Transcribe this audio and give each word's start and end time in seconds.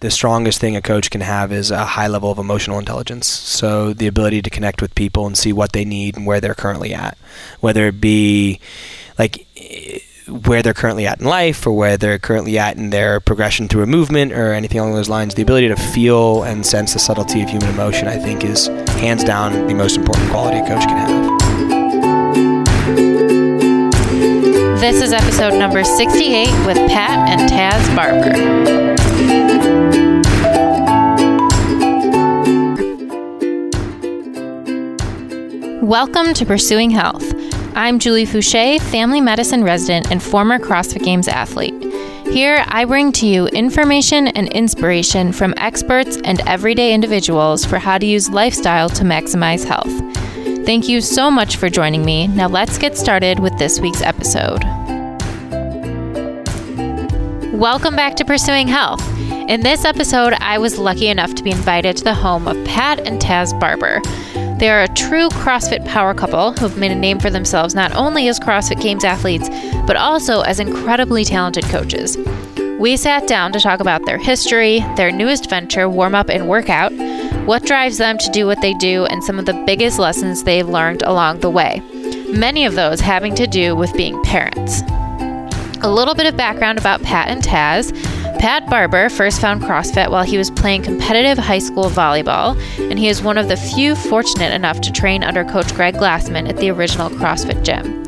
the 0.00 0.10
strongest 0.10 0.60
thing 0.60 0.76
a 0.76 0.82
coach 0.82 1.10
can 1.10 1.22
have 1.22 1.52
is 1.52 1.70
a 1.70 1.84
high 1.84 2.06
level 2.06 2.30
of 2.30 2.38
emotional 2.38 2.78
intelligence. 2.78 3.26
So 3.26 3.92
the 3.92 4.06
ability 4.06 4.42
to 4.42 4.50
connect 4.50 4.82
with 4.82 4.94
people 4.94 5.26
and 5.26 5.36
see 5.36 5.52
what 5.52 5.72
they 5.72 5.84
need 5.84 6.16
and 6.16 6.26
where 6.26 6.40
they're 6.40 6.54
currently 6.54 6.92
at, 6.92 7.16
whether 7.60 7.86
it 7.86 8.00
be 8.00 8.60
like 9.18 9.46
where 10.28 10.62
they're 10.62 10.74
currently 10.74 11.06
at 11.06 11.20
in 11.20 11.26
life 11.26 11.66
or 11.66 11.72
where 11.72 11.96
they're 11.96 12.18
currently 12.18 12.58
at 12.58 12.76
in 12.76 12.90
their 12.90 13.20
progression 13.20 13.68
through 13.68 13.84
a 13.84 13.86
movement 13.86 14.32
or 14.32 14.52
anything 14.52 14.80
along 14.80 14.92
those 14.94 15.08
lines. 15.08 15.34
The 15.34 15.42
ability 15.42 15.68
to 15.68 15.76
feel 15.76 16.42
and 16.42 16.66
sense 16.66 16.92
the 16.92 16.98
subtlety 16.98 17.42
of 17.42 17.48
human 17.48 17.70
emotion, 17.70 18.08
I 18.08 18.18
think, 18.18 18.44
is 18.44 18.66
hands 18.98 19.24
down 19.24 19.66
the 19.66 19.74
most 19.74 19.96
important 19.96 20.28
quality 20.30 20.58
a 20.58 20.66
coach 20.66 20.84
can 20.84 20.96
have. 20.96 21.36
This 24.80 25.00
is 25.00 25.12
episode 25.12 25.56
number 25.58 25.82
68 25.84 26.66
with 26.66 26.76
Pat 26.90 27.30
and 27.30 27.48
Taz 27.50 27.96
Barber. 27.96 28.95
Welcome 35.82 36.34
to 36.34 36.44
Pursuing 36.44 36.90
Health. 36.90 37.24
I'm 37.76 38.00
Julie 38.00 38.26
Foucher, 38.26 38.80
family 38.80 39.20
medicine 39.20 39.62
resident 39.62 40.10
and 40.10 40.22
former 40.22 40.58
CrossFit 40.58 41.04
Games 41.04 41.28
athlete. 41.28 41.80
Here, 42.26 42.64
I 42.66 42.84
bring 42.84 43.12
to 43.12 43.26
you 43.26 43.46
information 43.46 44.26
and 44.28 44.48
inspiration 44.48 45.32
from 45.32 45.54
experts 45.56 46.18
and 46.24 46.40
everyday 46.48 46.92
individuals 46.92 47.64
for 47.64 47.78
how 47.78 47.98
to 47.98 48.04
use 48.04 48.28
lifestyle 48.28 48.88
to 48.90 49.04
maximize 49.04 49.64
health. 49.64 49.92
Thank 50.66 50.88
you 50.88 51.00
so 51.00 51.30
much 51.30 51.56
for 51.56 51.70
joining 51.70 52.04
me. 52.04 52.26
Now, 52.26 52.48
let's 52.48 52.78
get 52.78 52.98
started 52.98 53.38
with 53.38 53.56
this 53.56 53.78
week's 53.78 54.02
episode. 54.02 54.64
Welcome 57.54 57.94
back 57.94 58.16
to 58.16 58.24
Pursuing 58.24 58.66
Health. 58.66 59.00
In 59.48 59.60
this 59.60 59.84
episode, 59.84 60.32
I 60.40 60.58
was 60.58 60.76
lucky 60.76 61.06
enough 61.06 61.36
to 61.36 61.42
be 61.44 61.52
invited 61.52 61.96
to 61.96 62.04
the 62.04 62.14
home 62.14 62.48
of 62.48 62.56
Pat 62.66 63.06
and 63.06 63.20
Taz 63.20 63.58
Barber. 63.60 64.00
They 64.58 64.68
are 64.68 64.82
a 64.82 64.94
true 64.94 65.28
CrossFit 65.28 65.84
power 65.86 66.14
couple 66.14 66.50
who 66.50 66.66
have 66.66 66.76
made 66.76 66.90
a 66.90 66.96
name 66.96 67.20
for 67.20 67.30
themselves 67.30 67.72
not 67.72 67.94
only 67.94 68.26
as 68.26 68.40
CrossFit 68.40 68.82
Games 68.82 69.04
athletes, 69.04 69.48
but 69.86 69.94
also 69.94 70.40
as 70.40 70.58
incredibly 70.58 71.24
talented 71.24 71.62
coaches. 71.66 72.18
We 72.80 72.96
sat 72.96 73.28
down 73.28 73.52
to 73.52 73.60
talk 73.60 73.78
about 73.78 74.04
their 74.04 74.18
history, 74.18 74.80
their 74.96 75.12
newest 75.12 75.48
venture, 75.48 75.88
warm 75.88 76.16
up 76.16 76.28
and 76.28 76.48
workout, 76.48 76.92
what 77.46 77.64
drives 77.64 77.98
them 77.98 78.18
to 78.18 78.30
do 78.30 78.46
what 78.46 78.60
they 78.62 78.74
do, 78.74 79.04
and 79.04 79.22
some 79.22 79.38
of 79.38 79.46
the 79.46 79.62
biggest 79.64 80.00
lessons 80.00 80.42
they've 80.42 80.68
learned 80.68 81.02
along 81.02 81.38
the 81.38 81.50
way. 81.50 81.80
Many 82.30 82.66
of 82.66 82.74
those 82.74 82.98
having 82.98 83.36
to 83.36 83.46
do 83.46 83.76
with 83.76 83.96
being 83.96 84.20
parents. 84.24 84.82
A 85.82 85.92
little 85.92 86.16
bit 86.16 86.26
of 86.26 86.36
background 86.36 86.78
about 86.78 87.02
Pat 87.04 87.28
and 87.28 87.44
Taz. 87.44 87.92
Pat 88.38 88.68
Barber 88.68 89.08
first 89.08 89.40
found 89.40 89.62
CrossFit 89.62 90.10
while 90.10 90.22
he 90.22 90.36
was 90.36 90.50
playing 90.50 90.82
competitive 90.82 91.38
high 91.38 91.58
school 91.58 91.90
volleyball, 91.90 92.56
and 92.90 92.98
he 92.98 93.08
is 93.08 93.22
one 93.22 93.38
of 93.38 93.48
the 93.48 93.56
few 93.56 93.96
fortunate 93.96 94.52
enough 94.52 94.80
to 94.82 94.92
train 94.92 95.24
under 95.24 95.44
Coach 95.44 95.74
Greg 95.74 95.94
Glassman 95.94 96.48
at 96.48 96.56
the 96.58 96.70
original 96.70 97.08
CrossFit 97.08 97.64
gym. 97.64 98.04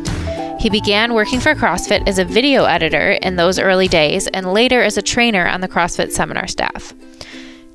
He 0.58 0.70
began 0.70 1.14
working 1.14 1.40
for 1.40 1.54
CrossFit 1.54 2.06
as 2.06 2.18
a 2.18 2.24
video 2.24 2.64
editor 2.64 3.12
in 3.12 3.36
those 3.36 3.58
early 3.58 3.88
days 3.88 4.26
and 4.28 4.52
later 4.52 4.82
as 4.82 4.98
a 4.98 5.02
trainer 5.02 5.46
on 5.46 5.60
the 5.60 5.68
CrossFit 5.68 6.10
seminar 6.10 6.46
staff. 6.46 6.92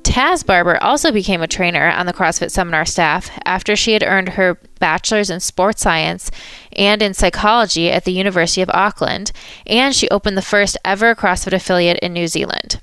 Taz 0.04 0.44
Barber 0.44 0.80
also 0.82 1.10
became 1.10 1.42
a 1.42 1.48
trainer 1.48 1.88
on 1.88 2.06
the 2.06 2.12
CrossFit 2.12 2.50
seminar 2.50 2.84
staff 2.84 3.30
after 3.44 3.74
she 3.74 3.94
had 3.94 4.04
earned 4.04 4.30
her 4.30 4.58
bachelor's 4.78 5.30
in 5.30 5.40
sports 5.40 5.82
science 5.82 6.30
and 6.72 7.02
in 7.02 7.14
psychology 7.14 7.90
at 7.90 8.04
the 8.04 8.12
University 8.12 8.60
of 8.60 8.70
Auckland, 8.70 9.32
and 9.66 9.94
she 9.94 10.08
opened 10.10 10.36
the 10.36 10.42
first 10.42 10.76
ever 10.84 11.14
CrossFit 11.14 11.54
affiliate 11.54 11.98
in 11.98 12.12
New 12.12 12.28
Zealand. 12.28 12.80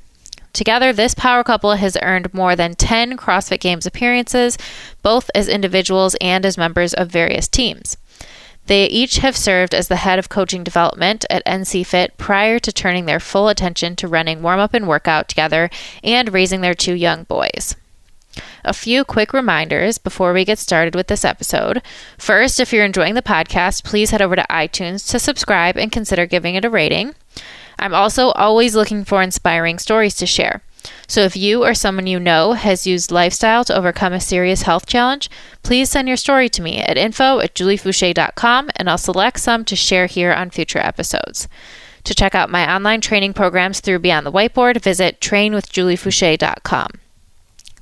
Together, 0.52 0.91
this 0.91 1.13
power 1.13 1.44
couple 1.44 1.75
has 1.75 1.97
earned 2.02 2.33
more 2.33 2.55
than 2.55 2.73
10 2.73 3.16
CrossFit 3.16 3.61
Games 3.61 3.85
appearances, 3.85 4.58
both 5.02 5.31
as 5.33 5.47
individuals 5.47 6.16
and 6.19 6.45
as 6.45 6.58
members 6.58 6.94
of 6.94 7.09
various 7.09 7.47
teams. 7.47 7.95
They 8.71 8.85
each 8.85 9.17
have 9.17 9.35
served 9.35 9.75
as 9.75 9.89
the 9.89 9.97
head 9.97 10.17
of 10.17 10.29
coaching 10.29 10.63
development 10.63 11.25
at 11.29 11.45
NC 11.45 11.85
Fit 11.85 12.15
prior 12.17 12.57
to 12.59 12.71
turning 12.71 13.05
their 13.05 13.19
full 13.19 13.49
attention 13.49 13.97
to 13.97 14.07
running 14.07 14.41
warm 14.41 14.61
up 14.61 14.73
and 14.73 14.87
workout 14.87 15.27
together 15.27 15.69
and 16.05 16.31
raising 16.31 16.61
their 16.61 16.73
two 16.73 16.93
young 16.93 17.25
boys. 17.25 17.75
A 18.63 18.71
few 18.71 19.03
quick 19.03 19.33
reminders 19.33 19.97
before 19.97 20.31
we 20.31 20.45
get 20.45 20.57
started 20.57 20.95
with 20.95 21.07
this 21.07 21.25
episode. 21.25 21.81
First, 22.17 22.61
if 22.61 22.71
you're 22.71 22.85
enjoying 22.85 23.15
the 23.15 23.21
podcast, 23.21 23.83
please 23.83 24.11
head 24.11 24.21
over 24.21 24.37
to 24.37 24.45
iTunes 24.49 25.05
to 25.11 25.19
subscribe 25.19 25.75
and 25.75 25.91
consider 25.91 26.25
giving 26.25 26.55
it 26.55 26.63
a 26.63 26.69
rating. 26.69 27.13
I'm 27.77 27.93
also 27.93 28.29
always 28.29 28.73
looking 28.73 29.03
for 29.03 29.21
inspiring 29.21 29.79
stories 29.79 30.15
to 30.15 30.25
share. 30.25 30.61
So 31.08 31.22
if 31.22 31.36
you 31.36 31.64
or 31.64 31.74
someone 31.74 32.08
you 32.08 32.19
know 32.19 32.53
has 32.53 32.88
used 32.88 33.12
lifestyle 33.12 33.64
to 33.66 33.78
overcome 33.78 34.14
a 34.14 34.22
serious 34.22 34.64
health 34.64 34.86
challenge, 34.86 35.30
please 35.64 35.90
send 35.90 36.08
your 36.08 36.18
story 36.18 36.50
to 36.50 36.62
me 36.62 36.78
at 36.78 36.97
info 36.97 37.40
at 37.40 37.53
juliefoucher.com 37.53 38.69
and 38.75 38.90
I'll 38.90 38.97
select 38.97 39.40
some 39.40 39.66
to 39.66 39.75
share 39.75 40.06
here 40.06 40.31
on 40.31 40.50
future 40.50 40.80
episodes. 40.80 41.47
To 42.06 42.16
check 42.16 42.34
out 42.34 42.50
my 42.50 42.74
online 42.74 43.02
training 43.02 43.34
programs 43.34 43.80
through 43.80 44.00
Beyond 44.00 44.25
the 44.25 44.31
Whiteboard, 44.31 44.81
visit 44.81 45.19
trainwithjuliefoucher.com. 45.19 46.88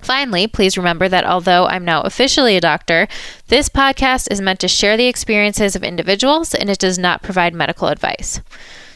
Finally, 0.02 0.48
please 0.48 0.78
remember 0.78 1.10
that 1.10 1.26
although 1.26 1.68
I'm 1.68 1.84
now 1.84 2.02
officially 2.02 2.56
a 2.56 2.62
doctor, 2.62 3.08
this 3.48 3.70
podcast 3.70 4.32
is 4.32 4.42
meant 4.42 4.60
to 4.62 4.68
share 4.68 4.96
the 4.98 5.08
experiences 5.08 5.76
of 5.76 5.84
individuals 5.84 6.54
and 6.56 6.70
it 6.70 6.80
does 6.80 6.98
not 6.98 7.22
provide 7.22 7.54
medical 7.54 7.90
advice. 7.90 8.42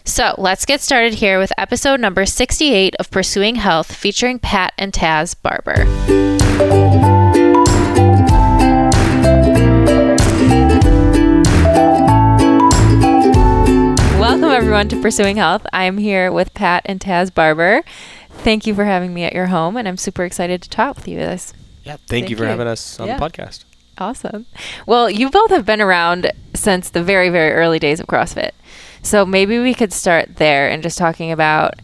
So 0.06 0.36
let's 0.38 0.66
get 0.66 0.82
started 0.82 1.14
here 1.14 1.40
with 1.40 1.54
episode 1.58 2.02
number 2.02 2.26
68 2.26 2.94
of 3.00 3.10
Pursuing 3.10 3.56
Health 3.56 3.96
featuring 3.96 4.38
Pat 4.38 4.74
and 4.78 4.92
Taz 4.92 5.34
Barber. 5.42 5.86
Welcome, 14.20 14.50
everyone, 14.50 14.90
to 14.90 15.02
Pursuing 15.02 15.38
Health. 15.38 15.66
I 15.72 15.86
am 15.86 15.98
here 15.98 16.34
with 16.34 16.54
Pat 16.54 16.82
and 16.86 17.00
Taz 17.00 17.34
Barber. 17.34 17.84
Thank 18.30 18.68
you 18.68 18.76
for 18.76 18.84
having 18.84 19.14
me 19.14 19.24
at 19.24 19.32
your 19.32 19.46
home, 19.46 19.78
and 19.78 19.88
I'm 19.88 19.96
super 19.96 20.26
excited 20.26 20.62
to 20.64 20.70
talk 20.70 20.98
with 20.98 21.08
you 21.08 21.20
guys. 21.20 21.54
Yeah, 21.86 21.94
thank, 21.94 22.08
thank 22.08 22.30
you 22.30 22.36
for 22.36 22.44
you. 22.44 22.50
having 22.50 22.68
us 22.68 23.00
on 23.00 23.08
yeah. 23.08 23.18
the 23.18 23.26
podcast. 23.26 23.64
Awesome. 23.98 24.48
Well, 24.86 25.10
you 25.10 25.30
both 25.30 25.52
have 25.52 25.66
been 25.66 25.80
around 25.80 26.30
since 26.54 26.90
the 26.90 27.02
very, 27.02 27.30
very 27.30 27.54
early 27.54 27.80
days 27.80 28.02
of 28.02 28.08
CrossFit. 28.08 28.52
So 29.04 29.26
maybe 29.26 29.60
we 29.60 29.74
could 29.74 29.94
start 29.94 30.38
there 30.38 30.70
and 30.70 30.82
just 30.82 30.98
talking 30.98 31.32
about 31.32 31.76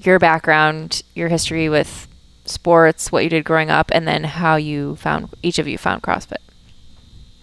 your 0.00 0.18
background, 0.18 1.02
your 1.14 1.28
history 1.28 1.68
with 1.68 2.08
sports, 2.44 3.12
what 3.12 3.22
you 3.22 3.30
did 3.30 3.44
growing 3.44 3.70
up, 3.70 3.90
and 3.92 4.08
then 4.08 4.24
how 4.24 4.56
you 4.56 4.96
found 4.96 5.28
each 5.42 5.58
of 5.58 5.68
you 5.68 5.78
found 5.78 6.02
CrossFit. 6.02 6.38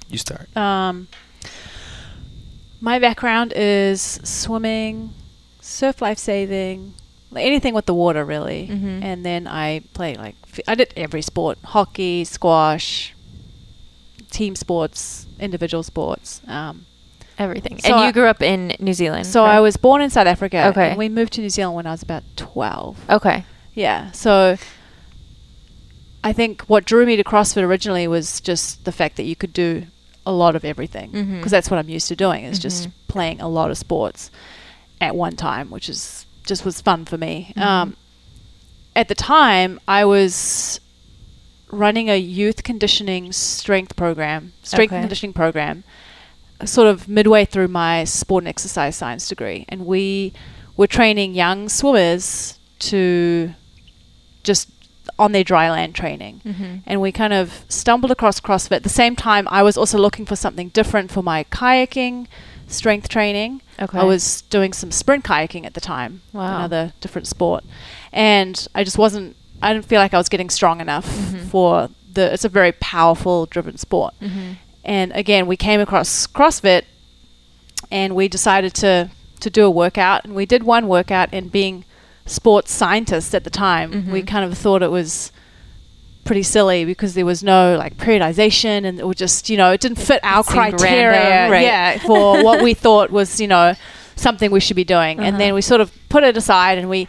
You 0.09 0.17
start. 0.17 0.55
Um, 0.57 1.07
my 2.81 2.97
background 2.99 3.53
is 3.55 4.01
swimming, 4.23 5.13
surf 5.61 6.01
life 6.01 6.17
saving, 6.17 6.95
anything 7.35 7.73
with 7.73 7.85
the 7.85 7.93
water 7.93 8.25
really. 8.25 8.67
Mm-hmm. 8.69 9.03
And 9.03 9.25
then 9.25 9.47
I 9.47 9.81
play 9.93 10.15
like 10.15 10.35
I 10.67 10.73
did 10.73 10.93
every 10.97 11.21
sport: 11.21 11.59
hockey, 11.63 12.25
squash, 12.25 13.13
team 14.31 14.55
sports, 14.55 15.27
individual 15.39 15.83
sports. 15.83 16.41
Um, 16.47 16.87
Everything. 17.39 17.79
So 17.79 17.95
and 17.95 18.05
you 18.05 18.11
grew 18.11 18.27
up 18.27 18.41
in 18.41 18.75
New 18.79 18.93
Zealand. 18.93 19.25
So 19.25 19.45
I 19.45 19.61
was 19.61 19.77
born 19.77 20.01
in 20.01 20.09
South 20.09 20.27
Africa. 20.27 20.67
Okay. 20.67 20.89
And 20.89 20.97
we 20.97 21.07
moved 21.07 21.33
to 21.33 21.41
New 21.41 21.49
Zealand 21.49 21.75
when 21.77 21.87
I 21.87 21.91
was 21.91 22.03
about 22.03 22.23
12. 22.35 23.09
Okay. 23.09 23.45
Yeah. 23.73 24.11
So 24.11 24.57
I 26.21 26.33
think 26.33 26.63
what 26.63 26.83
drew 26.83 27.05
me 27.05 27.15
to 27.15 27.23
CrossFit 27.23 27.63
originally 27.63 28.07
was 28.07 28.41
just 28.41 28.83
the 28.83 28.91
fact 28.91 29.15
that 29.15 29.23
you 29.23 29.37
could 29.37 29.53
do 29.53 29.85
a 30.25 30.33
lot 30.33 30.55
of 30.55 30.65
everything 30.65 31.11
because 31.11 31.25
mm-hmm. 31.27 31.47
that's 31.47 31.71
what 31.71 31.79
I'm 31.79 31.89
used 31.89 32.09
to 32.09 32.15
doing 32.15 32.43
is 32.43 32.57
mm-hmm. 32.57 32.61
just 32.61 32.89
playing 33.07 33.39
a 33.39 33.47
lot 33.47 33.71
of 33.71 33.77
sports 33.77 34.29
at 34.99 35.15
one 35.15 35.37
time, 35.37 35.71
which 35.71 35.87
is 35.87 36.25
just 36.45 36.65
was 36.65 36.81
fun 36.81 37.05
for 37.05 37.17
me. 37.17 37.53
Mm-hmm. 37.55 37.67
Um, 37.67 37.97
at 38.97 39.07
the 39.07 39.15
time, 39.15 39.79
I 39.87 40.03
was 40.03 40.81
running 41.71 42.09
a 42.09 42.17
youth 42.17 42.63
conditioning 42.63 43.31
strength 43.31 43.95
program, 43.95 44.51
strength 44.61 44.91
okay. 44.91 45.01
conditioning 45.01 45.33
program 45.33 45.85
sort 46.65 46.87
of 46.87 47.07
midway 47.07 47.45
through 47.45 47.69
my 47.69 48.03
sport 48.03 48.43
and 48.43 48.47
exercise 48.47 48.95
science 48.95 49.27
degree, 49.27 49.65
and 49.69 49.85
we 49.85 50.33
were 50.77 50.87
training 50.87 51.33
young 51.33 51.69
swimmers 51.69 52.57
to 52.79 53.53
just 54.43 54.69
on 55.17 55.33
their 55.33 55.43
dry 55.43 55.69
land 55.69 55.93
training. 55.93 56.41
Mm-hmm. 56.45 56.75
And 56.85 57.01
we 57.01 57.11
kind 57.11 57.33
of 57.33 57.65
stumbled 57.67 58.11
across 58.11 58.39
CrossFit. 58.39 58.77
At 58.77 58.83
the 58.83 58.89
same 58.89 59.15
time, 59.15 59.47
I 59.51 59.63
was 59.63 59.77
also 59.77 59.97
looking 59.97 60.25
for 60.25 60.35
something 60.35 60.69
different 60.69 61.11
for 61.11 61.21
my 61.21 61.43
kayaking 61.45 62.27
strength 62.67 63.09
training. 63.09 63.61
Okay. 63.79 63.99
I 63.99 64.03
was 64.03 64.43
doing 64.43 64.71
some 64.71 64.91
sprint 64.91 65.25
kayaking 65.25 65.65
at 65.65 65.73
the 65.73 65.81
time, 65.81 66.21
wow. 66.31 66.57
another 66.57 66.93
different 67.01 67.27
sport. 67.27 67.63
And 68.13 68.65
I 68.73 68.83
just 68.83 68.97
wasn't, 68.97 69.35
I 69.61 69.73
didn't 69.73 69.85
feel 69.85 69.99
like 69.99 70.13
I 70.13 70.17
was 70.17 70.29
getting 70.29 70.49
strong 70.49 70.79
enough 70.79 71.05
mm-hmm. 71.05 71.47
for 71.47 71.89
the, 72.13 72.31
it's 72.33 72.45
a 72.45 72.49
very 72.49 72.71
powerful 72.71 73.45
driven 73.45 73.77
sport. 73.77 74.13
Mm-hmm. 74.21 74.53
And 74.89 75.11
again, 75.13 75.45
we 75.45 75.55
came 75.55 75.79
across 75.79 76.25
CrossFit 76.25 76.81
and 77.91 78.15
we 78.15 78.27
decided 78.27 78.73
to, 78.75 79.11
to 79.39 79.49
do 79.51 79.63
a 79.63 79.69
workout. 79.69 80.25
And 80.25 80.33
we 80.33 80.47
did 80.47 80.63
one 80.63 80.87
workout, 80.87 81.29
and 81.31 81.51
being 81.51 81.85
sports 82.25 82.71
scientists 82.71 83.35
at 83.35 83.43
the 83.43 83.51
time, 83.51 84.11
we 84.11 84.23
kind 84.23 84.43
of 84.43 84.57
thought 84.57 84.81
it 84.81 84.89
was 84.89 85.31
pretty 86.25 86.41
silly 86.41 86.85
because 86.85 87.13
there 87.13 87.25
was 87.25 87.43
no 87.43 87.75
like 87.77 87.97
periodization 87.97 88.83
and 88.85 88.99
it 88.99 89.07
was 89.07 89.15
just 89.15 89.49
you 89.49 89.57
know 89.57 89.71
it 89.71 89.81
didn't 89.81 89.97
fit 89.97 90.19
our 90.21 90.41
it 90.41 90.45
criteria 90.45 91.09
random, 91.09 91.51
right. 91.51 91.63
yeah 91.63 91.97
for 92.05 92.43
what 92.43 92.61
we 92.61 92.75
thought 92.75 93.09
was 93.09 93.41
you 93.41 93.47
know 93.47 93.73
something 94.15 94.51
we 94.51 94.59
should 94.59 94.75
be 94.75 94.83
doing. 94.83 95.19
And 95.19 95.39
then 95.39 95.55
we 95.55 95.61
sort 95.61 95.81
of 95.81 95.91
put 96.09 96.23
it 96.23 96.37
aside 96.37 96.77
and 96.77 96.87
we 96.89 97.07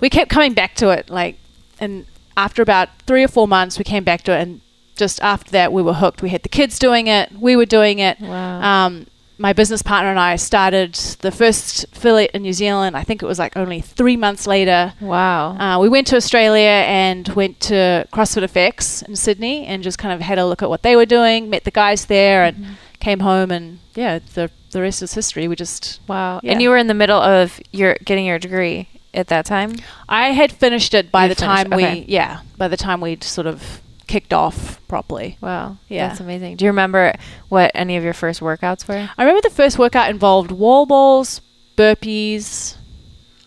we 0.00 0.08
kept 0.08 0.30
coming 0.30 0.54
back 0.54 0.74
to 0.76 0.88
it 0.90 1.10
like 1.10 1.36
and 1.80 2.06
after 2.36 2.62
about 2.62 2.88
three 3.06 3.22
or 3.22 3.28
four 3.28 3.46
months 3.46 3.78
we 3.78 3.84
came 3.84 4.04
back 4.04 4.22
to 4.22 4.32
it 4.32 4.40
and 4.40 4.61
just 4.96 5.20
after 5.22 5.50
that 5.52 5.72
we 5.72 5.82
were 5.82 5.94
hooked 5.94 6.22
we 6.22 6.28
had 6.30 6.42
the 6.42 6.48
kids 6.48 6.78
doing 6.78 7.06
it 7.06 7.32
we 7.38 7.56
were 7.56 7.66
doing 7.66 7.98
it 7.98 8.20
Wow. 8.20 8.60
um, 8.86 9.06
my 9.38 9.52
business 9.52 9.82
partner 9.82 10.10
and 10.10 10.20
I 10.20 10.36
started 10.36 10.94
the 11.20 11.32
first 11.32 11.84
affiliate 11.96 12.30
in 12.32 12.42
New 12.42 12.52
Zealand. 12.52 12.96
I 12.96 13.02
think 13.02 13.24
it 13.24 13.26
was 13.26 13.40
like 13.40 13.56
only 13.56 13.80
three 13.80 14.16
months 14.16 14.46
later. 14.46 14.92
wow. 15.00 15.56
Uh, 15.58 15.80
we 15.80 15.88
went 15.88 16.06
to 16.08 16.16
Australia 16.16 16.84
and 16.86 17.26
went 17.30 17.58
to 17.60 18.06
CrossFit 18.12 18.44
FX 18.44 19.02
in 19.08 19.16
Sydney 19.16 19.66
and 19.66 19.82
just 19.82 19.98
kind 19.98 20.14
of 20.14 20.20
had 20.20 20.38
a 20.38 20.46
look 20.46 20.62
at 20.62 20.68
what 20.68 20.82
they 20.82 20.94
were 20.94 21.06
doing, 21.06 21.50
met 21.50 21.64
the 21.64 21.72
guys 21.72 22.06
there, 22.06 22.44
and 22.44 22.56
Mm-hmm. 22.56 22.72
came 23.00 23.20
home. 23.20 23.50
And 23.50 23.80
yeah, 23.96 24.20
the 24.34 24.48
the 24.70 24.80
rest 24.80 25.02
is 25.02 25.14
history. 25.14 25.48
We 25.48 25.56
just 25.56 25.98
wow. 26.06 26.38
yeah. 26.44 26.52
And 26.52 26.62
you 26.62 26.68
were 26.70 26.76
in 26.76 26.86
the 26.86 26.94
middle 26.94 27.20
of 27.20 27.58
your 27.72 27.96
getting 28.04 28.26
your 28.26 28.38
degree 28.38 28.86
at 29.12 29.26
that 29.28 29.44
time. 29.44 29.72
I 30.08 30.32
had 30.32 30.52
finished 30.52 30.94
it 30.94 31.10
by 31.10 31.24
You 31.24 31.30
the 31.30 31.34
finished- 31.36 31.62
time 31.64 31.72
okay. 31.72 32.00
we 32.00 32.04
yeah 32.06 32.42
by 32.58 32.68
the 32.68 32.76
time 32.76 33.00
we'd 33.00 33.24
sort 33.24 33.48
of 33.48 33.80
kicked 34.06 34.32
off 34.32 34.80
properly. 34.88 35.38
Wow. 35.40 35.76
Yeah. 35.88 36.08
That's 36.08 36.20
amazing. 36.20 36.56
Do 36.56 36.64
you 36.64 36.70
remember 36.70 37.14
what 37.48 37.70
any 37.74 37.96
of 37.96 38.04
your 38.04 38.12
first 38.12 38.40
workouts 38.40 38.86
were? 38.88 39.08
I 39.16 39.22
remember 39.22 39.40
the 39.42 39.54
first 39.54 39.78
workout 39.78 40.10
involved 40.10 40.50
wall 40.50 40.86
balls, 40.86 41.40
burpees. 41.76 42.76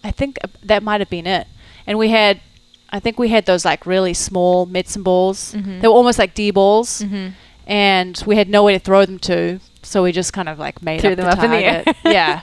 I 0.03 0.11
think 0.11 0.37
that 0.63 0.83
might 0.83 1.01
have 1.01 1.09
been 1.09 1.27
it. 1.27 1.47
And 1.87 1.97
we 1.97 2.09
had, 2.09 2.41
I 2.89 2.99
think 2.99 3.19
we 3.19 3.29
had 3.29 3.45
those 3.45 3.65
like 3.65 3.85
really 3.85 4.13
small 4.13 4.65
medicine 4.65 5.03
balls. 5.03 5.53
Mhm. 5.53 5.81
They 5.81 5.87
were 5.87 5.93
almost 5.93 6.19
like 6.19 6.33
D 6.33 6.51
balls, 6.51 7.01
Mm-hmm. 7.01 7.29
and 7.67 8.23
we 8.25 8.35
had 8.35 8.49
nowhere 8.49 8.73
to 8.77 8.83
throw 8.83 9.05
them 9.05 9.19
to, 9.19 9.59
so 9.83 10.03
we 10.03 10.11
just 10.11 10.33
kind 10.33 10.49
of 10.49 10.57
like 10.59 10.81
made 10.81 11.01
Threw 11.01 11.11
up 11.11 11.17
them 11.17 11.25
the 11.25 11.31
up 11.31 11.43
in 11.43 11.51
the 11.51 11.57
air. 11.57 11.83
yeah. 12.05 12.41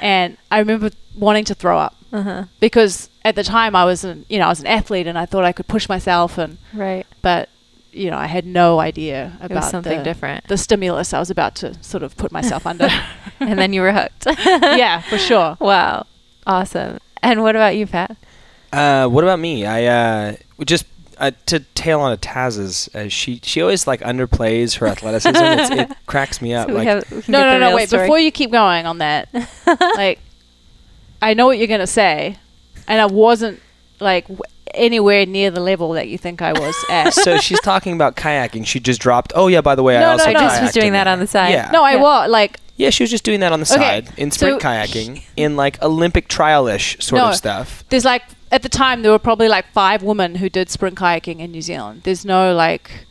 And 0.00 0.36
I 0.50 0.58
remember 0.58 0.90
wanting 1.16 1.44
to 1.46 1.54
throw 1.54 1.78
up 1.78 1.96
Uh-huh. 2.12 2.44
because 2.60 3.08
at 3.24 3.34
the 3.34 3.44
time 3.44 3.76
I 3.76 3.84
was 3.84 4.04
an, 4.04 4.24
you 4.28 4.38
know, 4.38 4.46
I 4.46 4.48
was 4.48 4.60
an 4.60 4.66
athlete 4.66 5.06
and 5.06 5.18
I 5.18 5.26
thought 5.26 5.44
I 5.44 5.52
could 5.52 5.68
push 5.68 5.88
myself 5.88 6.38
and, 6.38 6.58
Right. 6.72 7.06
but 7.22 7.48
you 7.92 8.08
know, 8.10 8.16
I 8.16 8.26
had 8.26 8.46
no 8.46 8.78
idea 8.78 9.36
about 9.40 9.64
something 9.64 9.98
the, 9.98 10.04
different. 10.04 10.46
the 10.46 10.56
stimulus 10.56 11.12
I 11.12 11.18
was 11.18 11.28
about 11.30 11.56
to 11.56 11.74
sort 11.82 12.04
of 12.04 12.16
put 12.16 12.30
myself 12.30 12.64
under. 12.64 12.88
and 13.40 13.58
then 13.58 13.72
you 13.72 13.80
were 13.82 13.92
hooked. 13.92 14.26
yeah, 14.60 15.00
for 15.00 15.18
sure. 15.18 15.56
Wow. 15.60 16.06
Awesome. 16.46 16.98
And 17.22 17.42
what 17.42 17.56
about 17.56 17.74
you, 17.76 17.86
Pat? 17.88 18.16
Uh, 18.72 19.08
what 19.08 19.24
about 19.24 19.40
me? 19.40 19.66
I 19.66 19.84
uh, 19.86 20.36
just 20.64 20.86
uh, 21.20 21.30
to 21.46 21.60
tail 21.60 22.00
on 22.00 22.12
a 22.12 22.16
Taz's. 22.16 22.88
Uh, 22.94 23.08
she 23.08 23.40
she 23.42 23.60
always 23.62 23.86
like 23.86 24.00
underplays 24.00 24.78
her 24.78 24.86
athleticism. 24.86 25.36
it's, 25.36 25.70
it 25.70 25.96
cracks 26.06 26.40
me 26.42 26.54
up. 26.54 26.68
So 26.68 26.74
like 26.74 26.86
have- 26.88 27.28
No, 27.28 27.42
no, 27.42 27.58
no. 27.58 27.76
Wait, 27.76 27.88
story. 27.88 28.04
before 28.04 28.18
you 28.18 28.32
keep 28.32 28.50
going 28.50 28.86
on 28.86 28.98
that, 28.98 29.28
like, 29.96 30.18
I 31.22 31.34
know 31.34 31.46
what 31.46 31.58
you're 31.58 31.66
gonna 31.66 31.86
say, 31.86 32.36
and 32.88 33.00
I 33.00 33.06
wasn't 33.06 33.60
like 34.00 34.24
w- 34.24 34.40
anywhere 34.72 35.26
near 35.26 35.50
the 35.50 35.60
level 35.60 35.92
that 35.92 36.08
you 36.08 36.16
think 36.16 36.40
I 36.42 36.52
was 36.52 36.74
at. 36.90 37.10
so 37.14 37.38
she's 37.38 37.60
talking 37.60 37.92
about 37.92 38.16
kayaking. 38.16 38.66
She 38.66 38.80
just 38.80 39.00
dropped. 39.00 39.32
Oh 39.34 39.48
yeah, 39.48 39.60
by 39.60 39.74
the 39.74 39.82
way, 39.82 39.96
I 39.98 40.04
also 40.12 40.26
no, 40.26 40.32
no. 40.32 40.40
just 40.40 40.62
was 40.62 40.72
doing 40.72 40.92
that 40.92 41.06
on 41.06 41.18
the 41.18 41.26
side. 41.26 41.50
Yeah. 41.50 41.70
no, 41.72 41.82
I 41.82 41.94
Yeah. 41.94 42.02
was 42.02 42.30
like, 42.30 42.58
Yeah, 42.76 42.90
she 42.90 43.02
was 43.02 43.10
just 43.10 43.24
doing 43.24 43.40
that 43.40 43.52
on 43.52 43.60
the 43.60 43.66
Okay, 43.70 43.80
side 44.06 44.12
in 44.16 44.30
sprint 44.30 44.62
so- 44.62 44.68
kayaking 44.68 45.22
in 45.36 45.56
like 45.56 45.82
Olympic 45.82 46.28
trial-ish 46.28 46.96
sort 47.00 47.20
No. 47.20 47.28
of 47.28 47.36
stuff. 47.36 47.84
there's 47.90 48.04
like 48.06 48.22
at 48.50 48.62
the 48.62 48.68
time 48.68 49.02
there 49.02 49.12
were 49.12 49.18
probably 49.18 49.48
like 49.48 49.72
five 49.72 50.02
women 50.02 50.36
who 50.36 50.48
did 50.48 50.68
sprint 50.70 50.96
kayaking 50.96 51.38
in 51.40 51.52
New 51.52 51.62
Zealand. 51.62 52.02
There's 52.04 52.24
no 52.24 52.54
like, 52.54 53.06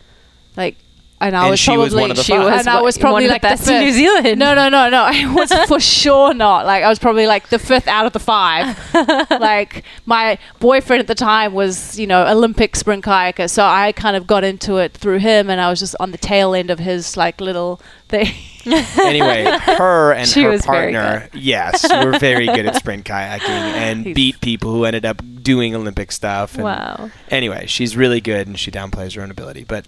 like. 0.55 0.75
And 1.21 1.35
I 1.35 1.41
And 1.43 1.49
was 1.51 1.59
she 1.59 1.67
probably 1.71 1.83
was 1.83 1.95
one 1.95 2.11
of 2.11 2.17
the 2.17 2.23
She 2.23 2.31
five. 2.31 2.45
was 2.45 2.59
and 2.59 2.69
I 2.69 2.81
was 2.81 2.97
probably 2.97 3.25
of 3.25 3.29
the 3.29 3.33
like 3.33 3.41
best 3.41 3.65
the 3.65 3.73
in 3.73 3.79
New 3.81 3.87
fifth. 3.87 3.95
Zealand. 3.95 4.39
No, 4.39 4.55
no, 4.55 4.69
no, 4.69 4.89
no. 4.89 5.03
I 5.03 5.33
was 5.33 5.51
for 5.67 5.79
sure 5.79 6.33
not. 6.33 6.65
Like 6.65 6.81
I 6.83 6.87
was 6.87 6.97
probably 6.97 7.27
like 7.27 7.49
the 7.49 7.59
fifth 7.59 7.89
out 7.89 8.05
of 8.05 8.13
the 8.13 8.19
five. 8.19 8.77
like 9.31 9.83
my 10.05 10.37
boyfriend 10.59 11.01
at 11.01 11.07
the 11.07 11.15
time 11.15 11.53
was, 11.53 11.99
you 11.99 12.07
know, 12.07 12.25
Olympic 12.25 12.75
sprint 12.77 13.03
kayaker, 13.03 13.49
so 13.49 13.63
I 13.65 13.91
kind 13.91 14.15
of 14.15 14.27
got 14.27 14.43
into 14.45 14.77
it 14.77 14.93
through 14.93 15.19
him, 15.19 15.49
and 15.49 15.59
I 15.59 15.69
was 15.69 15.79
just 15.79 15.95
on 15.99 16.11
the 16.11 16.17
tail 16.17 16.53
end 16.53 16.69
of 16.69 16.79
his 16.79 17.17
like 17.17 17.41
little 17.41 17.81
thing. 18.07 18.27
anyway, 18.65 19.43
her 19.61 20.13
and 20.13 20.27
She 20.27 20.43
her 20.43 20.49
was 20.51 20.61
partner, 20.61 21.27
yes, 21.33 21.83
were 22.03 22.17
very 22.19 22.45
good 22.45 22.65
at 22.65 22.75
sprint 22.75 23.03
kayaking 23.05 23.49
and 23.49 24.05
He's- 24.05 24.15
beat 24.15 24.41
people 24.41 24.71
who 24.71 24.85
ended 24.85 25.05
up 25.05 25.21
doing 25.43 25.75
Olympic 25.75 26.11
stuff. 26.11 26.55
And 26.55 26.63
Wow. 26.63 27.09
Anyway, 27.29 27.65
she's 27.67 27.95
really 27.97 28.21
good 28.21 28.47
and 28.47 28.57
she 28.59 28.71
downplays 28.71 29.15
her 29.15 29.21
own 29.21 29.31
ability. 29.31 29.63
But 29.63 29.85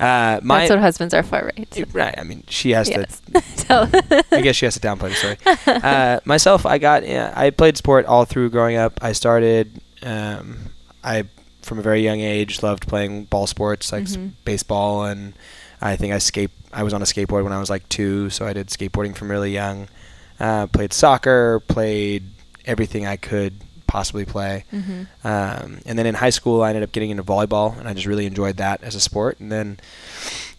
uh, 0.00 0.40
my 0.42 0.60
That's 0.60 0.70
what 0.70 0.78
husbands 0.80 1.14
are 1.14 1.22
for, 1.22 1.44
right? 1.54 1.84
right, 1.92 2.14
I 2.18 2.22
mean, 2.22 2.44
she 2.48 2.70
has 2.70 2.88
Yes. 2.88 3.20
to. 3.32 3.40
Tell- 3.56 3.90
I 4.32 4.40
guess 4.40 4.56
she 4.56 4.66
has 4.66 4.74
to 4.74 4.80
downplay 4.80 5.10
the 5.10 5.14
story. 5.14 5.80
Uh, 5.82 6.20
myself, 6.24 6.64
I 6.66 6.78
got. 6.78 7.06
Yeah, 7.06 7.32
I 7.36 7.50
played 7.50 7.76
sport 7.76 8.06
all 8.06 8.24
through 8.24 8.50
growing 8.50 8.76
up. 8.76 8.98
I 9.02 9.12
started. 9.12 9.80
Um, 10.02 10.70
I 11.02 11.24
from 11.62 11.78
a 11.78 11.82
very 11.82 12.00
young 12.00 12.20
age 12.20 12.62
loved 12.62 12.86
playing 12.88 13.24
ball 13.24 13.46
sports 13.46 13.92
like 13.92 14.04
Mhm. 14.04 14.30
baseball 14.44 15.04
and 15.04 15.34
I 15.82 15.96
think 15.96 16.14
I 16.14 16.18
skate. 16.18 16.50
I 16.72 16.82
was 16.82 16.94
on 16.94 17.02
a 17.02 17.04
skateboard 17.04 17.44
when 17.44 17.52
I 17.52 17.58
was 17.60 17.68
like 17.70 17.86
two, 17.88 18.30
so 18.30 18.46
I 18.46 18.52
did 18.52 18.68
skateboarding 18.68 19.14
from 19.14 19.30
really 19.30 19.52
young. 19.52 19.88
Uh, 20.40 20.66
played 20.68 20.92
soccer, 20.92 21.60
played 21.68 22.24
everything 22.64 23.06
I 23.06 23.16
could 23.16 23.54
possibly 23.88 24.24
play. 24.24 24.64
Mhm. 24.72 25.06
Um, 25.24 25.78
and 25.84 25.98
then 25.98 26.06
in 26.06 26.14
high 26.14 26.30
school, 26.30 26.62
I 26.62 26.68
ended 26.68 26.84
up 26.84 26.92
getting 26.92 27.10
into 27.10 27.24
volleyball, 27.24 27.76
and 27.76 27.88
I 27.88 27.94
just 27.94 28.06
really 28.06 28.26
enjoyed 28.26 28.56
that 28.58 28.84
as 28.84 28.94
a 28.94 29.00
sport. 29.00 29.40
And 29.40 29.50
then 29.50 29.80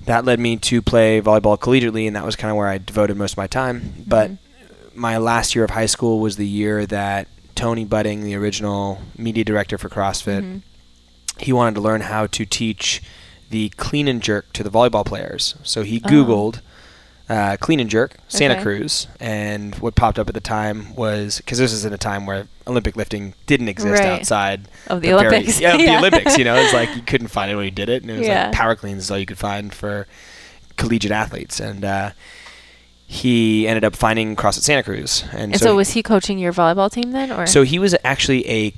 that 0.06 0.26
led 0.26 0.40
me 0.40 0.58
to 0.58 0.82
play 0.82 1.22
volleyball 1.22 1.58
collegiately, 1.58 2.06
and 2.08 2.16
that 2.18 2.26
was 2.26 2.36
kind 2.36 2.52
of 2.52 2.58
where 2.58 2.68
I 2.68 2.78
devoted 2.80 3.16
most 3.16 3.34
of 3.34 3.38
my 3.38 3.48
time. 3.48 4.04
But 4.06 4.32
Mhm. 4.32 4.38
my 4.96 5.18
last 5.18 5.56
year 5.56 5.64
of 5.64 5.70
high 5.72 5.86
school 5.86 6.20
was 6.20 6.36
the 6.36 6.48
year 6.48 6.86
that 6.88 7.28
Tony 7.56 7.86
Budding, 7.86 8.24
the 8.24 8.36
original 8.36 9.00
media 9.18 9.44
director 9.46 9.78
for 9.78 9.88
CrossFit, 9.90 10.42
Mhm. 10.44 10.62
he 11.38 11.54
wanted 11.54 11.76
to 11.76 11.82
learn 11.82 12.02
how 12.02 12.26
to 12.28 12.46
teach 12.46 13.02
the 13.50 13.70
clean 13.78 14.08
and 14.08 14.22
jerk 14.22 14.52
to 14.54 14.64
the 14.64 14.70
volleyball 14.70 15.06
players. 15.06 15.56
So 15.64 15.84
he 15.84 16.02
Oh. 16.06 16.10
Uh, 17.30 17.56
clean 17.58 17.80
and 17.80 17.92
jerk 17.92 18.16
Santa 18.28 18.56
Okay. 18.56 18.64
Cruz, 18.64 19.06
and 19.20 19.76
what 19.76 19.94
popped 19.94 20.18
up 20.18 20.28
at 20.30 20.34
the 20.34 20.40
time 20.42 20.96
was 20.96 21.38
because 21.38 21.60
this 21.60 21.72
is 21.72 21.86
in 21.86 21.94
a 21.94 21.98
time 21.98 22.26
where 22.26 22.48
Olympic 22.66 22.96
lifting 22.96 23.36
didn't 23.46 23.68
exist 23.70 24.02
Right. 24.02 24.14
outside 24.20 24.68
Of 24.88 25.02
the 25.02 25.10
very- 25.10 25.28
Olympics. 25.28 25.60
yeah, 25.60 25.74
of 25.76 25.80
the 25.80 25.96
Olympics. 26.00 26.40
You 26.40 26.44
know, 26.46 26.56
it's 26.56 26.74
like 26.74 26.96
you 26.96 27.04
couldn't 27.04 27.28
find 27.28 27.50
anyone 27.52 27.66
who 27.66 27.72
did 27.72 27.88
it, 27.88 28.02
and 28.02 28.10
it 28.10 28.18
was 28.18 28.28
Yeah. 28.28 28.46
like 28.46 28.54
power 28.54 28.76
cleans 28.76 29.04
is 29.04 29.12
all 29.12 29.20
you 29.20 29.28
could 29.28 29.38
find 29.38 29.72
for 29.74 30.08
collegiate 30.78 31.12
athletes, 31.12 31.60
and. 31.60 31.86
Uh, 31.86 32.10
he 33.12 33.68
ended 33.68 33.84
up 33.84 33.96
finding 33.96 34.36
CrossFit 34.36 34.62
Santa 34.62 34.84
Cruz, 34.84 35.24
and, 35.32 35.54
And 35.54 35.60
so, 35.60 35.76
was 35.76 35.92
he 35.94 36.04
coaching 36.04 36.38
your 36.38 36.54
volleyball 36.54 36.92
team 36.92 37.12
then, 37.12 37.32
or 37.32 37.48
so 37.48 37.64
he 37.64 37.80
was 37.80 37.96
actually 38.04 38.48
a 38.48 38.74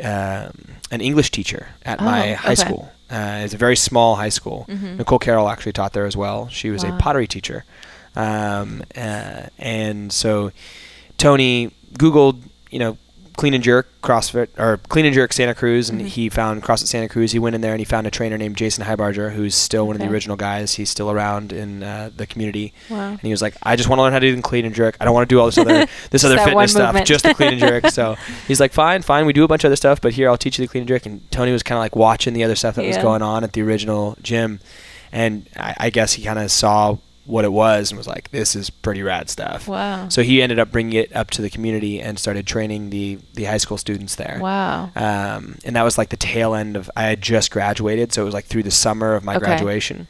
um, 0.00 0.52
an 0.92 1.00
English 1.00 1.32
teacher 1.32 1.70
at 1.84 2.00
Oh, 2.00 2.04
my 2.04 2.34
high 2.34 2.52
okay. 2.52 2.54
school. 2.54 2.92
Uh, 3.10 3.40
it's 3.44 3.52
a 3.52 3.56
very 3.56 3.74
small 3.74 4.14
high 4.14 4.28
school. 4.28 4.64
Mhm. 4.68 4.98
Nicole 4.98 5.18
Carroll 5.18 5.48
actually 5.48 5.72
taught 5.72 5.92
there 5.92 6.06
as 6.06 6.16
well. 6.16 6.48
She 6.52 6.70
was 6.70 6.84
Wow. 6.84 6.94
a 6.96 6.98
pottery 7.00 7.26
teacher, 7.26 7.64
um, 8.16 8.82
uh, 8.96 9.42
and 9.58 10.12
so 10.12 10.52
Tony 11.18 11.70
Googled, 11.98 12.42
you 12.70 12.78
know, 12.78 12.98
clean 13.36 13.52
and 13.52 13.64
jerk 13.64 13.88
CrossFit 14.00 14.46
or 14.58 14.76
clean 14.88 15.04
and 15.04 15.12
jerk 15.12 15.32
Santa 15.32 15.54
Cruz, 15.56 15.90
and 15.90 16.00
Mhm. 16.02 16.06
he 16.06 16.28
found 16.28 16.62
CrossFit 16.62 16.86
Santa 16.86 17.08
Cruz. 17.08 17.32
He 17.32 17.40
went 17.40 17.56
in 17.56 17.62
there 17.62 17.72
and 17.72 17.80
he 17.80 17.84
found 17.84 18.06
a 18.06 18.10
trainer 18.10 18.38
named 18.38 18.56
Jason 18.56 18.84
Heibarger, 18.84 19.32
who's 19.32 19.56
still 19.56 19.88
one 19.88 19.96
of 19.96 20.00
the 20.00 20.08
original 20.08 20.36
guys. 20.36 20.74
He's 20.74 20.88
still 20.88 21.10
around 21.10 21.52
in 21.52 21.82
uh, 21.82 22.10
the 22.16 22.26
community. 22.28 22.72
Wow. 22.88 23.10
And 23.10 23.20
he 23.20 23.30
was 23.30 23.42
like, 23.42 23.56
I 23.64 23.74
just 23.74 23.88
want 23.88 23.98
to 23.98 24.04
learn 24.04 24.12
how 24.12 24.20
to 24.20 24.30
do 24.30 24.36
the 24.36 24.42
clean 24.42 24.64
and 24.64 24.72
jerk. 24.74 24.96
I 25.00 25.04
don't 25.04 25.14
want 25.14 25.28
to 25.28 25.34
do 25.34 25.40
all 25.40 25.46
this 25.46 25.58
other 25.58 25.86
this 26.10 26.22
other 26.22 26.38
fitness 26.38 26.70
stuff, 26.70 26.86
movement." 26.94 27.06
just 27.08 27.24
the 27.24 27.34
clean 27.34 27.54
and 27.54 27.58
jerk. 27.60 27.88
So 27.88 28.14
he's 28.46 28.60
like, 28.60 28.72
fine, 28.72 29.02
fine. 29.02 29.26
We 29.26 29.32
do 29.32 29.42
a 29.42 29.48
bunch 29.48 29.64
of 29.64 29.68
other 29.70 29.76
stuff, 29.76 30.00
but 30.00 30.12
here 30.12 30.28
I'll 30.30 30.38
teach 30.38 30.58
you 30.60 30.64
the 30.64 30.70
clean 30.70 30.82
and 30.82 30.88
jerk. 30.88 31.04
And 31.04 31.28
Tony 31.32 31.50
was 31.50 31.64
kind 31.64 31.76
of 31.76 31.80
like 31.80 31.96
watching 31.96 32.34
the 32.34 32.44
other 32.44 32.54
stuff 32.54 32.76
that 32.76 32.84
was 32.86 32.98
going 32.98 33.22
on 33.22 33.42
at 33.42 33.52
the 33.52 33.62
original 33.62 34.16
gym, 34.22 34.60
and 35.10 35.48
I, 35.56 35.74
I 35.80 35.90
guess 35.90 36.12
he 36.12 36.22
kind 36.22 36.38
of 36.38 36.52
saw 36.52 36.98
what 37.26 37.44
it 37.44 37.52
was 37.52 37.90
and 37.90 37.96
was 37.98 38.06
like, 38.06 38.30
this 38.32 38.54
is 38.54 38.68
pretty 38.70 39.02
rad 39.02 39.30
stuff. 39.30 39.66
Wow. 39.66 40.08
So 40.10 40.22
he 40.22 40.42
ended 40.42 40.58
up 40.58 40.70
bringing 40.70 40.92
it 40.98 41.14
up 41.16 41.30
to 41.30 41.42
the 41.42 41.48
community 41.50 42.00
and 42.00 42.18
started 42.18 42.46
training 42.46 42.90
the 42.90 43.18
the 43.34 43.44
high 43.44 43.56
school 43.56 43.78
students 43.78 44.14
there. 44.16 44.38
wow. 44.40 44.90
Um, 44.94 45.56
and 45.64 45.74
that 45.76 45.82
was 45.82 45.96
like 45.98 46.10
the 46.10 46.16
tail 46.18 46.54
end 46.54 46.76
of 46.76 46.90
I 46.96 47.04
had 47.04 47.22
just 47.22 47.50
graduated, 47.50 48.12
so 48.12 48.22
it 48.22 48.24
was 48.26 48.34
like 48.34 48.44
through 48.44 48.64
the 48.64 48.70
summer 48.70 49.14
of 49.14 49.24
my 49.24 49.36
Okay. 49.36 49.44
graduation. 49.46 50.06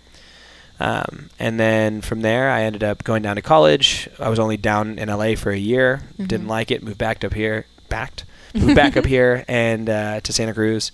Um, 0.80 1.30
and 1.38 1.58
then 1.60 2.00
from 2.00 2.22
there, 2.22 2.50
I 2.50 2.62
ended 2.64 2.82
up 2.82 3.04
going 3.04 3.22
down 3.22 3.36
to 3.36 3.42
college. 3.42 4.08
I 4.18 4.28
was 4.28 4.38
only 4.40 4.56
down 4.56 4.98
in 4.98 5.08
LA 5.08 5.36
for 5.36 5.50
a 5.52 5.56
year. 5.56 6.02
Didn't 6.18 6.46
Mhm. 6.46 6.50
like 6.50 6.70
it. 6.72 6.82
Moved 6.82 6.98
back 6.98 7.22
up 7.24 7.32
here. 7.34 7.66
Backed. 7.88 8.24
Moved 8.54 8.74
back 8.74 8.96
up 8.96 9.06
here 9.14 9.44
and 9.46 9.88
uh, 9.88 10.20
to 10.20 10.32
Santa 10.32 10.52
Cruz. 10.52 10.90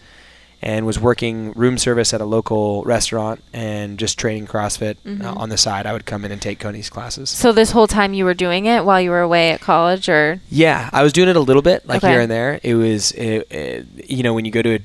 And 0.63 0.85
was 0.85 0.99
working 1.01 1.53
room 1.53 1.79
service 1.79 2.13
at 2.13 2.21
a 2.21 2.25
local 2.25 2.83
restaurant 2.85 3.43
and 3.53 3.99
just 3.99 4.19
training 4.19 4.47
CrossFit 4.47 4.97
Mhm. 5.07 5.25
uh, 5.25 5.33
on 5.35 5.49
the 5.49 5.57
side. 5.57 5.87
I 5.87 5.93
would 5.93 6.05
come 6.05 6.25
in 6.25 6.33
and 6.33 6.41
take 6.41 6.59
Coney's 6.59 6.91
classes. 6.91 7.31
So 7.31 7.51
this 7.53 7.71
whole 7.71 7.87
time 7.87 8.13
you 8.13 8.25
were 8.27 8.35
doing 8.35 8.67
it 8.67 8.85
while 8.85 9.01
you 9.01 9.11
were 9.11 9.23
away 9.23 9.51
at 9.53 9.61
college, 9.61 10.09
or 10.09 10.41
Yeah, 10.51 10.91
I 10.93 11.03
was 11.03 11.13
doing 11.13 11.29
it 11.29 11.37
a 11.37 11.41
little 11.41 11.63
bit, 11.63 11.87
like 11.89 12.05
Okay. 12.05 12.13
here 12.13 12.21
and 12.21 12.31
there. 12.31 12.61
It 12.63 12.75
was, 12.75 13.13
it, 13.13 13.51
it, 13.51 13.87
you 14.11 14.23
know, 14.23 14.35
when 14.35 14.45
you 14.45 14.51
go 14.51 14.61
to 14.63 14.75
a 14.77 14.81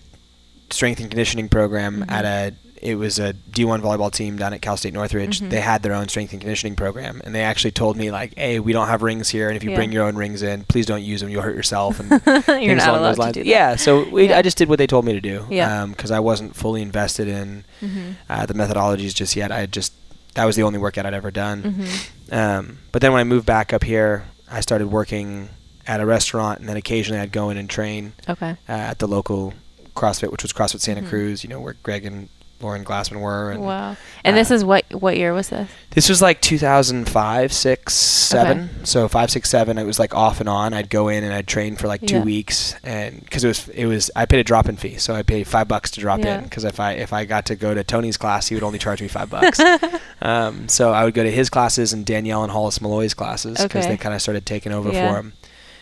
strength 0.69 0.99
and 1.01 1.09
conditioning 1.09 1.49
program 1.49 2.05
Mhm. 2.07 2.11
at 2.11 2.25
a, 2.25 2.53
it 2.81 2.95
was 2.95 3.17
a 3.19 3.33
D1 3.33 3.81
volleyball 3.81 4.11
team 4.11 4.37
down 4.37 4.53
at 4.53 4.61
Cal 4.61 4.77
State 4.77 4.93
Northridge. 4.93 5.39
Mhm. 5.39 5.49
They 5.49 5.61
had 5.61 5.81
their 5.81 5.93
own 5.93 6.07
strength 6.09 6.31
and 6.33 6.41
conditioning 6.41 6.75
program, 6.75 7.21
and 7.23 7.33
they 7.33 7.41
actually 7.41 7.71
told 7.71 7.95
me 7.97 8.11
like, 8.11 8.33
"Hey, 8.37 8.59
we 8.59 8.73
don't 8.73 8.87
have 8.87 9.01
rings 9.01 9.29
here, 9.29 9.47
and 9.47 9.55
if 9.57 9.63
you 9.63 9.69
Yeah. 9.71 9.75
bring 9.77 9.91
your 9.91 10.03
own 10.05 10.15
rings 10.15 10.41
in, 10.43 10.63
please 10.65 10.85
don't 10.85 11.01
use 11.01 11.21
them. 11.21 11.29
You'll 11.29 11.41
hurt 11.41 11.55
yourself." 11.55 11.99
And 11.99 12.09
you're 12.63 12.75
not 12.75 12.89
allowed 12.89 12.99
those 13.01 13.15
to 13.15 13.21
lines. 13.21 13.33
do 13.33 13.39
that? 13.41 13.45
Yeah, 13.47 13.75
so 13.75 14.07
we, 14.09 14.29
Yeah. 14.29 14.37
I 14.37 14.41
just 14.41 14.57
did 14.57 14.67
what 14.69 14.77
they 14.77 14.87
told 14.87 15.05
me 15.05 15.13
to 15.13 15.21
do. 15.21 15.45
Yeah. 15.49 15.85
Because 15.85 16.11
I 16.11 16.19
wasn't 16.19 16.55
fully 16.55 16.81
invested 16.81 17.27
in 17.27 17.63
Mm-hmm. 17.83 17.99
uh, 18.29 18.45
the 18.45 18.53
methodologies 18.53 19.13
just 19.13 19.35
yet. 19.35 19.51
I 19.51 19.65
just 19.65 19.93
that 20.35 20.43
was 20.45 20.55
the 20.57 20.63
only 20.63 20.77
workout 20.79 21.05
I'd 21.05 21.13
ever 21.13 21.31
done. 21.31 21.63
Mm-hmm. 21.63 22.35
Um, 22.35 22.77
but 22.91 23.01
then 23.01 23.13
when 23.13 23.21
I 23.21 23.23
moved 23.23 23.45
back 23.45 23.71
up 23.71 23.83
here, 23.85 24.25
I 24.51 24.59
started 24.59 24.87
working 24.87 25.47
at 25.87 26.01
a 26.01 26.05
restaurant, 26.05 26.59
and 26.59 26.67
then 26.67 26.75
occasionally 26.75 27.21
I'd 27.21 27.31
go 27.31 27.49
in 27.49 27.57
and 27.57 27.69
train 27.69 28.13
Okay. 28.27 28.51
uh, 28.67 28.71
at 28.71 28.99
the 28.99 29.07
local 29.07 29.53
CrossFit, 29.95 30.31
which 30.31 30.43
was 30.43 30.51
CrossFit 30.51 30.81
Santa 30.81 31.01
Mhm. 31.03 31.09
Cruz. 31.09 31.43
You 31.43 31.49
know 31.49 31.61
where 31.61 31.75
Greg 31.83 32.03
and 32.05 32.27
Lauren 32.61 32.85
Glassman 32.85 33.19
were. 33.19 33.51
And 33.51 33.61
Wow. 33.63 33.97
And 34.23 34.35
this 34.37 34.49
uh, 34.49 34.55
is 34.55 34.63
what 34.63 34.85
what 34.93 35.17
year 35.17 35.33
was 35.33 35.49
this? 35.49 35.69
This 35.91 36.09
was 36.09 36.21
like 36.21 36.41
2005, 36.41 37.53
six, 37.53 37.93
seven. 37.93 38.85
So 38.85 39.07
5, 39.07 39.31
6, 39.31 39.49
7, 39.49 39.77
It 39.77 39.83
was 39.85 39.99
like 39.99 40.15
off 40.15 40.39
and 40.39 40.49
on. 40.49 40.73
I'd 40.73 40.89
go 40.89 41.07
in 41.09 41.23
and 41.23 41.33
I'd 41.33 41.47
train 41.47 41.75
for 41.75 41.87
like 41.87 42.01
two 42.05 42.15
Yeah. 42.17 42.23
weeks, 42.23 42.75
and 42.83 43.21
because 43.23 43.43
it 43.43 43.47
was 43.47 43.69
it 43.69 43.85
was 43.85 44.11
I 44.15 44.25
paid 44.25 44.39
a 44.39 44.43
drop-in 44.43 44.77
fee, 44.77 44.97
so 44.97 45.13
I 45.13 45.23
paid 45.23 45.47
five 45.47 45.67
bucks 45.67 45.91
to 45.91 45.99
drop 45.99 46.19
Yeah. 46.19 46.37
in. 46.39 46.43
Because 46.45 46.63
if 46.63 46.79
I 46.79 46.93
if 46.93 47.13
I 47.13 47.25
got 47.25 47.45
to 47.47 47.55
go 47.55 47.73
to 47.73 47.83
Tony's 47.83 48.17
class, 48.17 48.47
he 48.47 48.55
would 48.55 48.63
only 48.63 48.79
charge 48.79 49.01
me 49.01 49.07
five 49.07 49.29
bucks. 49.29 49.59
um, 50.21 50.67
so 50.67 50.91
I 50.93 51.03
would 51.03 51.13
go 51.13 51.23
to 51.23 51.31
his 51.31 51.49
classes 51.49 51.93
and 51.93 52.05
Danielle 52.05 52.43
and 52.43 52.51
Hollis 52.51 52.81
Molloy's 52.81 53.13
classes 53.13 53.57
because 53.61 53.85
Okay. 53.85 53.93
they 53.93 53.97
kind 53.97 54.15
of 54.15 54.21
started 54.21 54.45
taking 54.45 54.71
over 54.71 54.91
Yeah. 54.91 55.11
for 55.11 55.19
him. 55.19 55.33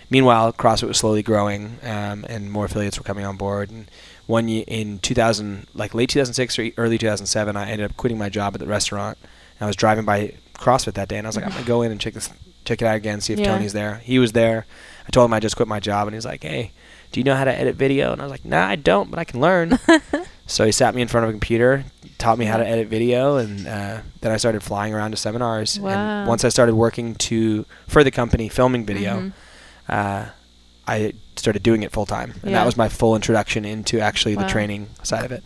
Meanwhile, 0.10 0.54
CrossFit 0.54 0.88
was 0.88 0.98
slowly 0.98 1.24
growing, 1.24 1.80
um, 1.82 2.24
and 2.30 2.52
more 2.52 2.66
affiliates 2.66 3.00
were 3.00 3.04
coming 3.04 3.26
on 3.26 3.36
board. 3.36 3.72
And 3.72 3.90
one 4.28 4.48
year 4.48 4.64
in 4.68 5.00
2000, 5.00 5.68
like 5.74 5.94
late 5.94 6.10
2006 6.10 6.60
or 6.60 6.70
early 6.78 6.98
2007, 6.98 7.56
I 7.58 7.70
ended 7.70 7.90
up 7.90 7.98
quitting 7.98 8.18
my 8.18 8.30
job 8.30 8.54
at 8.56 8.60
the 8.60 8.68
restaurant. 8.68 9.18
I 9.62 9.66
was 9.66 9.76
driving 9.76 10.06
by 10.06 10.34
CrossFit 10.56 10.94
that 10.94 11.08
day, 11.08 11.18
and 11.18 11.26
I 11.26 11.30
was 11.30 11.36
like, 11.36 11.46
I'm 11.46 11.52
gonna 11.52 11.64
go 11.66 11.82
in 11.82 11.92
and 11.92 12.00
check 12.02 12.14
this, 12.14 12.30
check 12.66 12.82
it 12.82 12.86
out 12.86 12.96
again, 12.96 13.22
see 13.22 13.34
if 13.34 13.40
Yeah. 13.40 13.54
Tony's 13.54 13.74
there. 13.74 13.96
He 14.04 14.20
was 14.20 14.32
there. 14.34 14.66
I 15.08 15.10
told 15.12 15.30
him 15.30 15.34
I 15.34 15.40
just 15.40 15.56
quit 15.56 15.68
my 15.68 15.80
job, 15.80 16.08
and 16.08 16.14
he's 16.16 16.26
like, 16.26 16.44
Hey, 16.44 16.72
do 17.12 17.20
you 17.20 17.24
know 17.24 17.36
how 17.36 17.44
to 17.46 17.54
edit 17.58 17.76
video? 17.76 18.12
And 18.14 18.22
I 18.22 18.26
was 18.26 18.32
like, 18.32 18.44
Nah, 18.46 18.66
I 18.66 18.76
don't, 18.76 19.10
but 19.10 19.20
I 19.20 19.24
can 19.26 19.40
learn. 19.40 19.78
so 20.48 20.66
he 20.66 20.72
sat 20.72 20.96
me 20.96 21.02
in 21.02 21.08
front 21.08 21.24
of 21.26 21.30
a 21.30 21.34
computer, 21.34 21.86
taught 22.18 22.38
me 22.38 22.46
how 22.46 22.58
to 22.58 22.66
edit 22.68 22.88
video, 22.88 23.38
and 23.38 23.68
uh, 23.68 24.00
then 24.22 24.32
I 24.32 24.38
started 24.38 24.64
flying 24.64 24.94
around 24.94 25.12
to 25.12 25.18
seminars. 25.18 25.80
Wow. 25.80 25.90
And 25.92 26.28
once 26.28 26.44
I 26.44 26.50
started 26.50 26.76
working 26.76 27.16
to 27.16 27.66
for 27.88 28.04
the 28.04 28.12
company, 28.12 28.50
filming 28.50 28.86
video 28.86 29.20
Mhm. 29.20 29.34
uh, 29.90 30.26
I 30.88 31.14
started 31.40 31.64
doing 31.64 31.84
it 31.84 31.92
full 31.92 32.06
time, 32.06 32.32
and 32.42 32.52
Yeah. 32.52 32.60
that 32.60 32.66
was 32.66 32.78
my 32.78 32.90
full 32.90 33.16
introduction 33.16 33.66
into 33.66 34.00
actually 34.00 34.36
Wow. 34.36 34.44
the 34.44 34.50
training 34.50 34.88
side 35.04 35.26
of 35.26 35.32
it. 35.32 35.44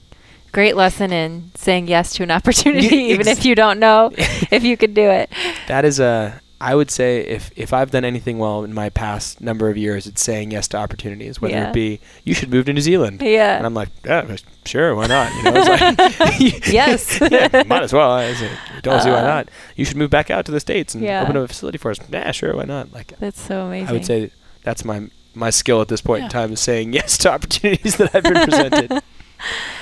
Great 0.52 0.76
lesson 0.76 1.12
in 1.12 1.52
saying 1.56 1.88
yes 1.88 2.14
to 2.16 2.24
an 2.24 2.32
opportunity, 2.38 2.88
Yeah, 2.96 3.14
even 3.14 3.28
if 3.28 3.46
you 3.46 3.54
don't 3.56 3.80
know 3.80 4.12
if 4.52 4.64
you 4.64 4.78
could 4.78 4.94
do 4.94 5.10
it. 5.10 5.30
That 5.68 5.86
is 5.86 6.00
a, 6.00 6.42
I 6.60 6.74
would 6.74 6.90
say, 6.90 7.20
if 7.20 7.52
if 7.56 7.72
I've 7.74 7.92
done 7.92 8.04
anything 8.04 8.40
well 8.40 8.64
in 8.64 8.74
my 8.74 8.90
past 8.90 9.42
number 9.42 9.70
of 9.70 9.78
years, 9.78 10.08
it's 10.08 10.24
saying 10.24 10.50
yes 10.52 10.68
to 10.70 10.78
opportunities. 10.78 11.40
Whether 11.40 11.54
Yeah. 11.54 11.68
it 11.70 11.74
be 11.74 12.00
you 12.24 12.34
should 12.34 12.50
move 12.50 12.66
to 12.66 12.74
New 12.74 12.82
Zealand, 12.82 13.22
Yeah. 13.22 13.58
and 13.58 13.66
I'm 13.66 13.76
like, 13.76 13.90
yeah, 14.04 14.26
sure, 14.66 14.96
why 14.96 15.06
not? 15.06 15.32
You 15.36 15.44
know, 15.44 15.62
like, 15.62 16.68
Yes. 16.68 17.20
yeah, 17.30 17.64
might 17.68 17.84
as 17.84 17.94
well. 17.94 18.10
I 18.12 18.34
said, 18.34 18.50
don't 18.82 19.02
see 19.04 19.10
why 19.12 19.20
Uh, 19.20 19.28
not. 19.28 19.50
You 19.76 19.86
should 19.86 19.98
move 19.98 20.10
back 20.10 20.32
out 20.32 20.46
to 20.46 20.52
the 20.52 20.60
states 20.60 20.96
and 20.96 21.04
Yeah. 21.04 21.22
open 21.22 21.38
up 21.38 21.44
a 21.44 21.48
facility 21.48 21.78
for 21.78 21.92
us. 21.92 22.00
Yeah, 22.12 22.32
sure, 22.32 22.56
why 22.56 22.64
not? 22.64 22.92
Like, 22.92 23.14
That's 23.20 23.40
so 23.40 23.68
amazing. 23.68 23.90
I 23.90 23.92
would 23.92 24.06
say 24.06 24.32
that's 24.64 24.84
my 24.84 25.02
my 25.38 25.50
skill 25.50 25.82
at 25.82 25.88
this 25.88 26.02
point 26.02 26.24
in 26.26 26.30
time 26.30 26.54
is 26.54 26.60
saying 26.60 26.94
yes 26.94 27.18
to 27.20 27.32
opportunities 27.32 27.98
that 27.98 28.14
I've 28.16 28.24
been 28.24 28.44
presented. 28.46 29.02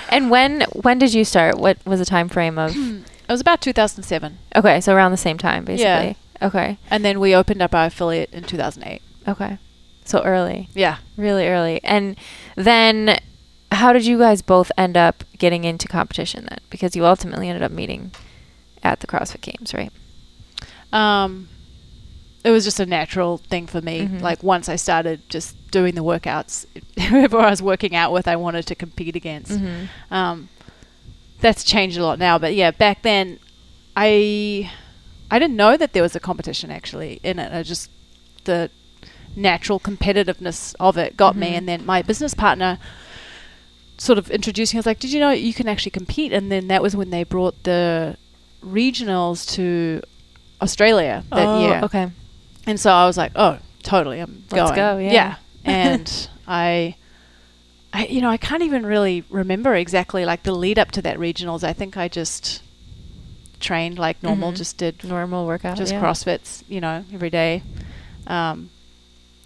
And 0.09 0.29
when 0.29 0.61
when 0.73 0.99
did 0.99 1.13
you 1.13 1.23
start? 1.23 1.57
What 1.57 1.77
was 1.85 1.99
the 1.99 2.05
time 2.05 2.27
frame 2.29 2.57
of? 2.59 2.75
It 3.27 3.31
was 3.31 3.41
about 3.41 3.59
2007, 3.61 4.37
Okay, 4.55 4.79
so 4.81 4.93
around 4.93 5.09
the 5.09 5.17
same 5.17 5.39
time, 5.39 5.65
basically. 5.65 6.15
Okay. 6.43 6.77
and 6.91 7.03
then 7.03 7.19
we 7.19 7.33
opened 7.33 7.59
up 7.61 7.73
our 7.73 7.85
affiliate 7.85 8.31
in 8.31 8.43
2008. 8.43 9.01
Okay. 9.27 9.57
So 10.03 10.21
early, 10.23 10.69
Yeah. 10.75 10.97
really 11.17 11.47
early. 11.47 11.79
And 11.83 12.17
then, 12.55 13.17
how 13.71 13.93
did 13.93 14.05
you 14.05 14.19
guys 14.19 14.43
both 14.43 14.71
end 14.77 14.95
up 14.95 15.23
getting 15.39 15.63
into 15.63 15.87
competition 15.87 16.45
then? 16.49 16.59
Because 16.69 16.95
you 16.95 17.03
ultimately 17.03 17.49
ended 17.49 17.63
up 17.63 17.71
meeting 17.71 18.11
at 18.83 18.99
the 18.99 19.07
CrossFit 19.07 19.41
Games, 19.41 19.73
right? 19.73 19.91
Um, 20.93 21.47
it 22.45 22.51
was 22.51 22.63
just 22.63 22.79
a 22.79 22.85
natural 22.85 23.37
thing 23.51 23.65
for 23.73 23.81
me. 23.81 23.97
Mhm. 24.07 24.21
Like 24.21 24.39
once 24.43 24.69
I 24.69 24.77
started 24.77 25.17
just 25.35 25.49
doing 25.71 25.93
the 25.95 26.03
workouts, 26.11 26.65
whoever 27.09 27.37
I 27.39 27.49
was 27.49 27.61
working 27.71 27.93
out 28.01 28.11
with, 28.13 28.27
I 28.27 28.35
wanted 28.45 28.65
to 28.67 28.75
compete 28.75 29.15
against. 29.15 29.51
Mm-hmm. 29.51 30.13
Um, 30.13 30.37
that's 31.41 31.63
changed 31.63 31.97
a 31.97 32.03
lot 32.05 32.17
now, 32.19 32.37
but 32.39 32.53
yeah, 32.61 32.71
back 32.71 33.01
then, 33.01 33.39
I 33.95 34.69
I 35.31 35.39
didn't 35.39 35.57
know 35.63 35.75
that 35.77 35.91
there 35.93 36.03
was 36.03 36.15
a 36.15 36.19
competition 36.19 36.69
actually 36.71 37.19
in 37.23 37.39
it. 37.39 37.49
I 37.51 37.63
just 37.63 37.89
the 38.45 38.69
natural 39.35 39.79
competitiveness 39.79 40.75
of 40.79 40.97
it 40.97 41.17
got 41.17 41.35
me, 41.35 41.49
Mhm. 41.51 41.57
and 41.57 41.67
then 41.69 41.85
my 41.85 42.01
business 42.01 42.33
partner 42.33 42.77
sort 43.97 44.17
of 44.19 44.29
introduced 44.29 44.73
me. 44.73 44.77
I 44.77 44.81
was 44.81 44.85
like, 44.85 44.99
"Did 44.99 45.11
you 45.13 45.19
know 45.19 45.31
you 45.31 45.53
can 45.53 45.67
actually 45.67 45.91
compete?" 45.91 46.31
And 46.31 46.51
then 46.51 46.67
that 46.67 46.81
was 46.81 46.95
when 46.95 47.09
they 47.09 47.23
brought 47.23 47.55
the 47.63 48.17
regionals 48.63 49.39
to 49.55 50.01
Australia 50.61 51.23
that 51.31 51.59
year. 51.61 51.79
Oh, 51.81 51.85
Okay. 51.85 52.07
And 52.67 52.79
so 52.79 52.91
I 52.91 53.05
was 53.05 53.17
like, 53.17 53.31
oh, 53.35 53.59
totally, 53.83 54.19
I'm 54.19 54.43
Let's 54.51 54.71
going. 54.71 54.75
go, 54.75 54.97
yeah. 54.97 55.11
yeah. 55.11 55.35
and 55.65 56.29
I, 56.47 56.95
I, 57.93 58.05
you 58.07 58.21
know, 58.21 58.29
I 58.29 58.37
can't 58.37 58.63
even 58.63 58.85
really 58.85 59.23
remember 59.29 59.75
exactly 59.75 60.25
like 60.25 60.43
the 60.43 60.51
lead 60.51 60.79
up 60.79 60.91
to 60.91 61.01
that 61.03 61.17
regionals. 61.17 61.63
I 61.63 61.73
think 61.73 61.95
I 61.97 62.07
just 62.07 62.61
trained 63.59 63.97
like 63.97 64.21
normal, 64.21 64.51
Mhm. 64.51 64.57
just 64.57 64.77
did 64.77 65.03
Normal 65.03 65.45
workout. 65.45 65.77
just 65.77 65.93
yeah. 65.93 66.01
CrossFits, 66.01 66.63
you 66.67 66.81
know, 66.81 67.03
every 67.13 67.29
day. 67.29 67.63
Um, 68.27 68.69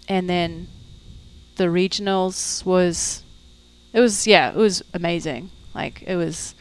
and 0.08 0.28
then 0.28 0.68
the 1.56 1.64
regionals 1.64 2.64
was, 2.64 3.22
it 3.92 4.00
was 4.00 4.26
yeah, 4.26 4.50
it 4.50 4.56
was 4.56 4.82
amazing. 4.94 5.50
Like 5.74 6.02
it 6.06 6.16
was 6.16 6.54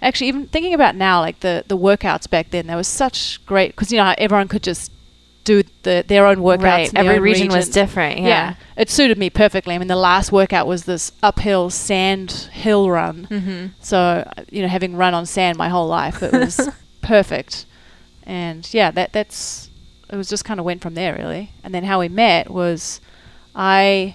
actually 0.00 0.28
even 0.28 0.46
thinking 0.46 0.74
about 0.74 0.94
now, 0.94 1.20
like 1.20 1.40
the 1.40 1.64
the 1.66 1.76
workouts 1.76 2.28
back 2.30 2.50
then, 2.50 2.66
there 2.66 2.76
was 2.76 2.88
such 2.88 3.44
great 3.46 3.72
because 3.72 3.90
you 3.90 3.98
know 3.98 4.14
everyone 4.18 4.46
could 4.48 4.62
just 4.62 4.90
do 5.44 5.62
the 5.82 6.04
their 6.06 6.26
own 6.26 6.38
workouts. 6.38 6.62
Right. 6.62 6.94
Every 6.94 7.16
own 7.16 7.22
region 7.22 7.48
was 7.48 7.68
different. 7.68 8.20
Yeah. 8.20 8.54
it 8.76 8.90
suited 8.90 9.18
me 9.18 9.30
perfectly. 9.30 9.74
I 9.74 9.78
mean, 9.78 9.88
the 9.88 9.96
last 9.96 10.32
workout 10.32 10.66
was 10.66 10.84
this 10.84 11.12
uphill 11.22 11.70
sand 11.70 12.30
hill 12.52 12.90
run. 12.90 13.26
Mm-hmm. 13.30 13.66
So, 13.80 14.30
you 14.50 14.62
know, 14.62 14.68
having 14.68 14.96
run 14.96 15.14
on 15.14 15.26
sand 15.26 15.58
my 15.58 15.68
whole 15.68 15.88
life, 15.88 16.22
it 16.22 16.32
was 16.32 16.68
perfect. 17.02 17.66
And 18.24 18.72
yeah, 18.72 18.90
that 18.92 19.12
that's 19.12 19.70
it 20.10 20.16
was 20.16 20.28
just 20.28 20.44
kind 20.44 20.60
of 20.60 20.66
went 20.66 20.82
from 20.82 20.94
there 20.94 21.14
really. 21.14 21.50
And 21.64 21.74
then 21.74 21.84
how 21.84 22.00
we 22.00 22.08
met 22.08 22.50
was 22.50 23.00
I 23.54 24.14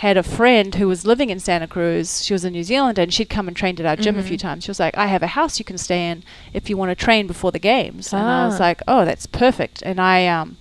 had 0.00 0.16
a 0.18 0.22
friend 0.22 0.74
who 0.74 0.86
was 0.88 1.06
living 1.06 1.30
in 1.30 1.40
Santa 1.40 1.66
Cruz. 1.66 2.22
She 2.24 2.34
was 2.34 2.44
a 2.44 2.50
New 2.50 2.62
Zealander 2.62 3.00
and 3.02 3.12
she'd 3.14 3.30
come 3.30 3.48
and 3.48 3.56
trained 3.56 3.80
at 3.80 3.86
our 3.86 3.96
gym 3.96 4.18
a 4.18 4.22
few 4.22 4.36
Mhm. 4.36 4.40
times. 4.42 4.64
She 4.64 4.70
was 4.70 4.78
like, 4.78 4.96
"I 4.98 5.06
have 5.06 5.22
a 5.22 5.28
house 5.28 5.58
you 5.58 5.64
can 5.64 5.78
stay 5.78 6.10
in 6.10 6.22
if 6.52 6.68
you 6.68 6.76
want 6.76 6.90
to 6.90 6.94
train 6.94 7.26
before 7.26 7.50
the 7.50 7.58
games." 7.58 8.12
And 8.12 8.22
I 8.22 8.44
was 8.46 8.60
Ah. 8.60 8.64
like, 8.64 8.82
"Oh, 8.86 9.04
that's 9.06 9.26
perfect." 9.26 9.82
And 9.86 9.98
I 10.00 10.26
um 10.26 10.56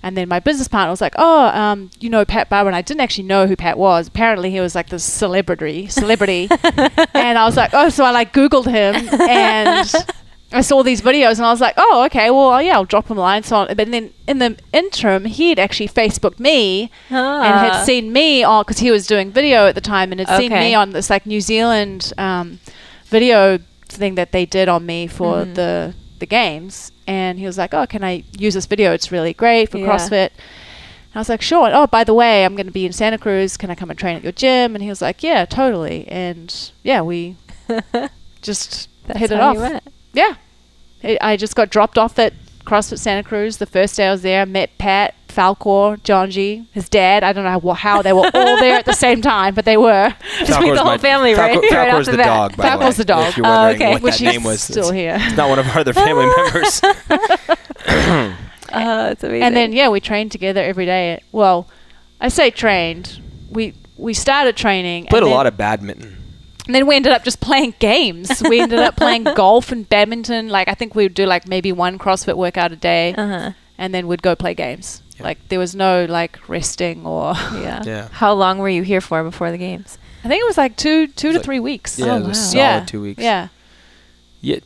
and 0.00 0.16
then 0.16 0.28
my 0.28 0.38
business 0.38 0.68
partner 0.68 0.90
was 0.92 1.00
like, 1.00 1.14
"Oh, 1.18 1.46
um, 1.48 1.90
you 1.98 2.08
know 2.08 2.24
Pat 2.24 2.48
Barber," 2.48 2.68
and 2.68 2.76
I 2.76 2.82
didn't 2.82 3.00
actually 3.00 3.24
know 3.24 3.48
who 3.48 3.56
Pat 3.56 3.76
was. 3.76 4.06
Apparently, 4.06 4.48
he 4.52 4.60
was 4.60 4.76
like 4.76 4.90
this 4.90 5.02
celebrity, 5.02 5.88
celebrity, 5.88 6.48
and 7.14 7.36
I 7.36 7.44
was 7.44 7.56
like, 7.56 7.70
"Oh," 7.72 7.88
so 7.88 8.04
I 8.04 8.12
like 8.12 8.32
Googled 8.32 8.66
him, 8.66 8.94
and 9.28 9.92
I 10.50 10.62
saw 10.62 10.82
these 10.82 11.02
videos, 11.02 11.36
and 11.36 11.44
I 11.44 11.50
was 11.50 11.60
like, 11.60 11.74
"Oh, 11.76 12.04
okay, 12.06 12.30
well, 12.30 12.62
yeah, 12.62 12.74
I'll 12.74 12.84
drop 12.86 13.08
him 13.10 13.18
a 13.18 13.20
line." 13.20 13.42
So, 13.42 13.56
on. 13.56 13.66
but 13.76 13.90
then 13.90 14.12
in 14.26 14.38
the 14.38 14.56
interim, 14.72 15.26
he 15.26 15.50
had 15.50 15.58
actually 15.58 15.88
Facebooked 15.88 16.38
me 16.40 16.90
and 17.10 17.54
had 17.58 17.84
seen 17.84 18.12
me 18.12 18.42
on 18.42 18.62
because 18.64 18.78
he 18.78 18.90
was 18.90 19.06
doing 19.06 19.30
video 19.30 19.66
at 19.66 19.74
the 19.74 19.80
time, 19.82 20.10
and 20.10 20.20
had 20.20 20.38
seen 20.38 20.50
me 20.52 20.74
on 20.74 20.90
this 20.90 21.10
like 21.10 21.26
New 21.26 21.40
Zealand 21.42 22.12
um, 22.16 22.60
video 23.06 23.58
thing 23.88 24.14
that 24.14 24.32
they 24.32 24.46
did 24.46 24.68
on 24.68 24.86
me 24.86 25.06
for 25.06 25.44
Mhm. 25.44 25.54
the 25.54 25.94
the 26.18 26.26
games, 26.26 26.92
and 27.06 27.38
he 27.38 27.44
was 27.46 27.58
like, 27.58 27.74
"Oh, 27.74 27.86
can 27.86 28.02
I 28.02 28.24
use 28.38 28.54
this 28.54 28.66
video? 28.66 28.92
It's 28.92 29.12
really 29.12 29.34
great 29.34 29.70
for 29.70 29.76
Yeah. 29.78 29.86
CrossFit." 29.86 30.30
And 31.10 31.14
I 31.14 31.18
was 31.18 31.28
like, 31.28 31.42
"Sure." 31.42 31.66
And, 31.66 31.74
oh, 31.74 31.86
by 31.86 32.04
the 32.04 32.14
way, 32.14 32.44
I'm 32.46 32.54
going 32.56 32.66
to 32.66 32.72
be 32.72 32.86
in 32.86 32.92
Santa 32.92 33.18
Cruz. 33.18 33.56
Can 33.58 33.70
I 33.70 33.74
come 33.74 33.90
and 33.90 33.98
train 33.98 34.16
at 34.16 34.22
your 34.22 34.32
gym? 34.32 34.74
And 34.74 34.82
he 34.82 34.88
was 34.88 35.02
like, 35.02 35.22
"Yeah, 35.22 35.44
totally." 35.44 36.08
And 36.08 36.54
yeah, 36.82 37.02
we 37.02 37.36
just 38.42 38.88
That's 39.06 39.20
hit 39.20 39.30
it 39.32 39.40
off. 39.40 39.56
You 40.22 40.28
met. 40.30 40.38
Yeah, 41.02 41.10
I 41.22 41.32
I 41.32 41.36
just 41.36 41.54
got 41.56 41.70
dropped 41.70 41.98
off 41.98 42.18
at 42.18 42.32
CrossFit 42.64 42.98
Santa 42.98 43.22
Cruz 43.22 43.56
the 43.58 43.66
first 43.66 43.96
day 43.96 44.08
I 44.08 44.10
was 44.12 44.22
there. 44.22 44.44
Met 44.46 44.76
Pat 44.78 45.14
Falcor, 45.28 45.96
Jonji, 46.00 46.66
his 46.72 46.88
dad. 46.88 47.22
I 47.22 47.32
don't 47.32 47.44
know 47.44 47.60
how, 47.60 47.72
how 47.74 48.02
they 48.02 48.12
were 48.12 48.28
all 48.34 48.56
there 48.58 48.76
at 48.78 48.84
the 48.84 48.92
same 48.92 49.22
time, 49.22 49.54
but 49.54 49.64
they 49.64 49.76
were. 49.76 50.12
Just 50.44 50.60
meet 50.60 50.74
the 50.74 50.82
whole 50.82 50.98
family, 50.98 51.34
right? 51.34 51.56
Falcor, 51.58 51.70
Right 51.70 51.88
off 51.88 51.94
Falcor's 51.94 52.06
the 52.06 52.12
the, 52.12 52.18
bat. 52.18 52.26
dog. 52.26 52.56
By 52.56 52.64
Falcor's 52.70 52.96
the, 52.96 53.04
the 53.04 53.14
way, 53.14 53.20
dog. 53.22 53.28
If 53.30 53.36
you're 53.36 53.46
Oh, 53.46 53.66
okay. 53.68 53.90
what 53.92 54.02
Which 54.02 54.18
that 54.18 54.24
name 54.32 54.42
was, 54.42 54.60
still 54.62 54.88
it's, 54.88 54.92
here. 54.92 55.16
it's 55.20 55.36
not 55.36 55.48
one 55.48 55.58
of 55.60 55.68
our 55.68 55.78
other 55.78 55.92
family 55.92 56.26
members. 56.36 56.80
Oh, 58.70 59.08
that's 59.08 59.24
amazing. 59.24 59.42
And 59.44 59.56
then 59.56 59.72
yeah, 59.72 59.88
we 59.88 59.98
trained 59.98 60.30
together 60.30 60.62
every 60.62 60.84
day. 60.84 61.22
Well, 61.32 61.68
I 62.20 62.28
say 62.28 62.50
trained. 62.50 63.18
We 63.50 63.72
we 63.96 64.12
started 64.12 64.56
training. 64.58 65.06
Played 65.06 65.20
and 65.22 65.26
a 65.26 65.28
then, 65.30 65.36
lot 65.36 65.46
of 65.46 65.56
badminton. 65.56 66.17
And 66.68 66.74
then 66.74 66.86
we 66.86 66.94
ended 66.96 67.12
up 67.12 67.24
just 67.24 67.40
playing 67.40 67.74
games. 67.78 68.42
We 68.48 68.60
ended 68.60 68.78
up 68.78 68.94
playing 68.94 69.24
golf 69.34 69.72
and 69.72 69.88
badminton. 69.88 70.48
Like 70.50 70.68
I 70.68 70.74
think 70.74 70.94
we 70.94 71.04
would 71.04 71.14
do 71.14 71.24
like 71.24 71.48
maybe 71.48 71.72
one 71.72 71.98
CrossFit 71.98 72.36
workout 72.36 72.72
a 72.72 72.76
day, 72.76 73.14
uh-huh. 73.16 73.52
and 73.78 73.94
then 73.94 74.06
we'd 74.06 74.20
go 74.22 74.36
play 74.36 74.52
games. 74.54 75.02
Yeah. 75.16 75.22
Like 75.24 75.48
there 75.48 75.58
was 75.58 75.74
no 75.74 76.04
like 76.04 76.46
resting 76.48 77.06
or. 77.06 77.32
Yeah. 77.54 77.82
Yeah. 77.86 78.08
How 78.12 78.34
long 78.34 78.58
were 78.58 78.68
you 78.68 78.82
here 78.82 79.00
for 79.00 79.24
before 79.24 79.50
the 79.50 79.56
games? 79.58 79.96
I 80.24 80.28
think 80.28 80.42
it 80.42 80.46
was 80.46 80.58
like 80.58 80.76
two 80.76 81.06
two 81.06 81.32
to 81.32 81.38
like- 81.38 81.44
three 81.44 81.58
weeks. 81.60 81.98
Yeah, 81.98 82.12
Oh, 82.14 82.16
it 82.18 82.26
was 82.28 82.38
wow. 82.38 82.44
solid 82.44 82.56
yeah. 82.58 82.84
two 82.84 83.00
weeks. 83.00 83.22
Yeah. 83.22 83.48
Yeah, 84.42 84.58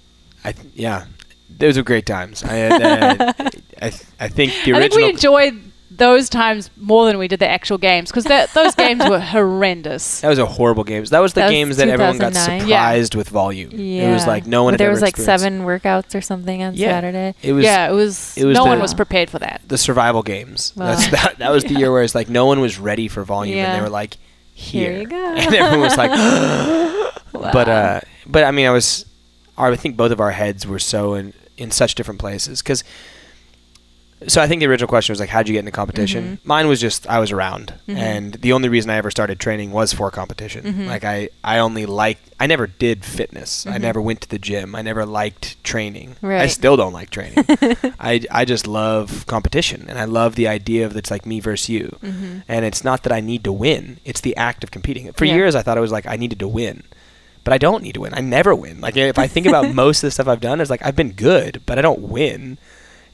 I 0.44 0.52
th- 0.52 0.74
yeah, 0.74 1.04
those 1.48 1.76
were 1.78 1.82
great 1.84 2.04
times. 2.04 2.42
I 2.44 2.62
uh, 2.62 3.32
I, 3.80 3.90
th- 3.90 4.02
I 4.20 4.28
think 4.28 4.52
the 4.64 4.74
I 4.74 4.80
think 4.80 4.94
we 4.94 5.08
enjoyed 5.08 5.60
those 6.02 6.28
times 6.28 6.68
more 6.76 7.06
than 7.06 7.16
we 7.16 7.28
did 7.28 7.38
the 7.38 7.48
actual 7.48 7.78
games 7.78 8.10
because 8.10 8.24
those 8.54 8.74
games 8.74 9.02
were 9.08 9.20
horrendous. 9.34 10.20
that 10.20 10.28
was 10.28 10.38
a 10.40 10.46
horrible 10.46 10.82
games. 10.84 11.10
That 11.10 11.20
was 11.20 11.32
the 11.32 11.40
That 11.42 11.46
was 11.46 11.52
games 11.52 11.76
that 11.76 11.88
everyone 11.88 12.18
got 12.18 12.30
2009. 12.32 12.68
Yeah. 12.68 12.76
surprised 12.88 13.14
with 13.14 13.28
volume. 13.28 13.70
It 13.70 14.12
was 14.12 14.22
Yeah. 14.22 14.26
like 14.26 14.46
no 14.46 14.64
one 14.64 14.72
But 14.74 14.78
there 14.78 14.90
was 14.90 15.00
like 15.00 15.16
seven 15.16 15.62
workouts 15.62 16.14
or 16.16 16.20
something 16.20 16.62
on 16.62 16.74
Yeah. 16.74 16.88
Saturday. 16.88 17.34
It 17.42 17.52
was 17.52 17.64
yeah, 17.64 17.88
it 17.88 17.92
was. 17.92 18.36
it 18.36 18.44
was 18.44 18.56
no 18.56 18.64
the- 18.64 18.70
one 18.70 18.80
was 18.80 18.94
prepared 18.94 19.30
for 19.30 19.38
that. 19.38 19.60
the 19.68 19.78
survival 19.78 20.22
games. 20.22 20.72
Wow. 20.76 20.86
That's 20.94 21.08
that. 21.10 21.38
That 21.38 21.50
was 21.52 21.62
the 21.64 21.74
year 21.74 21.92
where 21.92 22.02
it's 22.02 22.14
like 22.16 22.28
no 22.28 22.46
one 22.46 22.60
was 22.60 22.78
ready 22.80 23.06
for 23.08 23.22
volume, 23.24 23.58
and 23.58 23.76
they 23.78 23.80
were 23.82 23.88
like, 23.88 24.16
Here 24.54 24.90
"Here," 24.90 25.00
you 25.02 25.06
go. 25.06 25.16
and 25.36 25.54
everyone 25.54 25.80
was 25.80 25.96
like, 25.96 26.10
"But 27.32 27.68
uh, 27.68 28.00
but 28.26 28.44
I 28.44 28.50
mean, 28.50 28.66
I 28.66 28.70
was, 28.70 29.06
I 29.56 29.74
think 29.76 29.96
both 29.96 30.10
of 30.12 30.20
our 30.20 30.32
heads 30.32 30.66
were 30.66 30.78
so 30.78 31.14
in 31.14 31.32
in 31.56 31.70
such 31.70 31.94
different 31.94 32.18
places 32.20 32.60
because." 32.62 32.82
So 34.28 34.40
I 34.40 34.46
think 34.46 34.60
the 34.60 34.66
original 34.66 34.88
question 34.88 35.12
was 35.12 35.20
like, 35.20 35.28
how'd 35.28 35.48
you 35.48 35.52
get 35.54 35.60
into 35.60 35.70
competition? 35.72 36.38
Mhm. 36.42 36.46
Mine 36.46 36.68
was 36.68 36.80
just 36.80 37.06
I 37.08 37.18
was 37.18 37.30
around, 37.32 37.74
Mhm. 37.88 37.96
and 37.96 38.32
the 38.34 38.52
only 38.52 38.68
reason 38.68 38.90
I 38.90 38.96
ever 38.96 39.10
started 39.10 39.38
training 39.40 39.72
was 39.72 39.92
for 39.92 40.10
competition. 40.10 40.64
Mhm. 40.64 40.86
Like 40.88 41.04
I, 41.04 41.28
I 41.44 41.58
only 41.58 41.86
liked. 41.86 42.28
I 42.40 42.46
never 42.46 42.66
did 42.66 43.04
fitness. 43.04 43.66
I 43.66 43.78
Mhm. 43.78 43.80
never 43.82 44.00
went 44.00 44.20
to 44.22 44.28
the 44.28 44.38
gym. 44.38 44.74
I 44.74 44.82
never 44.82 45.06
liked 45.06 45.62
training. 45.64 46.16
I 46.22 46.46
still 46.48 46.76
don't 46.76 46.92
like 46.92 47.10
training. 47.10 47.44
I, 48.00 48.22
I 48.30 48.44
just 48.44 48.66
love 48.66 49.26
competition, 49.26 49.86
and 49.88 49.98
I 49.98 50.04
love 50.04 50.34
the 50.34 50.48
idea 50.48 50.86
of 50.86 50.96
it's 50.96 51.10
like 51.10 51.24
me 51.26 51.40
versus 51.40 51.68
you. 51.68 51.96
Mm-hmm. 52.02 52.38
And 52.48 52.64
it's 52.64 52.82
not 52.84 53.02
that 53.04 53.12
I 53.12 53.20
need 53.20 53.44
to 53.44 53.52
win; 53.52 53.98
it's 54.04 54.20
the 54.20 54.36
act 54.36 54.64
of 54.64 54.70
competing. 54.70 55.12
For 55.12 55.24
Yeah. 55.24 55.34
years, 55.34 55.54
I 55.54 55.62
thought 55.62 55.78
it 55.78 55.82
was 55.82 55.92
like 55.92 56.06
I 56.06 56.16
needed 56.16 56.38
to 56.40 56.48
win, 56.48 56.82
but 57.44 57.52
I 57.52 57.58
don't 57.58 57.82
need 57.82 57.94
to 57.94 58.00
win. 58.00 58.14
I 58.14 58.20
never 58.20 58.54
win. 58.54 58.80
Like 58.80 58.96
if 58.96 59.18
I 59.18 59.26
think 59.28 59.46
about 59.46 59.72
most 59.82 59.98
of 60.02 60.08
the 60.08 60.10
stuff 60.12 60.28
I've 60.28 60.40
done, 60.40 60.60
it's 60.60 60.70
like 60.70 60.84
I've 60.84 60.96
been 60.96 61.12
good, 61.12 61.60
but 61.66 61.78
I 61.78 61.82
don't 61.82 62.00
win. 62.00 62.58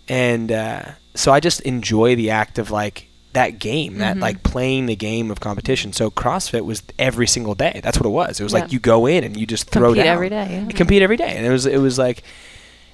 And 0.09 0.51
uh, 0.53 0.83
so 1.15 1.33
I 1.33 1.41
just 1.41 1.61
enjoy 1.63 2.17
the 2.17 2.31
act 2.31 2.59
of 2.59 2.71
like 2.71 3.07
that 3.35 3.59
game, 3.59 3.99
that 3.99 4.17
Mhm. 4.17 4.21
like 4.23 4.43
playing 4.43 4.87
the 4.87 4.97
game 4.97 5.31
of 5.31 5.39
competition. 5.39 5.93
So 5.93 6.11
CrossFit 6.11 6.65
was 6.65 6.83
every 6.99 7.27
single 7.27 7.55
day. 7.55 7.81
That's 7.85 7.99
what 7.99 8.07
it 8.07 8.11
was. 8.11 8.41
It 8.41 8.43
was 8.43 8.53
Yeah. 8.53 8.61
like 8.61 8.73
you 8.73 8.79
go 8.81 9.07
in 9.07 9.23
and 9.23 9.37
you 9.37 9.47
just 9.47 9.69
throw 9.71 9.89
Compete 9.91 10.05
down 10.05 10.15
every 10.15 10.31
day. 10.31 10.65
yeah. 10.67 10.73
compete 10.77 11.03
every 11.03 11.17
day 11.19 11.35
and 11.37 11.45
it 11.47 11.51
was 11.51 11.67
it 11.67 11.77
was 11.79 11.99
like 11.99 12.23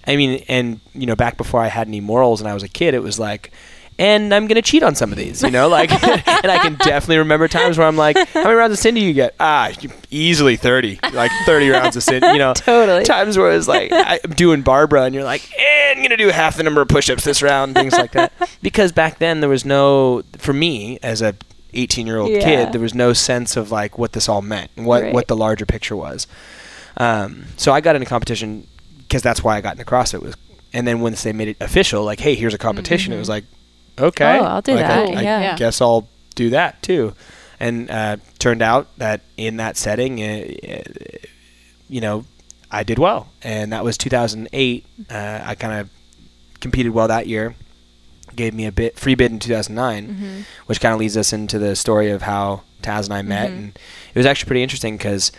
i 0.06 0.16
mean 0.16 0.44
and 0.49 0.80
you 0.92 1.06
know 1.06 1.16
back 1.16 1.37
before 1.38 1.61
i 1.62 1.68
had 1.68 1.87
any 1.88 2.00
morals 2.00 2.40
and 2.40 2.49
i 2.50 2.52
was 2.52 2.62
a 2.62 2.68
kid 2.68 2.92
it 2.94 3.02
was 3.02 3.18
like 3.18 3.50
and 3.98 4.34
i'm 4.34 4.46
gonna 4.46 4.60
cheat 4.62 4.82
on 4.82 4.94
some 4.94 5.12
of 5.12 5.18
these 5.18 5.42
you 5.42 5.50
know 5.50 5.68
like 5.68 5.90
and 6.02 6.50
i 6.50 6.58
can 6.58 6.74
definitely 6.76 7.18
remember 7.18 7.46
times 7.48 7.78
where 7.78 7.86
i'm 7.86 7.96
like 7.96 8.16
how 8.16 8.42
many 8.42 8.54
rounds 8.54 8.72
of 8.72 8.78
sin 8.78 8.94
do 8.94 9.00
you 9.00 9.12
get 9.12 9.34
ah 9.38 9.70
easily 10.10 10.56
30 10.56 10.98
like 11.12 11.30
30 11.46 11.68
rounds 11.70 11.94
of 11.96 12.02
sin 12.02 12.22
you 12.24 12.38
know 12.38 12.52
Totally. 12.56 13.04
times 13.04 13.38
where 13.38 13.52
it's 13.52 13.68
like 13.68 13.90
i'm 13.92 14.18
doing 14.34 14.62
barbara 14.62 15.02
and 15.04 15.14
you're 15.14 15.24
like 15.24 15.48
eh, 15.58 15.92
i'm 15.94 16.02
gonna 16.02 16.16
do 16.16 16.28
half 16.30 16.56
the 16.56 16.62
number 16.62 16.80
of 16.80 16.88
push-ups 16.88 17.24
this 17.24 17.42
round 17.42 17.74
things 17.74 17.92
like 17.92 18.12
that 18.12 18.32
because 18.62 18.90
back 18.92 19.18
then 19.18 19.40
there 19.40 19.50
was 19.50 19.64
no 19.64 20.22
for 20.38 20.52
me 20.52 20.98
as 21.02 21.22
a 21.22 21.34
18 21.74 22.06
year 22.06 22.18
old 22.18 22.30
Yeah. 22.30 22.40
kid 22.40 22.72
there 22.72 22.80
was 22.80 22.94
no 22.94 23.12
sense 23.12 23.56
of 23.56 23.70
like 23.70 23.98
what 23.98 24.12
this 24.12 24.28
all 24.28 24.42
meant 24.42 24.70
and 24.76 24.86
what 24.86 25.02
Right. 25.02 25.14
what 25.14 25.28
the 25.28 25.36
larger 25.36 25.66
picture 25.66 25.96
was 25.96 26.26
um, 26.96 27.46
so 27.56 27.72
I 27.72 27.80
got 27.80 27.96
into 27.96 28.06
competition 28.08 28.68
because 28.98 29.20
that's 29.20 29.42
why 29.42 29.56
I 29.56 29.60
got 29.60 29.72
into 29.72 29.85
CrossFit 29.85 30.22
was, 30.22 30.37
and 30.72 30.87
then 30.87 31.00
once 31.00 31.24
they 31.24 31.33
made 31.33 31.48
it 31.48 31.57
official, 31.61 32.04
like, 32.04 32.20
hey, 32.20 32.37
here's 32.37 32.54
a 32.54 32.59
competition, 32.59 33.12
it 33.12 33.18
was 33.18 33.28
like, 33.28 33.42
okay, 33.98 34.38
Oh, 34.38 34.44
I'll 34.44 34.62
do 34.62 34.74
Like, 34.74 34.80
that, 34.87 35.09
I, 35.09 35.12
I 35.18 35.22
yeah. 35.22 35.57
guess 35.57 35.80
I'll 35.80 36.09
do 36.35 36.50
that 36.50 36.83
too. 36.83 37.14
And 37.61 37.90
uh, 37.90 38.16
turned 38.38 38.62
out 38.62 38.88
that 38.98 39.20
in 39.37 39.57
that 39.59 39.76
setting, 39.76 40.20
uh, 40.22 40.44
you 41.88 42.00
know, 42.00 42.24
I 42.70 42.83
did 42.83 42.98
well, 42.98 43.28
and 43.42 43.72
that 43.72 43.85
was 43.85 43.96
2008. 43.96 44.85
Uh, 45.11 45.40
I 45.44 45.54
kind 45.54 45.80
of 45.80 45.90
competed 46.61 46.92
well 46.92 47.09
that 47.09 47.26
year. 47.26 47.54
Gave 48.35 48.52
me 48.54 48.66
a 48.66 48.72
bit 48.72 48.98
free 48.98 49.14
bid 49.14 49.30
in 49.30 49.38
2009 49.38 50.09
Mm-hmm. 50.09 50.40
which 50.66 50.80
kind 50.80 50.92
of 50.92 50.98
leads 50.98 51.16
us 51.16 51.33
into 51.33 51.59
the 51.61 51.76
story 51.76 52.11
of 52.11 52.22
how 52.22 52.62
Taz 52.83 53.04
and 53.04 53.14
I 53.14 53.22
met, 53.22 53.50
Mhm. 53.50 53.54
and 53.57 53.78
it 54.12 54.18
was 54.18 54.26
actually 54.26 54.48
pretty 54.48 54.62
interesting 54.64 54.96
because 54.96 55.30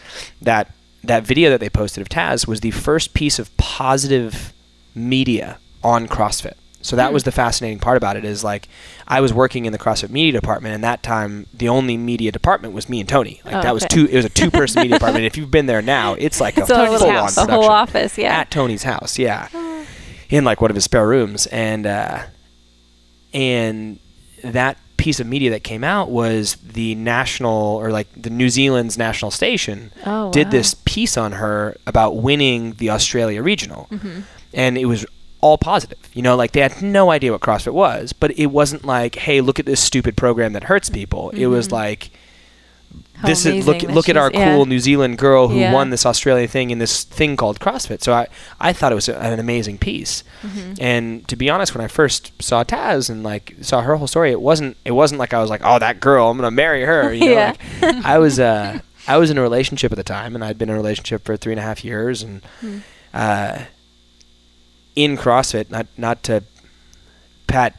that 0.42 0.72
that 1.04 1.24
video 1.24 1.50
that 1.50 1.60
they 1.60 1.70
posted 1.70 2.02
of 2.02 2.08
Taz 2.10 2.48
was 2.48 2.62
the 2.62 2.72
first 2.72 3.14
piece 3.14 3.38
of 3.38 3.56
positive 3.58 4.54
media 4.96 5.58
on 5.84 6.08
CrossFit. 6.08 6.54
So 6.86 6.96
that 6.96 7.08
Hmm. 7.08 7.14
was 7.16 7.24
the 7.24 7.32
fascinating 7.32 7.80
part 7.80 7.98
about 7.98 8.16
it 8.16 8.24
is 8.26 8.44
like 8.44 8.68
I 9.08 9.20
was 9.20 9.34
working 9.34 9.66
in 9.66 9.72
the 9.72 9.80
CrossFit 9.80 10.10
media 10.12 10.32
department, 10.40 10.76
and 10.76 10.84
that 10.84 11.02
time 11.02 11.48
the 11.54 11.68
only 11.68 11.98
media 11.98 12.32
department 12.32 12.74
was 12.74 12.88
me 12.88 13.00
and 13.00 13.10
Tony. 13.10 13.42
Like 13.44 13.56
Oh, 13.56 13.62
that 13.64 13.74
was 13.74 13.84
two. 13.90 14.06
It 14.06 14.16
was 14.16 14.26
a 14.26 14.30
two-person 14.30 14.82
media 14.84 14.98
department. 15.00 15.26
If 15.32 15.36
you've 15.38 15.50
been 15.52 15.66
there 15.66 15.82
now, 15.82 16.14
it's 16.14 16.40
like 16.40 16.58
It's 16.58 16.70
a 16.70 16.74
a 16.74 16.98
full-on 16.98 17.50
a 17.50 17.52
whole 17.52 17.66
office, 17.70 18.18
yeah. 18.18 18.36
at 18.38 18.52
Tony's 18.52 18.84
house. 18.84 19.18
Yeah, 19.18 19.48
in 20.30 20.44
like 20.46 20.62
one 20.62 20.70
of 20.70 20.76
his 20.76 20.84
spare 20.84 21.08
rooms, 21.08 21.48
and 21.48 21.88
uh, 21.88 22.20
and 23.34 24.00
that 24.44 24.78
piece 24.98 25.20
of 25.20 25.28
media 25.28 25.50
that 25.52 25.64
came 25.64 25.84
out 25.84 26.10
was 26.10 26.56
the 26.64 26.96
national 26.96 27.52
or 27.78 27.92
like 27.92 28.08
the 28.16 28.30
New 28.30 28.50
Zealand's 28.50 28.98
national 28.98 29.32
station 29.32 29.92
Oh, 30.06 30.32
did 30.32 30.48
wow. 30.48 30.52
this 30.52 30.76
piece 30.86 31.18
on 31.18 31.34
her 31.34 31.76
about 31.86 32.16
winning 32.18 32.74
the 32.74 32.90
Australia 32.92 33.42
regional, 33.42 33.88
Mhm. 33.92 34.24
and 34.54 34.78
it 34.78 34.86
was 34.86 35.06
all 35.46 35.58
positive. 35.58 36.00
You 36.14 36.22
know, 36.24 36.36
like 36.36 36.52
they 36.54 36.62
had 36.62 36.82
no 36.82 37.12
idea 37.12 37.32
what 37.32 37.42
CrossFit 37.42 37.74
was, 37.74 38.14
but 38.14 38.30
it 38.44 38.48
wasn't 38.48 38.84
like, 38.86 39.14
hey, 39.26 39.42
look 39.42 39.60
at 39.60 39.66
this 39.66 39.80
stupid 39.90 40.14
program 40.18 40.54
that 40.54 40.64
hurts 40.72 40.90
people. 40.90 41.30
It 41.32 41.48
was 41.48 41.68
Mhm. 41.68 41.72
like 41.84 42.10
How 43.22 43.28
this 43.28 43.46
is 43.46 43.66
look 43.68 43.82
look 43.84 44.10
at 44.10 44.18
our 44.18 44.30
she's- 44.32 44.40
yeah. 44.40 44.56
cool 44.56 44.66
New 44.66 44.80
Zealand 44.80 45.18
girl 45.18 45.48
who 45.50 45.60
Yeah. 45.60 45.72
won 45.74 45.90
this 45.90 46.06
Australian 46.06 46.48
thing 46.48 46.70
in 46.72 46.80
this 46.80 47.04
thing 47.04 47.36
called 47.38 47.60
CrossFit. 47.60 48.02
So 48.04 48.12
I 48.14 48.28
I 48.60 48.74
thought 48.74 48.92
it 48.92 48.96
was 48.96 49.08
a- 49.10 49.18
an 49.20 49.40
amazing 49.40 49.78
piece. 49.78 50.24
Mhm. 50.44 50.78
And 50.80 51.28
to 51.28 51.36
be 51.36 51.50
honest, 51.50 51.76
when 51.76 51.84
I 51.84 51.88
first 51.88 52.32
saw 52.42 52.64
Taz 52.64 53.10
and 53.10 53.24
like 53.24 53.54
saw 53.62 53.82
her 53.82 53.96
whole 53.98 54.08
story, 54.08 54.32
it 54.32 54.42
wasn't 54.42 54.76
it 54.86 54.92
wasn't 55.02 55.20
like 55.20 55.34
I 55.34 55.40
was 55.42 55.50
like, 55.50 55.62
oh, 55.64 55.80
that 55.80 56.00
girl, 56.00 56.30
I'm 56.30 56.38
gonna 56.38 56.52
marry 56.52 56.84
her. 56.84 57.14
You 57.14 57.26
know, 57.26 57.32
Yeah. 57.32 57.54
like, 57.82 58.06
I 58.06 58.18
was 58.18 58.40
uh 58.40 58.80
I 59.08 59.18
was 59.18 59.30
in 59.30 59.38
a 59.38 59.42
relationship 59.42 59.92
at 59.92 59.98
the 59.98 60.04
time, 60.18 60.34
and 60.36 60.44
I'd 60.44 60.58
been 60.58 60.70
in 60.70 60.76
a 60.76 60.78
relationship 60.84 61.26
for 61.26 61.38
three 61.38 61.54
and 61.54 61.60
a 61.60 61.64
half 61.64 61.86
years, 61.86 62.24
and 62.24 62.42
Hmm. 62.62 62.78
uh, 63.14 63.58
in 64.96 65.18
CrossFit, 65.18 65.70
not 65.70 65.88
not 65.98 66.24
to 66.24 66.44
pat 67.48 67.76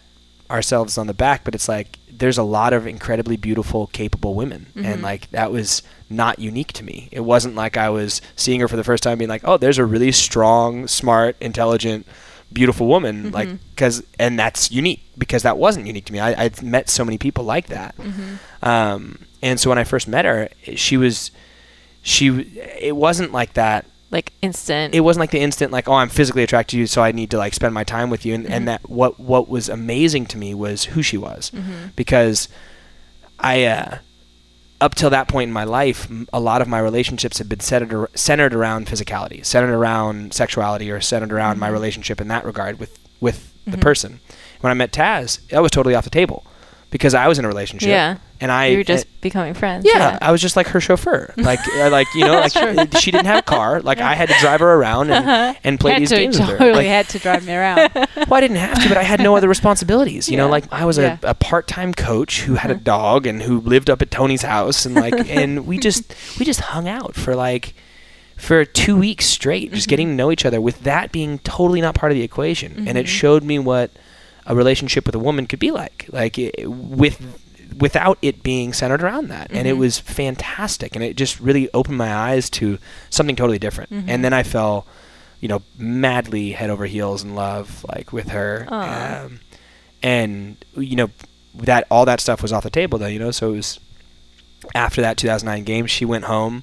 ourselves 0.50 0.96
on 0.96 1.06
the 1.06 1.14
back, 1.14 1.44
but 1.44 1.54
it's 1.54 1.68
like 1.68 1.98
there's 2.10 2.38
a 2.38 2.42
lot 2.42 2.72
of 2.72 2.86
incredibly 2.86 3.36
beautiful, 3.36 3.88
capable 3.88 4.34
women, 4.34 4.66
Mhm. 4.74 4.84
and 4.86 5.02
like 5.02 5.30
that 5.32 5.50
was 5.52 5.82
not 6.08 6.38
unique 6.38 6.72
to 6.72 6.84
me. 6.84 7.08
It 7.12 7.20
wasn't 7.20 7.54
like 7.54 7.76
I 7.76 7.90
was 7.90 8.22
seeing 8.36 8.60
her 8.60 8.68
for 8.68 8.76
the 8.76 8.84
first 8.84 9.02
time, 9.02 9.18
being 9.18 9.28
like, 9.28 9.42
oh, 9.44 9.56
there's 9.58 9.76
a 9.78 9.84
really 9.84 10.12
strong, 10.12 10.86
smart, 10.88 11.36
intelligent, 11.40 12.06
beautiful 12.52 12.86
woman, 12.86 13.32
like 13.32 13.48
Mhm. 13.48 13.58
because 13.74 14.02
and 14.18 14.38
that's 14.38 14.70
unique 14.70 15.02
because 15.18 15.42
that 15.42 15.58
wasn't 15.58 15.86
unique 15.86 16.04
to 16.06 16.12
me. 16.12 16.20
I, 16.20 16.44
I'd 16.44 16.62
met 16.62 16.88
so 16.88 17.04
many 17.04 17.18
people 17.18 17.44
like 17.44 17.66
that. 17.66 17.94
Mhm. 17.98 18.38
Um, 18.66 19.18
and 19.42 19.58
so 19.60 19.68
when 19.68 19.78
I 19.78 19.84
first 19.84 20.06
met 20.08 20.24
her, 20.24 20.48
she 20.76 20.96
was, 20.96 21.30
she, 22.02 22.28
it 22.80 22.96
wasn't 22.96 23.32
like 23.32 23.54
that. 23.54 23.84
Like 24.10 24.32
instant. 24.40 24.94
It 24.94 25.00
wasn't 25.00 25.20
like 25.20 25.30
the 25.32 25.40
instant, 25.40 25.72
like, 25.72 25.88
oh, 25.88 25.94
I'm 25.94 26.08
physically 26.08 26.42
attracted 26.44 26.72
to 26.76 26.78
you, 26.78 26.86
so 26.86 27.02
I 27.02 27.10
need 27.12 27.30
to 27.32 27.38
like 27.38 27.54
spend 27.54 27.74
my 27.74 27.82
time 27.84 28.08
with 28.08 28.24
you. 28.24 28.34
And, 28.34 28.46
Mhm. 28.46 28.50
and 28.50 28.68
that 28.68 28.88
what 28.88 29.18
what 29.18 29.48
was 29.48 29.68
amazing 29.68 30.26
to 30.26 30.38
me 30.38 30.54
was 30.54 30.84
who 30.84 31.02
she 31.02 31.16
was, 31.18 31.50
Mhm. 31.54 31.94
because 31.96 32.48
I, 33.40 33.64
uh, 33.64 33.98
up 34.80 34.94
till 34.94 35.10
that 35.10 35.26
point 35.26 35.48
in 35.48 35.52
my 35.52 35.64
life, 35.64 36.06
m- 36.08 36.28
a 36.32 36.38
lot 36.40 36.62
of 36.62 36.68
my 36.68 36.78
relationships 36.78 37.38
had 37.38 37.48
been 37.48 37.60
centered 37.60 38.08
centered 38.14 38.54
around 38.54 38.86
physicality, 38.86 39.44
centered 39.44 39.74
around 39.74 40.32
sexuality, 40.34 40.90
or 40.90 41.00
centered 41.00 41.32
around 41.32 41.58
my 41.58 41.68
Mhm. 41.68 41.72
relationship 41.72 42.20
in 42.20 42.28
that 42.28 42.44
regard 42.44 42.78
with 42.78 42.98
with 43.20 43.52
the 43.66 43.76
Mhm. 43.78 43.80
person. 43.80 44.20
When 44.60 44.70
I 44.70 44.74
met 44.74 44.92
Taz, 44.92 45.40
that 45.48 45.62
was 45.62 45.70
totally 45.72 45.94
off 45.94 46.04
the 46.04 46.10
table 46.10 46.44
because 46.96 47.12
I 47.12 47.28
was 47.28 47.38
in 47.38 47.44
a 47.44 47.48
relationship. 47.48 47.90
Yeah. 47.90 48.16
And 48.40 48.50
I 48.50 48.66
you 48.66 48.78
were 48.78 48.84
just 48.84 49.04
and- 49.04 49.20
becoming 49.20 49.52
friends. 49.52 49.86
yeah, 49.86 50.18
I 50.20 50.32
was 50.32 50.40
just 50.40 50.56
like 50.56 50.68
her 50.68 50.80
chauffeur. 50.80 51.32
Like, 51.46 51.60
uh, 51.76 51.90
like 51.90 52.06
you 52.14 52.24
know, 52.24 52.32
like 52.32 52.56
eh, 52.56 52.98
she 52.98 53.10
didn't 53.10 53.26
have 53.26 53.38
a 53.38 53.42
car. 53.42 53.80
Like 53.80 54.00
I 54.00 54.14
had 54.14 54.28
to 54.30 54.34
drive 54.40 54.60
her 54.60 54.74
around 54.74 55.10
and, 55.10 55.28
uh-huh. 55.28 55.54
and 55.62 55.78
play 55.78 55.92
had 55.92 56.02
these 56.02 56.08
to, 56.08 56.16
games 56.16 56.38
with 56.38 56.48
her. 56.48 56.58
totally 56.58 56.84
Like, 56.84 56.86
had 56.86 57.08
to 57.10 57.18
drive 57.18 57.46
me 57.46 57.54
around. 57.54 57.90
well, 57.94 58.34
I 58.34 58.40
didn't 58.40 58.56
have 58.56 58.82
to, 58.82 58.88
but 58.88 58.98
I 58.98 59.02
had 59.02 59.20
no 59.20 59.36
other 59.36 59.48
responsibilities. 59.48 60.28
You 60.28 60.38
know, 60.38 60.48
like 60.48 60.64
I 60.72 60.84
was 60.86 60.98
Yeah. 60.98 61.18
a, 61.22 61.30
a 61.30 61.34
part-time 61.34 61.94
coach 61.94 62.42
who 62.42 62.54
had 62.54 62.70
a 62.70 62.74
uh-huh. 62.74 62.82
dog 62.82 63.26
and 63.26 63.42
who 63.42 63.60
lived 63.60 63.88
up 63.90 64.02
at 64.02 64.10
Tony's 64.10 64.42
house, 64.42 64.86
and 64.86 64.94
like, 64.94 65.14
and 65.30 65.66
we 65.66 65.78
just 65.78 66.14
we 66.38 66.44
just 66.44 66.60
hung 66.60 66.88
out 66.88 67.14
for 67.14 67.36
like 67.36 67.74
for 68.36 68.64
two 68.64 68.96
weeks 68.96 69.26
straight, 69.26 69.72
just 69.72 69.88
getting 69.88 70.08
to 70.08 70.14
know 70.14 70.32
each 70.32 70.44
other. 70.44 70.60
With 70.60 70.82
that 70.82 71.12
being 71.12 71.38
totally 71.40 71.80
not 71.80 71.94
part 71.94 72.12
of 72.12 72.16
the 72.16 72.24
equation, 72.24 72.88
and 72.88 72.98
it 72.98 73.06
mm-hmm. 73.06 73.14
showed 73.14 73.44
me 73.44 73.58
what 73.58 73.90
a 74.46 74.54
relationship 74.54 75.06
with 75.06 75.14
a 75.14 75.18
woman 75.18 75.46
could 75.46 75.58
be 75.58 75.70
like, 75.70 76.06
like 76.12 76.38
it, 76.38 76.54
with 76.70 77.20
without 77.78 78.16
it 78.22 78.42
being 78.42 78.72
centered 78.72 79.02
around 79.02 79.28
that, 79.28 79.50
and 79.50 79.66
it 79.68 79.74
Mhm. 79.74 79.78
was 79.78 79.98
fantastic, 79.98 80.94
and 80.94 81.04
it 81.04 81.16
just 81.16 81.38
really 81.40 81.68
opened 81.74 81.98
my 81.98 82.14
eyes 82.14 82.48
to 82.50 82.78
something 83.10 83.36
totally 83.36 83.58
different. 83.58 83.90
Mhm. 83.92 84.04
And 84.08 84.24
then 84.24 84.32
I 84.32 84.42
fell 84.42 84.86
you 85.38 85.48
know, 85.48 85.60
madly 85.76 86.52
head 86.52 86.70
over 86.70 86.86
heels 86.86 87.22
in 87.22 87.34
love, 87.34 87.84
like 87.94 88.10
with 88.10 88.28
her. 88.30 88.66
Um, 88.70 89.40
and 90.02 90.56
you 90.76 90.96
know, 90.96 91.10
that 91.54 91.86
all 91.90 92.06
that 92.06 92.20
stuff 92.20 92.40
was 92.40 92.52
off 92.54 92.62
the 92.62 92.70
table 92.70 92.98
though, 92.98 93.06
you 93.06 93.18
know. 93.18 93.30
So 93.30 93.52
it 93.52 93.56
was 93.56 93.78
after 94.74 95.02
that 95.02 95.18
2009 95.18 95.62
game, 95.64 95.86
she 95.86 96.06
went 96.06 96.24
home, 96.24 96.62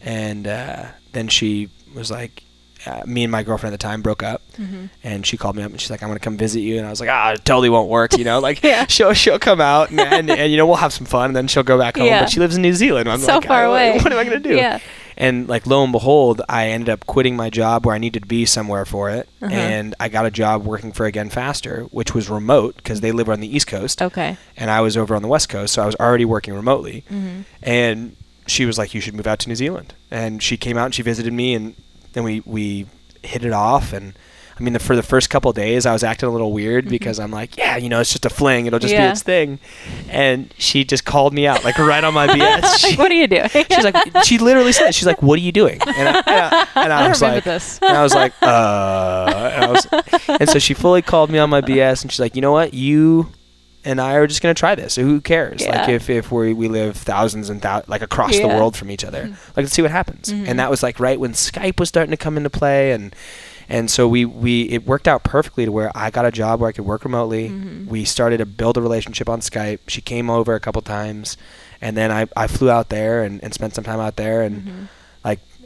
and 0.00 0.48
uh, 0.48 0.86
then 1.12 1.28
she 1.28 1.68
was 1.94 2.10
like, 2.10 2.42
uh, 2.86 3.02
me 3.06 3.24
and 3.24 3.30
my 3.32 3.42
girlfriend 3.42 3.72
at 3.74 3.80
the 3.80 3.82
time 3.86 4.02
broke 4.02 4.22
up, 4.22 4.42
Mm-hmm. 4.58 4.86
and 5.04 5.24
she 5.26 5.36
called 5.36 5.54
me 5.56 5.62
up 5.62 5.70
and 5.70 5.80
she's 5.80 5.90
like, 5.90 6.02
"I'm 6.02 6.08
gonna 6.08 6.18
come 6.20 6.36
visit 6.36 6.60
you," 6.60 6.78
and 6.78 6.86
I 6.86 6.90
was 6.90 7.00
like, 7.00 7.08
"Ah, 7.10 7.32
it 7.32 7.44
totally 7.44 7.68
won't 7.70 7.88
work," 7.88 8.16
you 8.18 8.24
know, 8.24 8.40
like 8.40 8.62
Yeah. 8.64 8.86
she'll 8.88 9.12
she'll 9.14 9.38
come 9.38 9.60
out 9.60 9.90
and, 9.90 10.00
and 10.00 10.30
and 10.30 10.50
you 10.50 10.56
know 10.56 10.66
we'll 10.66 10.76
have 10.76 10.92
some 10.92 11.06
fun, 11.06 11.26
and 11.26 11.36
then 11.36 11.46
she'll 11.48 11.62
go 11.62 11.78
back 11.78 11.96
home. 11.96 12.06
Yeah. 12.06 12.20
But 12.22 12.30
she 12.30 12.40
lives 12.40 12.56
in 12.56 12.62
New 12.62 12.74
Zealand. 12.74 13.08
I'm 13.08 13.20
So 13.20 13.34
like, 13.36 13.46
far 13.46 13.64
away. 13.64 13.92
What 13.98 14.12
am 14.12 14.18
I 14.18 14.24
gonna 14.24 14.40
do? 14.40 14.54
Yeah. 14.56 14.78
And 15.20 15.48
like 15.48 15.66
lo 15.66 15.82
and 15.82 15.90
behold, 15.90 16.42
I 16.48 16.68
ended 16.68 16.88
up 16.90 17.04
quitting 17.06 17.34
my 17.34 17.50
job 17.50 17.84
where 17.84 17.94
I 17.94 17.98
needed 17.98 18.22
to 18.22 18.28
be 18.28 18.44
somewhere 18.46 18.84
for 18.84 19.10
it, 19.10 19.28
Uh-huh. 19.42 19.52
and 19.52 19.94
I 19.98 20.08
got 20.08 20.26
a 20.26 20.30
job 20.30 20.64
working 20.64 20.92
for 20.92 21.06
Again 21.06 21.28
Faster, 21.28 21.82
which 21.90 22.14
was 22.14 22.28
remote 22.30 22.76
because 22.76 23.00
they 23.00 23.10
live 23.10 23.28
on 23.28 23.40
the 23.40 23.52
East 23.56 23.66
Coast, 23.66 24.00
Okay. 24.00 24.36
and 24.56 24.70
I 24.70 24.80
was 24.80 24.96
over 24.96 25.16
on 25.16 25.22
the 25.22 25.28
West 25.28 25.48
Coast, 25.48 25.74
so 25.74 25.82
I 25.82 25.86
was 25.86 25.96
already 25.96 26.24
working 26.24 26.54
remotely. 26.54 27.04
Mm-hmm. 27.10 27.40
And 27.64 28.14
she 28.46 28.64
was 28.64 28.78
like, 28.78 28.94
"You 28.94 29.00
should 29.00 29.14
move 29.14 29.26
out 29.26 29.40
to 29.40 29.48
New 29.48 29.56
Zealand." 29.56 29.92
And 30.10 30.40
she 30.42 30.56
came 30.56 30.78
out 30.78 30.84
and 30.86 30.94
she 30.94 31.02
visited 31.02 31.32
me, 31.32 31.52
and 31.54 31.74
then 32.12 32.24
we 32.24 32.42
we 32.44 32.86
hit 33.22 33.44
it 33.44 33.52
off. 33.52 33.92
And 33.92 34.14
I 34.58 34.62
mean, 34.64 34.72
the, 34.72 34.80
for 34.80 34.96
the 34.96 35.04
first 35.04 35.30
couple 35.30 35.50
of 35.50 35.54
days, 35.56 35.86
I 35.86 35.92
was 35.92 36.02
acting 36.02 36.28
a 36.28 36.32
little 36.32 36.52
weird 36.52 36.88
because 36.88 37.20
I'm 37.20 37.30
like, 37.30 37.56
"Yeah, 37.56 37.76
you 37.76 37.88
know, 37.88 38.00
it's 38.00 38.10
just 38.10 38.26
a 38.26 38.30
fling; 38.30 38.66
it'll 38.66 38.80
just 38.80 38.92
Mm-hmm. 38.92 39.02
Yeah. 39.02 39.08
be 39.08 39.12
its 39.12 39.22
thing." 39.22 39.58
And 40.08 40.52
she 40.58 40.84
just 40.84 41.04
called 41.04 41.32
me 41.32 41.46
out, 41.46 41.62
like 41.64 41.78
right 41.78 42.02
on 42.02 42.12
my 42.12 42.26
BS. 42.36 42.78
She- 42.78 42.90
like, 42.90 42.98
what 42.98 43.10
are 43.12 43.14
you 43.14 43.28
doing? 43.28 43.48
She's 43.52 43.84
like, 43.84 44.24
she 44.24 44.38
literally 44.38 44.72
said, 44.72 44.92
she's 44.96 45.06
like, 45.06 45.22
"What 45.22 45.38
are 45.38 45.42
you 45.42 45.52
doing?" 45.52 45.80
And 45.86 46.08
I, 46.08 46.18
and 46.18 46.26
I, 46.26 46.66
and 46.84 46.92
I 46.92 47.04
I 47.06 47.08
was 47.08 47.22
like, 47.22 47.44
this. 47.44 47.78
and 47.82 47.96
I 47.96 48.02
was 48.02 48.14
like, 48.14 48.32
uh, 48.42 49.50
and, 49.54 49.64
I 49.64 49.70
was, 49.70 49.86
and 50.40 50.48
so 50.48 50.58
she 50.58 50.74
fully 50.74 51.02
called 51.02 51.30
me 51.30 51.38
on 51.38 51.50
my 51.50 51.60
BS, 51.60 52.02
and 52.02 52.10
she's 52.10 52.20
like, 52.20 52.34
you 52.34 52.42
know 52.42 52.52
what, 52.52 52.74
you 52.74 53.30
and 53.84 54.00
I 54.00 54.14
are 54.14 54.26
just 54.26 54.42
gonna 54.42 54.54
try 54.54 54.74
this. 54.74 54.94
So 54.94 55.02
who 55.02 55.20
cares? 55.20 55.66
Like 55.66 55.88
if 55.88 56.10
if 56.10 56.30
we 56.32 56.52
we 56.52 56.68
live 56.68 56.96
thousands 56.96 57.48
and 57.50 57.60
thou- 57.62 57.82
like 57.86 58.02
across 58.02 58.36
the 58.36 58.48
world 58.48 58.76
from 58.76 58.90
each 58.90 59.04
other, 59.04 59.28
like 59.28 59.56
let's 59.56 59.72
see 59.72 59.82
what 59.82 59.90
happens. 59.90 60.32
Mhm. 60.32 60.48
And 60.48 60.58
that 60.58 60.70
was 60.70 60.82
like 60.82 60.98
right 61.00 61.18
when 61.18 61.32
Skype 61.32 61.78
was 61.80 61.88
starting 61.88 62.10
to 62.10 62.16
come 62.16 62.36
into 62.36 62.50
play, 62.50 62.92
and 62.92 63.14
and 63.68 63.90
so 63.90 64.08
we 64.08 64.24
we 64.24 64.62
it 64.70 64.86
worked 64.86 65.06
out 65.08 65.24
perfectly 65.24 65.64
to 65.66 65.72
where 65.72 65.90
I 65.94 66.10
got 66.10 66.24
a 66.24 66.30
job 66.30 66.60
where 66.60 66.68
I 66.68 66.72
could 66.72 66.86
work 66.86 67.04
remotely. 67.04 67.48
Mhm. 67.50 67.86
We 67.86 68.04
started 68.04 68.38
to 68.38 68.46
build 68.46 68.76
a 68.76 68.82
relationship 68.82 69.28
on 69.28 69.40
Skype. 69.40 69.80
She 69.88 70.00
came 70.00 70.28
over 70.30 70.54
a 70.54 70.60
couple 70.60 70.82
times, 70.82 71.36
and 71.80 71.96
then 71.96 72.10
I 72.10 72.26
I 72.36 72.46
flew 72.46 72.70
out 72.70 72.88
there 72.88 73.22
and, 73.22 73.42
and 73.44 73.52
spent 73.54 73.74
some 73.74 73.84
time 73.84 74.00
out 74.00 74.16
there 74.16 74.42
and 74.42 74.62
Mhm. 74.62 74.66
like 74.66 74.88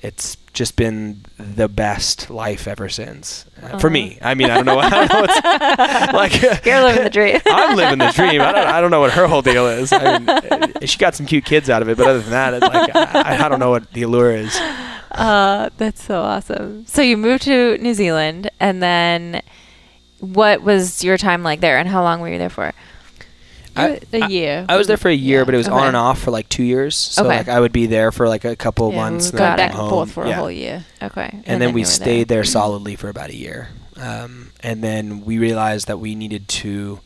it's 0.03 0.37
just 0.53 0.77
been 0.77 1.25
the 1.38 1.69
best 1.69 2.29
life 2.29 2.67
ever 2.67 2.88
since 2.88 3.47
uh, 3.62 3.79
for 3.79 3.88
me. 3.88 4.19
I 4.21 4.35
mean, 4.35 4.51
I 4.51 4.57
don't 4.57 4.67
know. 4.67 4.79
I 4.81 4.91
don't 4.91 5.12
know 5.12 5.21
what's, 5.21 6.12
like 6.12 6.65
You're 6.67 6.83
living 6.83 7.05
the 7.05 7.11
dream. 7.11 7.41
I'm 7.47 7.77
living 7.77 7.99
the 7.99 8.11
dream. 8.11 8.41
I 8.43 8.53
don't, 8.53 8.67
I 8.67 8.81
don't 8.81 8.91
know 8.91 9.01
what 9.01 9.12
her 9.12 9.27
whole 9.27 9.43
deal 9.43 9.67
is. 9.69 9.93
I 9.93 10.19
mean, 10.19 10.29
uh, 10.29 10.87
she 10.87 10.99
got 10.99 11.15
some 11.15 11.25
cute 11.25 11.45
kids 11.45 11.71
out 11.71 11.81
of 11.81 11.88
it, 11.88 11.97
but 11.97 12.07
other 12.07 12.21
than 12.21 12.31
that, 12.31 12.55
it's 12.55 12.67
like 12.67 12.95
I, 12.95 13.45
I 13.45 13.49
don't 13.49 13.61
know 13.61 13.71
what 13.71 13.93
the 13.93 14.03
allure 14.03 14.33
is. 14.33 14.55
Uh, 15.12 15.71
that's 15.77 16.03
so 16.03 16.21
awesome. 16.21 16.85
So 16.87 17.01
you 17.01 17.17
moved 17.17 17.45
to 17.45 17.79
New 17.79 17.95
Zealand, 17.95 18.51
and 18.59 18.83
then 18.83 19.43
what 20.19 20.62
was 20.62 21.05
your 21.05 21.17
time 21.17 21.43
like 21.43 21.61
there, 21.61 21.79
and 21.79 21.88
how 21.88 22.03
long 22.03 22.21
were 22.21 22.29
you 22.29 22.38
there 22.38 22.51
for? 22.51 22.73
I- 23.76 24.00
a 24.12 24.28
year. 24.28 24.64
I 24.68 24.76
was 24.76 24.87
there 24.87 24.96
for 24.96 25.08
a 25.08 25.14
year, 25.14 25.40
Yeah. 25.40 25.44
but 25.44 25.54
it 25.54 25.58
was 25.58 25.68
on 25.68 25.87
and 25.88 25.96
off 25.96 26.18
for 26.20 26.30
like 26.30 26.48
two 26.48 26.62
years. 26.62 26.96
So 26.96 27.24
Okay. 27.24 27.38
like 27.38 27.48
I 27.48 27.58
would 27.61 27.72
be 27.72 27.87
there 27.87 28.12
for 28.12 28.28
like 28.28 28.44
a 28.44 28.54
couple 28.56 28.90
yeah, 28.90 28.96
months, 28.96 29.26
we 29.26 29.30
and 29.30 29.38
then 29.38 29.50
Got 29.50 29.56
back 29.58 29.70
and 29.70 29.78
home. 29.80 29.90
forth 29.90 30.12
for 30.12 30.26
Yeah. 30.26 30.32
a 30.32 30.35
whole 30.37 30.50
year. 30.50 30.85
Okay, 31.02 31.40
and, 31.46 31.61
then 31.62 31.72
we 31.72 31.85
stayed 31.85 32.28
there 32.28 32.37
there 32.38 32.44
solidly 32.58 32.96
for 32.96 33.08
about 33.08 33.30
a 33.30 33.37
year. 33.37 33.68
Um, 33.96 34.50
and 34.62 34.82
then 34.82 35.24
we 35.24 35.38
realized 35.38 35.87
that 35.88 35.98
we 35.98 36.14
needed 36.14 36.48
to 36.48 37.00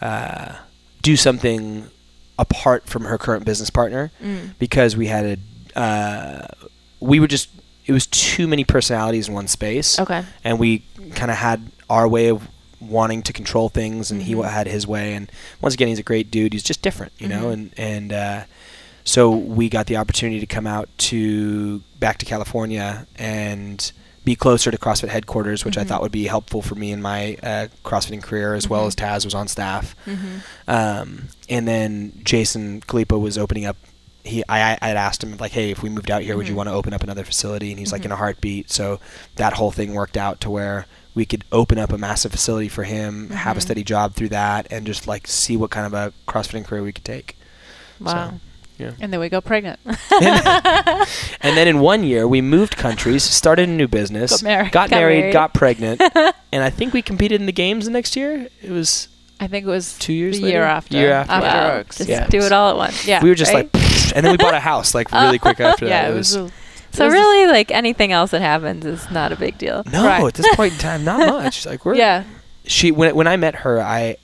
uh, 0.00 0.54
do 1.02 1.16
something 1.16 1.88
apart 2.38 2.86
from 2.88 3.04
her 3.04 3.18
current 3.18 3.44
business 3.44 3.70
partner 3.70 4.10
Mm. 4.22 4.54
because 4.58 4.96
we 4.96 5.06
had 5.06 5.38
a 5.74 5.78
uh, 5.78 6.46
we 7.00 7.20
were 7.20 7.26
just 7.28 7.48
it 7.86 7.92
was 7.92 8.06
too 8.06 8.46
many 8.46 8.64
personalities 8.64 9.28
in 9.28 9.34
one 9.34 9.48
space 9.48 9.98
Okay. 9.98 10.24
and 10.44 10.58
we 10.58 10.82
kind 11.14 11.30
of 11.30 11.36
had 11.38 11.70
our 11.90 12.06
way 12.08 12.28
of 12.28 12.48
wanting 12.88 13.22
to 13.22 13.32
control 13.32 13.68
things 13.68 14.10
and 14.10 14.22
he 14.22 14.32
Mhm. 14.34 14.38
wa- 14.38 14.48
had 14.48 14.66
his 14.66 14.86
way 14.86 15.14
and 15.14 15.30
once 15.60 15.74
again 15.74 15.88
he's 15.88 15.98
a 15.98 16.02
great 16.02 16.30
dude 16.30 16.52
he's 16.52 16.62
just 16.62 16.82
different 16.82 17.12
you 17.18 17.28
know 17.28 17.44
Mhm. 17.46 17.52
and 17.52 17.70
and 17.76 18.12
uh, 18.12 18.40
so 19.04 19.30
we 19.30 19.68
got 19.68 19.86
the 19.86 19.96
opportunity 19.96 20.40
to 20.40 20.46
come 20.46 20.66
out 20.66 20.88
to 20.96 21.82
back 21.98 22.18
to 22.18 22.26
California 22.26 23.06
and 23.16 23.92
be 24.24 24.36
closer 24.36 24.70
to 24.70 24.78
CrossFit 24.78 25.08
headquarters 25.08 25.64
which 25.64 25.76
I 25.76 25.82
Mhm. 25.84 25.88
thought 25.88 26.02
would 26.02 26.12
be 26.12 26.26
helpful 26.26 26.62
for 26.62 26.74
me 26.76 26.92
in 26.92 27.02
my 27.02 27.36
uh, 27.42 27.66
CrossFitting 27.84 28.22
career 28.22 28.54
as 28.54 28.68
well 28.68 28.84
Mhm. 28.84 28.88
as 28.88 28.96
Taz 28.96 29.24
was 29.24 29.34
on 29.34 29.48
staff 29.48 29.96
Mm-hmm. 30.06 30.36
um, 30.70 31.28
and 31.48 31.66
then 31.66 32.12
Jason 32.24 32.80
Khalipa 32.86 33.18
was 33.20 33.36
opening 33.38 33.64
up. 33.66 33.76
He, 34.24 34.44
I, 34.48 34.78
I 34.80 34.86
had 34.88 34.96
asked 34.96 35.24
him 35.24 35.36
like, 35.38 35.50
hey, 35.50 35.72
if 35.72 35.82
we 35.82 35.88
moved 35.90 36.08
out 36.08 36.22
here, 36.22 36.36
would 36.36 36.46
you 36.46 36.54
Mhm. 36.54 36.58
want 36.58 36.68
to 36.68 36.72
open 36.74 36.94
up 36.94 37.02
another 37.02 37.24
facility? 37.24 37.70
And 37.70 37.78
he's 37.80 37.90
like, 37.90 38.02
Mhm. 38.02 38.06
in 38.06 38.12
a 38.12 38.16
heartbeat. 38.16 38.70
So 38.70 39.00
that 39.34 39.54
whole 39.54 39.72
thing 39.72 39.94
worked 39.94 40.16
out 40.16 40.40
to 40.42 40.50
where 40.50 40.86
we 41.14 41.24
could 41.26 41.44
open 41.52 41.78
up 41.78 41.92
a 41.92 41.98
massive 41.98 42.32
facility 42.32 42.68
for 42.68 42.84
him, 42.84 43.30
have 43.30 43.56
a 43.56 43.60
Mhm. 43.60 43.64
steady 43.64 43.84
job 43.84 44.14
through 44.14 44.30
that, 44.30 44.66
and 44.70 44.86
just 44.86 45.06
like 45.06 45.26
see 45.26 45.56
what 45.56 45.70
kind 45.70 45.86
of 45.86 45.92
a 45.94 46.12
CrossFitting 46.26 46.64
career 46.64 46.82
we 46.82 46.92
could 46.92 47.04
take. 47.04 47.36
Wow. 48.00 48.34
Yeah. 48.78 48.92
And 49.00 49.12
then 49.12 49.20
we 49.20 49.28
got 49.28 49.44
pregnant. 49.44 49.78
And 51.44 51.56
then 51.56 51.66
in 51.68 51.80
one 51.80 52.04
year, 52.04 52.26
we 52.26 52.40
moved 52.40 52.76
countries, 52.76 53.22
started 53.24 53.68
a 53.68 53.72
new 53.72 53.88
business, 53.88 54.30
Got 54.30 54.42
married. 54.42 54.72
got, 54.72 54.90
Got 54.90 54.96
married, 54.96 55.18
married. 55.20 55.32
got 55.32 55.54
pregnant, 55.54 56.00
and 56.52 56.62
I 56.62 56.70
think 56.70 56.92
we 56.94 57.02
competed 57.02 57.40
in 57.40 57.46
the 57.46 57.52
games 57.52 57.84
the 57.84 57.90
next 57.90 58.16
year. 58.16 58.48
It 58.62 58.70
was 58.70 59.08
I 59.40 59.48
think 59.48 59.66
it 59.66 59.68
was 59.68 59.98
two 59.98 60.12
years 60.12 60.36
the 60.36 60.44
later? 60.44 60.58
year 60.58 60.64
after. 60.64 60.96
Year 60.96 61.12
after. 61.12 61.32
after 61.32 61.78
wow. 61.78 61.82
Just 61.96 62.08
Yeah. 62.08 62.26
do 62.28 62.38
it 62.38 62.52
all 62.52 62.70
at 62.70 62.76
once. 62.76 63.06
Yeah. 63.06 63.22
we 63.22 63.28
were 63.28 63.34
just 63.34 63.52
right? 63.52 63.68
like, 63.74 64.14
and 64.14 64.24
then 64.24 64.30
we 64.32 64.36
bought 64.36 64.54
a 64.54 64.60
house 64.60 64.94
like 64.94 65.10
really 65.10 65.38
quick 65.40 65.58
after 65.60 65.86
that. 65.86 66.04
yeah, 66.04 66.10
it 66.10 66.14
was. 66.14 66.36
a- 66.36 66.50
So 66.92 67.08
really, 67.08 67.46
like 67.50 67.70
anything 67.70 68.12
else 68.12 68.30
that 68.32 68.40
happens 68.42 68.84
is 68.84 69.10
not 69.10 69.32
a 69.32 69.36
big 69.36 69.58
deal. 69.58 69.82
No, 69.90 70.04
Right. 70.04 70.22
at 70.24 70.34
this 70.34 70.54
point 70.56 70.74
in 70.74 70.78
time, 70.88 71.04
not 71.04 71.26
much. 71.26 71.64
Like 71.66 71.84
we're 71.84 71.94
Yeah. 71.94 72.24
She 72.66 72.90
when 72.92 73.14
when 73.16 73.26
I 73.26 73.36
met 73.36 73.56
her, 73.56 73.80
I, 73.80 74.16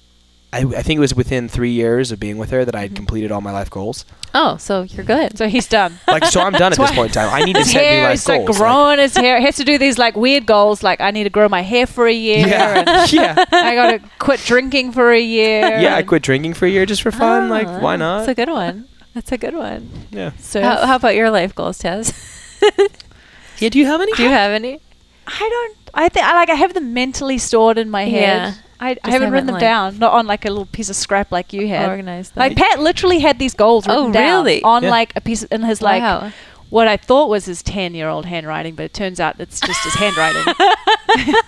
I 0.53 0.61
I 0.61 0.83
think 0.83 0.99
it 0.99 1.01
was 1.01 1.15
within 1.15 1.49
three 1.49 1.73
years 1.73 2.13
of 2.13 2.21
being 2.21 2.39
with 2.39 2.51
her 2.51 2.65
that 2.65 2.75
I 2.75 2.81
had 2.83 2.93
Mhm. 2.93 2.97
completed 2.97 3.33
all 3.33 3.41
my 3.41 3.51
life 3.53 3.69
goals. 3.71 4.05
Oh, 4.35 4.59
so 4.59 4.83
you're 4.83 5.05
good. 5.05 5.37
So 5.39 5.49
he's 5.49 5.67
done. 5.67 5.99
Like 6.07 6.25
so, 6.27 6.41
I'm 6.43 6.53
done 6.53 6.73
at 6.73 6.79
this 6.85 6.91
point 6.93 7.09
in 7.09 7.13
time. 7.15 7.31
I 7.33 7.41
need 7.45 7.55
to 7.55 7.61
His 7.61 7.73
set 7.73 7.81
new 7.81 7.89
hair 7.89 8.03
life 8.05 8.15
is 8.15 8.29
like 8.29 8.45
goals. 8.47 8.59
growing 8.59 8.99
his 8.99 9.17
hair. 9.17 9.39
He 9.41 9.47
has 9.47 9.57
to 9.57 9.65
do 9.65 9.79
these 9.79 9.99
like 9.99 10.15
weird 10.17 10.45
goals. 10.47 10.83
Like 10.83 11.01
I 11.01 11.11
need 11.11 11.25
to 11.25 11.31
grow 11.31 11.49
my 11.49 11.63
hair 11.63 11.87
for 11.87 12.07
a 12.07 12.13
year. 12.13 12.47
yeah, 12.47 12.85
and 12.87 13.13
yeah, 13.13 13.45
I 13.51 13.75
got 13.75 13.91
to 13.93 13.99
quit 14.19 14.41
drinking 14.45 14.93
for 14.93 15.11
a 15.11 15.21
year. 15.21 15.81
yeah. 15.81 15.97
I 15.97 16.03
quit 16.03 16.23
drinking 16.23 16.55
for 16.55 16.67
a 16.67 16.71
year 16.71 16.85
just 16.87 17.01
for 17.03 17.11
fun. 17.11 17.49
like 17.49 17.67
Ah, 17.67 17.81
why 17.81 17.97
not? 17.97 18.21
It's 18.21 18.29
a 18.29 18.35
good 18.35 18.51
one. 18.51 18.87
That's 19.15 19.33
a 19.33 19.39
good 19.39 19.55
one. 19.55 19.89
yeah. 20.13 20.31
So 20.39 20.61
How, 20.63 20.87
how 20.87 20.97
about 20.97 21.17
your 21.17 21.31
life 21.31 21.55
goals, 21.55 21.81
Taz? 21.83 22.13
Yeah. 23.59 23.69
Do 23.71 23.79
you 23.79 23.87
have 23.87 24.01
any? 24.01 24.13
Do 24.13 24.23
you 24.23 24.29
have 24.29 24.53
any? 24.53 24.81
I 25.27 25.49
don't. 25.51 25.77
I 25.95 26.09
think 26.09 26.25
I 26.27 26.35
like. 26.35 26.51
I 26.51 26.55
have 26.55 26.75
them 26.75 26.95
mentally 26.95 27.39
stored 27.39 27.77
in 27.79 27.91
my 27.91 28.05
head. 28.05 28.21
Yeah. 28.23 28.55
I, 28.81 28.91
I 28.91 28.91
haven't 28.91 29.11
haven't, 29.13 29.31
written 29.33 29.47
them 29.47 29.55
like- 29.55 29.61
down. 29.61 29.99
Not 29.99 30.13
on 30.13 30.27
like 30.29 30.45
a 30.45 30.49
little 30.51 30.67
piece 30.67 30.89
of 30.89 30.95
scrap 30.97 31.33
like 31.33 31.53
you 31.53 31.67
had. 31.67 31.89
Organized. 31.89 32.35
them. 32.35 32.41
Like 32.43 32.57
Pat 32.57 32.79
literally 32.79 33.19
had 33.19 33.39
these 33.41 33.55
goals 33.55 33.87
Oh, 33.89 34.07
written 34.07 34.13
down 34.13 34.47
on 34.63 34.85
Yeah. 34.85 34.91
like 34.91 35.13
a 35.17 35.21
piece 35.21 35.43
of, 35.43 35.51
in 35.51 35.63
his 35.63 35.83
like 35.83 36.01
wow. 36.03 36.31
What 36.71 36.87
I 36.87 36.97
thought 36.97 37.29
was 37.29 37.47
his 37.47 37.63
ten 37.63 37.95
year 37.95 38.09
old 38.09 38.27
handwriting, 38.27 38.75
but 38.75 38.85
it 38.85 38.93
turns 38.95 39.21
out 39.21 39.41
it's 39.41 39.61
just 39.61 39.83
his 39.85 39.95
handwriting. 39.95 40.55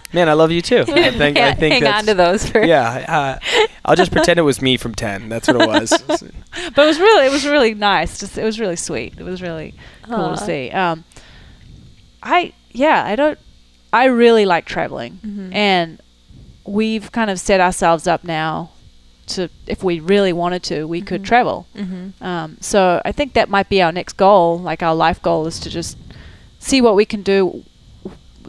Man, 0.13 0.29
I 0.29 0.33
love 0.33 0.51
you 0.51 0.63
too. 0.63 0.81
I 0.89 1.11
think 1.11 1.37
I 1.37 1.41
hang 1.51 1.57
think 1.57 1.75
hang 1.85 1.87
on 1.93 2.07
to 2.07 2.15
those 2.15 2.49
for 2.49 2.63
Yeah, 2.65 3.39
uh, 3.43 3.67
I'll 3.85 3.97
just 3.97 4.13
pretend 4.13 4.39
it 4.39 4.43
was 4.43 4.63
me 4.63 4.77
from 4.77 4.95
ten. 4.95 5.29
That's 5.29 5.47
what 5.49 5.61
it 5.61 5.69
was. 5.69 5.91
but 6.09 6.83
it 6.83 6.87
was 6.87 6.99
really 6.99 7.27
it 7.27 7.33
was 7.33 7.47
really 7.47 7.75
nice. 7.75 8.19
Just 8.19 8.39
it 8.39 8.45
was 8.45 8.59
really 8.59 8.77
sweet. 8.77 9.15
It 9.19 9.23
was 9.25 9.43
really 9.43 9.75
cool 10.03 10.31
to 10.31 10.37
see. 10.39 10.71
Um, 10.71 11.05
I 12.23 12.53
yeah, 12.73 13.05
I 13.05 13.17
don't. 13.17 13.39
I 13.93 14.05
really 14.07 14.47
like 14.47 14.67
traveling, 14.67 15.19
Mhm. 15.27 15.55
and 15.55 16.01
we've 16.65 17.11
kind 17.13 17.29
of 17.31 17.41
set 17.41 17.61
ourselves 17.61 18.07
up 18.07 18.23
now 18.23 18.71
to 19.37 19.49
if 19.67 19.83
we 19.83 20.01
really 20.01 20.33
wanted 20.33 20.63
to, 20.65 20.87
we 20.87 21.01
could 21.01 21.23
Mhm. 21.23 21.27
travel. 21.27 21.67
Mm-hmm. 21.77 22.25
Um, 22.25 22.57
so 22.61 23.01
I 23.05 23.13
think 23.13 23.33
that 23.35 23.49
might 23.49 23.69
be 23.69 23.81
our 23.83 23.93
next 23.93 24.15
goal. 24.17 24.59
Like 24.59 24.83
our 24.83 24.95
life 24.95 25.21
goal 25.23 25.47
is 25.47 25.59
to 25.61 25.71
just 25.71 25.97
see 26.59 26.81
what 26.81 26.95
we 26.95 27.05
can 27.05 27.23
do, 27.23 27.65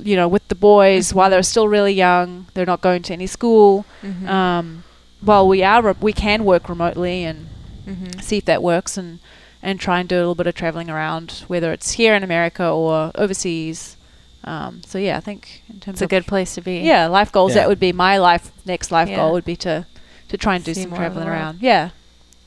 you 0.02 0.16
know, 0.16 0.28
with 0.28 0.48
the 0.48 0.56
boys 0.56 1.14
while 1.14 1.30
they're 1.30 1.44
still 1.44 1.68
really 1.68 1.94
young. 1.94 2.48
They're 2.54 2.66
not 2.66 2.82
going 2.82 3.02
to 3.04 3.14
any 3.14 3.28
school. 3.28 3.86
Mm-hmm. 4.04 4.28
Um, 4.28 4.84
while 5.22 5.48
we 5.48 5.64
are, 5.64 5.82
re- 5.82 5.94
we 6.02 6.14
can 6.14 6.44
work 6.46 6.68
remotely 6.68 7.24
and 7.24 7.48
mm-hmm. 7.88 8.20
see 8.20 8.38
if 8.38 8.46
that 8.46 8.62
works 8.64 8.98
and 8.98 9.20
and 9.64 9.80
try 9.80 10.00
and 10.00 10.10
do 10.10 10.16
a 10.16 10.18
little 10.26 10.34
bit 10.34 10.48
of 10.48 10.56
traveling 10.56 10.90
around, 10.90 11.44
whether 11.48 11.72
it's 11.72 11.92
here 11.92 12.16
in 12.16 12.24
America 12.24 12.68
or 12.68 13.12
overseas. 13.14 13.96
Um, 14.44 14.82
so 14.84 14.98
yeah, 14.98 15.18
I 15.18 15.20
think 15.20 15.62
in 15.70 15.80
terms 15.80 16.02
It's 16.02 16.02
a 16.02 16.08
good 16.08 16.26
place 16.26 16.56
to 16.56 16.62
be. 16.62 16.80
yeah 16.80 17.06
life 17.06 17.32
goals, 17.32 17.52
Yeah. 17.54 17.62
that 17.62 17.70
would 17.70 17.80
be 17.80 17.92
my 17.94 18.18
life 18.18 18.52
next 18.66 18.92
life 18.92 19.08
Yeah. 19.08 19.18
goal 19.18 19.34
would 19.34 19.46
be 19.46 19.56
to 19.58 19.86
to 20.32 20.38
try 20.38 20.56
and 20.56 20.64
do 20.64 20.74
See 20.74 20.82
some 20.84 20.92
more 20.92 20.98
traveling 21.00 21.28
around. 21.28 21.60
Yeah. 21.62 21.90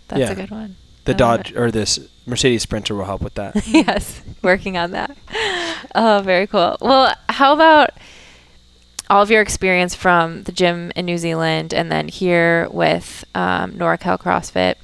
That's 0.08 0.20
Yeah. 0.20 0.30
a 0.32 0.34
good 0.34 0.50
one. 0.50 0.76
The 1.04 1.12
I 1.12 1.16
Dodge 1.16 1.54
or 1.54 1.70
this 1.70 1.98
Mercedes 2.26 2.62
Sprinter 2.62 2.94
will 2.94 3.04
help 3.04 3.20
with 3.20 3.34
that. 3.34 3.54
yes, 3.66 4.22
working 4.42 4.78
on 4.78 4.92
that. 4.92 5.14
Oh, 5.94 6.22
very 6.24 6.46
cool. 6.46 6.78
Well, 6.80 7.14
how 7.28 7.52
about 7.52 7.90
all 9.10 9.22
of 9.22 9.30
your 9.30 9.42
experience 9.42 9.94
from 9.94 10.44
the 10.44 10.52
gym 10.52 10.92
in 10.96 11.04
New 11.04 11.18
Zealand 11.18 11.74
and 11.74 11.92
then 11.92 12.08
here 12.08 12.68
with 12.70 13.22
um, 13.34 13.72
NorCal 13.72 14.18
CrossFit? 14.18 14.76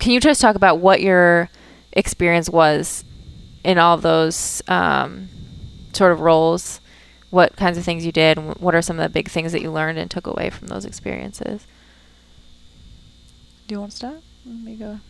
Can 0.00 0.12
you 0.12 0.20
just 0.20 0.40
talk 0.40 0.56
about 0.56 0.78
what 0.78 1.02
your 1.02 1.50
experience 1.92 2.48
was 2.48 3.04
in 3.64 3.76
all 3.76 3.98
those 3.98 4.62
um, 4.68 5.28
sort 5.92 6.12
of 6.12 6.20
roles? 6.20 6.80
What 7.30 7.56
kinds 7.56 7.76
of 7.76 7.84
things 7.84 8.06
you 8.06 8.12
did? 8.12 8.38
And 8.38 8.54
what 8.56 8.74
are 8.74 8.82
some 8.82 8.98
of 8.98 9.02
the 9.02 9.08
big 9.08 9.28
things 9.28 9.52
that 9.52 9.60
you 9.62 9.70
learned 9.70 9.98
and 9.98 10.10
took 10.10 10.26
away 10.26 10.50
from 10.50 10.68
those 10.68 10.84
experiences? 10.84 11.66
Do 13.66 13.74
you 13.74 13.80
want 13.80 13.90
to 13.92 13.96
start? 13.96 14.20
Let 14.44 14.62
me 14.62 14.76
go. 14.76 15.00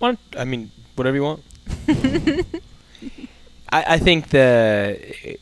Want- 0.00 0.18
I 0.36 0.44
mean, 0.44 0.70
whatever 0.94 1.16
you 1.16 1.22
want. 1.22 1.42
I, 3.72 3.94
I 3.94 3.98
think 3.98 4.28
the 4.28 5.34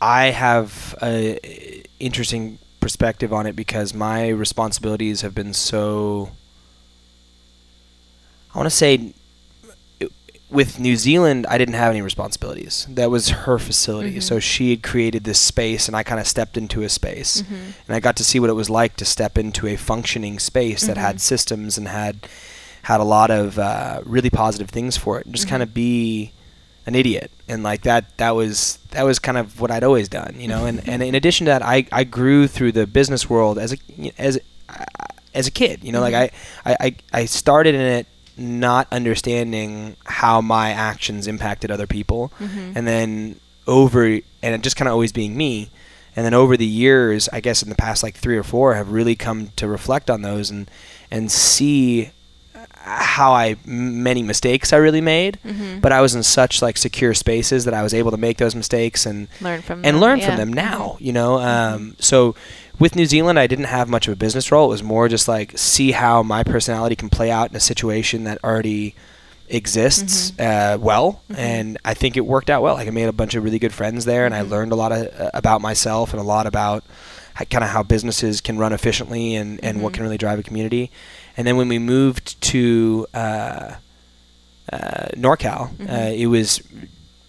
I 0.00 0.26
have 0.26 0.94
a 1.02 1.82
interesting 1.98 2.58
perspective 2.80 3.32
on 3.32 3.46
it 3.46 3.56
because 3.56 3.94
my 3.94 4.28
responsibilities 4.28 5.22
have 5.22 5.34
been 5.34 5.54
so. 5.54 6.30
I 8.54 8.58
want 8.58 8.66
to 8.66 8.76
say, 8.76 9.14
with 10.54 10.78
New 10.78 10.96
Zealand, 10.96 11.46
I 11.48 11.58
didn't 11.58 11.74
have 11.74 11.90
any 11.90 12.00
responsibilities. 12.00 12.86
That 12.88 13.10
was 13.10 13.28
her 13.44 13.58
facility, 13.58 14.16
Mhm. 14.18 14.22
so 14.22 14.38
she 14.38 14.70
had 14.70 14.82
created 14.82 15.24
this 15.24 15.38
space, 15.40 15.88
and 15.88 15.96
I 15.96 16.02
kind 16.04 16.20
of 16.20 16.26
stepped 16.28 16.56
into 16.56 16.82
a 16.82 16.88
space, 16.88 17.42
Mhm. 17.42 17.72
and 17.86 17.96
I 17.96 18.00
got 18.00 18.16
to 18.16 18.24
see 18.24 18.38
what 18.40 18.50
it 18.50 18.54
was 18.54 18.70
like 18.70 18.96
to 18.96 19.04
step 19.04 19.36
into 19.36 19.66
a 19.66 19.76
functioning 19.76 20.38
space 20.38 20.82
that 20.86 20.96
Mhm. 20.96 21.00
had 21.00 21.20
systems 21.20 21.76
and 21.76 21.88
had 21.88 22.16
had 22.82 23.00
a 23.00 23.04
lot 23.04 23.30
of 23.30 23.58
uh, 23.58 24.00
really 24.04 24.30
positive 24.30 24.68
things 24.68 24.96
for 24.96 25.18
it, 25.18 25.24
and 25.26 25.34
just 25.34 25.48
kind 25.48 25.62
of 25.62 25.72
be 25.74 26.32
an 26.86 26.94
idiot 26.94 27.30
and 27.48 27.62
like 27.62 27.80
that 27.82 28.04
that 28.18 28.36
was 28.36 28.76
that 28.90 29.04
was 29.06 29.18
kind 29.18 29.38
of 29.38 29.58
what 29.58 29.70
I'd 29.70 29.82
always 29.82 30.06
done 30.06 30.34
you 30.38 30.46
know 30.46 30.66
and, 30.66 30.86
and 30.86 31.02
in 31.02 31.14
addition 31.14 31.46
to 31.46 31.50
that 31.52 31.62
I, 31.64 31.86
I 31.90 32.04
grew 32.04 32.46
through 32.46 32.72
the 32.72 32.86
business 32.86 33.22
world 33.30 33.58
as 33.58 33.72
a 33.72 33.78
as 34.18 34.38
uh, 34.68 34.84
as 35.34 35.46
a 35.46 35.50
kid 35.50 35.80
you 35.82 35.92
know 35.92 36.00
Mhm. 36.00 36.12
like 36.12 36.14
I 36.14 36.76
I 36.84 36.94
I 37.20 37.24
started 37.24 37.74
in 37.74 37.80
it 37.80 38.06
not 38.36 38.86
understanding 38.92 39.96
how 40.04 40.40
my 40.40 40.70
actions 40.70 41.26
impacted 41.26 41.70
other 41.70 41.86
people 41.86 42.32
Mhm. 42.40 42.72
and 42.76 42.86
then 42.86 43.36
over 43.66 44.18
and 44.42 44.62
just 44.62 44.76
kind 44.76 44.88
of 44.88 44.92
always 44.92 45.12
being 45.12 45.36
me 45.36 45.70
and 46.16 46.24
then 46.26 46.34
over 46.34 46.56
the 46.56 46.66
years 46.66 47.28
i 47.32 47.40
guess 47.40 47.62
in 47.62 47.68
the 47.70 47.74
past 47.74 48.02
like 48.02 48.14
three 48.16 48.36
or 48.36 48.42
four 48.42 48.74
have 48.74 48.90
really 48.90 49.16
come 49.16 49.50
to 49.56 49.66
reflect 49.66 50.10
on 50.10 50.22
those 50.22 50.50
and 50.50 50.70
and 51.10 51.30
see 51.32 52.10
how 52.86 53.32
i 53.32 53.56
many 53.64 54.22
mistakes 54.22 54.72
i 54.72 54.76
really 54.76 55.00
made 55.00 55.38
Mhm. 55.46 55.80
but 55.80 55.92
i 55.92 56.00
was 56.00 56.14
in 56.14 56.22
such 56.22 56.60
like 56.60 56.76
secure 56.76 57.14
spaces 57.14 57.64
that 57.64 57.72
i 57.74 57.82
was 57.82 57.94
able 57.94 58.10
to 58.10 58.16
make 58.18 58.36
those 58.38 58.54
mistakes 58.54 59.06
and 59.06 59.28
learn 59.40 59.62
from 59.62 59.78
and 59.78 59.94
them, 59.96 60.00
learn 60.00 60.18
yeah. 60.18 60.26
from 60.26 60.36
them 60.36 60.52
now 60.52 60.96
you 61.00 61.12
know 61.12 61.38
um, 61.40 61.96
so 61.98 62.34
with 62.78 62.96
new 62.96 63.06
zealand 63.06 63.38
i 63.38 63.46
didn't 63.46 63.66
have 63.66 63.88
much 63.88 64.06
of 64.08 64.12
a 64.12 64.16
business 64.16 64.50
role 64.50 64.66
it 64.66 64.68
was 64.68 64.82
more 64.82 65.08
just 65.08 65.28
like 65.28 65.56
see 65.56 65.92
how 65.92 66.22
my 66.22 66.42
personality 66.42 66.96
can 66.96 67.08
play 67.08 67.30
out 67.30 67.50
in 67.50 67.56
a 67.56 67.60
situation 67.60 68.24
that 68.24 68.38
already 68.44 68.94
exists 69.48 70.32
uh, 70.40 70.76
well 70.80 71.20
Mhm. 71.30 71.38
and 71.38 71.78
i 71.84 71.94
think 71.94 72.16
it 72.16 72.22
worked 72.26 72.48
out 72.50 72.62
well 72.62 72.74
like 72.74 72.88
i 72.88 72.90
made 72.90 73.08
a 73.08 73.12
bunch 73.12 73.34
of 73.34 73.44
really 73.44 73.58
good 73.58 73.72
friends 73.74 74.04
there 74.06 74.24
and 74.26 74.34
i 74.34 74.40
Mhm. 74.42 74.48
learned 74.50 74.72
a 74.72 74.76
lot 74.76 74.90
of, 74.92 75.08
uh, 75.20 75.30
about 75.34 75.60
myself 75.60 76.12
and 76.12 76.20
a 76.20 76.24
lot 76.24 76.46
about 76.46 76.82
kind 77.50 77.62
of 77.64 77.70
how 77.70 77.82
businesses 77.82 78.40
can 78.40 78.58
run 78.58 78.72
efficiently 78.72 79.34
and, 79.34 79.58
and 79.62 79.82
what 79.82 79.90
Mhm. 79.92 79.94
can 79.96 80.02
really 80.04 80.16
drive 80.18 80.38
a 80.38 80.42
community 80.42 80.90
and 81.36 81.46
then 81.46 81.56
when 81.56 81.68
we 81.68 81.78
moved 81.78 82.40
to 82.40 83.06
uh, 83.12 83.72
uh, 84.72 85.08
NorCal, 85.16 85.68
uh, 85.82 85.92
Mhm. 85.92 86.18
it 86.18 86.26
was 86.28 86.60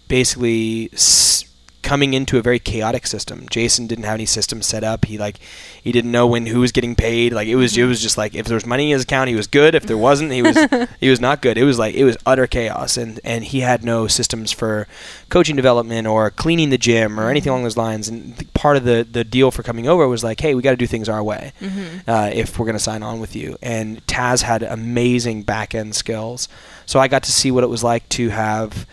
basically 0.08 0.88
s- 0.94 1.44
coming 1.86 2.14
into 2.14 2.36
a 2.36 2.42
very 2.42 2.58
chaotic 2.58 3.06
system. 3.06 3.46
Jason 3.48 3.86
didn't 3.86 4.04
have 4.04 4.14
any 4.16 4.26
systems 4.26 4.66
set 4.66 4.82
up. 4.82 5.04
He 5.04 5.16
like 5.18 5.36
he 5.80 5.92
didn't 5.92 6.10
know 6.10 6.26
when 6.26 6.46
who 6.46 6.58
was 6.60 6.72
getting 6.72 6.96
paid. 6.96 7.32
Like 7.32 7.46
it 7.46 7.54
was 7.54 7.76
it 7.78 7.82
Mhm. 7.82 7.88
was 7.88 8.02
just 8.02 8.18
like 8.18 8.34
if 8.34 8.46
there 8.46 8.56
was 8.56 8.66
money 8.66 8.90
in 8.90 8.96
his 8.96 9.04
account, 9.04 9.28
he 9.28 9.36
was 9.36 9.46
good. 9.46 9.74
If 9.76 9.84
there 9.86 9.96
wasn't, 9.96 10.32
he 10.32 10.42
was 10.42 10.56
he 11.00 11.08
was 11.08 11.20
not 11.20 11.42
good. 11.42 11.56
It 11.56 11.62
was 11.64 11.78
like 11.78 11.94
it 11.94 12.02
was 12.04 12.16
utter 12.26 12.48
chaos, 12.48 12.96
and 12.96 13.20
and 13.22 13.44
he 13.44 13.60
had 13.60 13.84
no 13.84 14.08
systems 14.08 14.50
for 14.50 14.88
coaching 15.28 15.54
development 15.54 16.08
or 16.08 16.30
cleaning 16.32 16.70
the 16.70 16.78
gym 16.78 17.20
or 17.20 17.30
anything 17.30 17.50
Mhm. 17.50 17.54
along 17.54 17.62
those 17.62 17.76
lines. 17.76 18.08
And 18.08 18.36
th- 18.36 18.52
part 18.52 18.76
of 18.76 18.82
the 18.84 19.06
the 19.08 19.22
deal 19.22 19.52
for 19.52 19.62
coming 19.62 19.86
over 19.88 20.08
was 20.08 20.24
like, 20.24 20.40
hey, 20.40 20.54
we 20.56 20.62
got 20.62 20.72
to 20.72 20.76
do 20.76 20.88
things 20.88 21.08
our 21.08 21.22
way 21.22 21.52
Mhm. 21.62 22.02
uh, 22.08 22.30
if 22.34 22.58
we're 22.58 22.66
going 22.66 22.76
to 22.82 22.82
sign 22.90 23.04
on 23.04 23.20
with 23.20 23.36
you. 23.36 23.56
And 23.62 24.04
Taz 24.08 24.42
had 24.42 24.64
amazing 24.64 25.42
back 25.42 25.72
end 25.72 25.94
skills. 25.94 26.48
So 26.84 26.98
I 26.98 27.06
got 27.06 27.22
to 27.22 27.32
see 27.32 27.52
what 27.52 27.62
it 27.62 27.70
was 27.70 27.84
like 27.84 28.08
to 28.18 28.30
have 28.30 28.86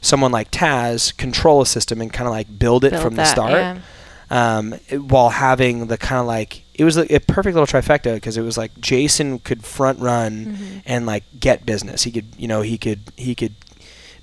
someone 0.00 0.32
like 0.32 0.50
Taz 0.50 1.16
control 1.16 1.60
a 1.62 1.66
system 1.66 2.00
and 2.00 2.12
kind 2.12 2.26
of 2.28 2.32
like 2.32 2.58
build 2.58 2.84
it 2.84 2.90
Build 2.92 3.02
from 3.02 3.14
the 3.16 3.24
start 3.24 3.52
yeah. 3.52 3.78
um, 4.30 4.74
it- 4.88 5.02
while 5.02 5.30
having 5.30 5.86
the 5.86 5.98
kind 5.98 6.20
of 6.20 6.26
like, 6.26 6.62
it 6.74 6.84
was 6.84 6.96
a, 6.96 7.12
a 7.14 7.18
perfect 7.20 7.54
little 7.56 7.66
trifecta 7.66 8.14
because 8.14 8.36
it 8.36 8.42
was 8.42 8.56
like 8.56 8.78
Jason 8.80 9.38
could 9.40 9.64
front 9.64 9.98
run 10.00 10.46
Mhm. 10.46 10.82
and 10.86 11.06
like 11.06 11.24
get 11.40 11.66
business. 11.66 12.04
He 12.04 12.10
could, 12.12 12.26
you 12.38 12.46
know, 12.48 12.62
he 12.62 12.78
could, 12.78 13.00
he 13.16 13.34
could 13.34 13.54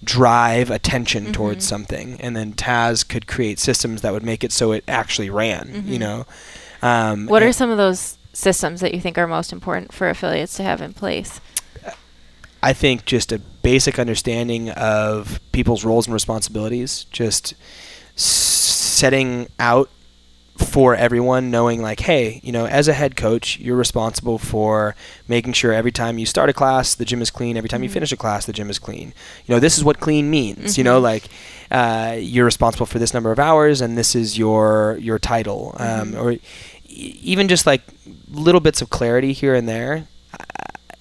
drive 0.03 0.69
attention 0.69 1.27
Mhm. 1.27 1.33
towards 1.33 1.67
something 1.67 2.17
and 2.21 2.35
then 2.35 2.53
Taz 2.53 3.07
could 3.07 3.27
create 3.27 3.59
systems 3.59 4.01
that 4.01 4.13
would 4.13 4.23
make 4.23 4.43
it 4.43 4.51
so 4.51 4.71
it 4.71 4.83
actually 4.87 5.29
ran, 5.29 5.83
you 5.87 5.97
Mhm. 5.97 5.99
know. 5.99 6.25
Um, 6.81 7.25
What 7.25 7.41
are 7.43 7.51
some 7.51 7.69
of 7.69 7.77
those 7.77 8.17
systems 8.31 8.81
that 8.81 8.93
you 8.93 8.99
think 9.01 9.17
are 9.17 9.27
most 9.27 9.51
important 9.51 9.93
for 9.93 10.09
affiliates 10.09 10.55
to 10.57 10.63
have 10.63 10.81
in 10.81 10.93
place? 10.93 11.39
I 12.69 12.73
think 12.73 13.05
just 13.05 13.31
a 13.31 13.37
basic 13.61 13.99
understanding 13.99 14.71
of 14.71 15.39
people's 15.51 15.85
roles 15.85 16.07
and 16.07 16.13
responsibilities, 16.13 17.05
just 17.11 17.53
setting 18.15 19.47
out 19.59 19.89
for 20.57 20.95
everyone, 20.95 21.51
knowing 21.51 21.81
like, 21.81 21.99
hey, 21.99 22.39
you 22.43 22.51
know, 22.51 22.65
as 22.65 22.87
a 22.87 22.93
head 22.93 23.15
coach, 23.15 23.59
you're 23.59 23.75
responsible 23.75 24.37
for 24.39 24.95
making 25.27 25.53
sure 25.53 25.73
every 25.73 25.91
time 25.91 26.17
you 26.17 26.25
start 26.25 26.49
a 26.49 26.53
class, 26.53 26.95
the 26.95 27.05
gym 27.05 27.21
is 27.21 27.29
clean. 27.29 27.57
Every 27.57 27.69
time 27.69 27.83
you 27.83 27.89
Mhm. 27.89 27.93
finish 27.93 28.11
a 28.13 28.17
class, 28.17 28.45
the 28.45 28.53
gym 28.53 28.69
is 28.69 28.79
clean. 28.79 29.13
You 29.45 29.53
know, 29.55 29.59
this 29.59 29.77
is 29.77 29.83
what 29.83 29.99
clean 29.99 30.29
means. 30.29 30.77
You 30.77 30.83
know, 30.85 30.99
Mhm. 30.99 31.03
like 31.03 31.23
uh, 31.71 32.15
you're 32.17 32.45
responsible 32.45 32.85
for 32.85 32.99
this 32.99 33.13
number 33.13 33.31
of 33.31 33.39
hours, 33.39 33.81
and 33.81 33.97
this 33.97 34.15
is 34.15 34.37
your 34.37 34.97
your 35.01 35.19
title, 35.19 35.75
um, 35.77 36.13
Mhm. 36.13 36.21
or 36.21 36.31
e- 36.31 36.39
even 37.21 37.47
just 37.47 37.65
like 37.65 37.81
little 38.31 38.61
bits 38.61 38.81
of 38.81 38.89
clarity 38.89 39.33
here 39.33 39.53
and 39.55 39.67
there 39.67 40.07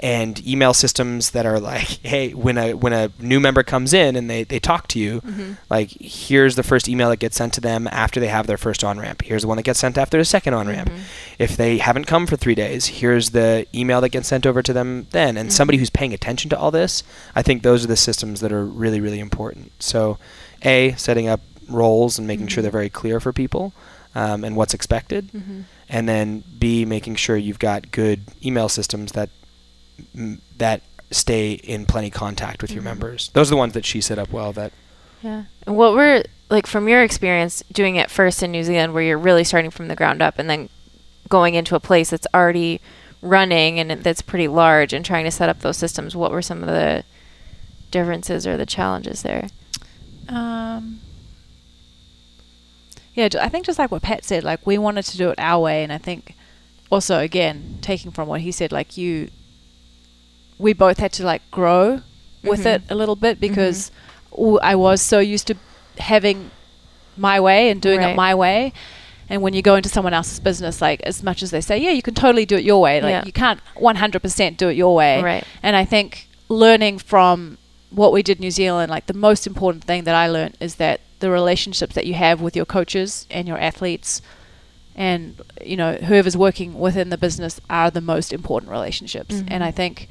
and 0.01 0.47
email 0.47 0.75
systems 0.75 1.31
that 1.31 1.47
are 1.47 1.59
like 1.61 1.87
hey 2.03 2.31
when 2.35 2.59
a 2.59 2.75
when 2.75 2.93
a 2.93 3.11
new 3.21 3.39
member 3.41 3.63
comes 3.63 3.93
in 3.95 4.17
and 4.17 4.29
they, 4.29 4.43
they 4.45 4.59
talk 4.59 4.89
to 4.89 4.99
you 4.99 5.21
Mm-hmm. 5.21 5.53
like 5.71 5.91
here's 6.01 6.57
the 6.57 6.63
first 6.63 6.89
email 6.89 7.09
that 7.11 7.19
gets 7.19 7.37
sent 7.37 7.53
to 7.55 7.61
them 7.61 7.87
after 7.91 8.19
they 8.21 8.27
have 8.29 8.47
their 8.47 8.57
first 8.57 8.83
on 8.85 8.99
ramp 8.99 9.23
here's 9.23 9.43
the 9.43 9.49
one 9.49 9.57
that 9.57 9.63
gets 9.63 9.79
sent 9.81 9.97
after 9.97 10.19
the 10.19 10.25
second 10.25 10.55
on 10.55 10.67
ramp 10.69 10.89
Mhm. 10.91 11.01
if 11.39 11.57
they 11.57 11.79
haven't 11.79 12.07
come 12.07 12.27
for 12.27 12.37
three 12.37 12.55
days 12.55 12.87
here's 12.87 13.31
the 13.31 13.67
email 13.75 14.01
that 14.01 14.09
gets 14.11 14.29
sent 14.29 14.47
over 14.47 14.63
to 14.63 14.73
them 14.73 15.07
then 15.13 15.37
and 15.37 15.53
somebody 15.53 15.77
Mhm. 15.79 15.81
who's 15.83 15.91
paying 15.91 16.13
attention 16.13 16.51
to 16.51 16.59
all 16.59 16.71
this 16.71 17.03
i 17.35 17.43
think 17.43 17.63
those 17.63 17.85
are 17.85 17.89
the 17.89 17.97
systems 17.97 18.41
that 18.41 18.53
are 18.53 18.65
really 18.65 19.01
really 19.01 19.21
important 19.21 19.71
so 19.79 20.19
a 20.63 20.93
setting 20.97 21.29
up 21.29 21.41
roles 21.69 22.19
and 22.19 22.27
making 22.27 22.47
sure 22.49 22.63
they're 22.63 22.71
very 22.71 22.91
clear 22.91 23.21
for 23.21 23.33
people 23.33 23.73
um, 24.15 24.45
and 24.45 24.55
what's 24.57 24.75
expected 24.75 25.31
Mhm. 25.33 25.65
and 25.89 26.09
then 26.09 26.45
B 26.59 26.85
making 26.85 27.17
sure 27.17 27.37
you've 27.37 27.59
got 27.59 27.91
good 27.91 28.21
email 28.45 28.69
systems 28.69 29.13
that 29.13 29.29
that 30.59 30.83
stay 31.11 31.53
in 31.53 31.87
plenty 31.87 32.11
contact 32.11 32.63
with 32.63 32.73
your 32.73 32.83
Mhm. 32.83 32.87
members. 32.87 33.31
Those 33.35 33.49
are 33.49 33.55
the 33.55 33.57
ones 33.57 33.75
that 33.75 33.85
she 33.85 34.01
set 34.01 34.19
up 34.19 34.31
well. 34.33 34.53
That 34.53 34.73
Yeah. 35.23 35.45
And 35.67 35.77
what 35.77 35.95
were 35.95 36.25
like 36.51 36.67
from 36.67 36.89
your 36.89 37.03
experience 37.03 37.63
doing 37.73 37.97
it 37.97 38.11
first 38.11 38.43
in 38.43 38.51
New 38.53 38.63
Zealand, 38.65 38.93
where 38.95 39.03
you're 39.03 39.19
really 39.19 39.45
starting 39.45 39.71
from 39.71 39.89
the 39.89 39.97
ground 39.97 40.21
up, 40.23 40.39
and 40.39 40.49
then 40.51 40.69
going 41.29 41.55
into 41.55 41.75
a 41.75 41.81
place 41.81 42.11
that's 42.11 42.27
already 42.35 42.81
running 43.23 43.81
and 43.81 43.91
that's 44.03 44.21
pretty 44.23 44.49
large, 44.49 44.93
and 44.93 45.05
trying 45.05 45.25
to 45.25 45.31
set 45.31 45.49
up 45.49 45.61
those 45.61 45.77
systems? 45.79 46.15
What 46.15 46.31
were 46.31 46.43
some 46.43 46.63
of 46.63 46.69
the 46.69 47.05
differences 47.91 48.47
or 48.47 48.57
the 48.59 48.67
challenges 48.67 49.23
there? 49.23 49.49
Um, 50.29 51.01
yeah, 53.15 53.29
I 53.41 53.49
think 53.49 53.65
just 53.67 53.79
like 53.79 53.91
what 53.91 54.03
Pat 54.03 54.25
said, 54.25 54.45
like 54.45 54.67
we 54.67 54.77
wanted 54.79 55.05
to 55.07 55.17
do 55.17 55.31
it 55.31 55.39
our 55.39 55.61
way, 55.63 55.83
and 55.83 55.93
I 55.93 55.99
think 55.99 56.35
also 56.91 57.19
again 57.21 57.79
taking 57.81 58.11
from 58.11 58.29
what 58.29 58.41
he 58.43 58.53
said, 58.53 58.73
like 58.73 58.97
you, 58.97 59.31
we 60.59 60.73
both 60.73 60.99
had 60.99 61.13
to 61.13 61.25
like 61.25 61.43
grow 61.51 62.01
with 62.43 62.61
Mhm. 62.65 62.75
it 62.75 62.83
a 62.91 62.95
little 62.95 63.17
bit 63.17 63.41
because 63.41 63.91
I 64.63 64.75
was 64.75 65.01
so 65.01 65.19
used 65.19 65.47
to 65.49 65.57
having 65.99 66.51
my 67.17 67.39
way 67.41 67.71
and 67.71 67.81
doing 67.81 68.01
Right. 68.01 68.11
it 68.11 68.17
my 68.17 68.35
way. 68.35 68.73
And 69.31 69.41
when 69.41 69.55
you 69.55 69.63
go 69.63 69.75
into 69.77 69.89
someone 69.89 70.13
else's 70.13 70.39
business, 70.41 70.81
like 70.83 71.01
as 71.03 71.23
much 71.23 71.43
as 71.43 71.51
they 71.51 71.61
say, 71.61 71.79
yeah, 71.79 71.91
you 71.91 72.03
can 72.03 72.15
totally 72.15 72.45
do 72.45 72.57
it 72.57 72.65
your 72.65 72.81
way, 72.81 73.01
like 73.01 73.11
Yeah. 73.11 73.23
you 73.25 73.33
can't 73.33 73.61
100% 73.77 74.59
do 74.59 74.69
it 74.69 74.77
your 74.77 74.95
way. 74.95 75.23
Right. 75.23 75.45
And 75.63 75.77
I 75.77 75.85
think 75.85 76.29
learning 76.49 76.99
from 76.99 77.57
what 77.91 78.13
we 78.13 78.23
did 78.23 78.39
in 78.39 78.43
New 78.43 78.51
Zealand, 78.51 78.91
like 78.91 79.07
the 79.07 79.15
most 79.15 79.47
important 79.47 79.85
thing 79.85 80.05
that 80.05 80.15
I 80.15 80.27
learned 80.29 80.57
is 80.61 80.75
that 80.77 81.01
the 81.21 81.31
relationships 81.31 81.95
that 81.95 82.07
you 82.07 82.15
have 82.15 82.41
with 82.43 82.55
your 82.55 82.67
coaches 82.67 83.27
and 83.31 83.49
your 83.49 83.59
athletes 83.59 84.21
and 84.97 85.41
you 85.65 85.77
know 85.77 85.95
whoever's 85.95 86.37
working 86.37 86.79
within 86.79 87.09
the 87.09 87.19
business 87.19 87.61
are 87.71 87.91
the 87.91 88.01
most 88.01 88.33
important 88.33 88.71
relationships. 88.71 89.37
Mhm. 89.37 89.49
And 89.49 89.65
I 89.65 89.71
think 89.71 90.09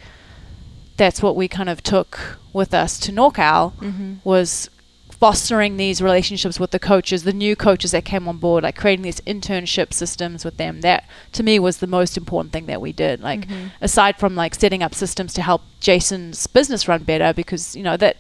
that's 0.98 1.22
what 1.22 1.36
we 1.36 1.48
kind 1.48 1.70
of 1.70 1.82
took 1.84 2.38
with 2.54 2.74
us 2.74 3.00
to 3.00 3.12
NorCal 3.12 3.74
Mm-hmm. 3.74 4.14
was 4.24 4.70
fostering 5.10 5.78
these 5.78 6.02
relationships 6.02 6.60
with 6.60 6.72
the 6.72 6.80
coaches, 6.80 7.24
the 7.24 7.32
new 7.32 7.56
coaches 7.56 7.92
that 7.92 8.04
came 8.04 8.28
on 8.28 8.38
board, 8.38 8.64
like 8.64 8.76
creating 8.76 9.04
these 9.04 9.22
internship 9.22 9.94
systems 9.94 10.44
with 10.44 10.58
them. 10.58 10.82
That 10.82 11.06
to 11.34 11.44
me 11.44 11.60
was 11.60 11.78
the 11.78 11.88
most 11.88 12.18
important 12.18 12.52
thing 12.52 12.66
that 12.66 12.82
we 12.82 12.92
did. 12.92 13.22
Like 13.22 13.48
Mhm. 13.48 13.72
aside 13.80 14.18
from 14.18 14.36
like 14.36 14.54
setting 14.56 14.84
up 14.84 14.94
systems 14.94 15.34
to 15.36 15.42
help 15.42 15.62
Jason's 15.80 16.46
business 16.48 16.88
run 16.88 17.04
better, 17.04 17.34
because 17.34 17.76
you 17.76 17.84
know 17.84 17.96
that 17.98 18.18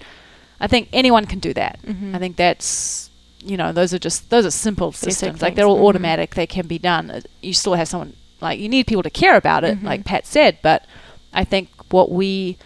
I 0.61 0.67
think 0.67 0.87
anyone 0.93 1.25
can 1.25 1.39
do 1.39 1.53
that. 1.55 1.79
Mhm. 1.85 2.15
I 2.15 2.19
think 2.19 2.37
that's 2.37 3.09
you 3.43 3.57
know 3.57 3.73
those 3.73 3.93
are 3.93 3.99
just 3.99 4.29
those 4.29 4.45
are 4.45 4.51
simple 4.51 4.91
Basic 4.91 5.11
systems. 5.11 5.41
Like 5.41 5.55
they're 5.55 5.65
all 5.65 5.79
Mhm. 5.79 5.87
automatic. 5.89 6.35
They 6.35 6.47
can 6.47 6.67
be 6.67 6.79
done. 6.79 7.21
You 7.41 7.53
still 7.53 7.73
have 7.73 7.89
someone 7.89 8.13
like 8.39 8.59
you 8.59 8.69
need 8.69 8.87
people 8.87 9.03
to 9.03 9.09
care 9.09 9.35
about 9.35 9.65
it, 9.65 9.81
Mhm. 9.81 9.83
like 9.83 10.05
Pat 10.05 10.25
said. 10.25 10.59
But 10.61 10.85
I 11.33 11.43
think 11.43 11.67
what 11.93 12.11
we 12.11 12.57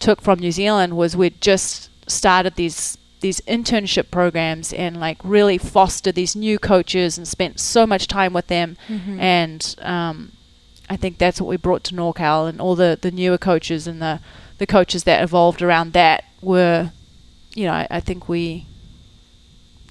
took 0.00 0.20
from 0.22 0.38
New 0.40 0.50
Zealand 0.52 0.96
was 0.96 1.16
we'd 1.16 1.40
just 1.40 1.88
started 2.10 2.54
these 2.56 2.98
these 3.20 3.40
internship 3.42 4.10
programs 4.10 4.72
and 4.72 4.98
like 5.00 5.18
really 5.24 5.56
fostered 5.56 6.14
these 6.14 6.36
new 6.36 6.58
coaches 6.58 7.16
and 7.16 7.26
spent 7.26 7.58
so 7.58 7.86
much 7.86 8.06
time 8.06 8.32
with 8.34 8.48
them 8.48 8.76
Mhm. 8.88 9.18
and 9.18 9.74
um, 9.80 10.32
I 10.90 10.96
think 10.96 11.16
that's 11.16 11.40
what 11.40 11.48
we 11.48 11.56
brought 11.56 11.84
to 11.84 11.94
NorCal 11.94 12.46
and 12.50 12.60
all 12.60 12.74
the, 12.76 12.98
the 13.00 13.10
newer 13.10 13.38
coaches 13.38 13.86
and 13.86 14.02
the, 14.02 14.20
the 14.58 14.66
coaches 14.66 15.04
that 15.04 15.22
evolved 15.22 15.62
around 15.62 15.94
that 15.94 16.24
were 16.42 16.90
you 17.54 17.64
know 17.66 17.72
I, 17.72 17.86
I 17.98 18.00
think 18.00 18.28
we 18.28 18.66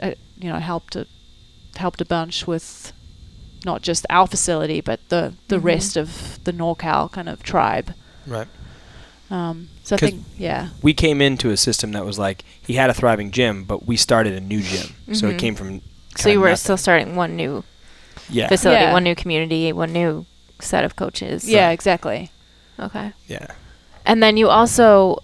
uh, 0.02 0.12
you 0.38 0.50
know 0.52 0.60
helped 0.60 0.96
a, 0.96 1.08
helped 1.76 2.02
a 2.02 2.06
bunch 2.06 2.46
with 2.46 2.94
not 3.66 3.82
just 3.82 4.06
our 4.12 4.28
facility 4.28 4.80
but 4.82 5.00
the 5.10 5.34
the 5.48 5.58
Mhm. 5.58 5.64
rest 5.64 5.98
of 5.98 6.08
the 6.44 6.54
NorCal 6.54 7.12
kind 7.12 7.30
of 7.30 7.42
tribe 7.42 7.94
Right. 8.28 8.48
Um, 9.34 9.69
so 9.84 9.96
I 9.96 10.00
think 10.00 10.24
yeah 10.38 10.69
We 10.82 10.93
came 10.93 11.19
into 11.22 11.50
a 11.50 11.58
system 11.58 11.91
that 11.93 12.06
was 12.06 12.17
like 12.19 12.43
he 12.69 12.74
had 12.82 12.89
a 12.89 12.93
thriving 12.93 13.32
gym, 13.32 13.63
but 13.65 13.80
we 13.88 13.96
started 13.98 14.34
a 14.34 14.41
new 14.41 14.62
gym, 14.62 14.88
so 15.13 15.28
it 15.28 15.36
Mhm. 15.36 15.39
came 15.39 15.56
from. 15.56 15.82
So 16.17 16.30
you 16.30 16.39
were 16.39 16.50
nothing. 16.50 16.58
still 16.65 16.78
starting 16.78 17.15
one 17.15 17.36
new 17.36 17.63
yeah 18.30 18.48
facility, 18.48 18.84
Yeah. 18.86 18.93
one 18.93 19.04
new 19.04 19.15
community, 19.15 19.74
one 19.74 19.91
new 19.91 20.26
set 20.60 20.84
of 20.86 20.96
coaches. 20.96 21.50
yeah 21.50 21.72
exactly 21.72 22.30
Okay. 22.80 23.12
yeah 23.28 23.48
And 24.06 24.22
then 24.24 24.38
you 24.38 24.50
also, 24.50 25.17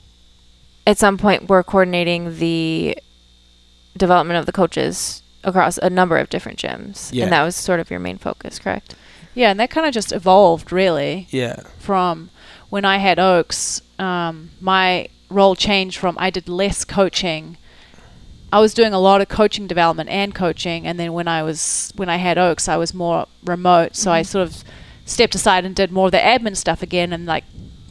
at 0.87 0.97
some 0.97 1.17
point, 1.17 1.49
were 1.49 1.63
coordinating 1.63 2.39
the 2.39 2.97
development 3.97 4.39
of 4.39 4.45
the 4.45 4.51
coaches 4.51 5.21
across 5.43 5.77
a 5.79 5.89
number 5.89 6.17
of 6.17 6.29
different 6.29 6.57
gyms. 6.59 7.09
Yeah. 7.11 7.23
And 7.23 7.31
that 7.33 7.43
was 7.43 7.55
sort 7.55 7.79
of 7.79 7.89
your 7.91 7.99
main 7.99 8.17
focus, 8.17 8.59
correct? 8.59 8.95
yeah 9.35 9.51
and 9.51 9.59
that 9.59 9.69
kind 9.69 9.85
of 9.87 9.93
just 9.93 10.11
evolved 10.11 10.71
really 10.71 11.27
yeah 11.29 11.57
from 11.77 12.29
when 12.69 12.83
I 12.83 12.97
had 12.97 13.19
Oaks, 13.19 13.79
um, 13.99 14.51
my 14.61 15.07
role 15.29 15.55
changed 15.55 15.97
from 15.97 16.15
I 16.19 16.29
did 16.29 16.49
less 16.49 16.83
coaching. 16.85 17.57
I 18.51 18.59
was 18.59 18.73
doing 18.73 18.93
a 18.93 18.99
lot 18.99 19.21
of 19.21 19.27
coaching 19.29 19.67
development 19.67 20.09
and 20.09 20.33
coaching, 20.33 20.87
and 20.87 20.99
then 20.99 21.13
when 21.13 21.27
I 21.27 21.43
was 21.43 21.93
when 21.95 22.09
I 22.09 22.15
had 22.17 22.37
Oaks, 22.37 22.67
I 22.67 22.77
was 22.77 22.93
more 22.93 23.27
remote. 23.45 23.95
So 23.95 24.11
I 24.11 24.21
Mhm. 24.21 24.25
sort 24.25 24.47
of 24.47 24.63
stepped 25.05 25.35
aside 25.35 25.65
and 25.65 25.75
did 25.75 25.91
more 25.91 26.07
of 26.07 26.11
the 26.11 26.17
admin 26.19 26.55
stuff 26.57 26.81
again 26.81 27.13
and 27.13 27.25
like 27.27 27.43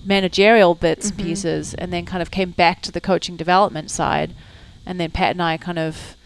managerial 0.05 0.75
bits 0.75 1.11
Mhm. 1.11 1.18
and 1.18 1.27
pieces, 1.27 1.75
and 1.75 1.92
then 1.92 2.05
kind 2.07 2.23
of 2.23 2.31
came 2.31 2.51
back 2.51 2.83
to 2.83 2.90
the 2.92 3.01
coaching 3.01 3.37
development 3.37 3.90
side. 3.90 4.33
And 4.87 4.99
then 4.99 5.11
Pat 5.11 5.33
and 5.33 5.42
I 5.42 5.59
kind 5.59 5.79
of 5.79 6.16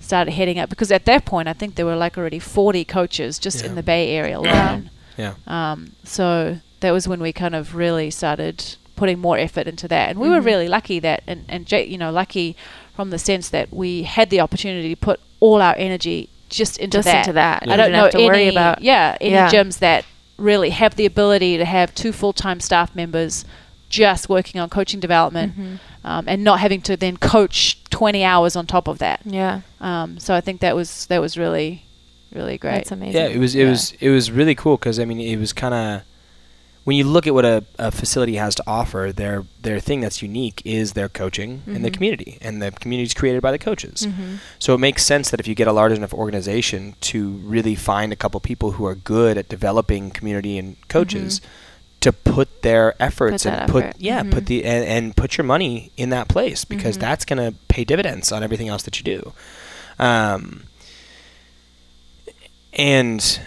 started 0.00 0.32
heading 0.32 0.58
up 0.58 0.68
because 0.70 0.90
at 0.90 1.04
that 1.04 1.24
point 1.24 1.48
I 1.48 1.52
think 1.52 1.74
there 1.74 1.86
were 1.86 1.96
like 1.96 2.16
already 2.16 2.38
40 2.38 2.84
coaches 2.84 3.38
just 3.38 3.60
Yeah. 3.60 3.66
in 3.70 3.74
the 3.74 3.82
Bay 3.82 4.10
Area 4.10 4.38
alone. 4.38 4.90
yeah 5.18 5.34
Um, 5.46 5.92
so 6.04 6.58
that 6.80 6.92
was 6.92 7.06
when 7.06 7.20
we 7.20 7.32
kind 7.32 7.54
of 7.54 7.74
really 7.74 8.10
started 8.10 8.76
putting 8.96 9.18
more 9.18 9.38
effort 9.38 9.66
into 9.66 9.88
that, 9.88 10.10
and 10.10 10.18
we 10.18 10.28
were 10.28 10.40
Mhm. 10.40 10.44
really 10.44 10.68
lucky 10.68 10.98
that, 11.00 11.22
and 11.26 11.44
and 11.48 11.66
Jay, 11.66 11.84
you 11.86 11.98
know, 11.98 12.10
lucky 12.10 12.56
from 12.94 13.10
the 13.10 13.18
sense 13.18 13.48
that 13.48 13.72
we 13.72 14.02
had 14.02 14.30
the 14.30 14.40
opportunity 14.40 14.90
to 14.94 14.96
put 15.00 15.18
all 15.40 15.60
our 15.62 15.74
energy 15.78 16.28
just 16.50 16.76
into 16.78 16.98
Just 16.98 17.06
that. 17.06 17.18
into 17.26 17.32
that. 17.32 17.64
I 17.66 17.76
don't 17.76 17.90
know 17.92 18.02
have 18.02 18.10
to 18.12 18.18
any, 18.18 18.26
worry 18.26 18.48
about. 18.48 18.82
yeah, 18.82 19.16
any 19.20 19.30
Yeah. 19.32 19.48
gyms 19.50 19.78
that 19.78 20.04
really 20.36 20.70
have 20.70 20.96
the 20.96 21.06
ability 21.06 21.56
to 21.56 21.64
have 21.64 21.94
two 21.94 22.12
full 22.12 22.32
time 22.32 22.60
staff 22.60 22.94
members 22.94 23.44
just 23.88 24.28
working 24.28 24.60
on 24.60 24.68
coaching 24.68 25.00
development, 25.00 25.52
Mhm. 25.58 25.78
um, 26.04 26.24
and 26.26 26.42
not 26.44 26.60
having 26.60 26.80
to 26.82 26.96
then 26.96 27.16
coach 27.16 27.78
twenty 27.90 28.24
hours 28.24 28.56
on 28.56 28.66
top 28.66 28.88
of 28.88 28.98
that. 28.98 29.20
Yeah. 29.24 29.60
Um, 29.80 30.18
so 30.18 30.34
I 30.34 30.40
think 30.40 30.60
that 30.60 30.74
was 30.76 31.06
that 31.06 31.20
was 31.20 31.36
really, 31.38 31.84
really 32.34 32.56
great. 32.58 32.74
That's 32.76 32.92
amazing. 32.92 33.14
Yeah, 33.20 33.28
it 33.28 33.38
was 33.38 33.54
it 33.54 33.64
Yeah. 33.64 33.70
was 33.70 33.92
it 34.00 34.10
was 34.10 34.30
really 34.30 34.54
cool 34.54 34.76
because 34.76 34.98
I 35.00 35.04
mean 35.06 35.20
it 35.20 35.36
was 35.38 35.52
kind 35.52 35.74
of 35.74 36.02
when 36.84 36.96
you 36.96 37.04
look 37.04 37.26
at 37.28 37.34
what 37.34 37.44
a, 37.44 37.64
a 37.78 37.90
facility 37.92 38.34
has 38.36 38.54
to 38.56 38.64
offer, 38.66 39.12
their 39.14 39.44
their 39.60 39.78
thing 39.80 40.00
that's 40.00 40.20
unique 40.22 40.60
is 40.64 40.92
their 40.94 41.08
coaching 41.08 41.62
and 41.66 41.84
the 41.84 41.90
community, 41.90 42.38
and 42.40 42.60
the 42.60 42.72
community 42.72 43.06
is 43.06 43.14
created 43.14 43.40
by 43.42 43.52
the 43.52 43.58
coaches. 43.58 44.06
Mhm. 44.06 44.38
So 44.58 44.74
it 44.74 44.78
makes 44.78 45.04
sense 45.06 45.30
that 45.30 45.38
if 45.40 45.46
you 45.46 45.54
get 45.54 45.68
a 45.68 45.72
large 45.72 45.92
enough 45.92 46.12
organization 46.12 46.94
to 47.02 47.28
really 47.44 47.74
find 47.76 48.12
a 48.12 48.16
couple 48.16 48.40
people 48.40 48.72
who 48.72 48.84
are 48.86 48.96
good 48.96 49.38
at 49.38 49.48
developing 49.48 50.10
community 50.10 50.58
and 50.58 50.76
coaches, 50.88 51.40
to 52.00 52.12
put 52.12 52.62
their 52.62 52.94
efforts 53.00 53.44
that 53.44 53.62
and 53.62 53.70
put 53.70 53.84
effort. 53.84 53.96
yeah 54.00 54.22
put 54.24 54.42
Mhm. 54.44 54.46
the 54.46 54.64
and, 54.64 54.84
and 54.84 55.16
put 55.16 55.38
your 55.38 55.44
money 55.44 55.92
in 55.96 56.10
that 56.10 56.26
place 56.26 56.64
because 56.64 56.96
Mhm. 56.96 57.00
that's 57.00 57.24
going 57.24 57.38
to 57.38 57.56
pay 57.68 57.84
dividends 57.84 58.32
on 58.32 58.42
everything 58.42 58.66
else 58.68 58.82
that 58.82 58.98
you 58.98 59.04
do. 59.04 59.32
Um, 60.00 60.64
and 62.72 63.40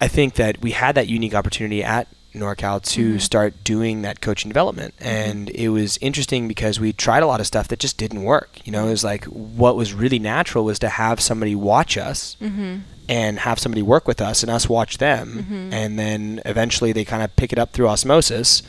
I 0.00 0.08
think 0.08 0.34
that 0.34 0.60
we 0.60 0.72
had 0.72 0.94
that 0.96 1.06
unique 1.06 1.34
opportunity 1.34 1.84
at 1.84 2.08
NorCal 2.34 2.82
to 2.94 3.14
Mhm. 3.14 3.20
start 3.20 3.54
doing 3.64 4.02
that 4.02 4.20
coaching 4.20 4.48
development. 4.48 4.94
And 5.00 5.50
it 5.50 5.68
was 5.68 5.98
interesting 6.00 6.48
because 6.48 6.80
we 6.80 6.92
tried 6.92 7.22
a 7.22 7.26
lot 7.26 7.40
of 7.40 7.46
stuff 7.46 7.68
that 7.68 7.78
just 7.78 7.98
didn't 7.98 8.22
work. 8.22 8.58
You 8.64 8.72
know, 8.72 8.86
it 8.86 8.90
was 8.90 9.04
like 9.04 9.24
what 9.26 9.76
was 9.76 9.92
really 9.92 10.18
natural 10.18 10.64
was 10.64 10.78
to 10.80 10.88
have 10.88 11.20
somebody 11.20 11.54
watch 11.54 11.96
us 11.98 12.36
Mhm. 12.42 12.80
and 13.08 13.38
have 13.40 13.58
somebody 13.58 13.82
work 13.82 14.06
with 14.08 14.20
us 14.20 14.42
and 14.42 14.50
us 14.50 14.68
watch 14.68 14.98
them. 14.98 15.46
Mhm. 15.50 15.74
And 15.74 15.98
then 15.98 16.40
eventually 16.46 16.92
they 16.92 17.04
kind 17.04 17.22
of 17.22 17.34
pick 17.36 17.52
it 17.52 17.58
up 17.58 17.72
through 17.72 17.88
osmosis. 17.88 18.62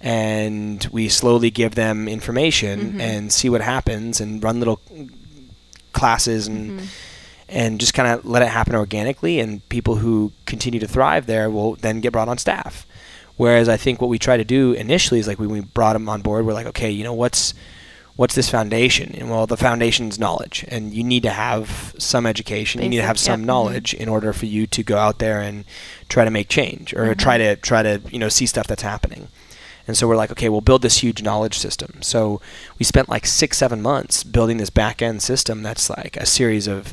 And 0.00 0.86
we 0.92 1.08
slowly 1.08 1.50
give 1.50 1.74
them 1.74 2.06
information 2.08 2.94
Mhm. 2.96 3.00
and 3.00 3.32
see 3.32 3.48
what 3.48 3.62
happens 3.62 4.20
and 4.20 4.42
run 4.44 4.60
little 4.60 4.80
classes 5.92 6.46
and 6.46 6.80
Mhm. 6.80 6.84
and 7.50 7.80
just 7.80 7.94
kind 7.94 8.06
of 8.12 8.24
let 8.26 8.42
it 8.42 8.48
happen 8.48 8.74
organically 8.74 9.40
and 9.40 9.66
people 9.70 9.96
who 9.96 10.30
continue 10.44 10.78
to 10.78 10.86
thrive 10.86 11.24
there 11.26 11.48
will 11.48 11.76
then 11.80 11.98
get 12.00 12.12
brought 12.12 12.28
on 12.28 12.36
staff 12.36 12.86
whereas 13.38 13.68
i 13.68 13.76
think 13.78 14.00
what 14.00 14.10
we 14.10 14.18
try 14.18 14.36
to 14.36 14.44
do 14.44 14.72
initially 14.74 15.18
is 15.18 15.26
like 15.26 15.38
when 15.38 15.48
we 15.48 15.60
brought 15.60 15.94
them 15.94 16.08
on 16.08 16.20
board 16.20 16.44
we're 16.44 16.52
like 16.52 16.66
okay 16.66 16.90
you 16.90 17.02
know 17.02 17.14
what's 17.14 17.54
what's 18.16 18.34
this 18.34 18.50
foundation 18.50 19.14
and 19.14 19.30
well 19.30 19.46
the 19.46 19.56
foundation 19.56 20.08
is 20.08 20.18
knowledge 20.18 20.64
and 20.68 20.92
you 20.92 21.02
need 21.02 21.22
to 21.22 21.30
have 21.30 21.94
some 21.98 22.26
education 22.26 22.82
you 22.82 22.88
need 22.90 22.96
to 22.96 23.02
have 23.02 23.18
some 23.18 23.40
yep, 23.40 23.44
mhm. 23.44 23.46
knowledge 23.46 23.94
in 23.94 24.08
order 24.08 24.32
for 24.34 24.44
you 24.46 24.66
to 24.66 24.82
go 24.82 24.98
out 24.98 25.18
there 25.20 25.40
and 25.40 25.64
try 26.10 26.24
to 26.24 26.30
make 26.30 26.48
change 26.48 26.92
or 26.92 27.06
Mhm. 27.06 27.16
try 27.16 27.38
to 27.38 27.56
try 27.56 27.82
to 27.82 28.00
you 28.10 28.18
know 28.18 28.28
see 28.28 28.44
stuff 28.44 28.66
that's 28.66 28.82
happening 28.82 29.28
and 29.86 29.96
so 29.96 30.06
we're 30.06 30.16
like, 30.16 30.30
okay, 30.30 30.50
we'll 30.50 30.60
build 30.60 30.82
this 30.82 30.98
huge 30.98 31.22
knowledge 31.22 31.56
system. 31.58 32.02
So 32.02 32.42
we 32.78 32.84
spent 32.84 33.08
like 33.08 33.24
six, 33.24 33.56
seven 33.56 33.80
months 33.80 34.22
building 34.22 34.58
this 34.58 34.68
back 34.68 35.00
end 35.00 35.22
system 35.22 35.62
that's 35.62 35.88
like 35.88 36.14
a 36.18 36.26
series 36.26 36.66
of 36.66 36.92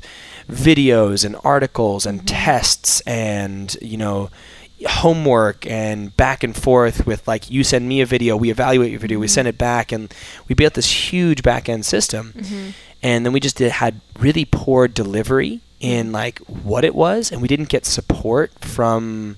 videos 0.50 1.26
and 1.26 1.36
articles 1.44 2.06
and 2.06 2.22
Mhm. 2.22 2.26
tests 2.26 3.02
and, 3.02 3.76
you 3.82 3.98
know, 3.98 4.30
homework 4.88 5.66
and 5.68 6.16
back 6.18 6.44
and 6.44 6.56
forth 6.56 7.06
with 7.08 7.28
like 7.28 7.50
you 7.50 7.64
send 7.64 7.88
me 7.88 8.02
a 8.02 8.06
video, 8.06 8.36
we 8.36 8.50
evaluate 8.52 8.92
your 8.92 9.00
video, 9.00 9.20
we 9.20 9.28
Mhm. 9.28 9.30
send 9.30 9.48
it 9.48 9.58
back 9.58 9.92
and 9.92 10.14
we 10.48 10.56
built 10.56 10.74
this 10.74 10.90
huge 11.14 11.44
back 11.44 11.70
end 11.70 11.86
system. 11.86 12.34
Mhm. 12.38 12.74
And 13.02 13.26
then 13.26 13.34
we 13.34 13.40
just 13.40 13.58
did, 13.58 13.72
had 13.72 14.02
really 14.20 14.46
poor 14.46 14.88
delivery 14.88 15.62
in 15.80 16.12
like 16.12 16.40
what 16.40 16.84
it 16.84 16.96
was 16.96 17.32
and 17.32 17.42
we 17.42 17.48
didn't 17.48 17.70
get 17.70 17.86
support 17.86 18.52
from 18.62 19.38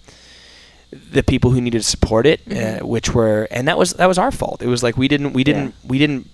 the 1.11 1.21
people 1.23 1.51
who 1.51 1.59
needed 1.61 1.79
to 1.81 1.87
support 1.87 2.25
it, 2.25 2.47
Mhm. 2.47 2.81
uh, 2.81 2.85
which 2.85 3.13
were, 3.13 3.47
and 3.51 3.67
that 3.67 3.77
was 3.77 3.93
that 3.93 4.07
was 4.07 4.17
our 4.17 4.31
fault. 4.31 4.61
It 4.61 4.67
was 4.67 4.81
like 4.83 4.97
we 4.97 5.07
didn't 5.07 5.33
we 5.33 5.43
didn't 5.43 5.75
we 5.83 5.97
didn't 5.97 6.29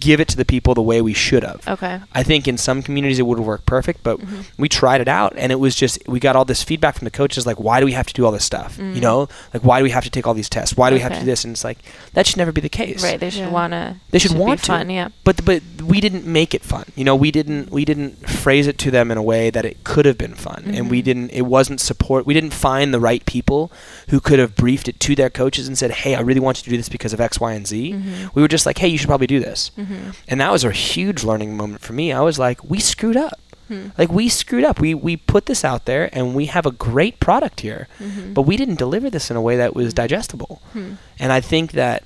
give 0.00 0.20
it 0.20 0.28
to 0.28 0.36
the 0.36 0.44
people 0.44 0.74
the 0.74 0.82
way 0.82 1.00
we 1.00 1.12
should 1.14 1.42
have. 1.42 1.66
Okay. 1.66 2.00
I 2.14 2.22
think 2.22 2.46
in 2.46 2.56
some 2.58 2.82
communities 2.82 3.18
it 3.18 3.26
would 3.26 3.38
have 3.38 3.46
worked 3.46 3.66
perfect, 3.66 4.02
but 4.02 4.18
Mm-hmm. 4.18 4.40
we 4.62 4.68
tried 4.68 5.00
it 5.00 5.08
out 5.08 5.34
and 5.36 5.52
it 5.52 5.56
was 5.56 5.74
just 5.74 5.98
we 6.06 6.18
got 6.20 6.36
all 6.36 6.44
this 6.44 6.62
feedback 6.62 6.96
from 6.96 7.04
the 7.04 7.10
coaches 7.10 7.46
like 7.46 7.58
why 7.60 7.80
do 7.80 7.86
we 7.86 7.92
have 7.92 8.06
to 8.06 8.14
do 8.14 8.24
all 8.24 8.32
this 8.32 8.44
stuff? 8.44 8.78
You 8.78 9.00
know? 9.00 9.28
Like 9.54 9.62
why 9.64 9.78
do 9.78 9.84
we 9.84 9.90
have 9.90 10.04
to 10.04 10.10
take 10.10 10.26
all 10.26 10.34
these 10.34 10.48
tests? 10.48 10.76
Why 10.76 10.90
do 10.90 10.94
we 10.96 11.00
have 11.00 11.12
to 11.12 11.16
Mm. 11.18 11.20
Do 11.20 11.26
this? 11.26 11.44
And 11.44 11.52
it's 11.52 11.64
like 11.64 11.78
that 12.14 12.26
should 12.26 12.36
never 12.36 12.52
be 12.52 12.60
the 12.60 12.68
case. 12.68 13.02
Right. 13.02 13.18
They 13.20 13.30
should 13.30 13.40
Yeah. 13.40 13.50
wanna. 13.50 14.00
They 14.10 14.18
should 14.18 14.32
be 14.32 14.38
want 14.38 14.60
to. 14.60 14.66
fun. 14.66 14.90
Yeah. 14.90 15.08
But 15.24 15.44
but 15.44 15.62
we 15.82 16.00
didn't 16.00 16.26
make 16.26 16.52
it 16.54 16.62
fun. 16.62 16.84
You 16.94 17.04
know, 17.04 17.16
we 17.16 17.30
didn't 17.30 17.70
we 17.70 17.84
didn't 17.84 18.28
phrase 18.28 18.66
it 18.66 18.78
to 18.78 18.90
them 18.90 19.10
in 19.10 19.16
a 19.18 19.22
way 19.22 19.50
that 19.50 19.64
it 19.64 19.82
could 19.84 20.04
have 20.06 20.18
been 20.18 20.34
fun. 20.34 20.64
And 20.74 20.90
we 20.90 21.00
Mhm. 21.00 21.04
didn't 21.04 21.30
it 21.30 21.46
wasn't 21.46 21.80
support 21.80 22.26
we 22.26 22.34
didn't 22.34 22.52
find 22.54 22.92
the 22.92 23.00
right 23.00 23.24
people 23.26 23.70
who 24.08 24.20
could 24.20 24.38
have 24.38 24.54
briefed 24.56 24.88
it 24.88 24.98
to 25.00 25.14
their 25.14 25.30
coaches 25.30 25.66
and 25.68 25.76
said, 25.78 25.90
"Hey, 25.90 26.14
I 26.14 26.20
really 26.20 26.40
want 26.40 26.58
you 26.58 26.64
to 26.64 26.70
do 26.70 26.76
this 26.76 26.88
because 26.88 27.12
of 27.12 27.20
X, 27.20 27.40
Y, 27.40 27.52
and 27.52 27.66
Z." 27.66 27.92
Mhm. 27.92 28.30
We 28.34 28.42
were 28.42 28.48
just 28.48 28.66
like, 28.66 28.78
"Hey, 28.78 28.88
you 28.88 28.98
should 28.98 29.08
probably 29.08 29.26
do 29.26 29.40
this." 29.40 29.70
Mhm. 29.88 30.14
And 30.28 30.40
that 30.40 30.50
was 30.52 30.64
a 30.64 30.70
huge 30.72 31.22
learning 31.24 31.56
moment 31.56 31.80
for 31.80 31.92
me. 31.92 32.12
I 32.12 32.20
was 32.20 32.38
like, 32.38 32.62
"We 32.64 32.80
screwed 32.80 33.16
up." 33.16 33.40
Hmm. 33.68 33.88
Like 33.98 34.10
we 34.12 34.28
screwed 34.28 34.64
up. 34.64 34.78
We 34.80 34.94
we 34.94 35.16
put 35.16 35.46
this 35.46 35.64
out 35.64 35.86
there 35.86 36.08
and 36.12 36.34
we 36.34 36.46
have 36.46 36.66
a 36.66 36.70
great 36.70 37.18
product 37.20 37.60
here. 37.60 37.88
Mhm. 38.00 38.32
But 38.34 38.42
we 38.42 38.56
didn't 38.56 38.76
deliver 38.78 39.10
this 39.10 39.30
in 39.30 39.36
a 39.36 39.40
way 39.40 39.56
that 39.56 39.74
was 39.74 39.92
digestible. 39.92 40.60
Hmm. 40.72 40.92
And 41.18 41.32
I 41.32 41.40
think 41.40 41.72
that 41.72 42.04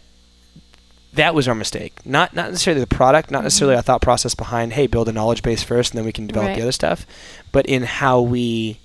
that 1.12 1.34
was 1.34 1.48
our 1.48 1.54
mistake. 1.54 1.94
Not 2.04 2.34
not 2.34 2.50
necessarily 2.50 2.80
the 2.80 2.86
product, 2.86 3.30
not 3.30 3.42
necessarily 3.42 3.76
our 3.76 3.82
thought 3.82 4.00
process 4.00 4.34
behind, 4.34 4.72
hey, 4.74 4.86
build 4.86 5.08
a 5.08 5.12
knowledge 5.12 5.42
base 5.42 5.62
first 5.62 5.92
and 5.92 5.98
then 5.98 6.04
we 6.06 6.12
can 6.12 6.26
develop 6.26 6.48
Right. 6.48 6.56
the 6.56 6.62
other 6.62 6.72
stuff, 6.72 7.04
but 7.52 7.66
in 7.66 7.82
how 7.82 8.20
we 8.20 8.78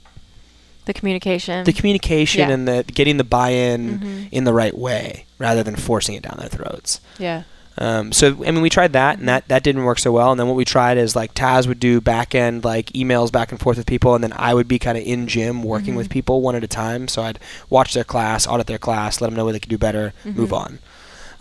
The 0.85 0.93
communication. 0.93 1.63
the 1.63 1.73
communication 1.73 2.47
Yeah. 2.49 2.53
and 2.55 2.67
the 2.67 2.83
getting 2.93 3.17
the 3.17 3.23
buy-in 3.23 3.99
Mhm. 3.99 4.27
in 4.31 4.43
the 4.43 4.53
right 4.53 4.77
way 4.77 5.25
rather 5.39 5.63
than 5.63 5.75
forcing 5.75 6.15
it 6.15 6.23
down 6.23 6.37
their 6.39 6.49
throats. 6.49 6.99
Yeah. 7.19 7.43
Um, 7.77 8.11
so 8.13 8.27
I 8.45 8.51
mean, 8.51 8.61
we 8.61 8.69
tried 8.69 8.93
that, 8.93 9.19
and 9.19 9.27
that 9.27 9.47
that 9.49 9.61
didn't 9.63 9.83
work 9.83 9.99
so 9.99 10.11
well. 10.11 10.31
And 10.31 10.39
then 10.39 10.47
what 10.47 10.55
we 10.55 10.63
tried 10.63 10.97
is 10.97 11.15
like 11.15 11.33
Taz 11.33 11.67
would 11.67 11.79
do 11.79 11.99
back 11.99 12.33
end 12.33 12.63
like 12.63 12.87
emails 12.93 13.31
back 13.31 13.51
and 13.51 13.59
forth 13.59 13.77
with 13.77 13.85
people, 13.85 14.15
and 14.15 14.23
then 14.23 14.33
I 14.35 14.53
would 14.53 14.67
be 14.67 14.79
kind 14.79 14.97
of 14.97 15.03
in 15.03 15.27
gym 15.27 15.61
working 15.61 15.95
with 15.95 16.07
Mhm. 16.07 16.11
people 16.11 16.41
one 16.41 16.55
at 16.55 16.63
a 16.63 16.67
time. 16.67 17.07
So 17.09 17.21
I'd 17.21 17.37
watch 17.69 17.93
their 17.93 18.05
class, 18.05 18.47
audit 18.47 18.67
their 18.67 18.77
class, 18.77 19.19
let 19.19 19.27
them 19.27 19.35
know 19.35 19.43
what 19.45 19.51
they 19.51 19.59
could 19.59 19.69
do 19.69 19.77
better, 19.77 20.13
move 20.23 20.51
Mhm. 20.51 20.57
on. 20.57 20.79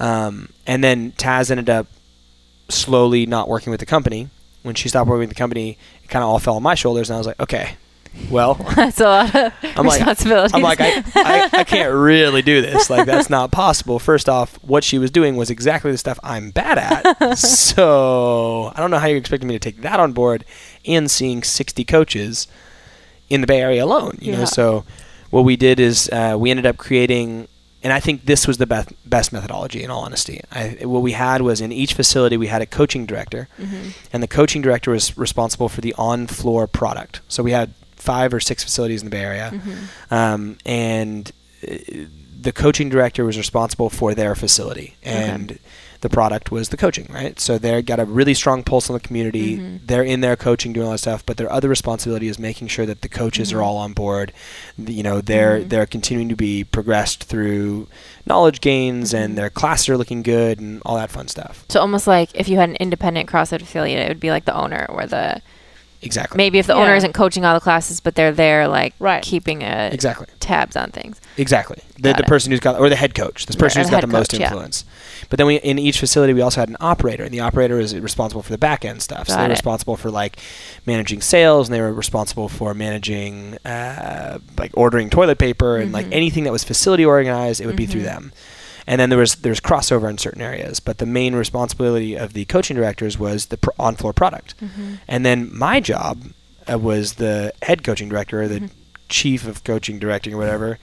Um, 0.00 0.48
and 0.66 0.82
then 0.82 1.12
Taz 1.12 1.50
ended 1.52 1.70
up 1.70 1.86
slowly 2.68 3.26
not 3.26 3.48
working 3.48 3.70
with 3.70 3.80
the 3.80 3.86
company. 3.86 4.28
When 4.62 4.74
she 4.74 4.88
stopped 4.88 5.08
working 5.08 5.20
with 5.28 5.28
the 5.28 5.34
company, 5.34 5.76
it 6.02 6.08
kind 6.08 6.22
of 6.22 6.30
all 6.30 6.38
fell 6.38 6.56
on 6.56 6.62
my 6.62 6.74
shoulders, 6.74 7.10
and 7.10 7.14
I 7.14 7.18
was 7.18 7.26
like, 7.26 7.38
okay, 7.38 7.76
well, 8.30 8.54
That's 8.76 9.00
a 9.00 9.04
lot 9.04 9.34
of 9.34 9.52
I'm 9.76 9.86
like- 9.86 10.02
I'm 10.54 10.62
like, 10.62 10.80
I, 10.80 11.02
I, 11.14 11.50
I 11.52 11.64
can't 11.64 11.92
really 11.94 12.42
do 12.42 12.60
this. 12.62 12.88
Like, 12.90 13.06
that's 13.06 13.28
not 13.30 13.50
possible. 13.50 13.98
First 13.98 14.28
off, 14.28 14.54
what 14.62 14.84
she 14.84 14.98
was 14.98 15.10
doing 15.10 15.36
was 15.36 15.50
exactly 15.50 15.90
the 15.90 15.98
stuff 15.98 16.18
I'm 16.22 16.50
bad 16.50 16.78
at. 16.78 17.34
so 17.38 18.72
I 18.74 18.80
don't 18.80 18.90
know 18.90 18.98
how 18.98 19.06
you're 19.06 19.18
expecting 19.18 19.48
me 19.48 19.54
to 19.54 19.58
take 19.58 19.82
that 19.82 20.00
on 20.00 20.12
board 20.12 20.44
and 20.86 21.10
seeing 21.10 21.42
60 21.42 21.84
coaches 21.84 22.46
in 23.28 23.40
the 23.40 23.46
Bay 23.46 23.60
Area 23.60 23.84
alone. 23.84 24.18
You 24.20 24.32
know, 24.32 24.38
Yeah. 24.40 24.44
so 24.44 24.84
what 25.30 25.42
we 25.42 25.56
did 25.56 25.80
is 25.80 26.08
uh, 26.12 26.36
we 26.38 26.50
ended 26.50 26.66
up 26.66 26.76
creating. 26.76 27.48
And 27.82 27.92
I 27.92 28.00
think 28.00 28.24
this 28.24 28.46
was 28.48 28.56
the 28.56 28.64
best 28.66 28.88
best 29.04 29.30
methodology. 29.30 29.82
In 29.82 29.90
all 29.90 30.04
honesty, 30.04 30.40
I, 30.50 30.78
what 30.84 31.02
we 31.02 31.12
had 31.12 31.42
was 31.42 31.60
in 31.60 31.70
each 31.70 31.92
facility 31.92 32.38
we 32.38 32.46
had 32.46 32.62
a 32.62 32.66
coaching 32.66 33.04
director, 33.04 33.46
Mhm. 33.60 33.92
and 34.10 34.22
the 34.22 34.26
coaching 34.26 34.62
director 34.62 34.90
was 34.92 35.18
responsible 35.18 35.68
for 35.68 35.82
the 35.82 35.94
on-floor 35.98 36.66
product. 36.66 37.20
So 37.28 37.42
we 37.42 37.50
had 37.52 37.74
five 38.04 38.34
or 38.34 38.40
six 38.40 38.62
facilities 38.62 39.00
in 39.02 39.06
the 39.06 39.10
Bay 39.16 39.22
Area, 39.22 39.50
Mhm. 39.52 40.12
um, 40.20 40.56
and 40.66 41.32
uh, 41.66 41.74
the 42.46 42.52
coaching 42.52 42.90
director 42.90 43.24
was 43.24 43.38
responsible 43.38 43.88
for 43.88 44.14
their 44.14 44.34
facility, 44.34 44.94
Okay. 45.06 45.16
and 45.16 45.58
the 46.02 46.10
product 46.10 46.50
was 46.50 46.68
the 46.68 46.76
coaching. 46.76 47.06
Right, 47.10 47.40
so 47.40 47.56
they 47.56 47.80
got 47.80 47.98
a 47.98 48.04
really 48.04 48.34
strong 48.34 48.62
pulse 48.62 48.90
on 48.90 48.94
the 48.94 49.00
community. 49.00 49.56
Mhm. 49.56 49.78
They're 49.86 50.02
in 50.02 50.20
there 50.20 50.36
coaching, 50.36 50.74
doing 50.74 50.84
all 50.84 50.92
that 50.92 50.98
stuff, 50.98 51.24
but 51.24 51.38
their 51.38 51.50
other 51.50 51.70
responsibility 51.70 52.28
is 52.28 52.38
making 52.38 52.68
sure 52.68 52.84
that 52.84 53.00
the 53.00 53.08
coaches 53.08 53.50
Mhm. 53.50 53.56
are 53.56 53.62
all 53.62 53.78
on 53.78 53.94
board. 53.94 54.30
You 54.76 55.02
know, 55.02 55.22
they're 55.22 55.60
Mhm. 55.60 55.68
they're 55.70 55.86
continuing 55.86 56.28
to 56.28 56.36
be 56.36 56.62
progressed 56.64 57.24
through 57.24 57.86
knowledge 58.26 58.60
gains, 58.60 59.12
Mhm. 59.12 59.18
and 59.18 59.38
their 59.38 59.48
classes 59.48 59.88
are 59.88 59.96
looking 59.96 60.22
good, 60.22 60.60
and 60.60 60.82
all 60.84 60.96
that 60.96 61.10
fun 61.10 61.28
stuff. 61.28 61.64
So 61.70 61.80
almost 61.80 62.06
like 62.06 62.28
if 62.34 62.46
you 62.50 62.58
had 62.58 62.68
an 62.68 62.76
independent 62.76 63.26
CrossFit 63.30 63.62
affiliate, 63.62 64.00
it 64.04 64.08
would 64.08 64.20
be 64.20 64.30
like 64.30 64.44
the 64.44 64.54
owner 64.54 64.84
or 64.90 65.06
the 65.06 65.40
Exactly. 66.04 66.36
maybe 66.36 66.58
if 66.58 66.66
the 66.66 66.74
owner 66.74 66.94
isn't 66.94 67.12
coaching 67.14 67.44
all 67.44 67.54
the 67.54 67.60
classes, 67.60 68.00
but 68.00 68.14
they're 68.14 68.32
there 68.32 68.68
like 68.68 68.94
Right. 68.98 69.22
keeping 69.22 69.62
a 69.62 69.90
Exactly. 69.92 70.26
tabs 70.40 70.76
on 70.76 70.90
things. 70.90 71.20
Exactly. 71.36 71.78
The, 71.98 72.12
the 72.12 72.24
person 72.24 72.50
who's 72.50 72.60
got, 72.60 72.78
or 72.78 72.88
the 72.88 72.96
head 72.96 73.14
coach, 73.14 73.46
this 73.46 73.56
person 73.56 73.78
or 73.78 73.82
who's 73.82 73.90
the 73.90 73.96
got 73.96 74.00
the 74.02 74.06
head 74.08 74.12
most 74.12 74.30
coach, 74.32 74.40
yeah. 74.40 74.46
influence. 74.46 74.84
But 75.30 75.38
then 75.38 75.46
we, 75.46 75.56
in 75.56 75.78
each 75.78 75.98
facility, 75.98 76.32
we 76.34 76.40
also 76.42 76.60
had 76.60 76.68
an 76.68 76.76
operator, 76.80 77.24
and 77.24 77.32
the 77.32 77.40
operator 77.40 77.78
is 77.78 77.98
responsible 77.98 78.42
for 78.42 78.50
the 78.52 78.58
back 78.58 78.84
end 78.84 79.00
stuff. 79.02 79.28
so 79.28 79.34
they're 79.36 79.46
it. 79.46 79.50
responsible 79.50 79.96
for 79.96 80.10
like 80.10 80.38
managing 80.86 81.20
sales, 81.22 81.68
and 81.68 81.74
they 81.74 81.80
were 81.80 81.92
responsible 81.92 82.48
for 82.48 82.74
managing 82.74 83.56
uh, 83.64 84.38
like 84.58 84.70
ordering 84.74 85.08
toilet 85.10 85.38
paper 85.38 85.78
and 85.78 85.92
like 85.92 86.06
Mhm. 86.06 86.12
anything 86.14 86.44
that 86.44 86.52
was 86.52 86.62
facility 86.64 87.04
organized. 87.04 87.60
It 87.60 87.66
would 87.66 87.76
be 87.76 87.86
through 87.86 88.02
Mhm. 88.02 88.04
them. 88.04 88.32
And 88.86 89.00
then 89.00 89.08
there 89.10 89.18
was 89.18 89.36
there's 89.36 89.60
crossover 89.60 90.10
in 90.10 90.18
certain 90.18 90.42
areas, 90.42 90.78
but 90.80 90.98
the 90.98 91.06
main 91.06 91.34
responsibility 91.34 92.16
of 92.16 92.32
the 92.34 92.44
coaching 92.44 92.76
directors 92.76 93.18
was 93.18 93.46
the 93.46 93.56
pr- 93.56 93.70
on 93.78 93.96
floor 93.96 94.12
product. 94.12 94.54
Mm-hmm. 94.60 94.94
And 95.08 95.24
then 95.24 95.48
my 95.56 95.80
job 95.80 96.22
uh, 96.70 96.78
was 96.78 97.14
the 97.14 97.52
head 97.62 97.82
coaching 97.84 98.08
director 98.08 98.42
or 98.42 98.48
the 98.48 98.60
Mhm. 98.60 98.70
chief 99.08 99.46
of 99.46 99.64
coaching 99.64 99.98
directing 99.98 100.34
or 100.34 100.38
whatever 100.38 100.78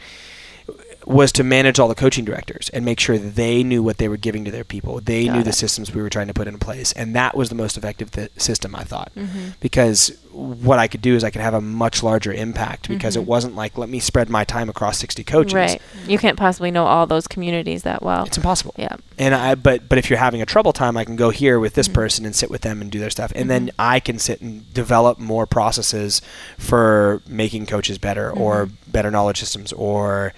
was 1.05 1.31
to 1.33 1.43
manage 1.43 1.79
all 1.79 1.87
the 1.87 1.95
coaching 1.95 2.23
directors 2.25 2.69
and 2.69 2.85
make 2.85 2.99
sure 2.99 3.17
they 3.17 3.63
knew 3.63 3.81
what 3.81 3.97
they 3.97 4.07
were 4.07 4.17
giving 4.17 4.45
to 4.45 4.51
their 4.51 4.63
people. 4.63 4.99
They 5.01 5.25
Got 5.25 5.35
knew 5.37 5.43
the 5.43 5.51
systems 5.53 5.93
we 5.93 6.01
were 6.01 6.09
trying 6.09 6.27
to 6.27 6.33
put 6.33 6.47
in 6.47 6.59
place, 6.59 6.91
and 6.93 7.15
that 7.15 7.35
was 7.35 7.49
the 7.49 7.55
most 7.55 7.77
effective 7.77 8.11
th- 8.11 8.31
system 8.37 8.75
I 8.75 8.83
thought. 8.83 9.11
Mm-hmm. 9.15 9.49
Because 9.59 10.15
what 10.31 10.79
I 10.79 10.87
could 10.87 11.01
do 11.01 11.15
is 11.15 11.23
I 11.23 11.29
could 11.29 11.41
have 11.41 11.53
a 11.53 11.59
much 11.61 12.03
larger 12.03 12.31
impact 12.31 12.87
because 12.87 13.15
Mhm. 13.15 13.21
it 13.21 13.27
wasn't 13.27 13.55
like 13.55 13.77
let 13.77 13.89
me 13.89 13.99
spread 13.99 14.29
my 14.29 14.43
time 14.45 14.69
across 14.69 14.97
60 14.99 15.23
coaches. 15.23 15.53
Right. 15.53 15.81
You 16.07 16.17
can't 16.17 16.37
possibly 16.37 16.71
know 16.71 16.85
all 16.85 17.05
those 17.07 17.27
communities 17.27 17.83
that 17.83 18.01
well. 18.01 18.23
It's 18.25 18.37
impossible. 18.37 18.73
yeah. 18.77 18.95
And 19.17 19.33
I 19.35 19.55
but 19.55 19.89
but 19.89 19.97
if 19.97 20.09
you're 20.09 20.19
having 20.19 20.41
a 20.41 20.45
trouble 20.45 20.71
time, 20.71 20.95
I 20.97 21.03
can 21.03 21.15
go 21.15 21.31
here 21.31 21.59
with 21.59 21.73
this 21.73 21.87
Mhm. 21.87 21.93
person 21.93 22.25
and 22.25 22.35
sit 22.35 22.49
with 22.49 22.61
them 22.61 22.79
and 22.81 22.89
do 22.91 22.99
their 22.99 23.09
stuff, 23.09 23.31
and 23.35 23.49
then 23.49 23.71
I 23.77 23.99
can 23.99 24.19
sit 24.19 24.39
and 24.41 24.71
develop 24.73 25.19
more 25.19 25.45
processes 25.45 26.21
for 26.57 27.21
making 27.27 27.65
coaches 27.65 27.97
better 27.97 28.31
or 28.31 28.67
Mhm. 28.67 28.71
better 28.87 29.11
knowledge 29.11 29.39
systems 29.39 29.73
or 29.73 30.31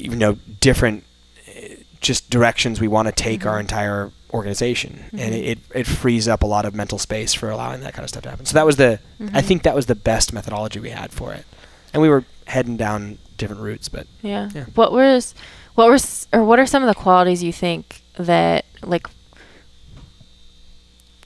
you 0.00 0.16
know 0.16 0.36
different 0.60 1.04
uh, 1.48 1.52
just 2.00 2.30
directions 2.30 2.80
we 2.80 2.88
want 2.88 3.06
to 3.08 3.12
take 3.12 3.44
our 3.46 3.56
Mhm. 3.56 3.60
entire 3.60 4.10
organization, 4.32 5.04
and 5.12 5.34
Mhm. 5.34 5.46
it 5.50 5.58
it 5.74 5.86
frees 5.86 6.26
up 6.28 6.42
a 6.42 6.46
lot 6.46 6.64
of 6.64 6.74
mental 6.74 6.98
space 6.98 7.34
for 7.34 7.50
allowing 7.50 7.80
that 7.82 7.92
kind 7.94 8.04
of 8.04 8.08
stuff 8.08 8.22
to 8.24 8.30
happen. 8.30 8.46
So 8.46 8.54
that 8.54 8.66
was 8.66 8.76
the 8.76 8.98
I 9.20 9.24
Mhm. 9.42 9.44
think 9.44 9.62
that 9.64 9.74
was 9.74 9.86
the 9.86 9.94
best 9.94 10.32
methodology 10.32 10.80
we 10.80 10.90
had 10.90 11.12
for 11.12 11.32
it, 11.34 11.44
and 11.92 12.00
we 12.02 12.08
were 12.08 12.24
heading 12.46 12.76
down 12.76 13.18
different 13.38 13.62
routes, 13.62 13.88
but 13.88 14.06
Yeah. 14.22 14.48
Yeah. 14.54 14.64
What 14.74 14.92
was, 14.92 15.34
what 15.74 15.90
was, 15.90 16.26
or 16.32 16.44
what 16.44 16.58
are 16.58 16.66
some 16.66 16.82
of 16.82 16.88
the 16.88 16.94
qualities 16.94 17.42
you 17.42 17.52
think 17.52 18.02
that 18.16 18.64
like 18.82 19.06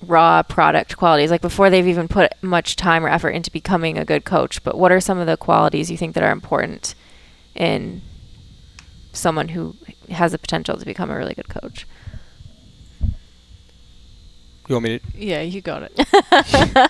raw 0.07 0.43
product 0.43 0.97
qualities, 0.97 1.31
like 1.31 1.41
before 1.41 1.71
they've 1.71 1.87
even 1.89 2.07
put 2.09 2.31
much 2.43 2.77
time 2.77 3.05
or 3.05 3.09
effort 3.09 3.31
into 3.31 3.51
becoming 3.51 3.97
a 3.99 4.05
good 4.05 4.25
coach? 4.25 4.63
But 4.63 4.77
what 4.79 4.93
are 4.93 5.01
some 5.01 5.19
of 5.19 5.27
the 5.27 5.37
qualities 5.37 5.91
you 5.91 5.97
think 5.97 6.15
that 6.15 6.23
are 6.23 6.31
important 6.33 6.95
in 7.55 8.03
someone 9.17 9.49
who 9.49 9.75
has 10.11 10.33
the 10.33 10.39
potential 10.39 10.77
to 10.77 10.85
become 10.85 11.11
a 11.11 11.17
really 11.17 11.35
good 11.35 11.49
coach? 11.49 11.87
you 14.69 14.75
want 14.75 14.85
me 14.85 14.99
to? 14.99 15.05
Yeah, 15.17 15.43
you 15.43 15.61
got 15.61 15.83
it. 15.85 15.93
uh, 16.77 16.89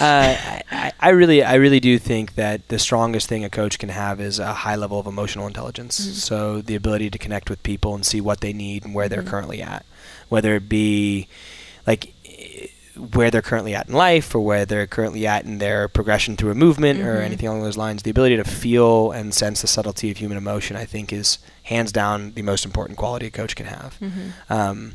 I, 0.00 0.62
I- 0.70 0.92
I 1.02 1.08
really, 1.10 1.42
I 1.42 1.54
really 1.54 1.80
do 1.80 1.98
think 1.98 2.34
that 2.34 2.68
the 2.68 2.78
strongest 2.78 3.26
thing 3.28 3.42
a 3.44 3.48
coach 3.50 3.78
can 3.78 3.88
have 3.88 4.20
is 4.20 4.38
a 4.38 4.52
high 4.52 4.76
level 4.76 4.98
of 5.00 5.06
emotional 5.06 5.46
intelligence. 5.46 5.98
Mhm. 6.00 6.12
So 6.12 6.60
the 6.60 6.74
ability 6.74 7.08
to 7.10 7.18
connect 7.18 7.48
with 7.48 7.62
people 7.62 7.94
and 7.94 8.04
see 8.04 8.20
what 8.20 8.40
they 8.40 8.52
need 8.52 8.84
and 8.84 8.94
where 8.94 9.08
they're 9.08 9.22
Mhm. 9.22 9.26
currently 9.28 9.62
at, 9.62 9.84
whether 10.28 10.54
it 10.56 10.68
be 10.68 11.26
like 11.86 12.12
where 13.14 13.30
they're 13.30 13.42
currently 13.42 13.74
at 13.74 13.88
in 13.88 13.94
life 13.94 14.34
or 14.34 14.40
where 14.40 14.64
they're 14.66 14.86
currently 14.86 15.26
at 15.26 15.44
in 15.44 15.58
their 15.58 15.88
progression 15.88 16.36
through 16.36 16.50
a 16.50 16.54
movement 16.54 17.00
or 17.00 17.16
Mhm. 17.16 17.24
anything 17.24 17.48
along 17.48 17.62
those 17.62 17.76
lines. 17.76 18.02
The 18.02 18.10
ability 18.10 18.36
to 18.36 18.44
feel 18.44 19.10
and 19.12 19.32
sense 19.34 19.60
the 19.62 19.66
subtlety 19.68 20.10
of 20.10 20.18
human 20.18 20.36
emotion, 20.38 20.76
I 20.76 20.84
think, 20.84 21.12
is 21.12 21.38
hands 21.64 21.92
down 21.92 22.32
the 22.34 22.42
most 22.42 22.64
important 22.64 22.98
quality 22.98 23.26
a 23.26 23.30
coach 23.30 23.54
can 23.56 23.66
have 23.66 23.96
Mm-hmm. 24.00 24.52
um, 24.52 24.92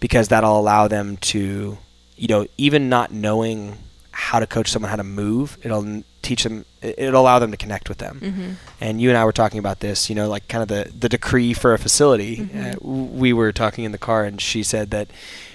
because 0.00 0.28
that'll 0.28 0.58
allow 0.58 0.88
them 0.88 1.16
to, 1.18 1.78
you 2.16 2.28
know, 2.28 2.46
even 2.58 2.88
not 2.88 3.12
knowing 3.12 3.78
how 4.10 4.38
to 4.38 4.46
coach 4.46 4.70
someone 4.70 4.90
how 4.90 4.96
to 4.96 5.02
move, 5.04 5.58
it'll 5.62 6.02
teach 6.22 6.44
them, 6.44 6.64
it- 6.80 6.94
it'll 6.98 7.20
allow 7.20 7.38
them 7.40 7.50
to 7.50 7.56
connect 7.56 7.88
with 7.88 7.98
them. 7.98 8.20
Mm-hmm. 8.22 8.50
And 8.80 9.00
you 9.00 9.08
and 9.08 9.18
I 9.18 9.24
were 9.24 9.32
talking 9.32 9.58
about 9.58 9.80
this, 9.80 10.08
you 10.08 10.14
know, 10.14 10.28
like 10.28 10.46
kind 10.48 10.62
of 10.62 10.68
the, 10.68 10.90
the 10.96 11.08
decree 11.08 11.52
for 11.52 11.74
a 11.74 11.78
facility. 11.78 12.36
Mhm. 12.36 12.74
Uh, 12.74 12.78
we 13.20 13.32
were 13.32 13.50
talking 13.52 13.84
in 13.84 13.92
the 13.92 13.98
car, 13.98 14.24
and 14.24 14.40
she 14.40 14.62
said 14.62 14.90
that 14.92 15.08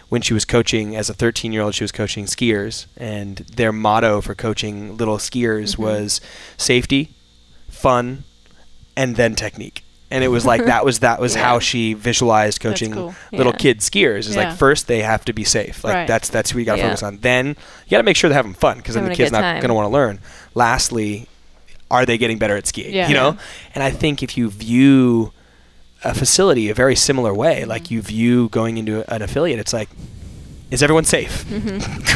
when 0.10 0.22
she 0.22 0.34
was 0.34 0.44
coaching 0.46 0.96
as 0.96 1.10
a 1.10 1.14
13 1.14 1.54
year 1.54 1.62
old, 1.62 1.76
she 1.76 1.84
was 1.84 1.92
coaching 1.92 2.26
skiers, 2.26 2.86
and 2.98 3.38
their 3.56 3.72
motto 3.72 4.22
for 4.22 4.36
coaching 4.36 4.98
little 4.98 5.18
skiers 5.18 5.76
Mhm. 5.76 5.80
was 5.80 6.22
safety, 6.58 7.10
fun, 7.70 8.24
and 8.98 9.16
then 9.16 9.36
technique. 9.36 9.84
and 10.12 10.24
it 10.24 10.30
was 10.30 10.44
like 10.44 10.66
that 10.66 10.84
was 10.84 11.00
that 11.00 11.22
was 11.22 11.36
Yeah. 11.36 11.44
how 11.44 11.60
she 11.60 11.94
visualized 11.94 12.60
coaching 12.60 12.94
cool. 12.94 13.14
little 13.32 13.52
Yeah. 13.54 13.58
kid 13.60 13.80
skiers. 13.82 14.22
Is 14.28 14.36
Yeah. 14.36 14.50
like 14.50 14.58
first 14.58 14.88
they 14.88 15.04
have 15.04 15.24
to 15.26 15.34
be 15.34 15.44
safe. 15.44 15.84
Like 15.84 15.94
Right. 15.94 16.08
that's 16.08 16.30
that's 16.30 16.50
who 16.50 16.58
you 16.58 16.66
got 16.66 16.78
to 16.78 16.82
focus 16.82 17.04
on. 17.04 17.20
Then 17.22 17.50
you 17.50 17.92
got 17.92 17.98
to 17.98 18.04
make 18.04 18.18
sure 18.18 18.28
they're 18.28 18.36
having 18.36 18.56
fun 18.56 18.78
because 18.78 18.96
then 18.96 19.06
the 19.06 19.14
kid's 19.14 19.32
not 19.32 19.44
going 19.62 19.68
to 19.68 19.74
want 19.76 19.86
to 19.86 19.94
learn. 19.94 20.18
Lastly, 20.56 21.28
are 21.92 22.08
they 22.08 22.18
getting 22.18 22.40
better 22.40 22.58
at 22.58 22.66
skiing? 22.66 22.92
You 23.08 23.14
know, 23.14 23.38
and 23.76 23.84
I 23.84 23.92
think 23.92 24.24
if 24.24 24.36
you 24.36 24.50
view 24.50 25.32
a 26.04 26.14
facility 26.14 26.70
a 26.70 26.74
very 26.74 26.96
similar 26.96 27.34
way, 27.34 27.62
Mm-hmm. 27.62 27.70
like 27.70 27.92
you 27.92 28.02
view 28.02 28.50
going 28.50 28.78
into 28.78 29.04
an 29.14 29.22
affiliate, 29.22 29.60
it's 29.60 29.74
like. 29.74 29.90
Is 30.72 30.84
everyone 30.84 31.04
safe? 31.04 31.46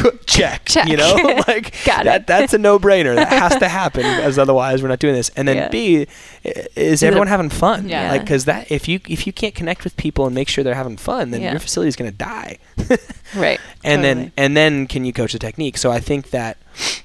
Good. 0.00 0.24
Check. 0.28 0.66
Check. 0.66 0.86
You 0.86 0.96
know, 0.96 1.16
like 1.48 1.74
that, 1.86 2.28
that's 2.28 2.54
a 2.54 2.58
no-brainer. 2.58 3.16
That 3.16 3.26
has 3.26 3.56
to 3.58 3.66
happen, 3.66 4.04
as 4.04 4.38
otherwise 4.38 4.80
we're 4.80 4.90
not 4.90 5.00
doing 5.00 5.14
this. 5.14 5.28
And 5.30 5.48
then 5.48 5.56
Yeah. 5.56 5.68
B, 5.70 6.06
is 6.76 7.02
everyone 7.02 7.26
having 7.26 7.48
fun? 7.50 7.88
Yeah. 7.88 8.12
Like, 8.12 8.20
because 8.20 8.44
that 8.44 8.70
if 8.70 8.86
you 8.86 9.00
if 9.08 9.26
you 9.26 9.32
can't 9.32 9.56
connect 9.56 9.82
with 9.82 9.96
people 9.96 10.24
and 10.26 10.36
make 10.36 10.46
sure 10.48 10.62
they're 10.62 10.76
having 10.76 10.96
fun, 10.96 11.32
then 11.32 11.40
Yeah. 11.42 11.50
your 11.50 11.58
facility 11.58 11.88
is 11.88 11.96
going 11.96 12.12
to 12.12 12.16
die. 12.16 12.58
Right. 13.34 13.58
and 13.82 14.04
then 14.04 14.30
and 14.36 14.56
then 14.56 14.86
can 14.86 15.04
you 15.04 15.12
coach 15.12 15.32
the 15.32 15.40
technique? 15.40 15.76
So 15.76 15.90
I 15.90 15.98
think 15.98 16.30
that 16.30 16.58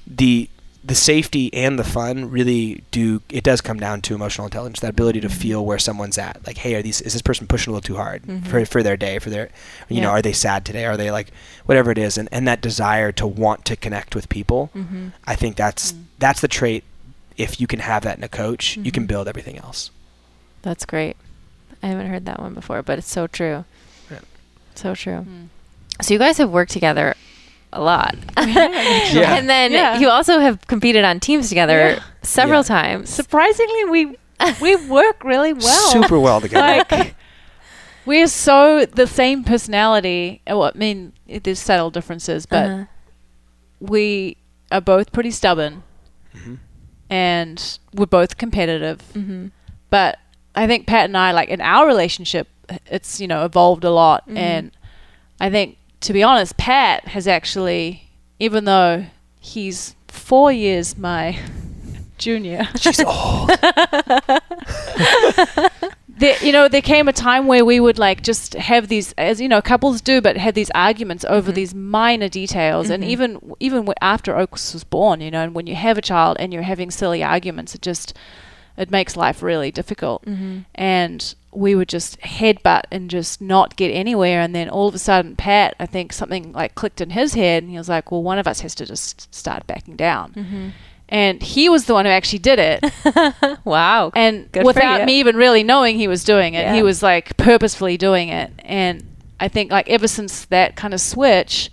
the 0.06 0.48
the 0.82 0.94
safety 0.94 1.52
and 1.52 1.78
the 1.78 1.84
fun 1.84 2.30
really 2.30 2.82
do 2.90 3.20
it 3.28 3.44
does 3.44 3.60
come 3.60 3.78
down 3.78 4.00
to 4.00 4.14
emotional 4.14 4.46
intelligence 4.46 4.80
that 4.80 4.90
ability 4.90 5.20
to 5.20 5.28
Mm-hmm. 5.28 5.38
feel 5.38 5.64
where 5.66 5.78
someone's 5.78 6.16
at 6.16 6.44
like 6.46 6.56
hey 6.58 6.74
are 6.74 6.82
these 6.82 7.00
is 7.02 7.12
this 7.12 7.20
person 7.22 7.46
pushing 7.46 7.70
a 7.70 7.74
little 7.74 7.86
too 7.86 7.96
hard 7.96 8.22
Mhm. 8.22 8.46
for, 8.46 8.64
for 8.64 8.82
their 8.82 8.96
day 8.96 9.18
for 9.18 9.28
their 9.28 9.50
you 9.90 10.00
know 10.00 10.08
are 10.08 10.22
they 10.22 10.32
sad 10.32 10.64
today 10.64 10.86
are 10.86 10.96
they 10.96 11.10
like 11.10 11.32
whatever 11.66 11.90
it 11.90 11.98
is 11.98 12.16
and, 12.16 12.28
and 12.32 12.48
that 12.48 12.60
desire 12.62 13.12
to 13.12 13.26
want 13.26 13.64
to 13.66 13.76
connect 13.76 14.14
with 14.14 14.28
people 14.30 14.70
Mm-hmm. 14.74 15.08
i 15.26 15.36
think 15.36 15.56
that's 15.56 15.92
Mm. 15.92 16.04
that's 16.18 16.40
the 16.40 16.48
trait 16.48 16.82
if 17.36 17.60
you 17.60 17.66
can 17.66 17.80
have 17.80 18.02
that 18.04 18.16
in 18.16 18.24
a 18.24 18.28
coach 18.28 18.76
you 18.78 18.90
can 18.90 19.04
Mhm. 19.04 19.08
build 19.08 19.28
everything 19.28 19.58
else 19.58 19.90
That's 20.62 20.84
great. 20.86 21.16
I 21.82 21.86
haven't 21.88 22.08
heard 22.10 22.26
that 22.26 22.38
one 22.40 22.52
before, 22.52 22.82
but 22.82 22.98
it's 22.98 23.08
so 23.10 23.26
true. 23.26 23.64
Yeah. 24.10 24.18
So 24.74 24.94
true. 24.94 25.24
Mm. 25.26 25.48
So 26.02 26.12
you 26.12 26.18
guys 26.18 26.36
have 26.36 26.50
worked 26.50 26.72
together 26.72 27.14
a 27.72 27.80
lot. 27.80 28.14
Yeah. 28.36 29.36
And 29.36 29.48
then 29.48 29.72
Yeah. 29.72 29.98
you 29.98 30.08
also 30.08 30.38
have 30.40 30.66
competed 30.66 31.04
on 31.04 31.20
teams 31.20 31.48
together 31.48 31.78
Yeah. 31.78 32.02
several 32.22 32.60
Yeah. 32.60 32.76
times. 32.80 33.10
Surprisingly, 33.10 33.84
we 33.84 34.16
we 34.60 34.76
work 34.88 35.22
really 35.24 35.52
well. 35.52 35.90
super 35.92 36.18
well 36.18 36.40
together 36.46 36.84
like 36.90 37.14
we're 38.06 38.26
so 38.26 38.86
the 38.86 39.06
same 39.06 39.44
personality. 39.44 40.40
uh, 40.50 40.56
Well, 40.56 40.72
I 40.74 40.78
mean, 40.78 41.12
there's 41.42 41.58
subtle 41.60 41.90
differences, 41.90 42.46
but 42.46 42.66
Uh-huh. 42.66 42.84
we 43.80 44.36
are 44.72 44.80
both 44.80 45.12
pretty 45.12 45.30
stubborn, 45.30 45.82
Mhm. 46.34 46.58
and 47.08 47.78
we're 47.94 48.06
both 48.06 48.36
competitive. 48.38 49.00
Mhm. 49.14 49.50
But 49.90 50.18
I 50.54 50.66
think 50.66 50.86
Pat 50.86 51.04
and 51.06 51.16
I, 51.16 51.32
like 51.32 51.48
in 51.48 51.60
our 51.60 51.86
relationship, 51.86 52.48
it's 52.86 53.20
you 53.20 53.26
know 53.28 53.44
evolved 53.44 53.84
a 53.84 53.90
lot, 53.90 54.28
Mhm. 54.28 54.36
and 54.38 54.70
I 55.40 55.50
think 55.50 55.76
to 56.00 56.12
be 56.12 56.22
honest, 56.22 56.56
Pat 56.56 57.08
has 57.08 57.26
actually, 57.28 58.08
even 58.38 58.64
though 58.64 59.06
he's 59.40 59.94
four 60.08 60.50
years 60.52 60.96
my 60.98 61.38
junior, 62.18 62.68
she's 62.78 63.00
old 63.00 63.48
there, 66.08 66.36
you 66.42 66.52
know, 66.52 66.68
there 66.68 66.82
came 66.82 67.08
a 67.08 67.12
time 67.12 67.46
where 67.46 67.64
we 67.64 67.80
would 67.80 67.98
like 67.98 68.22
just 68.22 68.54
have 68.54 68.88
these, 68.88 69.12
as 69.16 69.40
you 69.40 69.48
know, 69.48 69.62
couples 69.62 70.00
do, 70.00 70.20
but 70.20 70.36
had 70.36 70.54
these 70.54 70.70
arguments 70.74 71.24
over 71.28 71.50
Mhm. 71.50 71.54
these 71.54 71.74
minor 71.74 72.28
details, 72.28 72.90
and 72.90 73.02
Mhm. 73.02 73.06
even 73.08 73.38
even 73.60 73.88
after 74.02 74.36
Oaks 74.36 74.72
was 74.74 74.84
born, 74.84 75.20
you 75.20 75.30
know, 75.30 75.42
and 75.42 75.54
when 75.54 75.66
you 75.66 75.74
have 75.74 75.96
a 75.96 76.02
child 76.02 76.36
and 76.40 76.52
you're 76.52 76.62
having 76.62 76.90
silly 76.90 77.22
arguments, 77.22 77.74
it 77.74 77.80
just 77.82 78.12
it 78.80 78.90
makes 78.90 79.16
life 79.16 79.42
really 79.42 79.70
difficult. 79.70 80.24
Mhm. 80.24 80.64
And 80.74 81.34
we 81.52 81.74
would 81.74 81.88
just 81.88 82.18
headbutt 82.20 82.82
and 82.92 83.10
just 83.10 83.40
not 83.40 83.76
get 83.76 83.90
anywhere, 83.90 84.40
and 84.40 84.54
then 84.54 84.68
all 84.68 84.88
of 84.88 84.94
a 84.94 84.98
sudden, 84.98 85.36
Pat, 85.36 85.74
I 85.80 85.86
think 85.86 86.12
something 86.12 86.52
like 86.52 86.74
clicked 86.74 87.00
in 87.00 87.10
his 87.10 87.34
head, 87.34 87.62
and 87.62 87.70
he 87.72 87.78
was 87.78 87.88
like, 87.88 88.10
"Well, 88.10 88.22
one 88.22 88.38
of 88.38 88.46
us 88.46 88.60
has 88.60 88.74
to 88.76 88.86
just 88.86 89.32
start 89.34 89.66
backing 89.66 89.96
down." 89.96 90.32
Mhm. 90.34 90.70
And 91.12 91.42
he 91.42 91.68
was 91.68 91.86
the 91.86 91.94
one 91.94 92.04
who 92.04 92.10
actually 92.12 92.38
did 92.38 92.60
it. 92.60 92.84
wow. 93.64 94.12
and 94.14 94.50
Good 94.52 94.64
without 94.64 95.04
me 95.04 95.18
even 95.18 95.34
really 95.36 95.64
knowing 95.64 95.96
he 95.96 96.06
was 96.08 96.22
doing 96.22 96.54
it 96.54 96.60
Yeah. 96.62 96.74
he 96.74 96.82
was 96.84 97.02
like 97.02 97.36
purposefully 97.36 97.96
doing 97.96 98.28
it 98.28 98.52
and 98.64 99.02
i 99.40 99.48
think 99.48 99.70
like 99.72 99.88
ever 99.88 100.06
since 100.06 100.44
that 100.46 100.76
kind 100.76 100.94
of 100.94 101.00
switch 101.00 101.70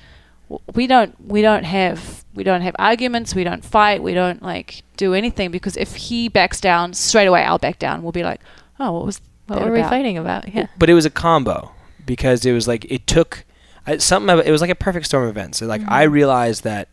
we 0.74 0.88
don't 0.88 1.14
we 1.24 1.42
don't 1.42 1.66
have 1.66 2.24
we 2.38 2.44
don't 2.44 2.62
have 2.62 2.76
arguments 2.80 3.36
we 3.36 3.44
don't 3.44 3.66
fight 3.66 4.02
we 4.02 4.14
don't 4.14 4.42
like 4.42 4.84
do 4.96 5.14
anything 5.14 5.52
because 5.52 5.76
if 5.76 5.96
he 5.96 6.30
backs 6.30 6.62
down 6.62 6.94
straight 6.94 7.26
away 7.28 7.44
i'll 7.44 7.58
back 7.58 7.78
down 7.80 8.02
we'll 8.04 8.12
be 8.14 8.24
like 8.24 8.40
oh 8.80 8.92
what 8.94 9.06
was 9.06 9.20
what 9.48 9.58
that 9.60 9.66
were 9.66 9.74
we 9.74 9.80
about? 9.80 9.90
fighting 9.90 10.18
about? 10.18 10.48
Yeah. 10.54 10.68
but 10.78 10.90
it 10.90 10.94
was 10.94 11.06
a 11.06 11.10
combo 11.10 11.72
because 12.06 12.46
it 12.46 12.54
was 12.54 12.68
like 12.68 12.86
it 12.90 13.08
took 13.08 13.44
I, 13.86 13.98
something 13.98 14.38
it 14.40 14.52
was 14.52 14.62
like 14.62 14.70
a 14.70 14.76
perfect 14.76 15.06
storm 15.08 15.24
of 15.24 15.30
events 15.30 15.58
so 15.58 15.66
like 15.66 15.82
i 15.88 16.06
Mhm. 16.06 16.12
realized 16.12 16.64
that 16.64 16.88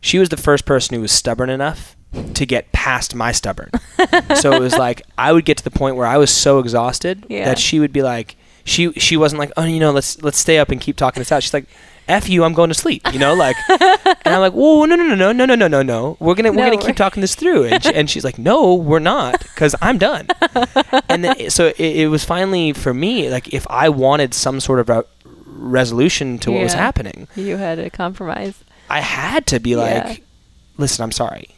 she 0.00 0.18
was 0.18 0.28
the 0.28 0.36
first 0.36 0.64
person 0.64 0.94
who 0.94 1.00
was 1.00 1.10
stubborn 1.12 1.50
enough 1.50 1.96
to 2.34 2.46
get 2.46 2.70
past 2.72 3.14
my 3.14 3.32
stubborn 3.32 3.70
so 4.36 4.52
it 4.52 4.60
was 4.60 4.76
like 4.78 5.02
i 5.18 5.32
would 5.32 5.44
get 5.44 5.56
to 5.58 5.64
the 5.64 5.70
point 5.70 5.96
where 5.96 6.06
i 6.06 6.16
was 6.16 6.30
so 6.30 6.58
exhausted 6.60 7.26
Yeah. 7.28 7.44
that 7.46 7.58
she 7.58 7.80
would 7.80 7.92
be 7.92 8.02
like 8.02 8.36
she 8.64 8.92
she 8.92 9.16
wasn't 9.16 9.40
like 9.40 9.50
oh 9.56 9.64
you 9.64 9.80
know 9.80 9.90
let's 9.90 10.22
let's 10.22 10.38
stay 10.38 10.58
up 10.58 10.70
and 10.70 10.80
keep 10.80 10.96
talking 10.96 11.20
this 11.20 11.32
out 11.32 11.42
she's 11.42 11.54
like 11.54 11.66
F 12.08 12.28
you, 12.28 12.44
I'm 12.44 12.52
going 12.54 12.68
to 12.68 12.74
sleep. 12.74 13.02
You 13.12 13.18
know, 13.18 13.34
like, 13.34 13.56
and 13.68 14.18
I'm 14.26 14.40
like, 14.40 14.52
whoa, 14.54 14.84
no, 14.86 14.96
no, 14.96 15.04
no, 15.04 15.14
no, 15.14 15.32
no, 15.32 15.44
no, 15.44 15.54
no, 15.54 15.68
no, 15.68 15.82
no. 15.82 16.16
We're 16.20 16.34
gonna, 16.34 16.50
we're 16.50 16.64
No, 16.64 16.70
gonna 16.70 16.86
keep 16.86 16.96
talking 16.96 17.20
this 17.20 17.34
through. 17.34 17.64
And, 17.64 17.82
she, 17.82 17.94
and 17.94 18.08
she's 18.10 18.24
like, 18.24 18.38
no, 18.38 18.74
we're 18.74 18.98
not, 18.98 19.40
because 19.40 19.74
I'm 19.82 19.98
done 19.98 20.26
and 21.08 21.22
then 21.24 21.50
so 21.50 21.66
it, 21.66 21.78
it 21.78 22.08
was 22.08 22.24
finally 22.24 22.72
for 22.72 22.92
me 22.92 23.28
like 23.30 23.52
if 23.54 23.66
I 23.70 23.88
wanted 23.88 24.34
some 24.34 24.60
sort 24.60 24.80
of 24.80 24.88
a 24.90 25.04
resolution 25.46 26.38
to 26.40 26.52
what 26.52 26.62
was 26.62 26.72
happening, 26.74 27.28
You 27.36 27.56
had 27.56 27.78
a 27.78 27.90
compromise. 27.90 28.62
I 28.90 29.00
had 29.00 29.46
to 29.48 29.60
be 29.60 29.70
Yeah. 29.70 29.76
like, 30.08 30.22
"Listen, 30.76 31.02
I'm 31.02 31.12
sorry." 31.12 31.48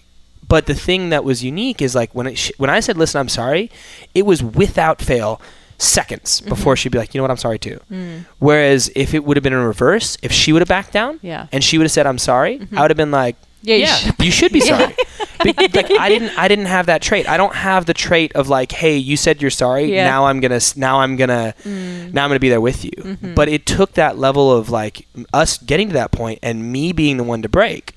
But 0.49 0.67
the 0.67 0.75
thing 0.75 1.11
that 1.11 1.25
was 1.25 1.45
unique 1.45 1.81
is 1.81 1.95
like 1.95 2.13
when 2.15 2.27
it 2.27 2.37
sh- 2.39 2.53
when 2.59 2.71
I 2.71 2.81
said, 2.81 2.97
"Listen, 2.97 3.21
I'm 3.21 3.29
sorry," 3.29 3.71
it 4.15 4.27
was 4.27 4.43
without 4.43 5.01
fail 5.01 5.41
seconds 5.81 6.41
before 6.43 6.77
she'd 6.77 6.93
be 6.93 6.99
like, 6.99 7.15
"You 7.15 7.19
know 7.19 7.25
what? 7.25 7.31
I'm 7.31 7.37
sorry 7.37 7.59
too." 7.59 7.81
Mm. 7.91 8.27
Whereas 8.39 8.91
if 8.95 9.15
it 9.15 9.25
would 9.25 9.37
have 9.37 9.43
been 9.45 9.53
in 9.53 9.61
reverse, 9.65 10.17
if 10.23 10.31
she 10.33 10.53
would 10.53 10.61
have 10.63 10.69
backed 10.69 10.93
down 10.93 11.19
yeah 11.23 11.47
and 11.53 11.65
she 11.65 11.79
would 11.79 11.85
have 11.85 11.93
said, 11.93 12.07
"I'm 12.07 12.19
sorry," 12.19 12.61
I 12.77 12.83
would 12.83 12.91
have 12.91 12.97
been 12.97 13.11
like, 13.11 13.37
yeah, 13.63 13.77
you 13.77 13.83
yeah, 13.83 13.95
should- 13.97 14.15
you 14.21 14.31
should 14.31 14.53
be 14.53 14.61
sorry. 14.73 14.95
Be- 15.43 15.55
like 15.57 15.91
I 15.99 16.09
didn't, 16.11 16.39
I 16.39 16.49
didn't 16.49 16.67
have 16.67 16.87
that 16.87 17.01
trait. 17.01 17.27
I 17.29 17.39
don't 17.39 17.55
have 17.55 17.87
the 17.87 17.95
trait 17.95 18.33
of 18.35 18.49
like, 18.51 18.73
hey, 18.73 18.97
you 18.99 19.17
said 19.17 19.41
you're 19.41 19.51
sorry. 19.51 19.93
Yeah. 19.95 20.05
Now 20.05 20.27
I'm 20.27 20.41
gonna, 20.41 20.61
now 20.77 21.01
I'm 21.01 21.17
gonna, 21.17 21.55
Mm. 21.65 22.13
now 22.13 22.25
I'm 22.25 22.31
gonna 22.31 22.41
be 22.41 22.51
there 22.51 22.61
with 22.61 22.85
you. 22.85 22.93
Mhm. 22.93 23.35
But 23.35 23.49
it 23.49 23.65
took 23.65 23.95
that 23.95 24.19
level 24.19 24.53
of 24.55 24.69
like 24.69 25.07
us 25.33 25.57
getting 25.57 25.89
to 25.89 25.95
that 25.95 26.11
point 26.13 26.39
and 26.43 26.71
me 26.71 26.93
being 26.93 27.17
the 27.17 27.25
one 27.25 27.41
to 27.41 27.49
break, 27.49 27.97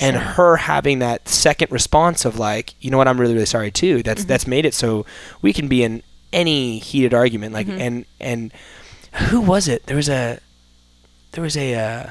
and 0.00 0.16
her 0.16 0.56
having 0.56 0.98
that 0.98 1.28
second 1.28 1.70
response 1.72 2.24
of 2.26 2.38
like, 2.38 2.74
you 2.80 2.90
know 2.90 2.98
what, 2.98 3.08
I'm 3.08 3.18
really, 3.18 3.32
really 3.34 3.46
sorry 3.46 3.70
too. 3.70 4.02
That's 4.02 4.24
Mhm. 4.24 4.28
that's 4.28 4.46
made 4.46 4.66
it 4.66 4.74
so 4.74 5.06
we 5.40 5.52
can 5.54 5.68
be 5.68 5.82
in 5.82 6.02
any 6.32 6.78
heated 6.78 7.14
argument. 7.14 7.52
Like, 7.54 7.66
Mhm. 7.66 7.80
and 7.80 8.04
and 8.20 8.52
who 9.30 9.40
was 9.40 9.68
it? 9.68 9.86
There 9.86 9.96
was 9.96 10.08
a, 10.08 10.38
there 11.32 11.42
was 11.42 11.56
a. 11.56 11.74
Uh, 11.74 12.10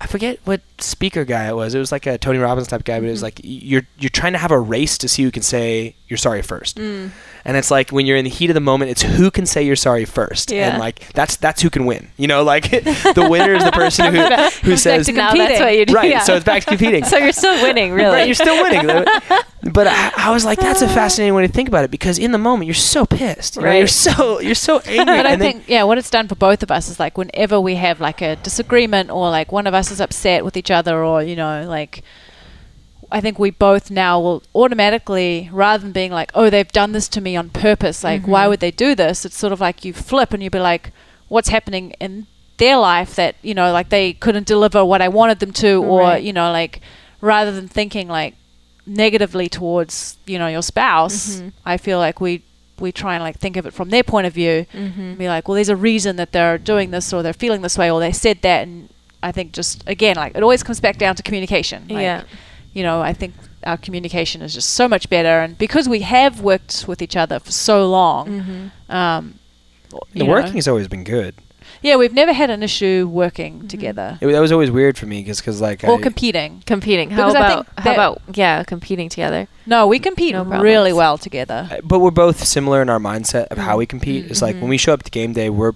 I 0.00 0.06
forget 0.06 0.38
what 0.44 0.62
speaker 0.82 1.24
guy 1.24 1.48
it 1.48 1.54
was. 1.56 1.74
It 1.74 1.78
was 1.78 1.92
like 1.92 2.06
a 2.06 2.18
Tony 2.18 2.38
Robbins 2.38 2.68
type 2.68 2.84
guy, 2.84 2.98
but 3.00 3.06
it 3.06 3.10
was 3.10 3.20
Mhm. 3.20 3.24
like 3.24 3.40
you're 3.42 3.82
you're 3.98 4.10
trying 4.10 4.32
to 4.32 4.38
have 4.38 4.50
a 4.50 4.58
race 4.58 4.98
to 4.98 5.08
see 5.08 5.22
who 5.22 5.30
can 5.30 5.42
say 5.42 5.94
you're 6.08 6.16
sorry 6.18 6.42
first. 6.42 6.76
Mm. 6.76 7.10
And 7.44 7.56
it's 7.56 7.70
like 7.70 7.90
when 7.90 8.04
you're 8.04 8.16
in 8.18 8.24
the 8.24 8.30
heat 8.30 8.50
of 8.50 8.54
the 8.54 8.60
moment, 8.60 8.90
it's 8.90 9.00
who 9.02 9.30
can 9.30 9.46
say 9.46 9.62
you're 9.62 9.76
sorry 9.76 10.04
first, 10.04 10.50
Yeah. 10.50 10.70
and 10.70 10.78
like 10.78 11.10
that's 11.14 11.36
that's 11.36 11.62
who 11.62 11.70
can 11.70 11.86
win. 11.86 12.08
You 12.18 12.26
know, 12.26 12.42
like 12.42 12.70
the 12.70 13.26
winner 13.30 13.54
is 13.54 13.64
the 13.64 13.72
person 13.72 14.14
who 14.14 14.20
who 14.20 14.26
Comes 14.28 14.50
back 14.62 14.78
says 14.78 15.06
to 15.06 15.12
Now 15.12 15.32
that's 15.32 15.38
competing. 15.38 15.62
what 15.62 15.76
you 15.78 15.86
do. 15.86 15.94
right. 15.94 16.10
yeah. 16.10 16.18
So 16.20 16.34
it's 16.36 16.44
back 16.44 16.62
to 16.64 16.68
competing. 16.70 17.04
So 17.04 17.16
you're 17.16 17.32
still 17.32 17.62
winning, 17.62 17.92
really. 17.92 18.14
Right, 18.14 18.26
you're 18.26 18.34
still 18.34 18.62
winning. 18.62 18.86
but 19.72 19.86
I, 19.86 20.12
I 20.16 20.30
was 20.32 20.44
like, 20.44 20.58
that's 20.58 20.82
a 20.82 20.88
fascinating 20.88 21.34
way 21.34 21.46
to 21.46 21.52
think 21.52 21.68
about 21.68 21.84
it 21.84 21.90
because 21.90 22.18
in 22.18 22.32
the 22.32 22.38
moment 22.38 22.66
you're 22.66 22.74
so 22.74 23.06
pissed. 23.06 23.56
You 23.56 23.62
know, 23.62 23.68
Right. 23.68 23.78
You're 23.78 23.86
so 23.86 24.40
you're 24.40 24.54
so 24.54 24.78
angry. 24.86 25.04
but 25.04 25.26
I 25.26 25.32
and 25.32 25.40
then- 25.40 25.52
think 25.52 25.64
yeah, 25.68 25.84
what 25.84 25.96
it's 25.98 26.10
done 26.10 26.28
for 26.28 26.34
both 26.34 26.62
of 26.62 26.70
us 26.70 26.88
is 26.90 27.00
like 27.00 27.16
whenever 27.16 27.58
we 27.60 27.76
have 27.76 28.00
like 28.00 28.20
a 28.20 28.36
disagreement 28.36 29.10
or 29.10 29.30
like 29.30 29.50
one 29.52 29.66
of 29.66 29.72
us 29.74 29.90
is 29.90 30.00
upset 30.00 30.44
with 30.44 30.56
each 30.58 30.69
other 30.70 31.04
or 31.04 31.22
you 31.22 31.36
know 31.36 31.64
like 31.68 32.02
I 33.12 33.20
think 33.20 33.38
we 33.40 33.50
both 33.50 33.90
now 33.90 34.20
will 34.20 34.42
automatically 34.54 35.48
rather 35.52 35.82
than 35.82 35.92
being 35.92 36.12
like 36.12 36.30
oh 36.34 36.48
they've 36.50 36.70
done 36.70 36.92
this 36.92 37.08
to 37.08 37.20
me 37.20 37.36
on 37.36 37.50
purpose 37.50 38.04
like 38.04 38.22
why 38.26 38.44
Mhm. 38.44 38.48
would 38.50 38.60
they 38.60 38.70
do 38.70 38.94
this 38.94 39.24
it's 39.24 39.36
sort 39.36 39.52
of 39.52 39.60
like 39.60 39.84
you 39.84 39.92
flip 39.92 40.32
and 40.32 40.42
you 40.42 40.50
be 40.50 40.60
like 40.60 40.92
what's 41.28 41.48
happening 41.48 41.90
in 42.00 42.26
their 42.58 42.76
life 42.76 43.14
that 43.16 43.34
you 43.42 43.54
know 43.54 43.72
like 43.72 43.88
they 43.88 44.12
couldn't 44.12 44.46
deliver 44.46 44.84
what 44.84 45.02
I 45.02 45.08
wanted 45.08 45.40
them 45.40 45.52
to 45.54 45.82
or 45.82 46.00
Right. 46.02 46.22
you 46.22 46.32
know 46.32 46.52
like 46.52 46.80
rather 47.20 47.50
than 47.52 47.66
thinking 47.68 48.06
like 48.08 48.34
negatively 48.86 49.48
towards 49.48 50.16
you 50.26 50.38
know 50.38 50.46
your 50.48 50.62
spouse 50.62 51.40
Mhm. 51.40 51.52
I 51.66 51.76
feel 51.78 51.98
like 51.98 52.20
we 52.20 52.42
we 52.78 52.92
try 52.92 53.14
and 53.14 53.22
like 53.22 53.38
think 53.38 53.56
of 53.58 53.66
it 53.66 53.74
from 53.74 53.90
their 53.90 54.02
point 54.02 54.26
of 54.26 54.32
view 54.32 54.64
mm-hmm. 54.72 55.00
and 55.00 55.18
be 55.18 55.28
like, 55.28 55.46
well, 55.46 55.54
there's 55.54 55.68
a 55.68 55.76
reason 55.76 56.16
that 56.16 56.32
they're 56.32 56.56
doing 56.56 56.90
this 56.92 57.12
or 57.12 57.22
they're 57.22 57.34
feeling 57.34 57.60
this 57.60 57.76
way 57.76 57.90
or 57.90 58.00
they 58.00 58.10
said 58.10 58.40
that. 58.40 58.62
And 58.66 58.88
I 59.22 59.32
think 59.32 59.52
just, 59.52 59.82
again, 59.86 60.16
like 60.16 60.34
it 60.36 60.42
always 60.42 60.62
comes 60.62 60.80
back 60.80 60.96
down 60.98 61.14
to 61.16 61.22
communication. 61.22 61.82
Like, 61.88 62.02
yeah. 62.02 62.22
You 62.72 62.82
know, 62.84 63.00
I 63.02 63.12
think 63.12 63.34
our 63.64 63.76
communication 63.76 64.42
is 64.42 64.54
just 64.54 64.70
so 64.70 64.86
much 64.88 65.10
better, 65.10 65.40
and 65.40 65.58
because 65.58 65.88
we 65.88 66.00
have 66.02 66.40
worked 66.40 66.84
with 66.88 67.02
each 67.02 67.16
other 67.16 67.38
for 67.40 67.50
so 67.52 67.88
long, 67.90 68.28
Mm-hmm. 68.28 68.92
um, 68.92 69.34
The 70.14 70.24
working 70.24 70.52
know, 70.52 70.56
has 70.58 70.68
always 70.68 70.86
been 70.88 71.02
good. 71.04 71.34
yeah, 71.82 71.96
we've 71.96 72.12
never 72.14 72.32
had 72.32 72.48
an 72.48 72.62
issue 72.62 73.08
working 73.10 73.66
together 73.68 74.18
It, 74.20 74.26
that 74.28 74.40
was 74.40 74.52
always 74.52 74.70
weird 74.70 74.96
for 74.98 75.06
me 75.06 75.22
because 75.22 75.60
like 75.60 75.82
or 75.84 75.98
I, 75.98 76.02
competing. 76.02 76.62
Competing. 76.64 77.10
How 77.10 77.26
Because 77.28 77.34
about 77.34 77.66
how 77.78 77.92
about 77.92 78.22
yeah, 78.34 78.62
competing 78.64 79.08
together? 79.08 79.48
No, 79.66 79.86
we 79.88 79.98
compete 79.98 80.32
No 80.34 80.44
really 80.44 80.92
well 80.92 81.18
together. 81.18 81.68
Uh, 81.70 81.78
but 81.82 81.98
we're 81.98 82.10
both 82.12 82.44
similar 82.44 82.80
in 82.82 82.88
our 82.88 83.00
mindset 83.00 83.46
of 83.48 83.58
how 83.58 83.76
we 83.78 83.84
compete. 83.86 84.30
It's 84.30 84.42
like 84.42 84.56
when 84.56 84.68
we 84.70 84.78
show 84.78 84.92
up 84.94 85.02
to 85.02 85.10
game 85.10 85.32
day, 85.32 85.50
we're 85.50 85.74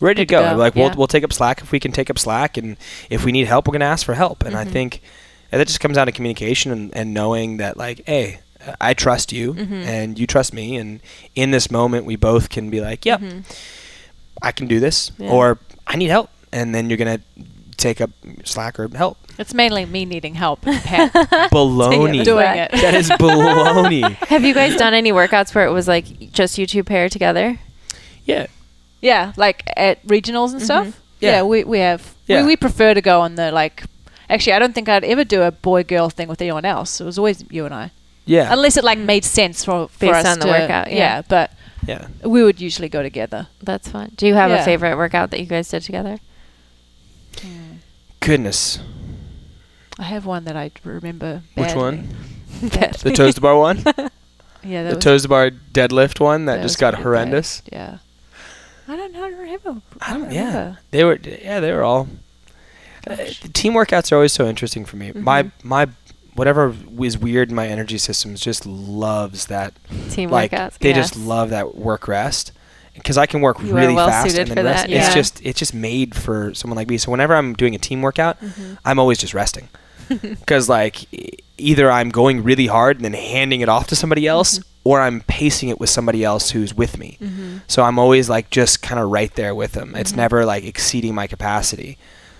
ready 0.00 0.24
Good 0.24 0.28
to 0.28 0.34
to 0.36 0.42
go. 0.42 0.50
go, 0.50 0.56
Like 0.56 0.74
yeah. 0.74 0.88
we'll 0.88 0.96
we'll 0.96 1.06
take 1.06 1.24
up 1.24 1.32
slack 1.32 1.60
if 1.62 1.72
we 1.72 1.80
can 1.80 1.92
take 1.92 2.10
up 2.10 2.18
slack, 2.18 2.56
and 2.56 2.76
if 3.10 3.24
we 3.24 3.32
need 3.32 3.46
help, 3.46 3.66
we're 3.66 3.72
gonna 3.72 3.84
ask 3.84 4.04
for 4.04 4.14
help. 4.14 4.44
And 4.44 4.56
I 4.56 4.64
mm-hmm. 4.64 4.72
think 4.72 5.02
and 5.50 5.60
that 5.60 5.66
just 5.66 5.80
comes 5.80 5.96
down 5.96 6.06
to 6.06 6.12
communication 6.12 6.72
and, 6.72 6.94
and 6.94 7.14
knowing 7.14 7.56
that 7.56 7.76
like, 7.76 8.02
hey, 8.06 8.40
I 8.80 8.94
trust 8.94 9.32
you 9.32 9.54
mm-hmm. 9.54 9.74
and 9.74 10.18
you 10.18 10.26
trust 10.26 10.52
me, 10.52 10.76
and 10.76 11.00
in 11.34 11.50
this 11.50 11.70
moment, 11.70 12.04
we 12.04 12.16
both 12.16 12.50
can 12.50 12.70
be 12.70 12.80
like, 12.80 13.06
yep, 13.06 13.20
mm-hmm. 13.20 13.40
I 14.42 14.52
can 14.52 14.66
do 14.66 14.80
this, 14.80 15.10
Yeah. 15.18 15.30
or 15.30 15.58
I 15.86 15.96
need 15.96 16.08
help, 16.10 16.30
and 16.52 16.74
then 16.74 16.90
you're 16.90 16.98
gonna 16.98 17.20
take 17.76 18.00
up 18.00 18.10
slack 18.44 18.78
or 18.78 18.88
help. 18.88 19.16
It's 19.38 19.54
mainly 19.54 19.86
me 19.86 20.04
needing 20.04 20.34
help. 20.34 20.60
baloney. 20.62 22.24
doing 22.24 22.44
it. 22.44 22.72
That 22.72 22.94
is 22.94 23.08
baloney. 23.10 24.12
Have 24.26 24.44
you 24.44 24.52
guys 24.52 24.76
done 24.76 24.94
any 24.94 25.12
workouts 25.12 25.54
where 25.54 25.64
it 25.64 25.70
was 25.70 25.86
like 25.86 26.32
just 26.32 26.58
you 26.58 26.66
two 26.66 26.84
pair 26.84 27.08
together? 27.08 27.58
yeah. 28.24 28.48
Yeah, 29.00 29.32
like 29.36 29.64
at 29.76 30.04
regionals 30.06 30.50
and 30.52 30.56
mm-hmm. 30.56 30.64
stuff. 30.64 31.00
Yeah. 31.20 31.30
Yeah, 31.36 31.42
we 31.42 31.64
we 31.64 31.78
have. 31.78 32.14
Yeah. 32.26 32.42
We, 32.42 32.48
we 32.48 32.56
prefer 32.56 32.94
to 32.94 33.00
go 33.00 33.20
on 33.20 33.34
the 33.36 33.50
like. 33.52 33.84
Actually, 34.30 34.52
I 34.52 34.58
don't 34.58 34.74
think 34.74 34.88
I'd 34.88 35.04
ever 35.04 35.24
do 35.24 35.42
a 35.42 35.50
boy 35.50 35.82
girl 35.84 36.10
thing 36.10 36.28
with 36.28 36.42
anyone 36.42 36.64
else. 36.64 37.00
It 37.00 37.04
was 37.04 37.18
always 37.18 37.44
you 37.50 37.64
and 37.64 37.74
I, 37.74 37.90
Yeah. 38.26 38.52
unless 38.52 38.76
it 38.76 38.84
like 38.84 38.98
made 38.98 39.24
sense 39.24 39.64
for, 39.64 39.88
for 39.88 39.98
Based 39.98 40.26
us 40.26 40.26
on 40.26 40.38
the 40.38 40.44
to- 40.44 40.50
workout, 40.50 40.92
yeah. 40.92 41.22
but 41.22 41.50
yeah. 41.86 42.08
we 42.22 42.42
would 42.42 42.60
usually 42.60 42.90
go 42.90 43.02
together. 43.02 43.48
That's 43.62 43.88
fun. 43.88 44.12
Do 44.16 44.26
you 44.26 44.34
have 44.34 44.50
a 44.50 44.62
favorite 44.64 44.96
workout 44.98 45.30
that 45.30 45.40
you 45.40 45.46
guys 45.46 45.70
did 45.70 45.82
together? 45.82 46.18
Hmm. 47.40 47.76
Goodness. 48.20 48.80
I 49.98 50.02
have 50.04 50.26
one 50.26 50.44
that 50.44 50.56
I 50.56 50.70
remember. 50.84 51.42
Badly. 51.56 51.62
Which 51.62 51.74
one? 51.74 52.08
The 52.60 53.12
toes 53.14 53.34
to 53.36 53.40
bar 53.40 53.56
one? 53.58 53.82
Yeah, 54.64 54.82
that 54.82 54.90
the 54.90 54.94
was, 54.96 55.04
toes 55.04 55.22
to 55.22 55.28
bar 55.28 55.50
deadlift 55.72 56.18
one 56.20 56.46
that, 56.46 56.56
that 56.56 56.62
just 56.62 56.78
got 56.80 56.96
horrendous. 56.96 57.60
bad, 57.62 57.72
Yeah. 57.72 57.98
I 58.88 58.96
don't 58.96 59.12
know. 59.12 59.24
I 59.24 59.30
don't 59.30 59.38
remember. 59.38 59.82
I 60.00 60.12
don't, 60.14 60.30
yeah. 60.32 60.46
remember. 60.58 60.78
They 60.90 61.04
were 61.04 61.18
yeah, 61.22 61.60
they 61.60 61.72
were 61.72 61.82
all 61.82 62.08
uh, 63.06 63.16
the 63.16 63.50
team 63.52 63.74
workouts 63.74 64.10
are 64.12 64.16
always 64.16 64.32
so 64.32 64.46
interesting 64.48 64.84
for 64.84 64.96
me. 64.96 65.12
My 65.12 65.44
Mm-hmm. 65.44 65.68
my 65.68 65.86
whatever 66.34 66.74
is 67.00 67.18
weird 67.18 67.48
in 67.50 67.54
my 67.56 67.66
energy 67.66 67.98
systems 67.98 68.40
just 68.40 68.64
loves 68.66 69.46
that 69.46 69.74
Team 70.10 70.30
like 70.30 70.52
workouts. 70.52 70.78
they 70.78 70.90
yes. 70.90 71.10
just 71.10 71.16
love 71.16 71.50
that 71.50 71.74
work 71.74 72.06
rest 72.06 72.52
because 72.94 73.18
I 73.18 73.26
can 73.26 73.40
work 73.40 73.58
You 73.60 73.74
really 73.74 73.94
well 73.94 74.08
fast 74.08 74.38
and 74.38 74.48
then 74.48 74.64
rest. 74.64 74.86
that, 74.86 74.90
It's 74.90 75.14
just 75.14 75.44
it's 75.44 75.58
just 75.58 75.74
made 75.74 76.14
for 76.14 76.54
someone 76.54 76.76
like 76.76 76.88
me. 76.88 76.96
So 76.98 77.10
whenever 77.10 77.34
I'm 77.34 77.54
doing 77.54 77.74
a 77.74 77.78
team 77.78 78.02
workout, 78.02 78.40
Mm-hmm. 78.40 78.74
I'm 78.84 78.98
always 78.98 79.18
just 79.18 79.34
resting 79.34 79.68
because 80.22 80.68
like 80.68 81.06
either 81.58 81.90
I'm 81.90 82.10
going 82.10 82.42
really 82.44 82.66
hard 82.66 82.96
and 82.96 83.04
then 83.04 83.12
handing 83.14 83.60
it 83.60 83.68
off 83.68 83.86
to 83.88 83.96
somebody 83.96 84.26
else, 84.26 84.58
Mm-hmm. 84.58 84.68
or 84.90 85.00
I'm 85.02 85.20
pacing 85.22 85.68
it 85.68 85.78
with 85.78 85.90
somebody 85.90 86.24
else 86.24 86.50
who's 86.52 86.72
with 86.72 86.96
me. 86.98 87.18
So 87.66 87.82
I'm 87.82 87.98
always 87.98 88.30
like 88.30 88.48
just 88.48 88.80
kind 88.80 88.98
of 89.00 89.10
right 89.10 89.34
there 89.34 89.54
with 89.54 89.72
them. 89.72 89.88
Mm-hmm. 89.88 89.96
It's 89.98 90.14
never 90.14 90.46
like 90.46 90.64
exceeding 90.64 91.14
my 91.14 91.26
capacity. 91.26 91.98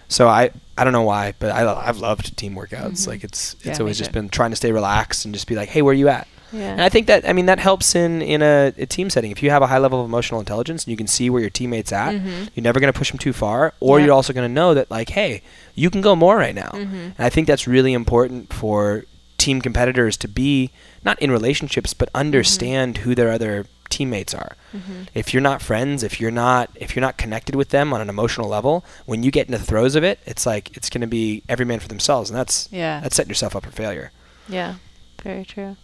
So 0.09 0.29
I 0.29 0.51
I 0.79 0.85
don't 0.85 0.95
know 0.95 1.03
why, 1.03 1.35
but 1.39 1.51
I 1.51 1.61
I've 1.87 1.99
loved 1.99 2.37
team 2.39 2.55
workouts. 2.55 3.07
Like 3.07 3.23
it's 3.25 3.55
it's 3.55 3.67
Yeah, 3.67 3.79
always 3.81 3.99
just 3.99 4.13
been 4.13 4.29
trying 4.31 4.51
to 4.51 4.57
stay 4.57 4.73
relaxed 4.73 5.27
and 5.27 5.35
just 5.35 5.47
be 5.47 5.57
like, 5.57 5.69
hey, 5.69 5.83
where 5.83 5.93
are 5.93 5.95
you 5.95 6.09
at? 6.09 6.27
And 6.53 6.81
I 6.81 6.89
think 6.89 7.07
that 7.07 7.29
I 7.29 7.33
mean 7.33 7.47
that 7.47 7.59
helps 7.59 7.95
in 7.95 8.23
in 8.23 8.43
a, 8.43 8.73
a 8.79 8.87
team 8.87 9.11
setting. 9.11 9.31
If 9.31 9.43
you 9.43 9.51
have 9.51 9.63
a 9.63 9.67
high 9.67 9.79
level 9.79 10.01
of 10.01 10.07
emotional 10.07 10.41
intelligence 10.41 10.85
and 10.85 10.91
you 10.91 10.97
can 10.97 11.07
see 11.07 11.29
where 11.31 11.41
your 11.41 11.51
teammates 11.51 11.93
at, 11.93 12.15
mm-hmm. 12.15 12.45
you're 12.55 12.63
never 12.63 12.81
going 12.81 12.93
to 12.93 12.99
push 12.99 13.11
them 13.11 13.19
too 13.19 13.33
far, 13.33 13.75
or 13.81 13.99
Yeah. 13.99 14.07
you're 14.07 14.15
also 14.15 14.33
going 14.33 14.49
to 14.49 14.53
know 14.53 14.75
that 14.75 14.91
like, 14.91 15.11
hey, 15.11 15.43
you 15.75 15.91
can 15.91 16.01
go 16.01 16.17
more 16.17 16.37
right 16.37 16.55
now. 16.55 16.71
Mm-hmm. 16.73 16.95
And 16.95 17.15
I 17.19 17.29
think 17.29 17.47
that's 17.47 17.67
really 17.67 17.93
important 17.93 18.53
for 18.53 19.05
team 19.37 19.61
competitors 19.61 20.17
to 20.19 20.29
be 20.29 20.71
not 21.05 21.21
in 21.23 21.31
relationships, 21.31 21.95
but 21.95 22.09
mm-hmm. 22.09 22.21
understand 22.21 22.99
who 22.99 23.15
their 23.15 23.31
other 23.31 23.67
teammates 23.91 24.35
are. 24.35 24.57
Mm-hmm. 24.75 25.05
If 25.15 25.33
you're 25.33 25.41
not 25.43 25.63
friends, 25.63 26.03
if 26.03 26.21
you're 26.21 26.31
not 26.31 26.71
if 26.75 26.95
you're 26.95 27.01
not 27.01 27.17
connected 27.17 27.55
with 27.55 27.71
them 27.71 27.93
on 27.93 28.01
an 28.01 28.09
emotional 28.09 28.49
level, 28.49 28.85
when 29.07 29.23
you 29.23 29.31
get 29.31 29.47
in 29.47 29.53
the 29.53 29.59
throes 29.59 29.95
of 29.95 30.05
it, 30.05 30.19
it's 30.27 30.45
like 30.45 30.77
it's 30.77 30.91
going 30.91 31.01
to 31.01 31.07
be 31.07 31.43
every 31.49 31.65
man 31.65 31.81
for 31.81 31.89
themselves, 31.89 32.29
and 32.31 32.39
that's 32.39 32.69
Yeah. 32.71 33.01
that's 33.01 33.17
setting 33.17 33.31
yourself 33.31 33.55
up 33.57 33.65
for 33.65 33.71
failure. 33.71 34.11
Yeah, 34.49 34.75
very 35.23 35.45
true. 35.45 35.77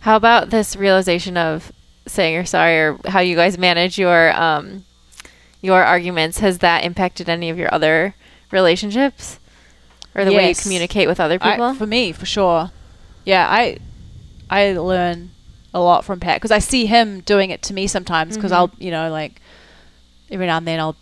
How 0.00 0.16
about 0.16 0.50
this 0.50 0.76
realization 0.76 1.36
of 1.36 1.72
saying 2.06 2.34
you're 2.34 2.44
sorry, 2.44 2.78
or 2.78 2.98
how 3.06 3.20
you 3.20 3.36
guys 3.36 3.58
manage 3.58 3.98
your 3.98 4.32
um, 4.40 4.84
your 5.60 5.82
arguments? 5.82 6.38
Has 6.38 6.58
that 6.58 6.84
impacted 6.84 7.28
any 7.28 7.50
of 7.50 7.58
your 7.58 7.72
other 7.74 8.14
relationships, 8.50 9.38
or 10.14 10.24
the 10.24 10.32
way 10.32 10.48
you 10.48 10.54
communicate 10.54 11.08
with 11.08 11.20
other 11.20 11.38
I- 11.40 11.52
people? 11.52 11.74
for 11.74 11.86
me, 11.86 12.12
for 12.12 12.26
sure. 12.26 12.70
Yeah, 13.24 13.46
I 13.50 13.78
I 14.48 14.72
learn 14.72 15.30
a 15.74 15.80
lot 15.80 16.04
from 16.04 16.20
Pat 16.20 16.36
because 16.36 16.52
I 16.52 16.58
see 16.58 16.86
him 16.86 17.20
doing 17.20 17.50
it 17.50 17.62
to 17.62 17.74
me 17.74 17.86
sometimes 17.86 18.36
because 18.36 18.52
I'll 18.52 18.70
you 18.78 18.90
know 18.90 19.10
like 19.10 19.40
every 20.30 20.46
now 20.46 20.58
and 20.58 20.66
then 20.66 20.80
I'll 20.80 20.96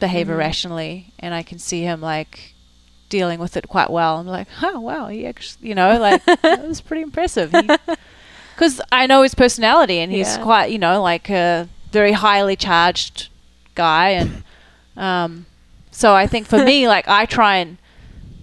behave 0.00 0.28
irrationally 0.28 1.12
and 1.18 1.32
I 1.32 1.42
can 1.42 1.58
see 1.58 1.82
him 1.82 2.00
like 2.00 2.51
dealing 3.18 3.38
with 3.38 3.56
it 3.58 3.68
quite 3.68 3.90
well. 3.90 4.12
I'm 4.18 4.26
like, 4.26 4.48
oh 4.62 4.80
wow, 4.80 5.06
he 5.08 5.26
actually 5.26 5.68
you 5.68 5.74
know 5.74 5.98
like 6.00 6.24
that 6.42 6.66
was 6.66 6.80
pretty 6.80 7.02
impressive. 7.02 7.52
Because 8.54 8.80
I 9.00 9.06
know 9.06 9.20
his 9.22 9.34
personality 9.34 9.98
and 10.02 10.10
he's 10.10 10.36
Yeah. 10.36 10.42
quite 10.42 10.66
you 10.74 10.78
know 10.78 10.96
like 11.02 11.28
a 11.30 11.68
very 11.92 12.12
highly 12.12 12.56
charged 12.56 13.28
guy 13.74 14.08
and 14.20 14.30
um 14.96 15.46
so 15.90 16.14
I 16.14 16.26
think 16.26 16.46
for 16.46 16.58
me 16.64 16.88
like 16.94 17.06
I 17.06 17.26
try 17.26 17.56
and 17.62 17.76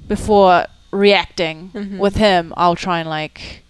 before 0.07 0.65
reacting 0.91 1.57
Mhm. 1.73 1.97
with 1.99 2.15
him, 2.15 2.53
I'll 2.57 2.75
try 2.87 2.99
and 3.01 3.09
like 3.09 3.63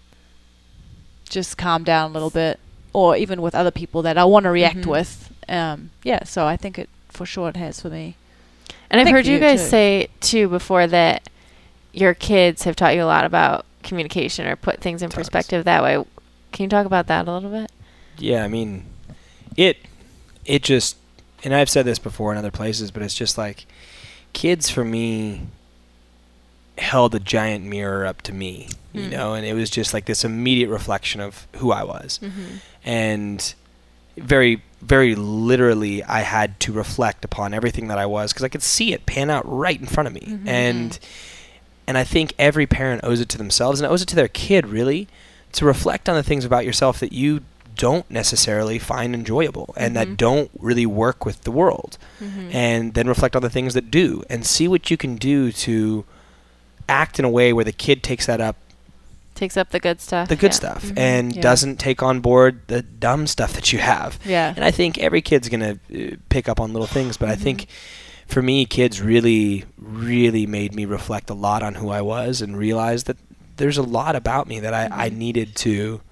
just 1.28 1.56
calm 1.56 1.84
down 1.84 2.10
a 2.10 2.12
little 2.14 2.30
bit, 2.30 2.58
or 2.92 3.16
even 3.16 3.40
with 3.42 3.54
other 3.54 3.70
people 3.70 4.02
that 4.02 4.16
I 4.18 4.24
want 4.24 4.44
to 4.44 4.50
react 4.50 4.82
Mhm. 4.84 4.86
with. 4.96 5.10
Um, 5.48 5.90
yeah, 6.02 6.24
so 6.24 6.46
I 6.46 6.56
think 6.56 6.78
it 6.78 6.88
for 7.08 7.24
sure 7.26 7.48
it 7.48 7.56
has 7.56 7.80
for 7.80 7.88
me. 7.90 8.16
And 8.90 9.00
I've 9.00 9.08
heard 9.08 9.26
you 9.26 9.38
guys 9.38 9.60
too. 9.62 9.68
say 9.68 10.08
too 10.20 10.48
before 10.48 10.86
that 10.86 11.28
your 11.92 12.14
kids 12.14 12.64
have 12.64 12.76
taught 12.76 12.94
you 12.94 13.02
a 13.02 13.04
lot 13.06 13.24
about 13.24 13.64
communication 13.82 14.46
or 14.46 14.56
put 14.56 14.80
things 14.80 15.02
in 15.02 15.10
Tons. 15.10 15.14
perspective 15.26 15.64
that 15.64 15.82
way. 15.82 16.04
Can 16.52 16.64
you 16.64 16.68
talk 16.68 16.86
about 16.86 17.06
that 17.06 17.26
a 17.26 17.32
little 17.32 17.50
bit? 17.50 17.70
Yeah, 18.18 18.44
I 18.44 18.48
mean, 18.48 18.84
it 19.56 19.78
it 20.44 20.62
just 20.62 20.96
and 21.44 21.54
I've 21.54 21.70
said 21.70 21.86
this 21.86 21.98
before 21.98 22.32
in 22.32 22.38
other 22.38 22.50
places, 22.50 22.90
but 22.90 23.02
it's 23.02 23.14
just 23.14 23.38
like 23.38 23.66
kids 24.32 24.68
for 24.70 24.84
me 24.84 25.42
held 26.78 27.14
a 27.14 27.20
giant 27.20 27.64
mirror 27.64 28.06
up 28.06 28.22
to 28.22 28.32
me, 28.32 28.68
you 28.92 29.02
Mm. 29.02 29.10
know, 29.10 29.34
and 29.34 29.44
it 29.44 29.54
was 29.54 29.68
just 29.70 29.92
like 29.92 30.06
this 30.06 30.24
immediate 30.24 30.68
reflection 30.68 31.20
of 31.20 31.46
who 31.56 31.72
I 31.72 31.82
was. 31.84 32.18
Mm-hmm. 32.22 32.56
And 32.84 33.54
very 34.16 34.62
very 34.80 35.14
literally 35.14 36.02
I 36.02 36.20
had 36.20 36.58
to 36.60 36.72
reflect 36.72 37.24
upon 37.24 37.54
everything 37.54 37.88
that 37.88 37.98
I 37.98 38.06
was 38.06 38.32
because 38.32 38.44
I 38.44 38.48
could 38.48 38.62
see 38.62 38.92
it 38.92 39.06
pan 39.06 39.30
out 39.30 39.46
right 39.46 39.78
in 39.78 39.86
front 39.86 40.06
of 40.06 40.14
me. 40.14 40.20
Mm-hmm. 40.20 40.48
And 40.48 40.98
and 41.86 41.98
I 41.98 42.04
think 42.04 42.34
every 42.38 42.66
parent 42.66 43.02
owes 43.04 43.20
it 43.20 43.28
to 43.30 43.38
themselves 43.38 43.80
and 43.80 43.90
owes 43.90 44.02
it 44.02 44.08
to 44.08 44.16
their 44.16 44.28
kid 44.28 44.66
really 44.66 45.08
to 45.52 45.64
reflect 45.64 46.08
on 46.08 46.14
the 46.14 46.22
things 46.22 46.44
about 46.44 46.64
yourself 46.64 47.00
that 47.00 47.12
you 47.12 47.42
don't 47.74 48.10
necessarily 48.10 48.78
find 48.78 49.14
enjoyable 49.14 49.74
and 49.76 49.96
that 49.96 50.06
mm-hmm. 50.06 50.16
don't 50.16 50.50
really 50.58 50.86
work 50.86 51.24
with 51.24 51.42
the 51.42 51.50
world. 51.50 51.98
Mm-hmm. 52.20 52.50
And 52.52 52.94
then 52.94 53.08
reflect 53.08 53.34
on 53.34 53.42
the 53.42 53.50
things 53.50 53.74
that 53.74 53.90
do 53.90 54.22
and 54.30 54.46
see 54.46 54.68
what 54.68 54.90
you 54.90 54.96
can 54.96 55.16
do 55.16 55.50
to 55.52 56.04
act 56.88 57.18
in 57.18 57.24
a 57.24 57.30
way 57.30 57.52
where 57.52 57.64
the 57.64 57.72
kid 57.72 58.02
takes 58.02 58.26
that 58.26 58.40
up 58.40 58.56
Takes 59.40 59.56
up 59.56 59.70
the 59.70 59.80
good 59.80 60.02
stuff. 60.02 60.28
the 60.28 60.36
good 60.36 60.50
yeah. 60.52 60.62
stuff 60.62 60.92
and 60.98 61.34
Yeah. 61.34 61.40
doesn't 61.40 61.78
take 61.80 62.02
on 62.02 62.20
board 62.20 62.60
the 62.66 62.82
dumb 62.82 63.26
stuff 63.26 63.54
that 63.54 63.72
you 63.72 63.78
have. 63.78 64.18
Yeah. 64.26 64.52
And 64.54 64.62
I 64.62 64.70
think 64.70 64.98
every 64.98 65.22
kid's 65.22 65.48
going 65.48 65.60
to 65.90 66.12
uh, 66.12 66.16
pick 66.28 66.46
up 66.46 66.60
on 66.60 66.74
little 66.74 66.86
things, 66.86 67.16
but 67.16 67.30
I 67.30 67.36
think 67.36 67.66
for 68.26 68.42
me, 68.42 68.66
kids 68.66 69.00
really, 69.00 69.64
really 69.78 70.46
made 70.46 70.74
me 70.74 70.84
reflect 70.84 71.30
a 71.30 71.34
lot 71.34 71.62
on 71.62 71.74
who 71.76 71.88
I 71.88 72.02
was 72.02 72.42
and 72.42 72.54
realize 72.54 73.04
that 73.04 73.16
there's 73.56 73.78
a 73.78 73.82
lot 73.82 74.14
about 74.14 74.46
me 74.46 74.60
that 74.60 74.74
I, 74.74 75.06
I 75.06 75.08
needed 75.08 75.56
to 75.56 76.02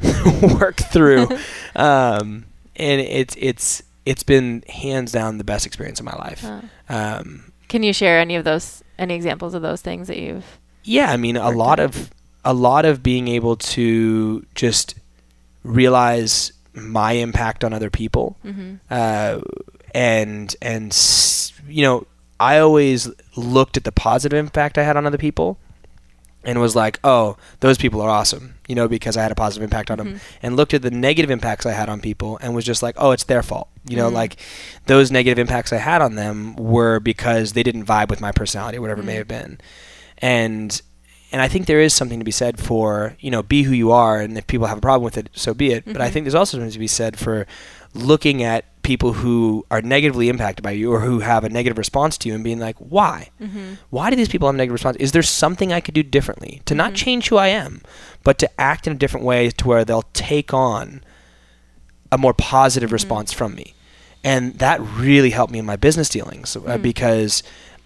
work 0.60 0.76
through. 0.76 1.26
um, 1.74 2.44
and 2.76 3.00
it's, 3.00 3.34
it's, 3.38 3.82
it's 4.04 4.22
been 4.22 4.62
hands 4.68 5.10
down 5.10 5.38
the 5.38 5.44
best 5.44 5.64
experience 5.66 6.00
of 6.00 6.04
my 6.06 6.16
life. 6.16 6.44
Uh, 6.44 6.60
Um, 6.90 7.52
can 7.68 7.82
you 7.82 7.92
share 7.94 8.20
any 8.20 8.36
of 8.36 8.44
those, 8.44 8.82
any 8.98 9.14
examples 9.14 9.54
of 9.54 9.62
those 9.62 9.80
things 9.80 10.08
that 10.08 10.18
you've? 10.18 10.58
yeah, 10.84 11.10
I 11.12 11.16
mean, 11.16 11.36
a 11.36 11.50
lot 11.50 11.80
on? 11.80 11.86
of 11.86 12.10
a 12.44 12.54
lot 12.54 12.84
of 12.84 13.02
being 13.02 13.28
able 13.28 13.56
to 13.56 14.44
just 14.54 14.94
realize 15.64 16.52
my 16.74 17.12
impact 17.12 17.64
on 17.64 17.72
other 17.72 17.90
people, 17.90 18.36
Mm-hmm. 18.44 18.74
uh, 18.90 19.40
and 19.94 20.54
and 20.62 20.96
you 21.68 21.82
know, 21.82 22.06
I 22.38 22.58
always 22.58 23.10
looked 23.36 23.76
at 23.76 23.84
the 23.84 23.92
positive 23.92 24.38
impact 24.38 24.78
I 24.78 24.82
had 24.84 24.96
on 24.96 25.06
other 25.06 25.18
people, 25.18 25.58
and 26.44 26.60
was 26.60 26.76
like, 26.76 27.00
"Oh, 27.02 27.36
those 27.60 27.78
people 27.78 28.00
are 28.00 28.08
awesome," 28.10 28.54
you 28.68 28.74
know, 28.74 28.86
because 28.86 29.16
I 29.16 29.22
had 29.22 29.32
a 29.32 29.34
positive 29.34 29.64
impact 29.64 29.90
on 29.90 29.98
them, 29.98 30.20
and 30.42 30.56
looked 30.56 30.74
at 30.74 30.82
the 30.82 30.90
negative 30.90 31.30
impacts 31.30 31.66
I 31.66 31.72
had 31.72 31.88
on 31.88 32.00
people 32.00 32.38
and 32.40 32.54
was 32.54 32.64
just 32.64 32.82
like, 32.82 32.94
"Oh, 32.98 33.10
it's 33.10 33.24
their 33.24 33.42
fault," 33.42 33.68
you 33.88 33.96
know, 33.96 34.08
like 34.08 34.36
those 34.86 35.10
negative 35.10 35.38
impacts 35.38 35.72
I 35.72 35.78
had 35.78 36.00
on 36.02 36.14
them 36.14 36.54
were 36.56 37.00
because 37.00 37.54
they 37.54 37.62
didn't 37.64 37.86
vibe 37.86 38.08
with 38.10 38.20
my 38.20 38.30
personality, 38.30 38.78
whatever 38.78 39.00
it 39.00 39.06
may 39.06 39.14
have 39.16 39.28
been, 39.28 39.58
and 40.18 40.80
and 41.30 41.42
I 41.42 41.48
think 41.48 41.66
there 41.66 41.80
is 41.80 41.92
something 41.92 42.18
to 42.18 42.24
be 42.24 42.30
said 42.30 42.58
for 42.58 43.16
you 43.20 43.30
know 43.30 43.42
be 43.42 43.62
who 43.62 43.72
you 43.72 43.92
are, 43.92 44.20
and 44.20 44.38
if 44.38 44.46
people 44.46 44.66
have 44.66 44.78
a 44.78 44.82
problem 44.82 45.04
with 45.04 45.18
it, 45.18 45.30
so 45.32 45.54
be 45.54 45.72
it. 45.72 45.84
But 45.84 45.96
I 45.96 46.06
mm-hmm. 46.06 46.12
think 46.12 46.24
there's 46.24 46.34
also 46.34 46.58
something 46.58 46.72
to 46.72 46.78
be 46.78 46.86
said 46.86 47.18
for 47.18 47.46
looking 47.94 48.42
at 48.42 48.64
people 48.82 49.12
who 49.12 49.66
are 49.70 49.82
negatively 49.82 50.30
impacted 50.30 50.62
by 50.62 50.70
you 50.70 50.90
or 50.90 51.00
who 51.00 51.18
have 51.18 51.44
a 51.44 51.48
negative 51.50 51.76
response 51.76 52.16
to 52.16 52.26
you 52.26 52.34
and 52.34 52.42
being 52.42 52.58
like, 52.58 52.76
why? 52.78 53.28
Mm-hmm. 53.38 53.74
Why 53.90 54.08
do 54.08 54.16
these 54.16 54.30
people 54.30 54.48
have 54.48 54.54
a 54.54 54.56
negative 54.56 54.72
response? 54.72 54.96
Is 54.96 55.12
there 55.12 55.22
something 55.22 55.74
I 55.74 55.80
could 55.80 55.92
do 55.92 56.02
differently 56.02 56.62
to 56.64 56.74
not 56.74 56.88
mm-hmm. 56.88 56.94
change 56.94 57.28
who 57.28 57.36
I 57.36 57.48
am, 57.48 57.82
but 58.24 58.38
to 58.38 58.60
act 58.60 58.86
in 58.86 58.94
a 58.94 58.96
different 58.96 59.26
way 59.26 59.50
to 59.50 59.68
where 59.68 59.84
they'll 59.84 60.08
take 60.14 60.54
on 60.54 61.02
a 62.10 62.16
more 62.16 62.32
positive 62.32 62.90
response 62.90 63.30
from 63.30 63.54
me? 63.54 63.74
And 64.24 64.58
that 64.58 64.80
really 64.80 65.30
helped 65.30 65.52
me 65.52 65.58
in 65.58 65.66
my 65.66 65.76
business 65.76 66.08
dealings 66.08 66.56
uh, 66.56 66.78
because 66.78 67.42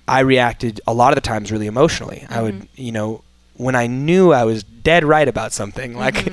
I 0.07 0.21
reacted 0.21 0.81
a 0.87 0.95
lot 0.95 1.13
of 1.13 1.17
the 1.17 1.21
times 1.21 1.51
really 1.51 1.67
emotionally. 1.67 2.27
I 2.29 2.43
would, 2.43 2.69
you 2.77 2.93
know, 2.93 3.25
when 3.63 3.75
I 3.75 3.87
knew 3.87 4.33
I 4.33 4.45
was 4.45 4.63
dead 4.63 5.05
right 5.05 5.29
about 5.29 5.53
something, 5.53 5.97
like 5.97 6.33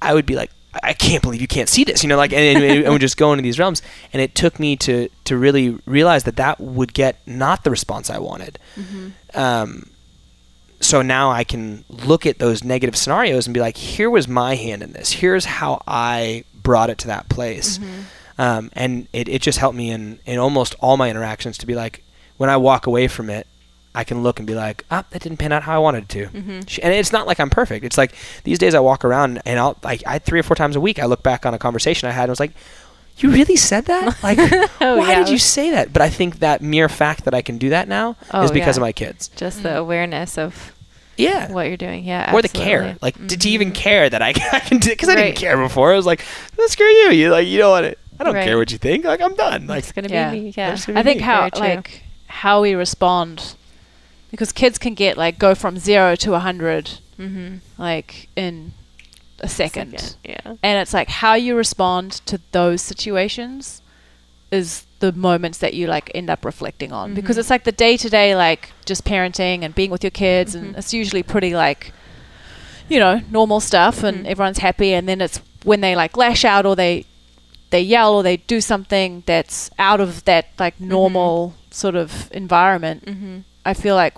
I 0.00 0.14
would 0.14 0.26
be 0.26 0.36
like, 0.36 0.50
I 0.82 0.92
can't 0.92 1.22
believe 1.22 1.40
you 1.40 1.48
can't 1.48 1.68
see 1.68 1.82
this, 1.82 2.02
you 2.02 2.08
know, 2.08 2.16
like, 2.16 2.32
and, 2.32 2.62
and, 2.62 2.84
and 2.84 2.92
would 2.92 3.00
just 3.00 3.16
go 3.16 3.32
into 3.32 3.42
these 3.42 3.58
realms. 3.58 3.82
And 4.12 4.22
it 4.22 4.34
took 4.34 4.60
me 4.60 4.76
to 4.76 5.08
to 5.24 5.36
really 5.36 5.78
realize 5.86 6.24
that 6.24 6.36
that 6.36 6.60
would 6.60 6.92
get 6.94 7.16
not 7.26 7.64
the 7.64 7.70
response 7.70 8.10
I 8.10 8.18
wanted. 8.18 8.58
Um, 9.34 9.90
so 10.80 11.02
now 11.02 11.30
I 11.30 11.42
can 11.42 11.84
look 11.88 12.26
at 12.26 12.38
those 12.38 12.62
negative 12.62 12.96
scenarios 12.96 13.46
and 13.46 13.54
be 13.54 13.60
like, 13.60 13.76
here 13.76 14.08
was 14.10 14.28
my 14.28 14.54
hand 14.54 14.82
in 14.82 14.92
this. 14.92 15.10
Here's 15.10 15.44
how 15.44 15.82
I 15.88 16.44
brought 16.54 16.90
it 16.90 16.98
to 16.98 17.08
that 17.08 17.28
place. 17.28 17.80
Um, 18.38 18.70
and 18.74 19.08
it, 19.12 19.28
it 19.28 19.42
just 19.42 19.58
helped 19.58 19.76
me 19.76 19.90
in, 19.90 20.20
in 20.24 20.38
almost 20.38 20.76
all 20.78 20.96
my 20.96 21.10
interactions 21.10 21.58
to 21.58 21.66
be 21.66 21.74
like, 21.74 22.04
when 22.36 22.48
I 22.48 22.56
walk 22.56 22.86
away 22.86 23.08
from 23.08 23.30
it, 23.30 23.48
I 23.98 24.04
can 24.04 24.22
look 24.22 24.38
and 24.38 24.46
be 24.46 24.54
like, 24.54 24.84
ah, 24.92 25.04
that 25.10 25.22
didn't 25.22 25.38
pan 25.38 25.50
out 25.52 25.64
how 25.64 25.74
I 25.74 25.78
wanted 25.78 26.04
it 26.04 26.08
to. 26.10 26.26
Mm-hmm. 26.26 26.60
Sh- 26.68 26.78
And 26.82 26.94
it's 26.94 27.12
not 27.12 27.26
like 27.26 27.40
I'm 27.40 27.50
perfect. 27.50 27.84
It's 27.84 27.98
like 27.98 28.12
these 28.44 28.58
days 28.58 28.74
I 28.74 28.80
walk 28.80 29.04
around 29.04 29.42
and 29.44 29.58
I'll 29.58 29.76
like 29.82 30.02
I 30.06 30.18
three 30.20 30.38
or 30.38 30.44
four 30.44 30.54
times 30.56 30.76
a 30.76 30.80
week 30.80 30.98
I 31.00 31.06
look 31.06 31.22
back 31.24 31.44
on 31.44 31.52
a 31.52 31.58
conversation 31.58 32.08
I 32.08 32.12
had 32.12 32.22
and 32.24 32.30
I 32.30 32.32
was 32.32 32.40
like, 32.40 32.52
you 33.18 33.30
really 33.30 33.56
said 33.56 33.86
that? 33.86 34.16
Like, 34.22 34.38
Oh, 34.80 34.98
why 34.98 35.10
yeah. 35.10 35.18
did 35.18 35.28
you 35.30 35.38
say 35.38 35.70
that? 35.72 35.92
But 35.92 36.02
I 36.02 36.08
think 36.10 36.38
that 36.38 36.62
mere 36.62 36.88
fact 36.88 37.24
that 37.24 37.34
I 37.34 37.42
can 37.42 37.58
do 37.58 37.70
that 37.70 37.88
now 37.88 38.16
Oh, 38.32 38.44
is 38.44 38.52
because 38.52 38.76
yeah. 38.76 38.80
of 38.80 38.82
my 38.82 38.92
kids. 38.92 39.28
Just 39.34 39.64
the 39.64 39.70
mm. 39.70 39.76
awareness 39.78 40.38
of 40.38 40.72
Yeah. 41.16 41.50
what 41.50 41.66
you're 41.66 41.76
doing. 41.76 42.04
Yeah. 42.04 42.32
or 42.32 42.40
the 42.42 42.48
care, 42.48 42.96
like 43.02 43.16
did 43.26 43.44
you 43.44 43.50
mm-hmm. 43.50 43.54
even 43.62 43.72
care 43.72 44.08
that 44.08 44.22
I, 44.22 44.28
I 44.52 44.60
can 44.60 44.78
do 44.78 44.90
because 44.90 45.08
I 45.08 45.14
Right. 45.16 45.24
didn't 45.24 45.38
care 45.38 45.56
before. 45.56 45.92
I 45.92 45.96
was 45.96 46.06
like, 46.06 46.24
"Oh, 46.56 46.66
screw 46.68 46.86
you, 46.86 47.10
you 47.10 47.30
like 47.32 47.48
you 47.48 47.58
don't 47.58 47.70
want 47.72 47.86
it. 47.86 47.98
I 48.20 48.24
don't 48.24 48.34
Right. 48.34 48.44
care 48.44 48.58
what 48.58 48.70
you 48.70 48.78
think. 48.78 49.04
Like 49.04 49.20
I'm 49.20 49.34
done. 49.34 49.66
Like 49.66 49.80
It's 49.82 49.90
gonna 49.92 50.08
Yeah. 50.08 50.30
be 50.30 50.40
me. 50.40 50.54
Yeah. 50.56 50.76
I 50.94 51.02
think 51.02 51.18
me. 51.18 51.22
how 51.24 51.48
like 51.58 52.04
how 52.28 52.62
we 52.62 52.74
respond 52.74 53.54
because 54.30 54.52
kids 54.52 54.78
can 54.78 54.94
get 54.94 55.16
like 55.16 55.38
go 55.38 55.54
from 55.54 55.78
zero 55.78 56.14
to 56.16 56.34
a 56.34 56.38
hundred 56.40 56.98
Mm-hmm. 57.18 57.56
like 57.82 58.28
in 58.36 58.72
a 59.40 59.48
second. 59.48 60.16
Yeah. 60.24 60.54
and 60.62 60.78
it's 60.78 60.94
like 60.94 61.08
how 61.08 61.34
you 61.34 61.56
respond 61.56 62.12
to 62.26 62.40
those 62.52 62.80
situations 62.82 63.82
is 64.52 64.86
the 65.00 65.12
moments 65.12 65.58
that 65.58 65.74
you 65.74 65.86
like 65.88 66.10
end 66.14 66.30
up 66.30 66.44
reflecting 66.44 66.92
on 66.92 67.14
because 67.14 67.36
Mhm. 67.36 67.40
it's 67.40 67.50
like 67.50 67.64
the 67.64 67.72
day 67.72 67.96
to 67.96 68.08
day 68.08 68.34
like 68.36 68.70
just 68.84 69.04
parenting 69.04 69.62
and 69.64 69.74
being 69.74 69.90
with 69.90 70.02
your 70.02 70.10
kids 70.12 70.54
and 70.54 70.74
Mhm. 70.74 70.78
it's 70.78 70.94
usually 70.94 71.22
pretty 71.22 71.54
like 71.54 71.92
you 72.88 72.98
know 72.98 73.20
normal 73.30 73.60
stuff 73.60 74.02
and 74.02 74.24
Mhm. 74.24 74.30
everyone's 74.30 74.58
happy 74.58 74.92
and 74.94 75.08
then 75.08 75.20
it's 75.20 75.40
when 75.64 75.80
they 75.80 75.94
like 75.96 76.16
lash 76.16 76.44
out 76.44 76.64
or 76.66 76.74
they 76.76 77.04
they 77.70 77.80
yell 77.82 78.14
or 78.14 78.22
they 78.22 78.38
do 78.38 78.60
something 78.60 79.22
that's 79.26 79.70
out 79.78 80.00
of 80.00 80.24
that 80.24 80.46
like 80.58 80.80
normal 80.80 81.54
sort 81.70 81.94
of 81.96 82.30
environment 82.32 83.04
Mm-hmm. 83.04 83.38
I 83.70 83.74
feel 83.74 83.94
like 83.94 84.14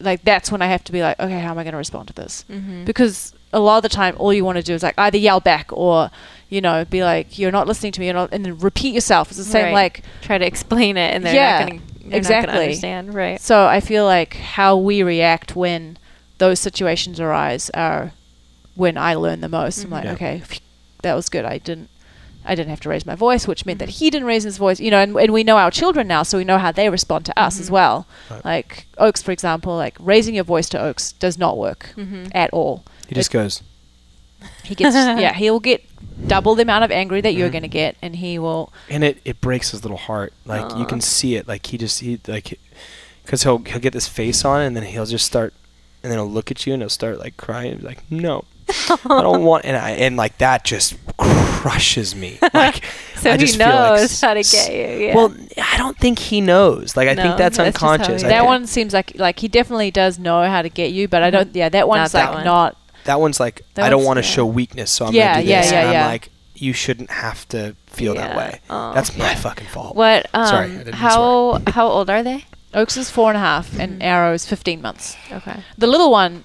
like 0.00 0.22
that's 0.24 0.50
when 0.50 0.60
i 0.62 0.66
have 0.66 0.82
to 0.84 0.92
be 0.92 1.00
like 1.02 1.18
okay 1.20 1.38
how 1.40 1.50
am 1.50 1.58
i 1.58 1.62
going 1.64 1.72
to 1.72 1.78
respond 1.78 2.08
to 2.08 2.14
this 2.14 2.44
Mm-hmm. 2.50 2.84
because 2.84 3.34
a 3.52 3.60
lot 3.60 3.76
of 3.76 3.82
the 3.82 3.88
time 3.90 4.14
all 4.18 4.32
you 4.32 4.44
want 4.44 4.56
to 4.56 4.62
do 4.62 4.74
is 4.74 4.82
like 4.82 4.94
either 4.98 5.18
yell 5.18 5.38
back 5.40 5.66
or 5.72 6.10
you 6.48 6.60
know 6.60 6.84
be 6.86 7.04
like 7.04 7.38
you're 7.38 7.52
not 7.52 7.66
listening 7.66 7.92
to 7.92 8.00
me 8.00 8.06
you're 8.06 8.14
not, 8.14 8.30
and 8.32 8.44
then 8.44 8.58
repeat 8.58 8.94
yourself 8.94 9.28
it's 9.28 9.38
the 9.38 9.44
same 9.44 9.66
Right. 9.66 9.72
like 9.74 10.02
try 10.22 10.38
to 10.38 10.46
explain 10.46 10.96
it, 10.96 11.14
and 11.14 11.24
they're 11.24 11.34
Yeah, 11.34 11.58
not 11.60 11.68
gonna 11.68 11.82
they're 12.06 12.18
exactly. 12.18 12.46
not 12.46 12.52
gonna 12.54 12.64
understand. 12.64 13.14
Right. 13.14 13.40
so 13.40 13.66
i 13.66 13.78
feel 13.80 14.04
like 14.06 14.34
how 14.36 14.76
we 14.76 15.02
react 15.02 15.54
when 15.54 15.98
those 16.38 16.58
situations 16.60 17.20
arise 17.20 17.70
are 17.70 18.12
when 18.74 18.96
i 18.98 19.14
learn 19.14 19.40
the 19.40 19.48
most 19.48 19.84
i'm 19.84 19.90
like 19.90 20.04
Yeah. 20.04 20.12
okay 20.14 20.42
that 21.02 21.14
was 21.14 21.28
good 21.28 21.44
i 21.44 21.58
didn't 21.58 21.90
I 22.44 22.54
didn't 22.54 22.70
have 22.70 22.80
to 22.80 22.88
raise 22.88 23.06
my 23.06 23.14
voice, 23.14 23.46
which 23.46 23.64
meant 23.66 23.78
that 23.78 23.88
he 23.88 24.10
didn't 24.10 24.26
raise 24.26 24.42
his 24.44 24.58
voice. 24.58 24.80
You 24.80 24.90
know, 24.90 24.98
and, 25.00 25.16
and 25.16 25.32
we 25.32 25.44
know 25.44 25.56
our 25.58 25.70
children 25.70 26.06
now, 26.08 26.22
so 26.22 26.38
we 26.38 26.44
know 26.44 26.58
how 26.58 26.72
they 26.72 26.88
respond 26.90 27.24
to 27.26 27.38
us 27.38 27.60
as 27.60 27.70
well. 27.70 28.06
Right. 28.30 28.44
Like 28.44 28.86
Oaks, 28.98 29.22
for 29.22 29.32
example, 29.32 29.76
like 29.76 29.96
raising 30.00 30.34
your 30.34 30.44
voice 30.44 30.68
to 30.70 30.80
Oaks 30.80 31.12
does 31.12 31.38
not 31.38 31.56
work 31.58 31.92
Mm-hmm. 31.96 32.26
at 32.34 32.50
all. 32.52 32.84
he 33.08 33.14
just 33.14 33.30
goes. 33.30 33.62
He 34.64 34.74
gets 34.74 34.94
yeah, 35.20 35.32
he'll 35.34 35.60
get 35.60 35.84
double 36.26 36.54
the 36.54 36.62
amount 36.62 36.84
of 36.84 36.90
angry 36.90 37.20
that 37.20 37.34
you're 37.34 37.48
Mhm. 37.48 37.52
going 37.52 37.62
to 37.62 37.68
get, 37.68 37.96
and 38.02 38.16
he 38.16 38.38
will. 38.38 38.72
and 38.90 39.04
it, 39.04 39.18
it 39.24 39.40
breaks 39.40 39.70
his 39.70 39.82
little 39.84 39.96
heart. 39.96 40.32
Like 40.44 40.76
you 40.76 40.84
can 40.84 41.00
see 41.00 41.36
it. 41.36 41.46
Like 41.46 41.66
he 41.66 41.78
just 41.78 42.00
he 42.00 42.18
like 42.26 42.58
because 43.24 43.44
he'll 43.44 43.58
he'll 43.58 43.78
get 43.80 43.92
this 43.92 44.08
face 44.08 44.44
on, 44.44 44.60
and 44.62 44.76
then 44.76 44.82
he'll 44.82 45.06
just 45.06 45.26
start, 45.26 45.54
and 46.02 46.10
then 46.10 46.18
he'll 46.18 46.28
look 46.30 46.50
at 46.50 46.66
you 46.66 46.72
and 46.72 46.82
he'll 46.82 46.88
start 46.90 47.18
like 47.20 47.36
crying. 47.36 47.80
like 47.82 48.02
no, 48.10 48.44
I 48.68 48.96
don't 49.22 49.44
want. 49.50 49.64
And 49.64 49.76
I 49.76 49.90
and 49.90 50.16
like 50.16 50.38
that 50.38 50.64
just 50.64 50.94
crushes 51.16 52.14
me. 52.14 52.38
Like 52.54 52.84
So 53.16 53.30
I 53.30 53.32
he 53.34 53.38
just 53.38 53.56
feel 53.56 53.68
like 53.68 54.00
knows 54.00 54.20
how 54.20 54.34
to 54.34 54.42
get 54.42 54.72
you. 54.72 55.06
Yeah. 55.06 55.14
Well, 55.14 55.32
I 55.58 55.76
don't 55.78 55.96
think 55.96 56.18
he 56.18 56.40
knows. 56.40 56.96
Like 56.96 57.08
I 57.08 57.14
No, 57.14 57.22
think 57.22 57.36
that's 57.36 57.56
that's 57.58 57.76
unconscious. 57.76 58.22
he 58.22 58.28
that 58.28 58.38
think- 58.38 58.46
one 58.46 58.66
seems 58.66 58.92
like 58.92 59.12
like 59.16 59.38
he 59.38 59.48
definitely 59.48 59.90
does 59.90 60.18
know 60.18 60.44
how 60.44 60.62
to 60.62 60.68
get 60.68 60.92
you, 60.92 61.06
but 61.08 61.22
I 61.22 61.30
don't. 61.30 61.54
Yeah, 61.54 61.68
that 61.68 61.86
one's 61.88 62.12
Mm-hmm. 62.12 62.18
Not 62.18 62.24
that 62.24 62.28
like 62.30 62.34
one. 62.36 62.44
not. 62.44 62.76
that 63.04 63.20
one's 63.20 63.38
like 63.40 63.62
That 63.74 63.84
I 63.84 63.90
don't 63.90 64.04
want 64.04 64.18
to 64.18 64.22
yeah. 64.24 64.30
show 64.30 64.46
weakness, 64.46 64.90
so 64.90 65.06
I'm 65.06 65.14
Yeah, 65.14 65.34
gonna 65.34 65.44
do 65.44 65.50
yeah, 65.50 65.62
this. 65.62 65.72
yeah, 65.72 65.80
and 65.88 65.96
I'm 65.98 66.06
like, 66.10 66.28
you 66.56 66.72
shouldn't 66.72 67.10
have 67.10 67.46
to 67.48 67.76
feel 67.86 68.14
that 68.14 68.36
way. 68.36 68.60
Oh. 68.70 68.92
That's 68.94 69.16
my 69.16 69.34
fucking 69.34 69.66
fault. 69.68 69.94
what? 69.96 70.26
Um, 70.34 70.46
Sorry, 70.46 70.64
I 70.64 70.68
didn't 70.68 70.84
mean 70.86 70.92
to 70.92 70.96
how 70.96 71.62
how 71.68 71.86
old 71.88 72.10
are 72.10 72.22
they? 72.22 72.44
Oaks 72.74 72.96
is 72.96 73.10
four 73.10 73.28
and 73.28 73.36
a 73.36 73.40
half, 73.40 73.78
and 73.78 74.00
Mhm. 74.00 74.04
Arrow 74.04 74.32
is 74.32 74.46
fifteen 74.46 74.80
months. 74.82 75.16
Okay. 75.30 75.60
The 75.78 75.86
little 75.86 76.10
one 76.10 76.42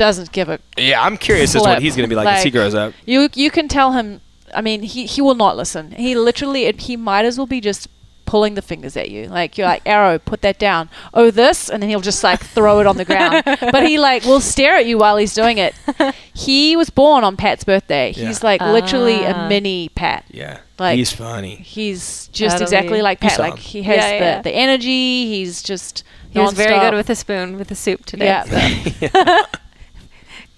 doesn't 0.00 0.32
give 0.32 0.48
a. 0.48 0.58
Yeah, 0.76 1.02
I'm 1.06 1.16
curious 1.16 1.54
as 1.54 1.62
to 1.62 1.68
what 1.68 1.82
he's 1.82 1.94
gonna 1.94 2.08
be 2.08 2.14
like, 2.16 2.26
as 2.38 2.42
he 2.42 2.50
grows 2.50 2.74
up. 2.74 2.92
You 3.06 3.28
you 3.34 3.50
can 3.50 3.68
tell 3.68 3.92
him. 3.92 4.20
I 4.54 4.60
mean, 4.62 4.82
he 4.82 5.06
he 5.06 5.20
will 5.22 5.36
not 5.36 5.56
listen. 5.56 5.92
He 5.92 6.14
literally 6.16 6.62
he 6.78 6.96
might 6.96 7.24
as 7.24 7.36
well 7.38 7.46
be 7.46 7.60
just 7.60 7.86
pulling 8.26 8.54
the 8.54 8.62
fingers 8.62 8.96
at 8.96 9.10
you. 9.10 9.26
Like 9.26 9.58
you're 9.58 9.66
like 9.66 9.82
Arrow, 9.84 10.18
put 10.18 10.40
that 10.42 10.58
down. 10.58 10.88
Oh, 11.12 11.30
this, 11.32 11.68
and 11.68 11.82
then 11.82 11.90
he'll 11.90 12.00
just 12.12 12.22
like 12.24 12.40
throw 12.40 12.80
it 12.80 12.86
on 12.86 12.96
the 12.96 13.04
ground. 13.04 13.42
But 13.74 13.82
he 13.86 13.98
like 13.98 14.24
will 14.24 14.40
stare 14.40 14.76
at 14.76 14.86
you 14.86 14.98
while 14.98 15.16
he's 15.18 15.34
doing 15.34 15.58
it. 15.58 15.74
He 16.40 16.74
was 16.74 16.88
born 16.88 17.22
on 17.22 17.36
Pat's 17.36 17.64
birthday. 17.64 18.14
Yeah. 18.16 18.28
He's 18.28 18.42
like 18.42 18.60
literally 18.62 19.26
Ah. 19.26 19.44
a 19.46 19.48
mini 19.48 19.90
Pat. 19.90 20.24
Yeah, 20.30 20.60
Like- 20.78 20.96
he's 20.96 21.12
funny. 21.12 21.56
He's 21.56 22.28
just 22.32 22.54
That'll 22.54 22.62
exactly 22.64 22.98
be- 23.00 23.02
like 23.02 23.20
Pat. 23.20 23.38
Like 23.38 23.58
he 23.58 23.82
has 23.82 23.96
Yeah, 23.98 24.18
the, 24.18 24.24
yeah. 24.24 24.42
the 24.42 24.52
energy. 24.52 25.26
He's 25.26 25.62
just 25.62 26.02
He 26.30 26.38
was 26.38 26.54
very 26.54 26.78
good 26.80 26.94
with 26.94 27.10
a 27.10 27.14
spoon 27.14 27.58
with 27.58 27.68
the 27.68 27.74
soup 27.74 28.06
today. 28.06 28.26
Yeah. 28.26 29.42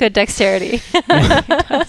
Good 0.02 0.14
dexterity. 0.14 0.82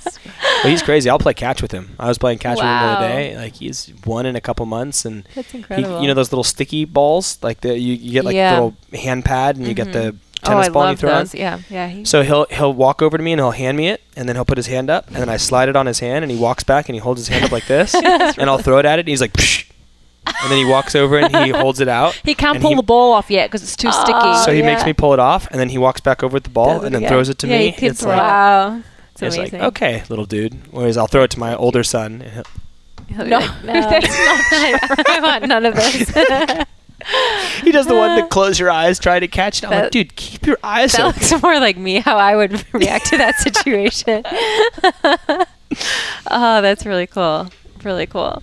Well, 0.64 0.72
he's 0.72 0.84
crazy. 0.84 1.10
I'll 1.10 1.20
play 1.20 1.34
catch 1.34 1.62
with 1.62 1.72
him. 1.72 1.96
I 1.98 2.08
was 2.08 2.18
playing 2.18 2.38
catch 2.38 2.58
with 2.58 2.66
him 2.66 2.70
the 2.70 2.86
other 2.86 3.08
day. 3.08 3.36
Like 3.36 3.56
he's 3.56 3.92
won 4.06 4.26
in 4.26 4.36
a 4.36 4.42
couple 4.42 4.66
months, 4.66 5.04
and 5.04 5.28
That's 5.36 5.52
he, 5.52 5.60
you 5.60 6.08
know 6.08 6.14
those 6.14 6.32
little 6.32 6.44
sticky 6.44 6.86
balls, 6.86 7.40
like 7.42 7.62
the 7.62 7.78
you, 7.78 7.94
you 7.96 8.12
get 8.12 8.24
like 8.24 8.36
Yeah. 8.36 8.52
little 8.54 8.76
hand 8.94 9.26
pad, 9.26 9.58
and 9.58 9.68
you 9.68 9.74
get 9.74 9.92
the 9.94 10.12
mm-hmm. 10.12 10.18
oh, 10.44 10.48
tennis 10.48 10.68
I 10.68 10.70
ball 10.70 10.84
and 10.84 10.90
you 10.90 10.92
love 10.92 11.00
throw 11.00 11.10
it. 11.10 11.14
those. 11.14 11.36
Yeah. 11.36 11.60
Yeah, 11.70 11.88
he, 11.88 12.06
So 12.06 12.22
he'll 12.24 12.46
he'll 12.52 12.74
walk 12.74 13.02
over 13.02 13.18
to 13.18 13.24
me 13.24 13.34
and 13.34 13.40
he'll 13.40 13.52
hand 13.52 13.78
me 13.78 13.90
it, 13.90 14.02
and 14.16 14.30
then 14.30 14.36
he'll 14.36 14.46
put 14.46 14.58
his 14.58 14.68
hand 14.68 14.90
up, 14.90 15.08
and 15.08 15.16
then 15.16 15.30
I 15.30 15.38
slide 15.38 15.70
it 15.70 15.76
on 15.76 15.86
his 15.88 16.00
hand, 16.00 16.24
and 16.24 16.32
he 16.32 16.38
walks 16.38 16.64
back 16.64 16.88
and 16.88 16.96
he 16.96 17.00
holds 17.00 17.20
his 17.20 17.30
hand 17.30 17.46
up 17.46 17.52
like 17.52 17.66
this, 17.68 17.96
and 17.96 18.50
I'll 18.50 18.60
throw 18.60 18.78
it 18.78 18.86
at 18.86 19.00
it, 19.00 19.04
and 19.04 19.10
he's 19.10 19.22
like, 19.22 19.34
Psh! 19.34 19.66
And 20.26 20.52
then 20.52 20.58
he 20.58 20.66
walks 20.66 20.96
over 20.96 21.18
and 21.18 21.36
he 21.46 21.50
holds 21.58 21.80
it 21.80 21.88
out. 21.88 22.14
he 22.24 22.34
can't 22.36 22.60
pull 22.62 22.72
he- 22.72 22.76
the 22.76 22.84
ball 22.84 23.14
off 23.14 23.30
yet 23.30 23.50
because 23.50 23.64
it's 23.64 23.76
too 23.76 23.92
sticky. 23.92 24.12
Oh, 24.16 24.44
so 24.46 24.54
he 24.54 24.62
makes 24.62 24.86
me 24.86 24.94
pull 24.94 25.14
it 25.14 25.20
off, 25.20 25.48
and 25.52 25.60
then 25.60 25.70
he 25.70 25.78
walks 25.78 26.02
back 26.02 26.24
over 26.24 26.34
with 26.34 26.44
the 26.44 26.50
ball, 26.50 26.76
Does 26.80 26.84
and 26.86 26.96
then 26.96 27.02
again. 27.04 27.10
throws 27.10 27.30
it 27.30 27.38
to 27.40 27.48
Yeah, 27.48 27.58
me. 27.58 27.76
It's 27.78 28.04
like, 28.04 28.18
wow. 28.18 28.82
It's 29.12 29.22
it's 29.22 29.36
amazing. 29.38 29.60
like 29.60 29.68
okay, 29.70 30.04
little 30.10 30.26
dude. 30.26 30.72
Whereas 30.72 30.98
I'll 30.98 31.08
throw 31.08 31.24
it 31.24 31.32
to 31.32 31.40
my 31.40 31.56
older 31.56 31.84
son. 31.84 32.22
and 32.22 32.32
he'll- 32.32 32.44
He'll 33.18 33.26
No, 33.26 33.40
like, 33.40 33.64
no, 33.66 33.74
that's 33.74 34.90
not 34.90 35.10
I 35.10 35.20
want 35.22 35.48
none 35.48 35.66
of 35.66 35.76
this. 35.76 36.66
He 37.64 37.74
does 37.74 37.86
the 37.86 37.96
one 37.96 38.18
to 38.18 38.26
close 38.28 38.58
your 38.58 38.72
eyes, 38.72 38.98
try 38.98 39.20
to 39.20 39.28
catch 39.28 39.58
it. 39.62 39.66
I'm 39.66 39.72
like, 39.72 39.92
dude, 39.92 40.16
keep 40.16 40.46
your 40.48 40.58
eyes 40.64 40.96
open. 40.96 41.08
That 41.20 41.30
looks 41.32 41.44
more 41.44 41.60
like 41.60 41.76
me 41.76 41.96
how 42.00 42.16
I 42.18 42.34
would 42.38 42.64
react 42.74 43.08
to 43.08 43.18
that 43.18 43.36
situation. 43.40 44.24
oh, 46.32 46.62
that's 46.62 46.86
really 46.86 47.08
cool. 47.08 47.50
Really 47.84 48.06
cool. 48.06 48.42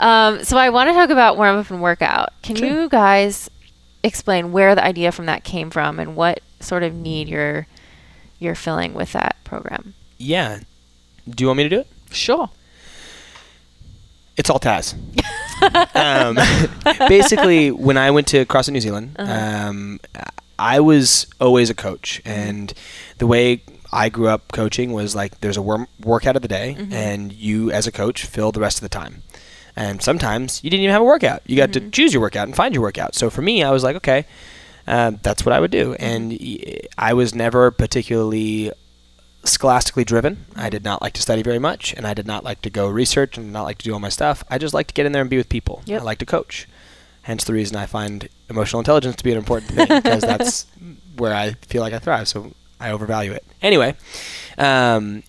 Um, 0.00 0.42
so 0.44 0.56
I 0.58 0.70
want 0.70 0.88
to 0.88 0.94
talk 0.94 1.10
about 1.10 1.36
warm 1.36 1.56
up 1.58 1.70
and 1.70 1.80
workout. 1.80 2.30
Can 2.42 2.56
Sure. 2.56 2.66
you 2.68 2.88
guys 2.88 3.48
explain 4.02 4.50
where 4.50 4.74
the 4.74 4.82
idea 4.84 5.12
from 5.12 5.26
that 5.26 5.44
came 5.44 5.70
from 5.70 6.00
and 6.00 6.16
what 6.16 6.40
sort 6.60 6.82
of 6.82 6.94
need 6.94 7.28
you're 7.28 7.66
you're 8.38 8.54
filling 8.54 8.94
with 8.94 9.12
that 9.12 9.36
program. 9.44 9.92
Yeah. 10.18 10.60
Do 11.28 11.44
you 11.44 11.48
want 11.48 11.58
me 11.58 11.62
to 11.64 11.68
do 11.68 11.80
it? 11.80 11.86
Sure. 12.10 12.48
It's 14.36 14.48
all 14.48 14.58
Taz. 14.58 14.94
um, 15.94 16.38
basically, 17.08 17.70
when 17.70 17.98
I 17.98 18.10
went 18.10 18.26
to 18.28 18.46
CrossFit 18.46 18.72
New 18.72 18.80
Zealand, 18.80 19.16
Uh-huh. 19.18 19.68
um, 19.68 20.00
I 20.58 20.80
was 20.80 21.26
always 21.40 21.68
a 21.70 21.74
coach, 21.74 22.22
and 22.24 22.72
the 23.18 23.26
way 23.26 23.62
I 23.92 24.08
grew 24.08 24.28
up 24.28 24.52
coaching 24.52 24.92
was 24.92 25.14
like 25.14 25.40
there's 25.40 25.56
a 25.58 25.62
worm- 25.62 25.88
workout 26.02 26.36
of 26.36 26.42
the 26.42 26.48
day, 26.48 26.76
and 26.90 27.32
you 27.32 27.70
as 27.70 27.86
a 27.86 27.92
coach 27.92 28.24
fill 28.24 28.52
the 28.52 28.60
rest 28.60 28.78
of 28.78 28.82
the 28.82 28.88
time. 28.88 29.22
And 29.80 30.02
sometimes 30.02 30.62
you 30.62 30.68
didn't 30.68 30.82
even 30.82 30.92
have 30.92 31.00
a 31.00 31.06
workout; 31.06 31.40
you 31.46 31.56
got 31.56 31.72
to 31.72 31.80
choose 31.88 32.12
your 32.12 32.20
workout 32.20 32.46
and 32.46 32.54
find 32.54 32.74
your 32.74 32.82
workout. 32.82 33.14
So 33.14 33.30
for 33.30 33.40
me, 33.40 33.62
I 33.62 33.70
was 33.70 33.82
like, 33.82 33.96
okay, 33.96 34.26
uh, 34.86 35.12
that's 35.22 35.46
what 35.46 35.54
I 35.54 35.60
would 35.60 35.70
do, 35.70 35.94
and 35.94 36.38
I 36.98 37.14
was 37.14 37.34
never 37.34 37.70
particularly 37.70 38.72
scholastically 39.44 40.04
driven. 40.04 40.44
I 40.54 40.68
did 40.68 40.84
not 40.84 41.00
like 41.00 41.14
to 41.14 41.22
study 41.22 41.42
very 41.42 41.58
much, 41.58 41.94
and 41.94 42.06
I 42.06 42.12
did 42.12 42.26
not 42.26 42.44
like 42.44 42.60
to 42.60 42.68
go 42.68 42.90
research 42.90 43.38
and 43.38 43.54
not 43.54 43.62
like 43.62 43.78
to 43.78 43.84
do 43.84 43.94
all 43.94 44.00
my 44.00 44.10
stuff. 44.10 44.44
I 44.50 44.58
just 44.58 44.74
like 44.74 44.88
to 44.88 44.92
get 44.92 45.06
in 45.06 45.12
there 45.12 45.22
and 45.22 45.30
be 45.30 45.38
with 45.38 45.48
people. 45.48 45.80
Yep. 45.86 46.02
I 46.02 46.04
like 46.04 46.18
to 46.18 46.26
coach. 46.26 46.68
Hence 47.22 47.44
the 47.44 47.54
reason 47.54 47.74
I 47.78 47.86
find 47.86 48.28
emotional 48.50 48.80
intelligence 48.80 49.16
to 49.16 49.24
be 49.24 49.32
an 49.32 49.38
important 49.38 49.72
thing 49.72 49.86
because 50.02 50.20
that's 50.20 50.66
where 51.16 51.34
I 51.34 51.52
feel 51.52 51.80
like 51.80 51.94
I 51.94 51.98
thrive. 52.00 52.28
So 52.28 52.52
I 52.78 52.90
overvalue 52.90 53.32
it. 53.32 53.46
Anyway, 53.62 53.96
um, 54.58 55.22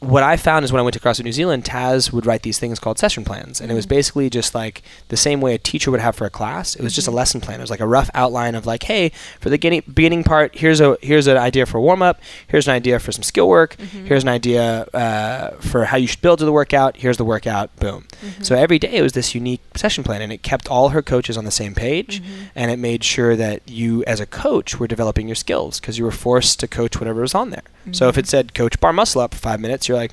what 0.00 0.22
I 0.22 0.36
found 0.36 0.64
is 0.64 0.72
when 0.72 0.80
I 0.80 0.82
went 0.82 0.94
to 0.94 1.00
CrossFit 1.00 1.24
New 1.24 1.32
Zealand, 1.32 1.64
Taz 1.64 2.12
would 2.12 2.24
write 2.24 2.42
these 2.42 2.58
things 2.58 2.78
called 2.78 2.98
session 2.98 3.24
plans, 3.24 3.60
and 3.60 3.70
it 3.70 3.74
was 3.74 3.84
mm-hmm. 3.84 3.96
basically 3.96 4.30
just 4.30 4.54
like 4.54 4.82
the 5.08 5.16
same 5.16 5.40
way 5.40 5.54
a 5.54 5.58
teacher 5.58 5.90
would 5.90 6.00
have 6.00 6.14
for 6.14 6.24
a 6.24 6.30
class. 6.30 6.76
It 6.76 6.82
was 6.82 6.94
just 6.94 7.08
a 7.08 7.10
mm-hmm. 7.10 7.16
lesson 7.16 7.40
plan. 7.40 7.58
It 7.58 7.62
was 7.62 7.70
like 7.70 7.80
a 7.80 7.86
rough 7.86 8.10
outline 8.14 8.54
of 8.54 8.64
like, 8.64 8.84
hey, 8.84 9.10
for 9.40 9.50
the 9.50 9.58
beginning, 9.58 10.24
part, 10.24 10.56
here's 10.56 10.80
a 10.80 10.96
here's 11.02 11.26
an 11.26 11.36
idea 11.36 11.66
for 11.66 11.78
a 11.78 11.80
warm 11.80 12.02
up. 12.02 12.20
Here's 12.46 12.68
an 12.68 12.74
idea 12.74 12.98
for 13.00 13.12
some 13.12 13.22
skill 13.22 13.48
work. 13.48 13.76
Mm-hmm. 13.76 14.06
Here's 14.06 14.22
an 14.22 14.28
idea 14.28 14.82
uh, 14.94 15.50
for 15.56 15.86
how 15.86 15.96
you 15.96 16.06
should 16.06 16.20
build 16.20 16.38
to 16.40 16.44
the 16.44 16.52
workout. 16.52 16.96
Here's 16.96 17.16
the 17.16 17.24
workout. 17.24 17.74
Boom. 17.76 18.06
So 18.42 18.54
every 18.54 18.78
day 18.78 18.94
it 18.94 19.02
was 19.02 19.12
this 19.12 19.34
unique 19.34 19.60
session 19.76 20.04
plan, 20.04 20.22
and 20.22 20.32
it 20.32 20.42
kept 20.42 20.68
all 20.68 20.90
her 20.90 21.02
coaches 21.02 21.36
on 21.36 21.44
the 21.44 21.50
same 21.50 21.74
page, 21.74 22.22
and 22.54 22.70
it 22.70 22.78
made 22.78 23.02
sure 23.04 23.36
that 23.36 23.68
you, 23.68 24.04
as 24.04 24.20
a 24.20 24.26
coach, 24.26 24.78
were 24.78 24.86
developing 24.86 25.28
your 25.28 25.34
skills 25.34 25.80
because 25.80 25.98
you 25.98 26.04
were 26.04 26.10
forced 26.10 26.60
to 26.60 26.68
coach 26.68 27.00
whatever 27.00 27.20
was 27.20 27.34
on 27.34 27.50
there. 27.50 27.62
So 27.92 28.08
if 28.08 28.18
it 28.18 28.26
said 28.26 28.54
coach 28.54 28.78
bar 28.80 28.92
muscle 28.92 29.20
up 29.20 29.34
for 29.34 29.40
five 29.40 29.60
minutes, 29.60 29.88
you're 29.88 29.96
like, 29.96 30.12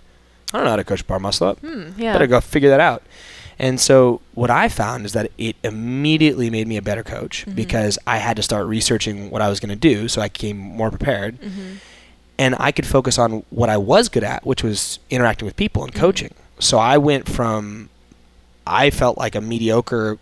I 0.53 0.57
don't 0.57 0.63
know 0.65 0.71
how 0.71 0.75
to 0.77 0.83
coach 0.83 1.05
bar 1.07 1.19
muscle 1.19 1.47
up. 1.47 1.59
Hmm, 1.59 1.89
yeah. 1.97 2.13
Better 2.13 2.27
go 2.27 2.39
figure 2.41 2.69
that 2.69 2.79
out. 2.79 3.03
And 3.57 3.79
so 3.79 4.21
what 4.33 4.49
I 4.51 4.67
found 4.67 5.05
is 5.05 5.13
that 5.13 5.31
it 5.37 5.55
immediately 5.63 6.49
made 6.49 6.67
me 6.67 6.75
a 6.77 6.81
better 6.81 7.03
coach 7.03 7.45
Mm-hmm. 7.45 7.55
because 7.55 7.97
I 8.05 8.17
had 8.17 8.35
to 8.37 8.43
start 8.43 8.67
researching 8.67 9.29
what 9.31 9.41
I 9.41 9.49
was 9.49 9.59
going 9.61 9.69
to 9.69 9.75
do, 9.75 10.07
so 10.07 10.21
I 10.21 10.27
came 10.29 10.57
more 10.57 10.89
prepared, 10.89 11.39
Mm-hmm. 11.39 11.75
and 12.37 12.55
I 12.59 12.71
could 12.73 12.85
focus 12.85 13.17
on 13.17 13.43
what 13.49 13.69
I 13.69 13.77
was 13.77 14.09
good 14.09 14.23
at, 14.25 14.45
which 14.45 14.61
was 14.63 14.99
interacting 15.09 15.45
with 15.45 15.55
people 15.55 15.83
and 15.83 15.93
Mm-hmm. 15.93 16.01
coaching. 16.01 16.33
So 16.59 16.79
I 16.79 16.97
went 16.97 17.27
from 17.29 17.89
I 18.67 18.89
felt 18.89 19.17
like 19.17 19.35
a 19.35 19.41
mediocre 19.41 20.17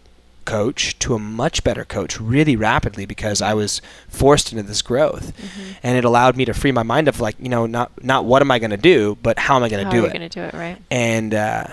coach 0.45 0.97
to 0.99 1.13
a 1.15 1.19
much 1.19 1.63
better 1.63 1.85
coach 1.85 2.19
really 2.19 2.55
rapidly 2.55 3.05
because 3.05 3.41
I 3.41 3.53
was 3.53 3.81
forced 4.07 4.51
into 4.51 4.63
this 4.63 4.81
growth. 4.81 5.35
Mm-hmm. 5.37 5.71
And 5.83 5.97
it 5.97 6.03
allowed 6.05 6.35
me 6.37 6.45
to 6.45 6.53
free 6.53 6.71
my 6.71 6.83
mind 6.83 7.07
of 7.07 7.19
like, 7.19 7.35
you 7.39 7.49
know, 7.49 7.65
not 7.65 7.91
not 8.03 8.25
what 8.25 8.41
am 8.41 8.51
I 8.51 8.59
going 8.59 8.71
to 8.71 8.77
do, 8.77 9.17
but 9.23 9.39
how 9.39 9.55
am 9.55 9.63
I 9.63 9.69
going 9.69 9.85
to 9.85 9.91
do 9.91 10.03
are 10.03 10.07
it? 10.07 10.13
you 10.13 10.19
going 10.19 10.29
to 10.29 10.39
do 10.39 10.43
it 10.45 10.53
right? 10.53 10.77
and 10.91 11.33
uh, 11.33 11.67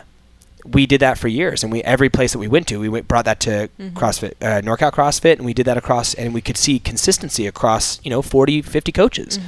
we 0.65 0.85
did 0.87 1.01
that 1.01 1.17
for 1.19 1.27
years. 1.29 1.63
And 1.63 1.73
we 1.73 1.83
every 1.83 2.09
place 2.11 2.33
that 2.33 2.39
we 2.39 2.49
went 2.49 2.69
to, 2.69 2.79
we 2.79 2.89
went, 2.89 3.09
brought 3.09 3.25
that 3.25 3.41
to 3.41 3.69
Mm-hmm. 3.79 3.97
CrossFit, 3.97 4.33
uh, 4.43 4.61
NorCal 4.61 4.93
CrossFit, 4.93 5.37
and 5.37 5.45
we 5.47 5.55
did 5.55 5.65
that 5.67 5.77
across, 5.79 6.13
and 6.15 6.35
we 6.35 6.41
could 6.43 6.57
see 6.59 6.79
consistency 6.79 7.47
across, 7.47 7.99
you 8.05 8.11
know, 8.11 8.21
40, 8.23 8.61
50 8.63 8.93
coaches. 8.93 9.39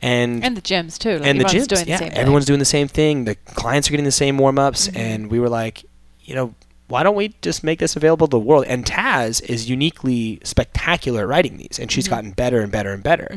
And 0.00 0.42
And 0.44 0.56
the 0.56 0.60
gyms 0.62 0.98
too. 0.98 1.18
Like 1.18 1.26
and 1.28 1.40
the 1.40 1.44
gyms, 1.44 1.68
doing 1.68 1.84
the 1.84 1.90
yeah, 1.90 1.98
same 1.98 2.08
thing. 2.10 2.18
everyone's 2.18 2.44
doing 2.44 2.58
the 2.58 2.64
same 2.64 2.88
thing. 2.88 3.24
The 3.24 3.36
clients 3.54 3.88
are 3.88 3.92
getting 3.92 4.04
the 4.04 4.10
same 4.10 4.36
warm 4.36 4.58
ups, 4.58 4.88
Mm-hmm. 4.88 4.96
and 4.96 5.30
we 5.30 5.38
were 5.38 5.48
like, 5.48 5.84
you 6.24 6.34
know, 6.34 6.54
why 6.92 7.02
don't 7.02 7.14
we 7.16 7.26
just 7.42 7.64
make 7.64 7.78
this 7.78 7.96
available 7.96 8.26
to 8.26 8.30
the 8.30 8.38
world? 8.38 8.64
And 8.68 8.84
Taz 8.84 9.42
is 9.54 9.68
uniquely 9.70 10.40
spectacular 10.44 11.22
at 11.22 11.28
writing 11.28 11.56
these, 11.56 11.78
and 11.78 11.88
Mm-hmm. 11.88 11.94
she's 11.94 12.08
gotten 12.08 12.30
better 12.32 12.60
and 12.60 12.70
better 12.70 12.92
and 12.92 13.02
better. 13.02 13.28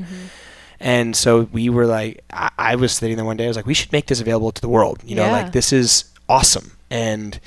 And 0.80 1.16
so 1.16 1.48
we 1.54 1.70
were 1.70 1.86
like, 1.86 2.24
I, 2.32 2.50
I 2.58 2.76
was 2.76 2.92
sitting 2.92 3.16
there 3.16 3.26
one 3.26 3.38
day, 3.38 3.46
I 3.46 3.48
was 3.48 3.56
like, 3.56 3.66
we 3.66 3.74
should 3.74 3.92
make 3.94 4.08
this 4.08 4.20
available 4.20 4.52
to 4.52 4.62
the 4.62 4.68
world. 4.70 5.02
You 5.06 5.16
know, 5.16 5.26
Yeah. 5.28 5.32
like 5.32 5.52
this 5.54 5.72
is 5.72 6.06
awesome. 6.28 6.72
And 6.92 7.40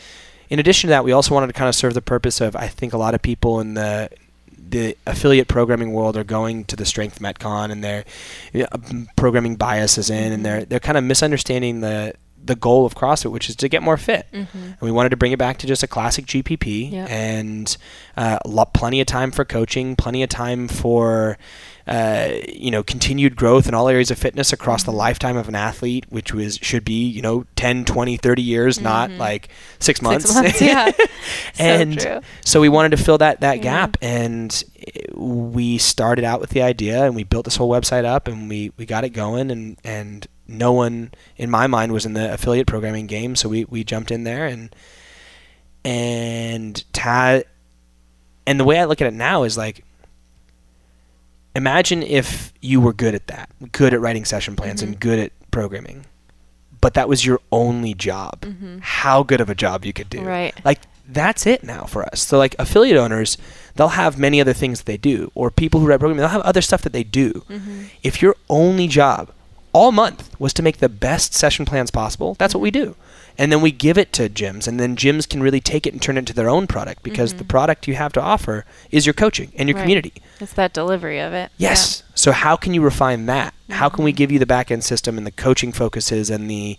in 0.48 0.58
addition 0.58 0.88
to 0.88 0.92
that, 0.92 1.04
we 1.04 1.12
also 1.12 1.34
wanted 1.34 1.48
to 1.48 1.52
kind 1.52 1.68
of 1.68 1.74
serve 1.74 1.92
the 1.94 2.00
purpose 2.02 2.40
of, 2.40 2.56
I 2.56 2.68
think 2.68 2.92
a 2.94 2.98
lot 2.98 3.14
of 3.14 3.20
people 3.22 3.60
in 3.60 3.74
the 3.74 4.08
the 4.70 4.96
affiliate 5.06 5.48
programming 5.48 5.92
world 5.94 6.14
are 6.16 6.24
going 6.24 6.62
to 6.64 6.76
the 6.76 6.84
strength 6.84 7.20
metcon 7.20 7.70
and 7.72 7.82
they're 7.82 8.04
yeah, 8.52 8.66
um, 8.72 9.08
programming 9.16 9.56
biases 9.56 10.10
in 10.10 10.30
and 10.32 10.44
they're 10.44 10.64
they're 10.66 10.80
kind 10.88 10.98
of 10.98 11.04
misunderstanding 11.04 11.80
the 11.80 12.12
the 12.48 12.56
goal 12.56 12.84
of 12.84 12.94
CrossFit, 12.96 13.30
which 13.30 13.48
is 13.48 13.54
to 13.56 13.68
get 13.68 13.82
more 13.82 13.96
fit. 13.96 14.26
And 14.32 14.48
we 14.80 14.90
wanted 14.90 15.10
to 15.10 15.16
bring 15.16 15.30
it 15.32 15.38
back 15.38 15.58
to 15.58 15.66
just 15.66 15.82
a 15.84 15.86
classic 15.86 16.26
GPP 16.26 16.90
Yep. 16.92 17.08
and 17.10 17.76
uh, 18.16 18.38
plenty 18.74 19.00
of 19.00 19.06
time 19.06 19.30
for 19.30 19.44
coaching, 19.44 19.94
plenty 19.94 20.22
of 20.24 20.28
time 20.28 20.66
for 20.68 21.38
uh, 21.86 22.28
you 22.52 22.70
know 22.70 22.82
continued 22.82 23.34
growth 23.34 23.66
in 23.66 23.72
all 23.74 23.88
areas 23.88 24.10
of 24.10 24.18
fitness 24.18 24.52
across 24.52 24.82
the 24.82 24.90
lifetime 24.92 25.36
of 25.38 25.48
an 25.48 25.54
athlete, 25.54 26.04
which 26.10 26.34
was 26.34 26.58
should 26.60 26.84
be 26.84 27.06
you 27.08 27.22
know 27.22 27.44
10, 27.56 27.84
20, 27.86 28.16
30 28.18 28.42
years, 28.42 28.80
not 28.80 29.10
like 29.12 29.48
six 29.78 30.02
months. 30.02 30.34
months, 30.34 30.60
yeah. 30.72 30.90
So 30.90 31.04
and 31.58 31.98
true. 32.00 32.20
so 32.44 32.60
we 32.60 32.68
wanted 32.68 32.90
to 32.90 32.98
fill 32.98 33.18
that 33.18 33.40
that 33.40 33.58
Yeah. 33.58 33.62
gap, 33.62 33.96
and 34.02 34.62
eh, 34.86 35.00
we 35.14 35.78
started 35.78 36.24
out 36.24 36.40
with 36.40 36.50
the 36.50 36.60
idea, 36.62 37.04
and 37.04 37.14
we 37.16 37.24
built 37.24 37.44
this 37.46 37.56
whole 37.56 37.70
website 37.70 38.04
up, 38.04 38.28
and 38.28 38.48
we 38.50 38.70
we 38.76 38.84
got 38.84 39.04
it 39.04 39.10
going, 39.10 39.50
and 39.50 39.78
and 39.82 40.26
no 40.48 40.72
one 40.72 41.12
in 41.36 41.50
my 41.50 41.66
mind 41.66 41.92
was 41.92 42.06
in 42.06 42.14
the 42.14 42.32
affiliate 42.32 42.66
programming 42.66 43.06
game, 43.06 43.36
so 43.36 43.48
we 43.48 43.64
we 43.66 43.84
jumped 43.84 44.10
in 44.10 44.24
there, 44.24 44.46
and 44.46 44.74
and 45.84 46.84
ta- 46.92 47.42
and 48.46 48.58
the 48.58 48.64
way 48.64 48.80
I 48.80 48.84
look 48.84 49.00
at 49.00 49.06
it 49.06 49.14
now 49.14 49.44
is 49.44 49.56
like. 49.56 49.84
Imagine 51.54 52.04
if 52.04 52.52
you 52.60 52.80
were 52.80 52.92
good 52.92 53.16
at 53.16 53.26
that, 53.28 53.50
good 53.72 53.92
at 53.92 54.00
writing 54.00 54.24
session 54.24 54.54
plans 54.54 54.80
and 54.80 55.00
good 55.00 55.18
at 55.18 55.32
programming, 55.50 56.06
but 56.80 56.94
that 56.94 57.08
was 57.08 57.26
your 57.26 57.40
only 57.50 57.94
job. 57.94 58.44
How 58.80 59.24
good 59.24 59.40
of 59.40 59.50
a 59.50 59.56
job 59.56 59.84
you 59.84 59.92
could 59.92 60.08
do. 60.08 60.20
Right. 60.20 60.54
Like 60.64 60.82
that's 61.08 61.46
it 61.46 61.64
now 61.64 61.84
for 61.84 62.04
us. 62.04 62.20
So 62.20 62.38
like 62.38 62.54
affiliate 62.60 62.96
owners, 62.96 63.38
they'll 63.74 63.88
have 63.88 64.18
many 64.18 64.40
other 64.40 64.52
things 64.52 64.78
that 64.80 64.86
they 64.86 64.98
do, 64.98 65.32
or 65.34 65.50
people 65.50 65.80
who 65.80 65.86
write 65.86 65.98
programming, 65.98 66.20
they'll 66.20 66.28
have 66.28 66.42
other 66.42 66.62
stuff 66.62 66.82
that 66.82 66.92
they 66.92 67.02
do. 67.02 67.32
Mm-hmm. 67.48 67.84
If 68.04 68.22
your 68.22 68.36
only 68.48 68.86
job 68.86 69.32
all 69.72 69.92
month 69.92 70.38
was 70.40 70.52
to 70.54 70.62
make 70.62 70.78
the 70.78 70.88
best 70.88 71.34
session 71.34 71.64
plans 71.64 71.90
possible, 71.90 72.34
that's 72.34 72.54
what 72.54 72.60
we 72.60 72.70
do. 72.70 72.96
And 73.40 73.52
then 73.52 73.60
we 73.60 73.70
give 73.70 73.96
it 73.96 74.12
to 74.14 74.28
gyms, 74.28 74.66
and 74.66 74.80
then 74.80 74.96
gyms 74.96 75.28
can 75.28 75.40
really 75.40 75.60
take 75.60 75.86
it 75.86 75.92
and 75.92 76.02
turn 76.02 76.16
it 76.16 76.20
into 76.20 76.34
their 76.34 76.50
own 76.50 76.66
product 76.66 77.04
because 77.04 77.34
the 77.34 77.38
mm-hmm. 77.38 77.48
product 77.48 77.86
you 77.86 77.94
have 77.94 78.12
to 78.14 78.20
offer 78.20 78.64
is 78.90 79.06
your 79.06 79.12
coaching 79.12 79.52
and 79.56 79.68
your 79.68 79.76
Right. 79.76 79.82
community. 79.82 80.12
It's 80.40 80.54
that 80.54 80.72
delivery 80.72 81.20
of 81.20 81.32
it. 81.32 81.52
Yes. 81.56 82.02
So 82.16 82.32
how 82.32 82.56
can 82.56 82.74
you 82.74 82.80
refine 82.80 83.26
that? 83.26 83.54
How 83.70 83.88
can 83.88 84.02
we 84.02 84.10
mm-hmm. 84.10 84.16
give 84.16 84.32
you 84.32 84.40
the 84.40 84.46
back 84.46 84.72
end 84.72 84.82
system 84.82 85.16
and 85.16 85.24
the 85.24 85.30
coaching 85.30 85.72
focuses 85.72 86.30
and 86.30 86.50
the 86.50 86.76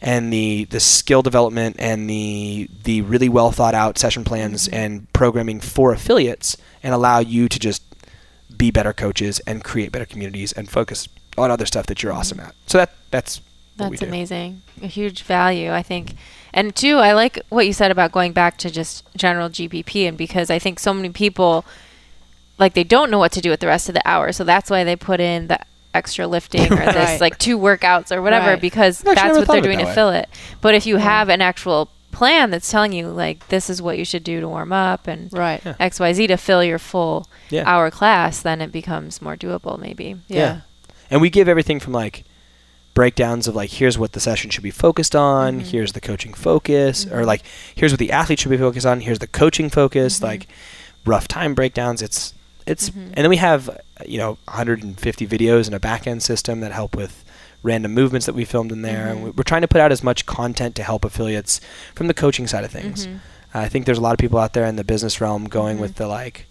and 0.00 0.32
the 0.32 0.64
the 0.66 0.80
skill 0.80 1.20
development 1.20 1.76
and 1.78 2.08
the 2.08 2.70
the 2.84 3.02
really 3.02 3.28
well 3.28 3.50
thought 3.50 3.74
out 3.74 3.98
session 3.98 4.24
plans 4.24 4.66
mm-hmm. 4.66 4.76
and 4.76 5.12
programming 5.12 5.60
for 5.60 5.92
affiliates 5.92 6.56
and 6.82 6.94
allow 6.94 7.18
you 7.18 7.50
to 7.50 7.58
just 7.58 7.82
be 8.56 8.70
better 8.70 8.94
coaches 8.94 9.40
and 9.40 9.62
create 9.62 9.92
better 9.92 10.06
communities 10.06 10.52
and 10.52 10.70
focus 10.70 11.08
on 11.38 11.50
other 11.50 11.66
stuff 11.66 11.86
that 11.86 12.02
you're 12.02 12.12
mm-hmm. 12.12 12.20
awesome 12.20 12.40
at. 12.40 12.54
So 12.66 12.78
that 12.78 12.90
that's 13.10 13.40
That's 13.76 14.02
amazing. 14.02 14.62
A 14.82 14.86
huge 14.86 15.22
value, 15.22 15.72
I 15.72 15.82
think. 15.82 16.14
And 16.52 16.74
two, 16.74 16.96
I 16.96 17.12
like 17.12 17.38
what 17.48 17.66
you 17.66 17.72
said 17.72 17.90
about 17.90 18.10
going 18.12 18.32
back 18.32 18.56
to 18.58 18.70
just 18.70 19.04
general 19.16 19.48
GPP, 19.48 20.08
and 20.08 20.16
because 20.18 20.50
I 20.50 20.58
think 20.58 20.80
so 20.80 20.92
many 20.94 21.10
people, 21.10 21.64
like, 22.58 22.74
they 22.74 22.84
don't 22.84 23.10
know 23.10 23.18
what 23.18 23.32
to 23.32 23.40
do 23.40 23.50
with 23.50 23.60
the 23.60 23.66
rest 23.66 23.88
of 23.88 23.94
the 23.94 24.02
hour, 24.08 24.32
so 24.32 24.42
that's 24.44 24.68
why 24.70 24.82
they 24.82 24.96
put 24.96 25.20
in 25.20 25.46
the 25.48 25.60
extra 25.94 26.26
lifting 26.26 26.72
or 26.72 26.76
this 26.86 26.94
Right. 26.96 27.20
like 27.20 27.38
two 27.38 27.58
workouts 27.58 28.14
or 28.14 28.20
whatever 28.22 28.50
Right. 28.52 28.60
because 28.60 29.02
I've 29.04 29.16
actually 29.16 29.28
that's 29.28 29.48
what 29.48 29.52
they're 29.54 29.62
doing 29.62 29.78
to 29.78 29.84
way. 29.84 29.94
fill 29.94 30.10
it. 30.10 30.28
But 30.60 30.74
if 30.74 30.86
you 30.86 30.96
have 30.96 31.28
an 31.28 31.40
actual 31.40 31.88
plan 32.12 32.50
that's 32.50 32.70
telling 32.70 32.92
you 32.92 33.08
like 33.08 33.48
this 33.48 33.70
is 33.70 33.80
what 33.80 33.96
you 33.98 34.04
should 34.04 34.24
do 34.24 34.40
to 34.40 34.48
warm 34.48 34.72
up 34.72 35.06
and 35.06 35.32
Right. 35.32 35.60
Yeah. 35.64 35.74
XYZ 35.80 36.28
to 36.28 36.36
fill 36.36 36.62
your 36.64 36.78
full 36.78 37.26
Yeah. 37.50 37.64
hour 37.66 37.90
class, 37.90 38.40
then 38.42 38.60
it 38.60 38.70
becomes 38.72 39.22
more 39.22 39.36
doable 39.36 39.78
maybe. 39.78 40.16
Yeah. 40.28 40.60
And 41.10 41.20
we 41.20 41.30
give 41.30 41.48
everything 41.48 41.80
from 41.80 41.92
like 41.92 42.24
breakdowns 42.94 43.46
of 43.46 43.54
like 43.54 43.70
here's 43.70 43.96
what 43.98 44.12
the 44.12 44.20
session 44.20 44.50
should 44.50 44.62
be 44.62 44.70
focused 44.70 45.14
on, 45.14 45.60
Mm-hmm. 45.60 45.68
here's 45.70 45.92
the 45.92 46.00
coaching 46.00 46.34
focus, 46.34 47.06
or 47.06 47.24
like 47.24 47.42
here's 47.74 47.92
what 47.92 47.98
the 48.00 48.10
athlete 48.12 48.40
should 48.40 48.50
be 48.50 48.56
focused 48.58 48.86
on, 48.86 49.00
here's 49.00 49.18
the 49.20 49.26
coaching 49.26 49.70
focus, 49.70 50.16
Mm-hmm. 50.16 50.24
like 50.26 50.46
rough 51.06 51.28
time 51.28 51.54
breakdowns. 51.54 52.02
It's 52.02 52.34
it's 52.66 52.88
and 52.88 53.14
then 53.14 53.30
we 53.30 53.36
have 53.38 53.80
you 54.06 54.18
know 54.18 54.36
150 54.44 55.26
videos 55.26 55.66
and 55.66 55.74
a 55.74 55.80
back 55.80 56.06
end 56.06 56.22
system 56.22 56.60
that 56.60 56.72
help 56.72 56.94
with 56.96 57.24
random 57.62 57.92
movements 57.94 58.26
that 58.26 58.34
we 58.34 58.44
filmed 58.44 58.70
in 58.72 58.82
there. 58.82 59.06
Mm-hmm. 59.06 59.10
And 59.16 59.24
we- 59.24 59.30
we're 59.30 59.42
trying 59.44 59.62
to 59.62 59.68
put 59.68 59.80
out 59.80 59.90
as 59.92 60.02
much 60.04 60.26
content 60.26 60.74
to 60.76 60.82
help 60.82 61.04
affiliates 61.04 61.60
from 61.94 62.06
the 62.08 62.14
coaching 62.14 62.46
side 62.46 62.64
of 62.64 62.70
things. 62.70 63.06
Mm-hmm. 63.06 63.16
I 63.54 63.68
think 63.68 63.86
there's 63.86 63.98
a 63.98 64.02
lot 64.02 64.12
of 64.12 64.18
people 64.18 64.38
out 64.38 64.52
there 64.52 64.66
in 64.66 64.76
the 64.76 64.84
business 64.84 65.20
realm 65.20 65.46
going 65.46 65.78
with 65.80 65.94
the 65.96 66.06
like 66.06 66.46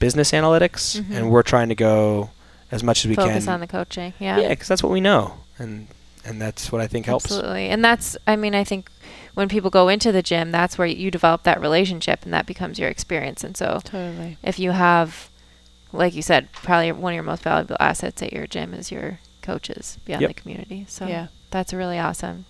business 0.00 0.32
analytics, 0.32 1.00
Mhm. 1.00 1.14
and 1.16 1.30
we're 1.30 1.42
trying 1.42 1.68
to 1.70 1.74
go 1.74 2.30
as 2.70 2.82
much 2.82 3.04
as 3.04 3.08
we 3.08 3.14
Focus 3.14 3.26
can. 3.28 3.34
Focus 3.40 3.48
on 3.48 3.60
the 3.60 3.66
coaching. 3.66 4.14
yeah, 4.18 4.38
Yeah. 4.38 4.48
because 4.48 4.68
that's 4.68 4.82
what 4.82 4.92
we 4.92 5.00
know, 5.00 5.34
and 5.58 5.88
and 6.24 6.40
that's 6.42 6.70
what 6.70 6.80
I 6.82 6.86
think 6.86 7.06
helps. 7.06 7.24
Absolutely. 7.26 7.68
And 7.70 7.82
that's, 7.82 8.14
I 8.26 8.36
mean, 8.36 8.54
I 8.54 8.62
think 8.62 8.90
when 9.34 9.48
people 9.48 9.70
go 9.70 9.88
into 9.88 10.12
the 10.12 10.20
gym, 10.22 10.50
that's 10.50 10.76
where 10.76 10.86
you 10.86 11.10
develop 11.10 11.44
that 11.44 11.58
relationship 11.60 12.24
and 12.24 12.34
that 12.34 12.44
becomes 12.44 12.78
your 12.78 12.90
experience. 12.90 13.42
And 13.44 13.56
so 13.56 13.80
Totally. 13.82 14.36
if 14.42 14.58
you 14.58 14.72
have, 14.72 15.30
like 15.90 16.14
you 16.14 16.20
said, 16.20 16.52
probably 16.52 16.92
one 16.92 17.12
of 17.12 17.14
your 17.14 17.22
most 17.24 17.42
valuable 17.44 17.76
assets 17.80 18.20
at 18.20 18.32
your 18.34 18.46
gym 18.46 18.74
is 18.74 18.90
your 18.92 19.20
coaches 19.40 19.96
beyond 20.04 20.20
Yep. 20.22 20.28
the 20.28 20.34
community. 20.34 20.84
So 20.86 21.06
Yeah. 21.06 21.28
that's 21.50 21.72
really 21.72 21.98
awesome. 21.98 22.44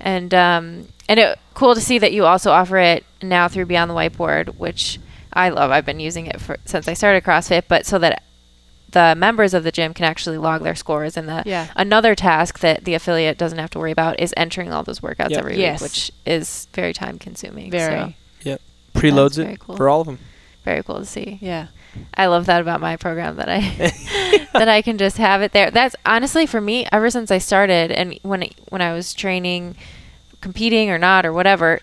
And 0.00 0.34
um, 0.34 0.88
and 1.08 1.18
it 1.18 1.38
cool 1.54 1.74
to 1.74 1.80
see 1.80 1.98
that 1.98 2.12
you 2.12 2.26
also 2.26 2.50
offer 2.50 2.76
it 2.76 3.06
now 3.22 3.48
through 3.48 3.66
Beyond 3.66 3.90
the 3.90 3.94
Whiteboard, 3.94 4.56
which 4.58 4.98
I 5.32 5.48
love. 5.48 5.70
I've 5.70 5.86
been 5.86 6.00
using 6.00 6.26
it 6.26 6.42
for 6.42 6.58
since 6.66 6.88
I 6.88 6.92
started 6.94 7.24
CrossFit, 7.24 7.62
but 7.68 7.86
so 7.86 7.98
that 8.00 8.22
the 8.94 9.14
members 9.14 9.52
of 9.54 9.62
the 9.62 9.70
gym 9.70 9.92
can 9.94 10.06
actually 10.06 10.38
log 10.38 10.62
their 10.62 10.74
scores 10.74 11.16
and 11.16 11.28
the 11.28 11.42
Yeah. 11.44 11.68
another 11.76 12.14
task 12.14 12.60
that 12.60 12.84
the 12.84 12.94
affiliate 12.94 13.36
doesn't 13.36 13.58
have 13.58 13.70
to 13.70 13.78
worry 13.78 13.92
about 13.92 14.18
is 14.18 14.32
entering 14.36 14.72
all 14.72 14.82
those 14.82 15.00
workouts 15.00 15.30
Yep. 15.30 15.38
every 15.38 15.58
Yes. 15.60 15.80
week, 15.80 15.90
which 15.90 16.10
is 16.26 16.66
very 16.72 16.92
time 16.94 17.18
consuming. 17.18 17.70
Very. 17.70 18.16
So 18.42 18.58
Preloads 18.94 19.36
very 19.36 19.54
it 19.54 19.58
cool. 19.60 19.76
for 19.76 19.88
all 19.88 20.00
of 20.02 20.06
them. 20.06 20.18
very 20.64 20.82
cool 20.82 20.98
to 21.00 21.04
see. 21.04 21.38
Yeah. 21.42 21.66
I 22.16 22.26
love 22.26 22.46
that 22.46 22.60
about 22.60 22.80
my 22.80 22.96
program 22.96 23.36
that 23.36 23.48
I 23.48 23.60
that 24.58 24.68
I 24.68 24.82
can 24.82 24.98
just 24.98 25.18
have 25.18 25.42
it 25.42 25.50
there. 25.52 25.70
That's 25.70 25.94
honestly 26.06 26.46
for 26.46 26.60
me 26.60 26.86
ever 26.92 27.10
since 27.10 27.30
I 27.32 27.38
started 27.38 27.90
and 27.92 28.18
when 28.22 28.48
when 28.70 28.80
I 28.80 28.92
was 28.92 29.12
training 29.12 29.74
competing 30.40 30.90
or 30.90 30.98
not 30.98 31.26
or 31.26 31.32
whatever 31.32 31.80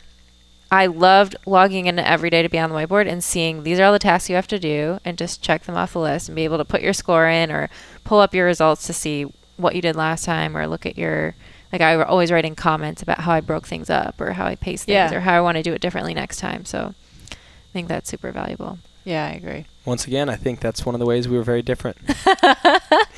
I 0.72 0.86
loved 0.86 1.36
logging 1.46 1.88
in 1.88 2.00
every 2.00 2.30
day 2.30 2.42
to 2.44 2.50
Beyond 2.50 2.72
the 2.72 2.78
Whiteboard 2.78 3.08
and 3.08 3.22
seeing 3.24 3.64
these 3.64 3.78
are 3.80 3.84
all 3.84 3.92
the 3.92 4.00
tasks 4.00 4.30
you 4.30 4.36
have 4.36 4.48
to 4.48 4.58
do 4.60 5.00
and 5.04 5.18
just 5.18 5.42
check 5.42 5.64
them 5.64 5.76
off 5.76 5.94
the 5.94 6.00
list 6.00 6.30
and 6.30 6.36
be 6.36 6.46
able 6.46 6.58
to 6.58 6.66
put 6.66 6.82
your 6.82 6.94
score 6.94 7.28
in 7.28 7.52
or 7.52 7.70
pull 8.06 8.20
up 8.20 8.34
your 8.34 8.46
results 8.46 8.88
to 8.88 8.94
see 8.94 9.24
what 9.58 9.76
you 9.76 9.82
did 9.82 9.96
last 9.98 10.24
time 10.24 10.56
or 10.56 10.66
look 10.68 10.86
at 10.86 10.98
your 10.98 11.36
like 11.74 11.82
I 11.82 11.96
were 11.98 12.06
always 12.06 12.32
writing 12.32 12.56
comments 12.56 13.02
about 13.02 13.20
how 13.20 13.32
I 13.34 13.42
broke 13.42 13.68
things 13.68 13.90
up 13.90 14.20
or 14.20 14.32
how 14.34 14.46
I 14.46 14.56
paced 14.56 14.86
things 14.86 14.94
Yeah. 15.12 15.14
or 15.14 15.20
how 15.22 15.38
I 15.38 15.42
want 15.42 15.58
to 15.58 15.64
do 15.64 15.74
it 15.74 15.82
differently 15.82 16.14
next 16.14 16.38
time. 16.38 16.64
So 16.66 16.94
I 17.32 17.36
think 17.74 17.88
that's 17.88 18.10
super 18.10 18.32
valuable. 18.32 18.80
Yeah, 19.04 19.26
I 19.26 19.32
agree. 19.32 19.66
Once 19.86 20.06
again, 20.06 20.30
I 20.30 20.36
think 20.36 20.60
that's 20.60 20.86
one 20.86 20.94
of 20.96 21.00
the 21.00 21.06
ways 21.06 21.28
we 21.28 21.36
were 21.38 21.44
very 21.44 21.62
different. 21.64 21.98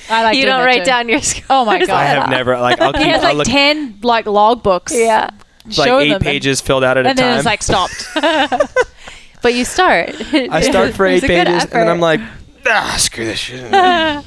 I 0.10 0.24
like 0.24 0.38
you 0.38 0.46
don't 0.46 0.66
write 0.66 0.80
too. 0.80 0.86
down 0.86 1.10
your 1.10 1.22
score. 1.22 1.44
Oh 1.50 1.66
my 1.66 1.80
god! 1.80 1.90
I 1.90 2.04
have 2.06 2.30
never 2.30 2.58
like 2.60 2.80
I'll 2.80 2.94
keep 2.94 3.02
He 3.02 3.10
has 3.10 3.22
I'll 3.24 3.30
like 3.36 3.38
look 3.38 3.48
ten 3.48 4.00
like 4.02 4.26
log 4.26 4.64
books. 4.64 4.94
Yeah. 4.96 5.30
Like 5.66 5.74
show 5.88 6.00
eight 6.00 6.08
them 6.10 6.16
and- 6.16 6.24
pages 6.24 6.62
filled 6.62 6.84
out 6.84 6.98
at 6.98 7.06
a 7.06 7.10
time. 7.10 7.12
And 7.12 7.20
a 7.20 7.22
then 7.22 7.32
time. 7.32 7.38
it's 7.40 7.46
like 7.46 7.64
stopped. 7.64 8.70
But 9.42 9.56
you 9.56 9.66
start. 9.66 10.12
I 10.34 10.62
start 10.62 10.94
for 10.94 11.06
eight 11.08 11.16
was 11.16 11.24
a 11.26 11.28
good 11.28 11.46
pages, 11.48 11.64
and 11.64 11.72
then 11.74 11.90
I'm 11.90 12.00
like, 12.00 12.22
ah, 12.66 12.96
screw 12.98 13.26
this 13.26 13.40
shit. 13.40 13.62
oh, 13.74 14.24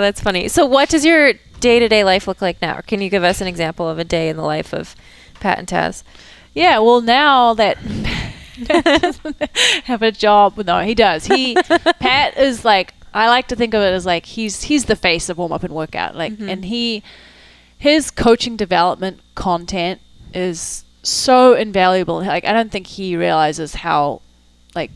that's 0.00 0.22
funny. 0.22 0.48
So, 0.48 0.64
what 0.64 0.88
does 0.88 1.04
your 1.04 1.34
day 1.60 1.78
to 1.78 1.88
day 1.90 2.04
life 2.04 2.26
look 2.26 2.40
like 2.40 2.62
now? 2.62 2.80
Can 2.86 3.02
you 3.02 3.10
give 3.10 3.22
us 3.22 3.42
an 3.42 3.46
example 3.48 3.86
of 3.86 3.98
a 3.98 4.04
day 4.04 4.30
in 4.30 4.38
the 4.38 4.42
life 4.42 4.72
of 4.72 4.96
Pat 5.40 5.58
and 5.58 5.68
Taz? 5.68 6.04
yeah. 6.54 6.78
Well, 6.78 7.02
now 7.02 7.52
that 7.52 7.76
have 9.84 10.02
a 10.02 10.10
job, 10.12 10.56
no, 10.64 10.80
he 10.80 10.94
does. 10.94 11.26
He 11.26 11.54
Pat 12.00 12.36
is 12.38 12.64
like 12.64 12.94
I 13.12 13.28
like 13.28 13.48
to 13.48 13.56
think 13.56 13.74
of 13.74 13.82
it 13.82 13.92
as 13.92 14.06
like 14.06 14.24
he's 14.26 14.62
he's 14.62 14.86
the 14.86 14.96
face 14.96 15.28
of 15.28 15.38
warm 15.38 15.52
up 15.52 15.64
and 15.64 15.74
workout. 15.74 16.16
Like, 16.16 16.32
Mhm. 16.34 16.48
and 16.50 16.64
he 16.64 17.02
his 17.76 18.10
coaching 18.10 18.56
development 18.56 19.20
content 19.34 20.00
is 20.34 20.84
so 21.02 21.54
invaluable. 21.54 22.16
Like, 22.18 22.44
I 22.44 22.52
don't 22.52 22.70
think 22.72 22.86
he 22.86 23.16
realizes 23.16 23.74
how 23.74 24.20
like 24.74 24.90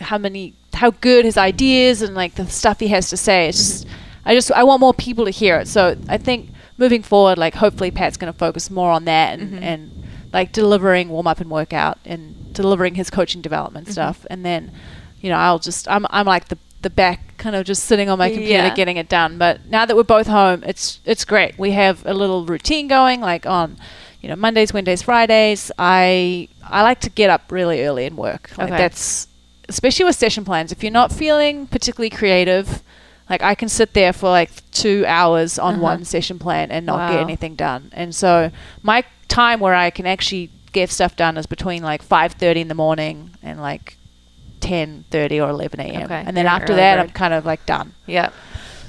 how 0.00 0.18
many 0.18 0.54
how 0.74 0.90
good 0.90 1.24
his 1.24 1.36
ideas 1.36 2.02
and 2.02 2.14
like 2.14 2.34
the 2.34 2.46
stuff 2.48 2.80
he 2.80 2.88
has 2.88 3.10
to 3.10 3.16
say. 3.16 3.48
It's 3.48 3.58
just 3.58 3.86
I 4.24 4.34
just 4.34 4.50
I 4.52 4.64
want 4.64 4.80
more 4.80 4.94
people 4.94 5.24
to 5.26 5.30
hear 5.30 5.58
it. 5.58 5.68
So 5.68 5.96
I 6.08 6.18
think 6.18 6.50
moving 6.78 7.02
forward, 7.02 7.38
like 7.38 7.54
hopefully 7.54 7.90
Pat's 7.90 8.16
going 8.16 8.32
to 8.32 8.38
focus 8.38 8.70
more 8.70 8.90
on 8.90 9.04
that 9.04 9.38
and 9.38 9.52
Mhm. 9.54 9.62
and 9.62 9.90
like 10.32 10.52
delivering 10.52 11.08
warm 11.10 11.26
up 11.26 11.40
and 11.40 11.50
workout 11.50 11.98
and 12.06 12.52
delivering 12.54 12.94
his 12.94 13.10
coaching 13.10 13.42
development 13.42 13.86
Mhm. 13.88 13.92
stuff. 13.92 14.24
And 14.30 14.44
then 14.44 14.72
you 15.20 15.28
know 15.30 15.36
I'll 15.36 15.58
just 15.58 15.88
I'm 15.88 16.06
I'm 16.10 16.26
like 16.26 16.48
the 16.48 16.58
the 16.80 16.90
back 16.90 17.36
kind 17.36 17.54
of 17.54 17.64
just 17.64 17.84
sitting 17.84 18.08
on 18.08 18.18
my 18.18 18.28
computer 18.28 18.54
Yeah. 18.54 18.74
getting 18.74 18.96
it 18.96 19.08
done. 19.08 19.38
But 19.38 19.66
now 19.70 19.84
that 19.86 19.94
we're 19.94 20.02
both 20.02 20.26
home, 20.26 20.64
it's 20.66 20.98
it's 21.04 21.24
great. 21.24 21.56
We 21.58 21.72
have 21.72 22.04
a 22.06 22.14
little 22.14 22.44
routine 22.46 22.88
going 22.88 23.20
like 23.20 23.46
on 23.46 23.76
you 24.22 24.28
know 24.28 24.36
Mondays, 24.36 24.72
Wednesdays, 24.72 25.02
Fridays. 25.02 25.70
I 25.78 26.48
I 26.62 26.82
like 26.82 27.00
to 27.00 27.10
get 27.10 27.28
up 27.30 27.50
really 27.50 27.84
early 27.84 28.06
and 28.06 28.16
work. 28.16 28.50
Like 28.56 28.68
Okay. 28.68 28.76
that's 28.78 29.28
especially 29.68 30.04
with 30.04 30.16
session 30.16 30.44
plans. 30.44 30.72
If 30.72 30.82
you're 30.82 30.92
not 30.92 31.12
feeling 31.12 31.66
particularly 31.66 32.10
creative, 32.10 32.82
like 33.28 33.42
I 33.42 33.54
can 33.54 33.68
sit 33.68 33.92
there 33.94 34.12
for 34.12 34.28
like 34.30 34.50
two 34.70 35.04
hours 35.06 35.58
on 35.58 35.74
Uh-huh. 35.74 35.82
one 35.82 36.04
session 36.04 36.38
plan 36.38 36.70
and 36.70 36.86
not 36.86 37.10
get 37.10 37.20
anything 37.20 37.54
done. 37.56 37.90
And 37.92 38.14
so 38.14 38.50
my 38.82 39.04
time 39.28 39.60
where 39.60 39.74
I 39.74 39.90
can 39.90 40.06
actually 40.06 40.50
get 40.72 40.88
stuff 40.90 41.16
done 41.16 41.36
is 41.36 41.46
between 41.46 41.82
like 41.82 42.02
five 42.02 42.32
thirty 42.32 42.60
in 42.60 42.68
the 42.68 42.74
morning 42.74 43.30
and 43.42 43.60
like 43.60 43.96
ten 44.60 45.04
thirty 45.10 45.40
or 45.40 45.48
eleven 45.50 45.80
a.m. 45.80 46.04
Okay, 46.04 46.22
And 46.26 46.36
then 46.36 46.44
you're 46.44 46.54
after 46.54 46.74
that, 46.74 46.96
bird. 46.96 47.02
I'm 47.02 47.10
kind 47.10 47.34
of 47.34 47.44
like 47.44 47.66
done. 47.66 47.92
Yeah. 48.06 48.30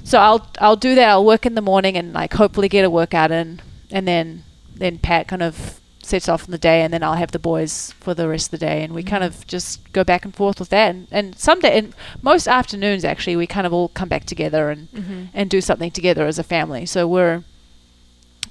So 0.04 0.20
I'll 0.20 0.46
I'll 0.60 0.76
do 0.76 0.96
that. 0.96 1.10
I'll 1.10 1.26
work 1.26 1.46
in 1.46 1.56
the 1.56 1.62
morning 1.62 1.98
and 1.98 2.14
like 2.14 2.34
hopefully 2.34 2.70
get 2.70 2.84
a 2.86 2.90
workout 2.90 3.32
in, 3.32 3.62
and 3.92 4.06
then 4.08 4.44
then 4.76 4.98
Pat 5.00 5.28
kind 5.28 5.42
of 5.44 5.80
sets 6.02 6.28
off 6.28 6.46
in 6.46 6.52
the 6.52 6.58
day, 6.58 6.82
and 6.82 6.94
then 6.94 7.02
I'll 7.02 7.14
have 7.14 7.32
the 7.32 7.40
boys 7.40 7.94
for 8.00 8.14
the 8.14 8.28
rest 8.28 8.48
of 8.48 8.52
the 8.60 8.66
day, 8.66 8.84
and 8.84 8.94
we 8.94 9.04
kind 9.04 9.24
of 9.24 9.48
just 9.48 9.92
go 9.94 10.04
back 10.04 10.26
and 10.26 10.36
forth 10.36 10.60
with 10.60 10.70
that. 10.70 10.90
And, 10.94 11.08
and 11.12 11.38
some 11.40 11.60
day, 11.62 11.78
and 11.78 11.94
most 12.22 12.46
afternoons 12.48 13.06
actually, 13.06 13.36
we 13.38 13.48
kind 13.48 13.66
of 13.66 13.72
all 13.74 13.88
come 13.88 14.10
back 14.10 14.26
together 14.26 14.70
and 14.70 14.92
Mhm. 14.92 15.28
and 15.34 15.50
do 15.50 15.62
something 15.62 15.92
together 15.92 16.26
as 16.28 16.38
a 16.38 16.44
family. 16.44 16.86
So 16.86 17.08
we're, 17.08 17.44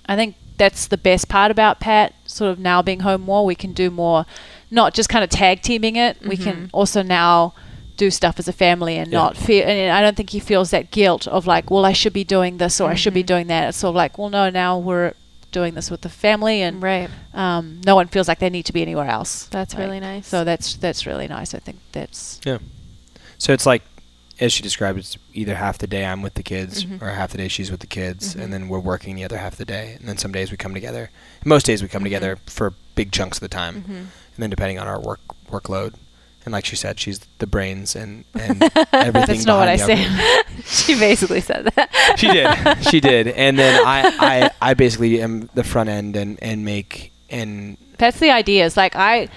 I 0.06 0.16
think 0.16 0.36
that's 0.56 0.86
the 0.86 0.96
best 0.96 1.28
part 1.28 1.50
about 1.50 1.78
Pat. 1.80 2.14
Sort 2.24 2.50
of 2.50 2.58
now 2.58 2.80
being 2.82 3.00
home 3.00 3.20
more, 3.22 3.44
we 3.44 3.54
can 3.54 3.72
do 3.72 3.90
more, 3.90 4.24
not 4.70 4.94
just 4.94 5.08
kind 5.08 5.22
of 5.24 5.28
tag 5.30 5.60
teaming 5.62 5.96
it. 5.96 6.16
We 6.26 6.36
Mhm. 6.36 6.42
can 6.44 6.70
also 6.72 7.02
now 7.02 7.52
do 7.98 8.10
stuff 8.10 8.38
as 8.38 8.48
a 8.48 8.52
family 8.52 8.96
and 8.96 9.12
Yeah. 9.12 9.18
not 9.18 9.36
feel. 9.36 9.64
And 9.66 9.92
I 9.92 10.00
don't 10.00 10.16
think 10.16 10.30
he 10.30 10.40
feels 10.40 10.70
that 10.70 10.90
guilt 10.90 11.26
of 11.28 11.46
like, 11.46 11.70
well, 11.70 11.84
I 11.84 11.92
should 11.92 12.12
be 12.14 12.24
doing 12.24 12.56
this 12.56 12.80
or 12.80 12.90
I 12.90 12.94
should 12.94 13.12
be 13.14 13.22
Mhm. 13.22 13.26
doing 13.26 13.46
that. 13.48 13.68
It's 13.68 13.78
sort 13.78 13.90
of 13.90 13.96
like, 13.96 14.16
well, 14.16 14.30
no, 14.30 14.48
now 14.48 14.78
we're 14.78 15.12
doing 15.52 15.74
this 15.74 15.90
with 15.90 16.00
the 16.00 16.08
family 16.08 16.62
and 16.62 16.82
Right. 16.82 17.08
um, 17.34 17.80
no 17.86 17.94
one 17.94 18.08
feels 18.08 18.26
like 18.26 18.40
they 18.40 18.50
need 18.50 18.64
to 18.66 18.72
be 18.72 18.82
anywhere 18.82 19.08
else. 19.08 19.44
That's 19.50 19.74
Like, 19.74 19.84
really 19.84 20.00
nice. 20.00 20.26
So 20.26 20.42
that's 20.44 20.74
that's 20.76 21.06
really 21.06 21.28
nice. 21.28 21.54
I 21.54 21.58
think 21.60 21.78
that's 21.92 22.40
yeah. 22.44 22.58
So 23.38 23.52
it's 23.52 23.66
like, 23.66 23.82
as 24.40 24.52
she 24.52 24.62
described, 24.62 24.98
it's 24.98 25.16
either 25.34 25.54
half 25.54 25.78
the 25.78 25.86
day 25.86 26.04
I'm 26.04 26.22
with 26.22 26.34
the 26.34 26.42
kids, 26.42 26.84
Mhm. 26.84 27.02
or 27.02 27.10
half 27.10 27.30
the 27.32 27.38
day 27.38 27.48
she's 27.48 27.70
with 27.70 27.80
the 27.80 27.86
kids, 27.86 28.34
Mhm. 28.34 28.42
and 28.42 28.52
then 28.52 28.68
we're 28.68 28.78
working 28.80 29.14
the 29.14 29.24
other 29.24 29.38
half 29.38 29.52
of 29.52 29.58
the 29.58 29.64
day. 29.64 29.96
And 30.00 30.08
then 30.08 30.16
some 30.16 30.32
days 30.32 30.50
we 30.50 30.56
come 30.56 30.74
together. 30.74 31.10
Most 31.44 31.66
days 31.66 31.82
we 31.82 31.88
come 31.88 32.02
Mhm. 32.02 32.06
together 32.06 32.38
for 32.46 32.72
big 32.94 33.12
chunks 33.12 33.36
of 33.38 33.42
the 33.42 33.48
time, 33.48 33.82
Mhm. 33.82 33.88
and 34.34 34.38
then 34.38 34.50
depending 34.50 34.78
on 34.78 34.86
our 34.88 34.98
work 35.00 35.20
workload. 35.50 35.94
And 36.44 36.52
like 36.52 36.64
she 36.64 36.76
said, 36.76 36.98
she's 36.98 37.20
the 37.38 37.46
brains 37.46 37.94
and, 37.94 38.24
and 38.34 38.62
everything. 38.92 39.12
that's 39.26 39.44
not 39.44 39.58
what 39.58 39.68
I 39.68 39.76
behind 39.76 40.00
the 40.00 40.44
said. 40.54 40.64
she 40.64 40.94
basically 40.98 41.40
said 41.40 41.66
that. 41.76 42.16
she 42.18 42.28
did. 42.28 42.84
She 42.90 43.00
did. 43.00 43.28
And 43.28 43.58
then 43.58 43.80
I, 43.86 44.16
I, 44.18 44.70
I 44.70 44.74
basically 44.74 45.22
am 45.22 45.48
the 45.54 45.62
front 45.64 45.88
end 45.88 46.16
and, 46.16 46.38
and 46.42 46.64
make 46.64 47.12
and 47.30 47.76
that's 47.98 48.18
the 48.18 48.30
idea. 48.30 48.66
It's 48.66 48.76
like 48.76 48.94
I, 48.96 49.28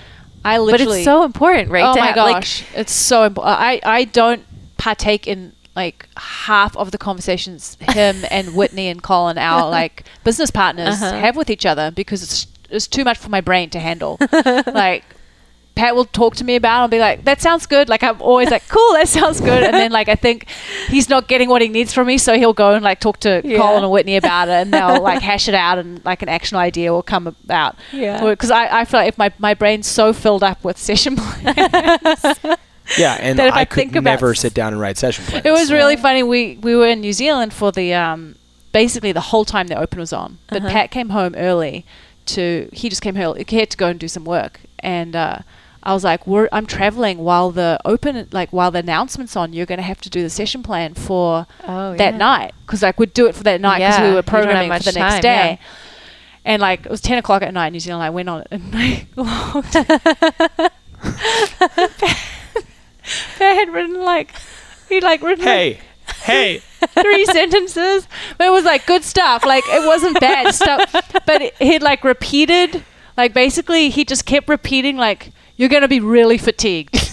I 0.43 0.57
literally. 0.57 0.85
but 0.85 0.95
it's 0.97 1.05
so 1.05 1.23
important, 1.23 1.69
right? 1.69 1.83
Oh 1.89 1.93
to 1.93 1.99
my 1.99 2.07
have, 2.07 2.15
like, 2.17 2.35
gosh, 2.37 2.63
it's 2.75 2.91
so 2.91 3.23
important. 3.23 3.57
I 3.59 3.79
I 3.83 4.03
don't 4.05 4.43
partake 4.77 5.27
in 5.27 5.53
like 5.75 6.07
half 6.17 6.75
of 6.75 6.91
the 6.91 6.97
conversations 6.97 7.77
him 7.79 8.23
and 8.31 8.55
Whitney 8.55 8.87
and 8.87 9.01
Colin, 9.03 9.37
our 9.37 9.69
like 9.69 10.03
business 10.23 10.51
partners, 10.51 10.95
Uh-huh. 11.01 11.17
have 11.19 11.35
with 11.37 11.49
each 11.49 11.65
other 11.65 11.91
because 11.91 12.23
it's 12.23 12.47
it's 12.69 12.87
too 12.87 13.03
much 13.03 13.17
for 13.17 13.29
my 13.29 13.41
brain 13.41 13.69
to 13.69 13.79
handle. 13.79 14.17
like. 14.65 15.03
Pat 15.75 15.93
will 15.95 16.05
talk 16.05 16.35
to 16.37 16.43
me 16.45 16.55
about 16.55 16.79
it 16.79 16.83
and 16.85 16.91
be 16.91 16.99
like, 16.99 17.25
that 17.25 17.41
sounds 17.41 17.65
good. 17.65 17.89
Like, 17.89 18.01
I'm 18.01 18.21
always 18.21 18.49
like, 18.49 18.67
cool, 18.69 18.93
that 18.93 19.09
sounds 19.09 19.41
good. 19.41 19.61
And 19.63 19.73
then, 19.73 19.91
like, 19.91 20.07
I 20.07 20.15
think 20.15 20.47
he's 20.87 21.09
not 21.09 21.27
getting 21.27 21.49
what 21.49 21.61
he 21.61 21.67
needs 21.67 21.93
from 21.93 22.07
me. 22.07 22.17
So 22.17 22.37
he'll 22.37 22.53
go 22.53 22.73
and, 22.73 22.83
like, 22.83 23.01
talk 23.01 23.19
to 23.21 23.41
Yeah. 23.43 23.57
Colin 23.57 23.83
and 23.83 23.91
Whitney 23.91 24.15
about 24.15 24.47
it 24.47 24.51
and 24.53 24.73
they'll, 24.73 25.01
like, 25.01 25.21
hash 25.21 25.47
it 25.49 25.53
out 25.53 25.77
and, 25.77 26.03
like, 26.05 26.21
an 26.21 26.29
action 26.29 26.57
idea 26.57 26.93
will 26.93 27.03
come 27.03 27.27
about. 27.27 27.75
Yeah. 27.91 28.23
Because 28.23 28.51
I, 28.51 28.79
I 28.81 28.85
feel 28.85 29.01
like 29.01 29.09
if 29.09 29.17
my, 29.17 29.31
my 29.37 29.53
brain's 29.53 29.85
so 29.87 30.13
filled 30.13 30.43
up 30.43 30.63
with 30.63 30.77
session 30.77 31.17
plans, 31.17 31.55
yeah, 32.97 33.17
and 33.19 33.37
That 33.39 33.47
if 33.49 33.53
I, 33.53 33.61
I 33.61 33.65
could 33.65 33.91
think 33.91 34.03
never 34.03 34.31
s- 34.31 34.39
sit 34.39 34.53
down 34.53 34.71
and 34.71 34.81
write 34.81 34.97
session 34.97 35.25
plans. 35.27 35.45
it 35.45 35.51
was 35.51 35.71
really 35.71 35.95
funny. 35.97 36.23
We 36.23 36.57
we 36.61 36.75
were 36.75 36.87
in 36.87 37.01
New 37.01 37.13
Zealand 37.13 37.51
for 37.53 37.71
the 37.71 37.93
um, 37.93 38.35
basically 38.71 39.11
the 39.11 39.21
whole 39.21 39.43
time 39.43 39.67
the 39.67 39.77
Open 39.79 39.99
was 39.99 40.13
on. 40.13 40.37
But 40.47 40.61
Uh-huh. 40.61 40.69
Pat 40.71 40.91
came 40.91 41.09
home 41.09 41.35
early 41.35 41.85
to 42.27 42.69
he 42.71 42.87
just 42.89 43.01
came 43.01 43.15
home. 43.15 43.37
He 43.47 43.57
had 43.59 43.69
to 43.71 43.77
go 43.77 43.87
and 43.87 43.99
do 43.99 44.07
some 44.07 44.23
work, 44.23 44.59
and 44.79 45.15
uh, 45.15 45.39
I 45.85 45.93
was 45.93 46.03
like, 46.03 46.25
We're, 46.25 46.49
I'm 46.51 46.65
traveling 46.65 47.19
while 47.19 47.51
the 47.51 47.79
Open 47.85 48.27
like 48.31 48.49
while 48.51 48.71
the 48.71 48.79
announcement's 48.79 49.35
on. 49.35 49.53
You're 49.53 49.65
going 49.67 49.77
to 49.77 49.83
have 49.83 50.01
to 50.01 50.09
do 50.09 50.21
the 50.23 50.29
session 50.29 50.63
plan 50.63 50.93
for 50.95 51.45
oh, 51.67 51.95
that 51.95 52.13
yeah. 52.13 52.17
night 52.17 52.53
because 52.65 52.81
like 52.81 52.99
we'd 52.99 53.13
do 53.13 53.27
it 53.27 53.35
for 53.35 53.43
that 53.43 53.61
night 53.61 53.77
because 53.79 53.97
Yeah, 53.99 54.01
we 54.03 54.07
you 54.09 54.15
were 54.15 54.21
don't 54.21 54.27
programming 54.27 54.71
for 54.73 54.91
the 54.91 54.99
next 54.99 55.21
day. 55.21 55.59
yeah. 55.61 55.67
And 56.43 56.61
like 56.61 56.85
it 56.85 56.91
was 56.91 57.01
ten 57.01 57.17
o'clock 57.17 57.41
at 57.43 57.53
night 57.53 57.67
in 57.67 57.73
New 57.73 57.79
Zealand. 57.79 58.03
I 58.03 58.09
went 58.09 58.29
on 58.29 58.41
it 58.41 58.47
and 58.51 58.71
I 58.73 59.07
logged. 59.15 59.73
Pat 63.37 63.55
had 63.55 63.69
written 63.73 64.01
like 64.01 64.33
he 64.89 64.99
like 65.01 65.21
written 65.21 65.45
like, 65.45 65.77
Hey, 65.77 65.79
hey. 66.23 66.57
three 67.01 67.25
sentences, 67.25 68.07
but 68.37 68.47
it 68.47 68.51
was 68.51 68.63
like 68.65 68.85
good 68.85 69.03
stuff. 69.03 69.45
Like 69.45 69.63
it 69.67 69.85
wasn't 69.87 70.19
bad 70.19 70.53
stuff, 70.53 70.91
but 71.25 71.41
it, 71.41 71.55
he'd 71.57 71.81
like 71.81 72.03
repeated, 72.03 72.83
like 73.17 73.33
basically 73.33 73.89
he 73.89 74.05
just 74.05 74.25
kept 74.25 74.47
repeating 74.49 74.97
like 74.97 75.31
you're 75.55 75.69
gonna 75.69 75.87
be 75.87 75.99
really 75.99 76.37
fatigued. 76.37 76.95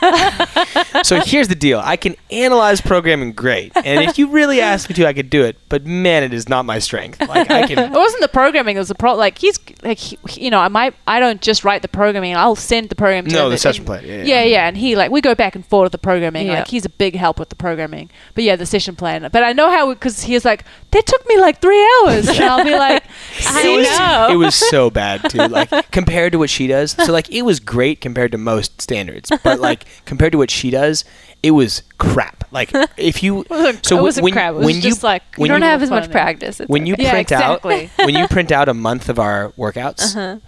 So 1.04 1.20
here's 1.20 1.48
the 1.48 1.54
deal. 1.56 1.80
I 1.82 1.96
can 1.96 2.14
analyze 2.30 2.80
programming 2.80 3.32
great, 3.32 3.72
and 3.76 4.08
if 4.08 4.18
you 4.18 4.28
really 4.28 4.60
ask 4.60 4.88
me 4.88 4.94
to, 4.96 5.06
I 5.06 5.12
could 5.12 5.30
do 5.30 5.42
it. 5.42 5.56
But 5.68 5.84
man, 5.84 6.22
it 6.22 6.32
is 6.32 6.48
not 6.48 6.64
my 6.64 6.78
strength. 6.78 7.20
Like 7.20 7.50
I 7.50 7.66
can. 7.66 7.78
It 7.82 7.90
wasn't 7.90 8.22
the 8.22 8.28
programming; 8.28 8.76
it 8.76 8.78
was 8.78 8.88
the 8.88 8.94
pro. 8.94 9.14
Like 9.14 9.38
he's 9.38 9.58
like 9.82 9.98
he, 9.98 10.18
you 10.36 10.50
know, 10.50 10.60
I 10.60 10.68
might 10.68 10.94
I 11.06 11.18
don't 11.18 11.40
just 11.40 11.64
write 11.64 11.82
the 11.82 11.88
programming. 11.88 12.36
I'll 12.36 12.54
send 12.56 12.88
the 12.88 12.94
program. 12.94 13.24
to 13.26 13.32
No, 13.32 13.44
him 13.44 13.48
the 13.48 13.52
and- 13.54 13.60
session 13.60 13.84
plan. 13.84 14.04
Yeah, 14.04 14.16
Yeah, 14.18 14.24
yeah. 14.24 14.44
yeah, 14.44 14.68
and 14.68 14.76
he 14.76 14.94
like 14.94 15.10
we 15.10 15.20
go 15.20 15.34
back 15.34 15.54
and 15.56 15.66
forth 15.66 15.86
with 15.86 15.92
the 15.92 15.98
programming. 15.98 16.46
Yeah. 16.46 16.60
Like 16.60 16.68
he's 16.68 16.84
a 16.84 16.88
big 16.90 17.16
help 17.16 17.38
with 17.38 17.48
the 17.48 17.56
programming. 17.56 18.10
But 18.34 18.44
yeah, 18.44 18.54
the 18.56 18.66
session 18.66 18.94
plan. 18.94 19.28
But 19.32 19.42
I 19.42 19.52
know 19.52 19.70
how 19.70 19.92
because 19.92 20.22
he's 20.22 20.44
like 20.44 20.64
that 20.92 21.06
took 21.06 21.26
me 21.28 21.38
like 21.38 21.60
three 21.60 21.82
hours, 22.04 22.28
and 22.28 22.38
I'll 22.44 22.64
be 22.64 22.76
like, 22.76 23.02
I 23.48 23.62
it 23.66 23.76
was, 23.78 23.98
know. 23.98 24.28
It 24.30 24.36
was 24.36 24.54
so 24.54 24.90
bad 24.90 25.28
too. 25.30 25.38
Like 25.48 25.90
compared 25.90 26.32
to 26.32 26.38
what 26.38 26.50
she 26.50 26.66
does. 26.68 26.92
So 26.92 27.12
like 27.12 27.28
it 27.30 27.42
was 27.42 27.58
great 27.60 28.00
compared 28.00 28.30
to 28.32 28.38
most 28.38 28.80
standards, 28.80 29.30
but 29.42 29.58
like 29.58 29.81
compared 30.04 30.32
to 30.32 30.38
what 30.38 30.50
she 30.50 30.70
does, 30.70 31.04
it 31.42 31.52
was 31.52 31.82
crap. 31.98 32.44
Like 32.52 32.70
if 32.96 33.22
you 33.22 33.44
so 33.82 33.98
it 33.98 34.02
wasn't 34.02 34.24
when, 34.24 34.32
crap. 34.32 34.52
It 34.54 34.56
was 34.58 34.66
when 34.66 34.80
just 34.80 35.02
you 35.02 35.06
like 35.08 35.22
You 35.38 35.46
don't 35.48 35.60
you- 35.62 35.66
have 35.66 35.82
as 35.82 35.90
much 35.90 36.04
Funny. 36.04 36.12
practice. 36.12 36.60
It's 36.60 36.68
when 36.68 36.86
you 36.86 36.94
okay. 36.94 37.04
Yeah, 37.04 37.10
print 37.12 37.32
exactly. 37.32 37.84
out 37.84 37.90
when 38.06 38.14
you 38.14 38.28
print 38.28 38.52
out 38.52 38.68
a 38.68 38.74
month 38.74 39.08
of 39.08 39.18
our 39.18 39.50
workouts, 39.52 40.16
Uh-huh. 40.16 40.38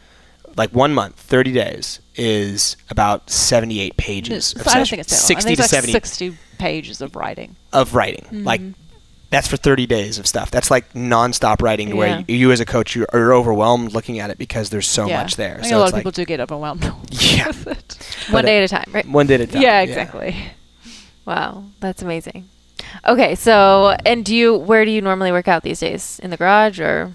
like 0.57 0.71
one 0.75 0.93
month, 0.95 1.17
thirty 1.19 1.53
days 1.53 2.01
is 2.17 2.77
about 2.91 3.29
seventy-eight 3.31 3.97
pages. 3.97 4.53
It's- 4.53 4.67
of 4.67 4.73
I 4.73 4.77
don't 4.79 4.89
think 4.89 5.01
it's 5.01 5.11
that 5.11 5.17
long. 5.17 5.25
I 5.25 5.27
sixty 5.27 5.47
think 5.49 5.57
to 5.59 5.63
it's 5.65 5.73
like 5.73 5.83
seventy 5.83 5.93
sixty 5.93 6.37
pages 6.59 7.01
of 7.01 7.17
writing. 7.17 7.57
of 7.73 7.95
writing. 7.95 8.45
Like 8.45 8.61
that's 9.35 9.49
for 9.49 9.57
30 9.57 9.87
days 9.87 10.19
of 10.19 10.27
stuff. 10.27 10.51
That's 10.51 10.71
like 10.71 10.93
nonstop 10.93 11.61
writing 11.61 11.89
Yeah. 11.89 11.95
where 11.95 12.25
you, 12.29 12.37
you 12.37 12.53
as 12.53 12.61
a 12.61 12.65
coach 12.65 12.95
you 12.95 13.05
are 13.13 13.33
overwhelmed 13.33 13.93
looking 13.93 14.21
at 14.21 14.31
it 14.31 14.39
because 14.39 14.71
there's 14.71 14.87
so 14.89 15.07
yeah. 15.07 15.21
much 15.23 15.37
there. 15.37 15.57
I 15.57 15.61
think 15.63 15.67
so 15.67 15.77
a 15.77 15.81
lot 15.81 15.89
of 15.89 15.93
like, 15.95 16.01
people 16.01 16.13
do 16.13 16.25
get 16.25 16.41
overwhelmed. 16.41 16.85
Yeah. 17.11 17.53
one 18.31 18.45
day 18.45 18.59
at 18.59 18.65
a 18.65 18.69
time, 18.69 18.91
right? 18.93 19.07
one 19.09 19.27
day 19.27 19.35
at 19.35 19.41
a 19.43 19.47
time. 19.47 19.63
yeah, 19.63 19.81
exactly. 19.81 20.37
Wow, 21.27 21.65
that's 21.81 22.03
amazing. 22.03 22.49
Okay, 23.07 23.35
so 23.35 23.97
and 24.05 24.25
do 24.27 24.37
you 24.37 24.57
where 24.57 24.85
do 24.85 24.91
you 24.91 25.01
normally 25.01 25.33
work 25.33 25.49
out 25.49 25.63
these 25.63 25.81
days? 25.81 26.21
In 26.23 26.29
the 26.29 26.37
garage 26.37 26.79
or 26.79 27.13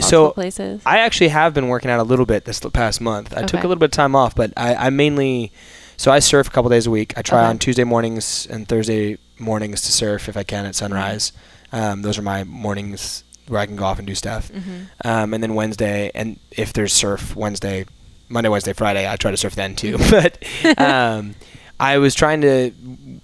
So 0.00 0.32
places? 0.32 0.82
I 0.84 0.98
actually 0.98 1.28
have 1.28 1.54
been 1.54 1.68
working 1.68 1.88
out 1.88 2.00
a 2.00 2.02
little 2.02 2.26
bit 2.26 2.44
this 2.46 2.58
past 2.72 3.00
month. 3.00 3.36
I 3.36 3.42
took 3.42 3.60
a 3.62 3.68
little 3.68 3.78
bit 3.78 3.86
of 3.86 3.90
time 3.92 4.16
off, 4.16 4.34
but 4.34 4.52
I, 4.56 4.74
I 4.74 4.90
mainly 4.90 5.52
so 5.96 6.10
I 6.10 6.18
surf 6.18 6.48
a 6.48 6.50
couple 6.50 6.68
days 6.68 6.86
a 6.86 6.90
week. 6.90 7.14
I 7.16 7.22
try 7.22 7.38
Okay. 7.42 7.48
on 7.48 7.58
Tuesday 7.60 7.84
mornings 7.84 8.46
and 8.50 8.68
Thursday 8.68 9.18
mornings 9.40 9.82
to 9.82 9.92
surf 9.92 10.28
if 10.28 10.36
I 10.36 10.42
can 10.42 10.66
at 10.66 10.74
sunrise. 10.74 11.32
Um, 11.72 12.02
those 12.02 12.18
are 12.18 12.22
my 12.22 12.44
mornings 12.44 13.24
where 13.46 13.60
I 13.60 13.66
can 13.66 13.76
go 13.76 13.84
off 13.84 13.98
and 13.98 14.06
do 14.06 14.14
stuff. 14.14 14.50
mm-hmm. 14.50 14.84
Um, 15.04 15.34
and 15.34 15.42
then 15.42 15.54
Wednesday, 15.54 16.10
and 16.14 16.38
if 16.50 16.72
there's 16.72 16.92
surf 16.92 17.34
Wednesday, 17.36 17.86
Monday, 18.28 18.48
Wednesday, 18.50 18.72
Friday, 18.74 19.10
I 19.10 19.16
try 19.16 19.30
to 19.30 19.36
surf 19.36 19.54
then 19.54 19.74
too. 19.76 19.96
but 20.10 20.42
um, 20.78 21.34
I 21.80 21.98
was 21.98 22.14
trying 22.14 22.40
to 22.42 22.72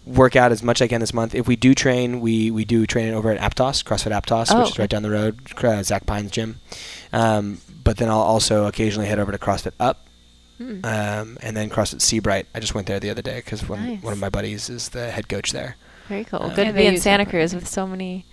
work 0.06 0.36
out 0.36 0.52
as 0.52 0.62
much 0.62 0.80
as 0.80 0.86
I 0.86 0.88
can 0.88 1.00
this 1.00 1.12
month. 1.14 1.34
If 1.34 1.46
we 1.48 1.56
do 1.56 1.74
train, 1.74 2.20
we, 2.20 2.50
we 2.50 2.64
do 2.64 2.86
train 2.86 3.12
over 3.12 3.30
at 3.30 3.40
Aptos, 3.40 3.82
CrossFit 3.84 4.12
Aptos, 4.18 4.46
Oh, 4.54 4.60
which 4.60 4.70
is 4.72 4.78
right 4.78 4.88
down 4.88 5.02
the 5.02 5.10
road, 5.10 5.40
uh, 5.62 5.82
Zach 5.82 6.06
Pine's 6.06 6.30
gym. 6.30 6.60
Um, 7.12 7.58
but 7.82 7.96
then 7.98 8.08
I'll 8.08 8.20
also 8.20 8.66
occasionally 8.66 9.08
head 9.08 9.18
over 9.18 9.32
to 9.32 9.38
CrossFit 9.38 9.72
Up. 9.80 10.06
Um, 10.60 11.36
and 11.42 11.56
then 11.56 11.68
CrossFit 11.68 12.00
Seabright. 12.00 12.46
I 12.54 12.60
just 12.60 12.74
went 12.74 12.86
there 12.86 13.00
the 13.00 13.10
other 13.10 13.20
day 13.22 13.36
because 13.44 13.68
one, 13.68 13.84
Nice. 13.86 14.02
one 14.02 14.12
of 14.12 14.18
my 14.18 14.30
buddies 14.30 14.70
is 14.70 14.90
the 14.90 15.10
head 15.10 15.28
coach 15.28 15.52
there. 15.52 15.76
Very 16.09 16.24
cool. 16.24 16.42
Uh, 16.42 16.48
Good 16.55 16.66
Yeah, 16.66 16.72
to 16.72 16.78
be 16.78 16.86
in 16.86 16.98
Santa 16.98 17.24
Cruz 17.26 17.55
with 17.55 17.66
so 17.68 17.86
many 17.86 18.24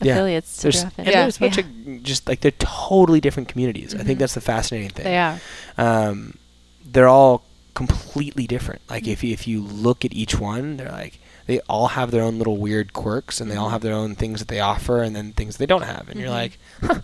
Yeah. 0.00 0.12
affiliates 0.12 0.56
to 0.58 0.62
There's, 0.62 0.80
drop 0.82 0.92
in. 0.98 1.04
and 1.04 1.14
Yeah. 1.14 1.22
there's 1.22 1.36
a 1.36 1.40
bunch 1.40 1.58
of 1.58 2.02
just 2.02 2.28
like 2.28 2.40
they're 2.40 2.50
totally 2.58 3.20
different 3.20 3.48
communities. 3.48 3.94
I 3.94 3.98
think 4.04 4.16
Mhm. 4.16 4.20
that's 4.20 4.34
the 4.34 4.40
fascinating 4.40 4.90
thing. 4.90 5.04
They 5.04 5.18
are. 5.18 5.40
um, 5.78 6.38
they're 6.84 7.08
all 7.08 7.42
completely 7.74 8.46
different. 8.46 8.80
Like 8.88 9.06
if 9.06 9.22
you, 9.24 9.32
if 9.32 9.46
you 9.48 9.60
look 9.62 10.04
at 10.04 10.12
each 10.12 10.38
one, 10.38 10.76
they're 10.76 10.90
like 10.92 11.18
they 11.46 11.60
all 11.68 11.88
have 11.88 12.10
their 12.10 12.22
own 12.24 12.38
little 12.38 12.56
weird 12.56 12.92
quirks, 12.92 13.40
and 13.40 13.48
they 13.50 13.54
all 13.56 13.68
Mhm. 13.68 13.72
have 13.72 13.82
their 13.82 13.94
own 13.94 14.14
things 14.16 14.40
that 14.40 14.48
they 14.48 14.58
offer, 14.60 15.02
and 15.02 15.14
then 15.14 15.32
things 15.32 15.58
they 15.58 15.66
don't 15.66 15.82
have. 15.84 16.08
And 16.08 16.18
you're 16.18 16.28
Mhm. 16.28 16.32
like, 16.32 16.58
huh. 16.82 17.00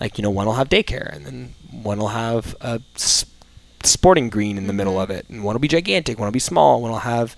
like 0.00 0.16
you 0.18 0.22
know, 0.22 0.30
one 0.30 0.46
will 0.46 0.54
have 0.54 0.68
daycare, 0.68 1.12
and 1.14 1.26
then 1.26 1.54
one 1.70 1.98
will 1.98 2.08
have 2.08 2.54
a 2.60 2.80
s- 2.94 3.24
sporting 3.82 4.28
green 4.30 4.56
in 4.58 4.66
the 4.68 4.72
middle 4.72 4.94
Mhm. 4.94 5.02
of 5.02 5.10
it, 5.10 5.26
and 5.28 5.42
one 5.44 5.54
will 5.54 5.60
be 5.60 5.68
gigantic, 5.68 6.18
one 6.18 6.26
will 6.26 6.32
be 6.32 6.38
small, 6.38 6.80
one 6.80 6.90
will 6.92 7.00
have. 7.00 7.34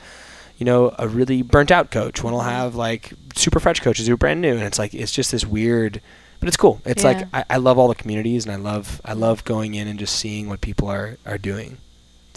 You 0.58 0.64
know, 0.64 0.94
a 0.98 1.06
really 1.06 1.42
burnt 1.42 1.70
out 1.70 1.90
coach. 1.90 2.22
One 2.24 2.32
will 2.32 2.40
have 2.40 2.74
like 2.74 3.12
super 3.34 3.60
fresh 3.60 3.80
coaches 3.80 4.06
who 4.06 4.14
are 4.14 4.16
brand 4.16 4.40
new, 4.40 4.54
and 4.54 4.62
it's 4.62 4.78
like 4.78 4.94
it's 4.94 5.12
just 5.12 5.30
this 5.32 5.44
weird, 5.44 6.00
but 6.40 6.48
it's 6.48 6.56
cool. 6.56 6.80
It's 6.86 7.02
Yeah. 7.04 7.10
like 7.10 7.26
I, 7.34 7.44
I 7.50 7.56
love 7.58 7.78
all 7.78 7.88
the 7.88 7.94
communities, 7.94 8.46
and 8.46 8.52
I 8.52 8.56
love 8.56 9.00
I 9.04 9.12
love 9.12 9.44
going 9.44 9.74
in 9.74 9.86
and 9.86 9.98
just 9.98 10.16
seeing 10.16 10.48
what 10.48 10.60
people 10.62 10.88
are 10.88 11.18
are 11.26 11.38
doing 11.38 11.76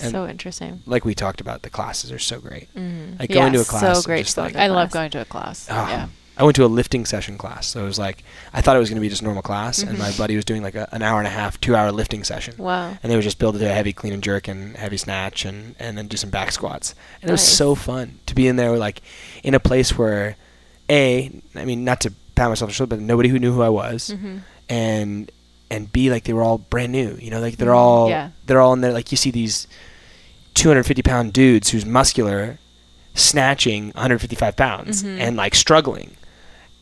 and- 0.01 0.11
so 0.11 0.28
interesting. 0.28 0.82
like 0.86 1.05
we 1.05 1.13
talked 1.15 1.39
about, 1.41 1.61
the 1.61 1.70
classes 1.70 2.11
are 2.11 2.20
so 2.20 2.39
great. 2.39 2.67
Mm-hmm. 2.76 3.20
Like 3.20 3.30
going 3.32 3.53
to 3.53 3.59
a 3.59 3.61
Yes, 3.61 3.67
so 3.70 3.80
class, 3.80 4.05
great 4.05 4.24
just 4.26 4.36
to 4.36 4.41
like, 4.41 4.53
to 4.53 4.61
I 4.61 4.67
love 4.67 4.91
going 4.91 5.11
to 5.11 5.22
a 5.22 5.26
class. 5.26 5.67
oh, 5.70 5.74
Yeah. 5.89 6.07
I 6.39 6.43
went 6.43 6.55
to 6.55 6.63
a 6.63 6.67
lifting 6.67 7.05
session 7.05 7.37
class, 7.37 7.67
so 7.67 7.81
it 7.83 7.85
was 7.85 7.99
like 7.99 8.23
I 8.53 8.61
thought 8.61 8.75
it 8.75 8.79
was 8.79 8.89
going 8.89 8.95
to 8.95 9.01
be 9.01 9.09
just 9.09 9.21
normal 9.21 9.43
class, 9.43 9.83
and 9.83 9.97
Mhm. 9.97 9.99
my 9.99 10.11
buddy 10.13 10.35
was 10.37 10.45
doing 10.45 10.63
like 10.63 10.73
a, 10.75 10.87
an 10.93 11.01
hour 11.01 11.19
and 11.19 11.27
a 11.27 11.31
half, 11.31 11.59
two 11.59 11.75
hour 11.75 11.91
lifting 11.91 12.23
session, 12.23 12.55
Wow. 12.57 12.97
and 13.03 13.11
they 13.11 13.15
would 13.15 13.23
just 13.23 13.39
build 13.39 13.57
it 13.57 13.59
to 13.59 13.65
a 13.65 13.73
heavy 13.73 13.91
clean 13.93 14.13
and 14.13 14.23
jerk 14.23 14.47
and 14.47 14.75
heavy 14.77 14.97
snatch, 14.97 15.43
and 15.45 15.75
and 15.79 15.97
then 15.97 16.07
do 16.07 16.15
some 16.17 16.29
back 16.29 16.51
squats, 16.53 16.95
and 17.21 17.29
it 17.29 17.31
was 17.33 17.41
so 17.45 17.75
fun 17.75 18.19
to 18.25 18.33
be 18.33 18.47
in 18.47 18.55
there, 18.55 18.77
like 18.77 19.01
in 19.43 19.53
a 19.53 19.59
place 19.59 19.97
where, 19.97 20.37
a, 20.89 21.29
I 21.55 21.65
mean, 21.65 21.83
not 21.83 21.99
to 22.01 22.13
pat 22.35 22.47
myself 22.49 22.67
on 22.67 22.69
the 22.69 22.73
shoulder, 22.73 22.95
but 22.95 23.01
nobody 23.03 23.27
who 23.29 23.37
knew 23.37 23.51
who 23.53 23.61
I 23.61 23.69
was, 23.69 24.09
Mm-hmm. 24.09 24.37
and 24.69 25.31
and 25.71 25.91
B 25.91 26.09
like 26.09 26.23
they 26.23 26.33
were 26.33 26.41
all 26.41 26.57
brand 26.57 26.91
new. 26.93 27.15
You 27.21 27.29
know, 27.31 27.39
like 27.41 27.57
they're 27.57 27.69
Mhm. 27.69 27.75
all 27.75 28.09
Yeah. 28.09 28.29
they're 28.47 28.61
all 28.61 28.73
in 28.73 28.81
there. 28.81 28.93
Like 28.93 29.11
you 29.11 29.17
see 29.17 29.29
these 29.29 29.67
250 30.55 31.01
pound 31.03 31.33
dudes 31.33 31.69
who's 31.69 31.85
muscular, 31.85 32.57
snatching 33.13 33.91
155 33.95 34.55
pounds 34.55 35.03
Mhm. 35.03 35.19
and 35.19 35.35
like 35.37 35.53
struggling. 35.55 36.11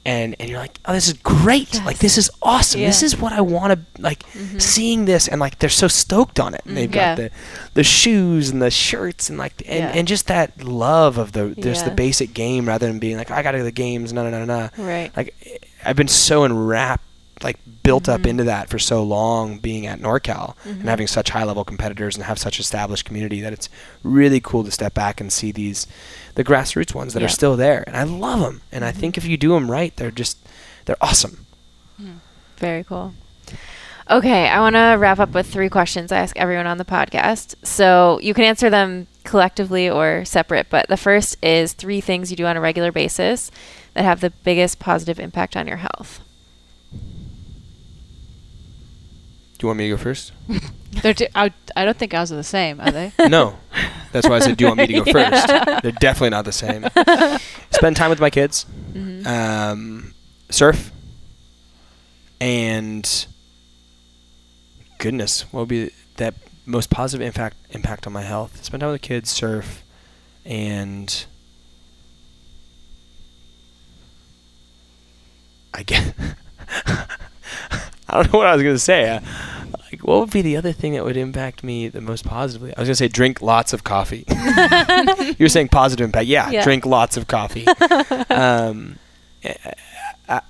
And, 0.08 0.36
and 0.40 0.50
you're 0.50 0.58
like, 0.58 0.80
oh, 0.86 0.94
this 0.94 1.08
is 1.08 1.14
great! 1.14 1.74
Yes. 1.74 1.86
Like 1.86 1.98
this 2.00 2.18
is 2.18 2.32
awesome. 2.42 2.80
This 2.80 3.04
is 3.04 3.20
what 3.20 3.34
I 3.34 3.42
want 3.42 3.74
to 3.74 4.02
like. 4.02 4.24
Mhm. 4.32 4.62
Seeing 4.62 5.04
this 5.04 5.28
and 5.28 5.42
like 5.42 5.60
they're 5.60 5.70
so 5.70 5.90
stoked 5.90 6.40
on 6.40 6.54
it. 6.54 6.62
And 6.66 6.78
they've 6.78 6.90
Mhm. 6.90 6.96
Yeah. 6.96 7.16
got 7.16 7.18
the 7.18 7.32
the 7.74 7.84
shoes 7.84 8.50
and 8.50 8.62
the 8.62 8.72
shirts 8.72 9.30
and 9.30 9.38
like 9.38 9.62
and, 9.68 9.80
Yeah. 9.80 9.92
and 9.94 10.08
just 10.08 10.28
that 10.28 10.64
love 10.64 11.18
of 11.18 11.34
the 11.34 11.54
just 11.60 11.84
the 11.84 11.92
basic 11.92 12.34
game 12.34 12.68
rather 12.70 12.88
than 12.88 13.00
being 13.00 13.18
like 13.18 13.30
I 13.32 13.44
got 13.44 13.52
to 13.52 13.58
go 13.58 13.62
to 13.62 13.66
the 13.66 13.72
games. 13.72 14.14
No, 14.14 14.24
no, 14.24 14.30
no, 14.30 14.46
no. 14.46 14.70
Right. 14.82 15.12
Like 15.18 15.36
I've 15.84 15.98
been 15.98 16.08
so 16.08 16.46
enwrapped, 16.46 17.04
like 17.44 17.58
built 17.84 18.10
up 18.10 18.22
Mhm. 18.22 18.28
into 18.28 18.44
that 18.46 18.70
for 18.70 18.80
so 18.80 19.04
long, 19.04 19.60
being 19.60 19.86
at 19.86 20.00
NorCal 20.02 20.56
Mhm. 20.66 20.80
and 20.80 20.90
having 20.90 21.08
such 21.08 21.30
high 21.30 21.44
level 21.44 21.64
competitors 21.64 22.16
and 22.16 22.26
have 22.26 22.40
such 22.40 22.60
established 22.60 23.06
community 23.06 23.42
that 23.42 23.54
it's 23.54 23.70
really 24.04 24.40
cool 24.40 24.64
to 24.64 24.72
step 24.72 24.94
back 24.94 25.22
and 25.22 25.32
see 25.32 25.52
these, 25.52 25.86
the 26.36 26.44
grassroots 26.44 26.96
ones 26.96 27.14
that 27.14 27.20
Yeah. 27.20 27.28
are 27.28 27.30
still 27.30 27.56
there, 27.56 27.84
and 27.88 27.96
I 27.96 28.04
love 28.04 28.40
them. 28.40 28.62
And 28.72 28.84
I 28.84 28.92
Mhm. 28.92 28.96
think 28.96 29.18
if 29.18 29.26
you 29.26 29.38
do 29.38 29.50
them 29.54 29.70
right, 29.70 29.96
they're 29.98 30.12
just, 30.12 30.38
they're 30.86 30.98
awesome. 31.02 31.46
Very 32.58 32.84
cool. 32.84 33.14
Okay, 34.10 34.48
I 34.48 34.60
want 34.62 34.76
to 34.76 34.96
wrap 34.98 35.20
up 35.20 35.34
with 35.34 35.48
three 35.48 35.70
questions 35.70 36.12
I 36.12 36.18
ask 36.20 36.36
everyone 36.38 36.66
on 36.66 36.78
the 36.78 36.86
podcast. 36.86 37.56
So 37.64 38.20
you 38.24 38.34
can 38.34 38.46
answer 38.46 38.70
them 38.70 39.08
collectively 39.26 39.90
or 39.90 40.24
separate, 40.26 40.68
but 40.70 40.88
the 40.88 40.96
first 40.98 41.36
is 41.44 41.74
three 41.74 42.00
things 42.02 42.32
you 42.32 42.38
do 42.38 42.46
on 42.46 42.56
a 42.56 42.62
regular 42.62 42.92
basis 42.92 43.52
that 43.94 44.06
have 44.06 44.22
the 44.22 44.30
biggest 44.30 44.80
positive 44.80 45.20
impact 45.20 45.58
on 45.58 45.68
your 45.68 45.78
health. 45.78 46.22
Do 49.58 49.66
you 49.66 49.68
want 49.70 49.78
me 49.80 49.86
to 49.90 49.96
go 49.96 50.02
first? 50.02 50.34
They're 51.02 51.14
di- 51.14 51.30
I, 51.36 51.52
I 51.76 51.86
don't 51.86 51.98
think 51.98 52.14
ours 52.14 52.32
are 52.32 52.36
the 52.36 52.44
same, 52.44 52.80
are 52.80 52.92
they? 52.92 53.12
no. 53.28 53.58
That's 54.12 54.28
why 54.30 54.36
I 54.36 54.40
said, 54.40 54.58
do 54.58 54.64
you 54.64 54.68
want 54.70 54.80
me 54.80 54.88
to 54.88 54.94
go 54.94 55.04
first? 55.12 55.48
They're 55.84 55.92
definitely 55.94 56.30
not 56.30 56.46
the 56.46 56.52
same. 56.52 56.86
Spend 57.72 57.96
time 57.96 58.10
with 58.10 58.20
my 58.20 58.30
kids, 58.30 58.66
Mhm. 58.94 59.26
um, 59.28 60.14
surf, 60.50 60.92
and 62.40 63.26
goodness, 65.00 65.42
what 65.52 65.62
would 65.62 65.70
be 65.70 65.92
that 66.18 66.34
most 66.66 66.90
positive 66.90 67.26
impact 67.26 67.58
impact 67.72 68.08
on 68.08 68.14
my 68.14 68.22
health? 68.24 68.64
Spend 68.64 68.82
time 68.82 68.92
with 68.92 69.02
the 69.02 69.08
kids, 69.08 69.30
surf, 69.30 69.84
and 70.46 71.26
I 75.74 75.84
get. 75.84 76.14
I 78.10 78.24
don't 78.24 78.34
know 78.34 78.40
what 78.40 78.48
I 78.48 78.54
was 78.56 78.64
gonna 78.64 78.80
say. 78.80 79.10
Uh, 79.10 79.20
like, 79.92 80.02
what 80.04 80.20
would 80.20 80.32
be 80.32 80.42
the 80.42 80.58
other 80.58 80.72
thing 80.74 80.94
that 80.94 81.04
would 81.06 81.18
impact 81.18 81.64
me 81.64 81.88
the 81.88 82.02
most 82.02 82.26
positively? 82.26 82.76
I 82.76 82.80
was 82.80 82.88
gonna 82.88 82.96
say 82.96 83.08
drink 83.08 83.42
lots 83.42 83.74
of 83.74 83.84
coffee. 83.84 84.26
you 85.38 85.44
were 85.46 85.50
saying 85.50 85.70
positive 85.70 86.04
impact. 86.06 86.26
Yeah, 86.28 86.50
Yeah. 86.50 86.64
drink 86.64 86.86
lots 86.86 87.18
of 87.18 87.28
coffee. 87.28 87.66
um, 88.30 88.98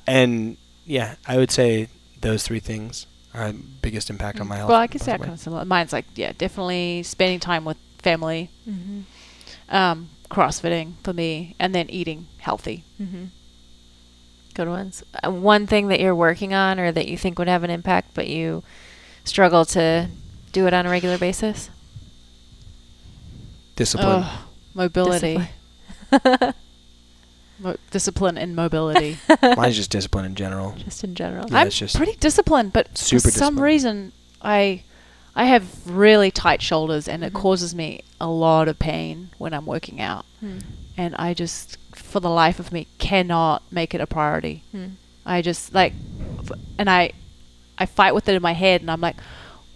and 0.07 0.57
yeah, 0.85 1.15
I 1.27 1.37
would 1.37 1.51
say 1.51 1.89
those 2.21 2.43
three 2.43 2.59
things 2.59 3.05
are 3.33 3.53
biggest 3.53 4.09
impact 4.09 4.39
on 4.39 4.47
my 4.47 4.57
health. 4.57 4.69
well, 4.69 4.79
I 4.79 4.87
can 4.87 4.99
say 4.99 5.11
By 5.11 5.13
I 5.13 5.17
the 5.17 5.21
way. 5.21 5.25
kind 5.27 5.33
of 5.35 5.39
similar. 5.39 5.65
Mine's 5.65 5.93
like, 5.93 6.05
yeah, 6.15 6.31
definitely 6.37 7.03
spending 7.03 7.39
time 7.39 7.65
with 7.65 7.77
family. 7.99 8.49
Mhm. 8.67 9.03
um, 9.69 10.09
CrossFitting 10.29 10.93
for 11.03 11.13
me, 11.13 11.55
and 11.57 11.73
then 11.73 11.89
eating 11.89 12.27
healthy. 12.39 12.83
Mm-hmm. 13.01 13.25
Good 14.57 14.67
ones. 14.69 15.03
Uh, 15.23 15.29
one 15.31 15.67
thing 15.67 15.87
that 15.89 15.99
you're 15.99 16.15
working 16.15 16.51
on 16.53 16.79
or 16.79 16.91
that 16.91 17.07
you 17.07 17.15
think 17.15 17.37
would 17.37 17.47
have 17.47 17.63
an 17.63 17.69
impact, 17.69 18.15
but 18.15 18.27
you 18.27 18.63
struggle 19.23 19.65
to 19.65 20.09
do 20.51 20.65
it 20.65 20.73
on 20.73 20.87
a 20.87 20.89
regular 20.89 21.19
basis? 21.19 21.69
Discipline. 23.75 24.23
Ugh, 24.23 24.39
mobility. 24.73 25.37
Discipline. 26.11 26.53
Mo- 27.59 27.75
discipline 27.91 28.37
and 28.37 28.55
mobility. 28.55 29.17
Mine's 29.55 29.75
just 29.75 29.91
discipline 29.91 30.25
in 30.25 30.33
general. 30.35 30.73
Just 30.77 31.03
in 31.03 31.13
general. 31.13 31.45
Yeah, 31.49 31.59
I'm 31.59 31.67
it's 31.67 31.77
just 31.77 31.95
pretty 31.95 32.15
disciplined, 32.15 32.73
but 32.73 32.97
super 32.97 33.21
for 33.21 33.29
some 33.29 33.55
disciplined. 33.55 33.61
reason, 33.63 34.11
I 34.41 34.83
I 35.35 35.45
have 35.45 35.87
really 35.87 36.31
tight 36.31 36.63
shoulders, 36.63 37.07
and 37.07 37.23
it 37.23 37.31
Mhm. 37.33 37.39
causes 37.41 37.75
me 37.75 38.01
a 38.19 38.27
lot 38.27 38.67
of 38.67 38.79
pain 38.79 39.29
when 39.37 39.53
I'm 39.53 39.67
working 39.67 40.01
out. 40.01 40.25
Hmm. 40.39 40.59
And 40.97 41.15
I 41.17 41.35
just, 41.35 41.77
for 42.07 42.19
the 42.19 42.29
life 42.29 42.59
of 42.59 42.71
me, 42.71 42.87
cannot 42.97 43.61
make 43.71 43.93
it 43.93 44.01
a 44.01 44.07
priority. 44.07 44.63
Hmm. 44.71 44.87
I 45.25 45.41
just 45.41 45.73
like, 45.73 45.93
f- 46.39 46.51
and 46.77 46.89
I, 46.89 47.11
I 47.77 47.85
fight 47.85 48.15
with 48.15 48.27
it 48.29 48.35
in 48.35 48.41
my 48.41 48.53
head, 48.53 48.81
and 48.81 48.89
I'm 48.89 49.01
like, 49.01 49.17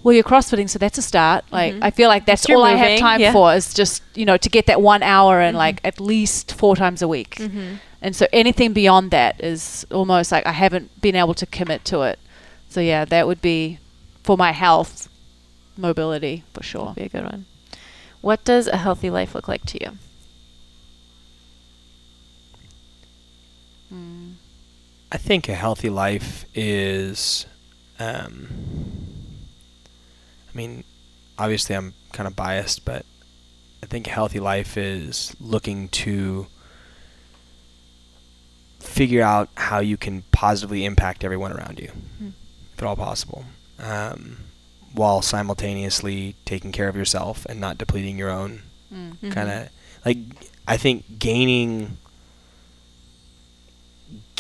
well, 0.03 0.13
you're 0.15 0.23
CrossFitting, 0.23 0.67
so 0.69 0.79
that's 0.79 0.97
a 0.97 1.01
start. 1.01 1.43
Like, 1.51 1.75
Mhm. 1.75 1.83
I 1.83 1.91
feel 1.91 2.07
like 2.09 2.25
that's 2.25 2.47
You're 2.49 2.57
all 2.57 2.63
I 2.63 2.73
have 2.73 2.99
time 2.99 3.19
yeah. 3.21 3.31
for 3.33 3.53
is 3.53 3.71
just 3.73 4.01
you 4.15 4.25
know 4.25 4.37
to 4.37 4.49
get 4.49 4.65
that 4.65 4.81
one 4.81 5.03
hour 5.03 5.39
and 5.39 5.55
Mhm. 5.55 5.59
like 5.59 5.81
at 5.83 5.99
least 5.99 6.53
four 6.53 6.75
times 6.75 7.01
a 7.03 7.07
week. 7.07 7.35
Mm-hmm. 7.35 7.75
And 8.01 8.15
so 8.15 8.25
anything 8.33 8.73
beyond 8.73 9.11
that 9.11 9.39
is 9.43 9.85
almost 9.91 10.31
like 10.31 10.47
I 10.47 10.53
haven't 10.53 10.89
been 11.01 11.15
able 11.15 11.35
to 11.35 11.45
commit 11.45 11.85
to 11.85 12.01
it. 12.01 12.17
So 12.69 12.79
yeah, 12.81 13.05
that 13.05 13.27
would 13.27 13.41
be 13.43 13.77
for 14.23 14.37
my 14.37 14.53
health, 14.53 15.07
mobility 15.77 16.43
for 16.53 16.63
sure. 16.63 16.85
Would 16.87 16.95
be 16.95 17.03
a 17.03 17.09
good 17.09 17.25
one. 17.25 17.45
What 18.21 18.43
does 18.43 18.67
a 18.67 18.77
healthy 18.77 19.09
life 19.11 19.35
look 19.35 19.47
like 19.47 19.65
to 19.65 19.83
you? 19.83 19.91
Mm. 23.93 24.33
I 25.11 25.17
think 25.17 25.49
a 25.49 25.55
healthy 25.55 25.89
life 25.89 26.45
is, 26.55 27.45
um, 27.99 28.47
I 30.53 30.57
mean, 30.57 30.83
obviously 31.37 31.75
I'm 31.75 31.93
kind 32.13 32.27
of 32.27 32.35
biased, 32.35 32.85
but 32.85 33.05
I 33.83 33.87
think 33.87 34.07
a 34.07 34.11
healthy 34.11 34.39
life 34.39 34.77
is 34.77 35.35
looking 35.39 35.89
to 35.89 36.47
figure 38.79 39.21
out 39.23 39.49
how 39.55 39.79
you 39.79 39.97
can 39.97 40.23
positively 40.31 40.85
impact 40.85 41.23
everyone 41.23 41.51
around 41.51 41.79
you, 41.79 41.91
Hmm. 42.19 42.29
if 42.73 42.79
at 42.79 42.85
all 42.85 42.95
possible, 42.95 43.45
um, 43.79 44.37
while 44.93 45.21
simultaneously 45.21 46.35
taking 46.45 46.71
care 46.71 46.87
of 46.89 46.95
yourself 46.95 47.45
and 47.47 47.59
not 47.59 47.77
depleting 47.77 48.17
your 48.17 48.29
own 48.29 48.63
Mm. 48.93 49.17
Mhm. 49.23 49.31
kind 49.31 49.49
of 49.49 49.69
like 50.05 50.17
I 50.67 50.75
think 50.77 51.17
gaining 51.19 51.97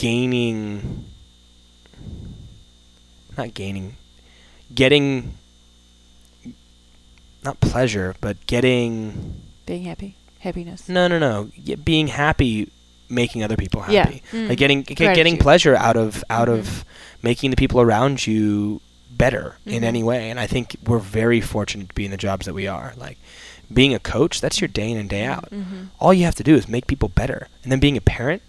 gaining 0.01 1.05
not 3.37 3.53
gaining 3.53 3.95
getting 4.73 5.33
not 7.43 7.59
pleasure 7.59 8.15
but 8.21 8.35
getting 8.47 9.35
Being 9.65 9.83
happy, 9.83 10.15
happiness. 10.39 10.87
no 10.89 11.07
no 11.07 11.17
no 11.19 11.49
being 11.83 12.07
happy 12.07 12.69
making 13.09 13.43
other 13.43 13.57
people 13.57 13.83
Yeah. 13.89 14.05
happy 14.05 14.21
Mm. 14.31 14.49
like 14.49 14.57
getting 14.57 14.83
ge- 14.83 14.95
getting 15.19 15.37
pleasure 15.37 15.75
out 15.75 15.97
of 15.97 16.23
out 16.29 16.47
Mhm. 16.47 16.59
of 16.59 16.85
making 17.21 17.51
the 17.51 17.57
people 17.57 17.79
around 17.81 18.25
you 18.25 18.81
better 19.11 19.57
in 19.65 19.81
Mhm. 19.83 19.91
any 19.91 20.03
way 20.03 20.29
and 20.31 20.39
i 20.39 20.47
think 20.47 20.75
we're 20.85 20.97
very 21.21 21.41
fortunate 21.41 21.89
to 21.89 21.95
be 21.95 22.05
in 22.05 22.11
the 22.11 22.17
jobs 22.17 22.45
that 22.45 22.53
we 22.53 22.65
are 22.67 22.93
like 22.97 23.17
being 23.71 23.93
a 23.93 23.99
coach 23.99 24.41
that's 24.41 24.59
your 24.61 24.67
day 24.67 24.89
in 24.91 24.97
and 24.97 25.09
day 25.09 25.25
out 25.25 25.49
Mhm. 25.51 25.89
all 25.99 26.13
you 26.13 26.23
have 26.25 26.35
to 26.35 26.43
do 26.43 26.55
is 26.55 26.67
make 26.67 26.87
people 26.87 27.07
better. 27.09 27.47
And 27.63 27.71
then 27.71 27.79
being 27.79 27.95
a 27.95 28.01
parent, 28.01 28.41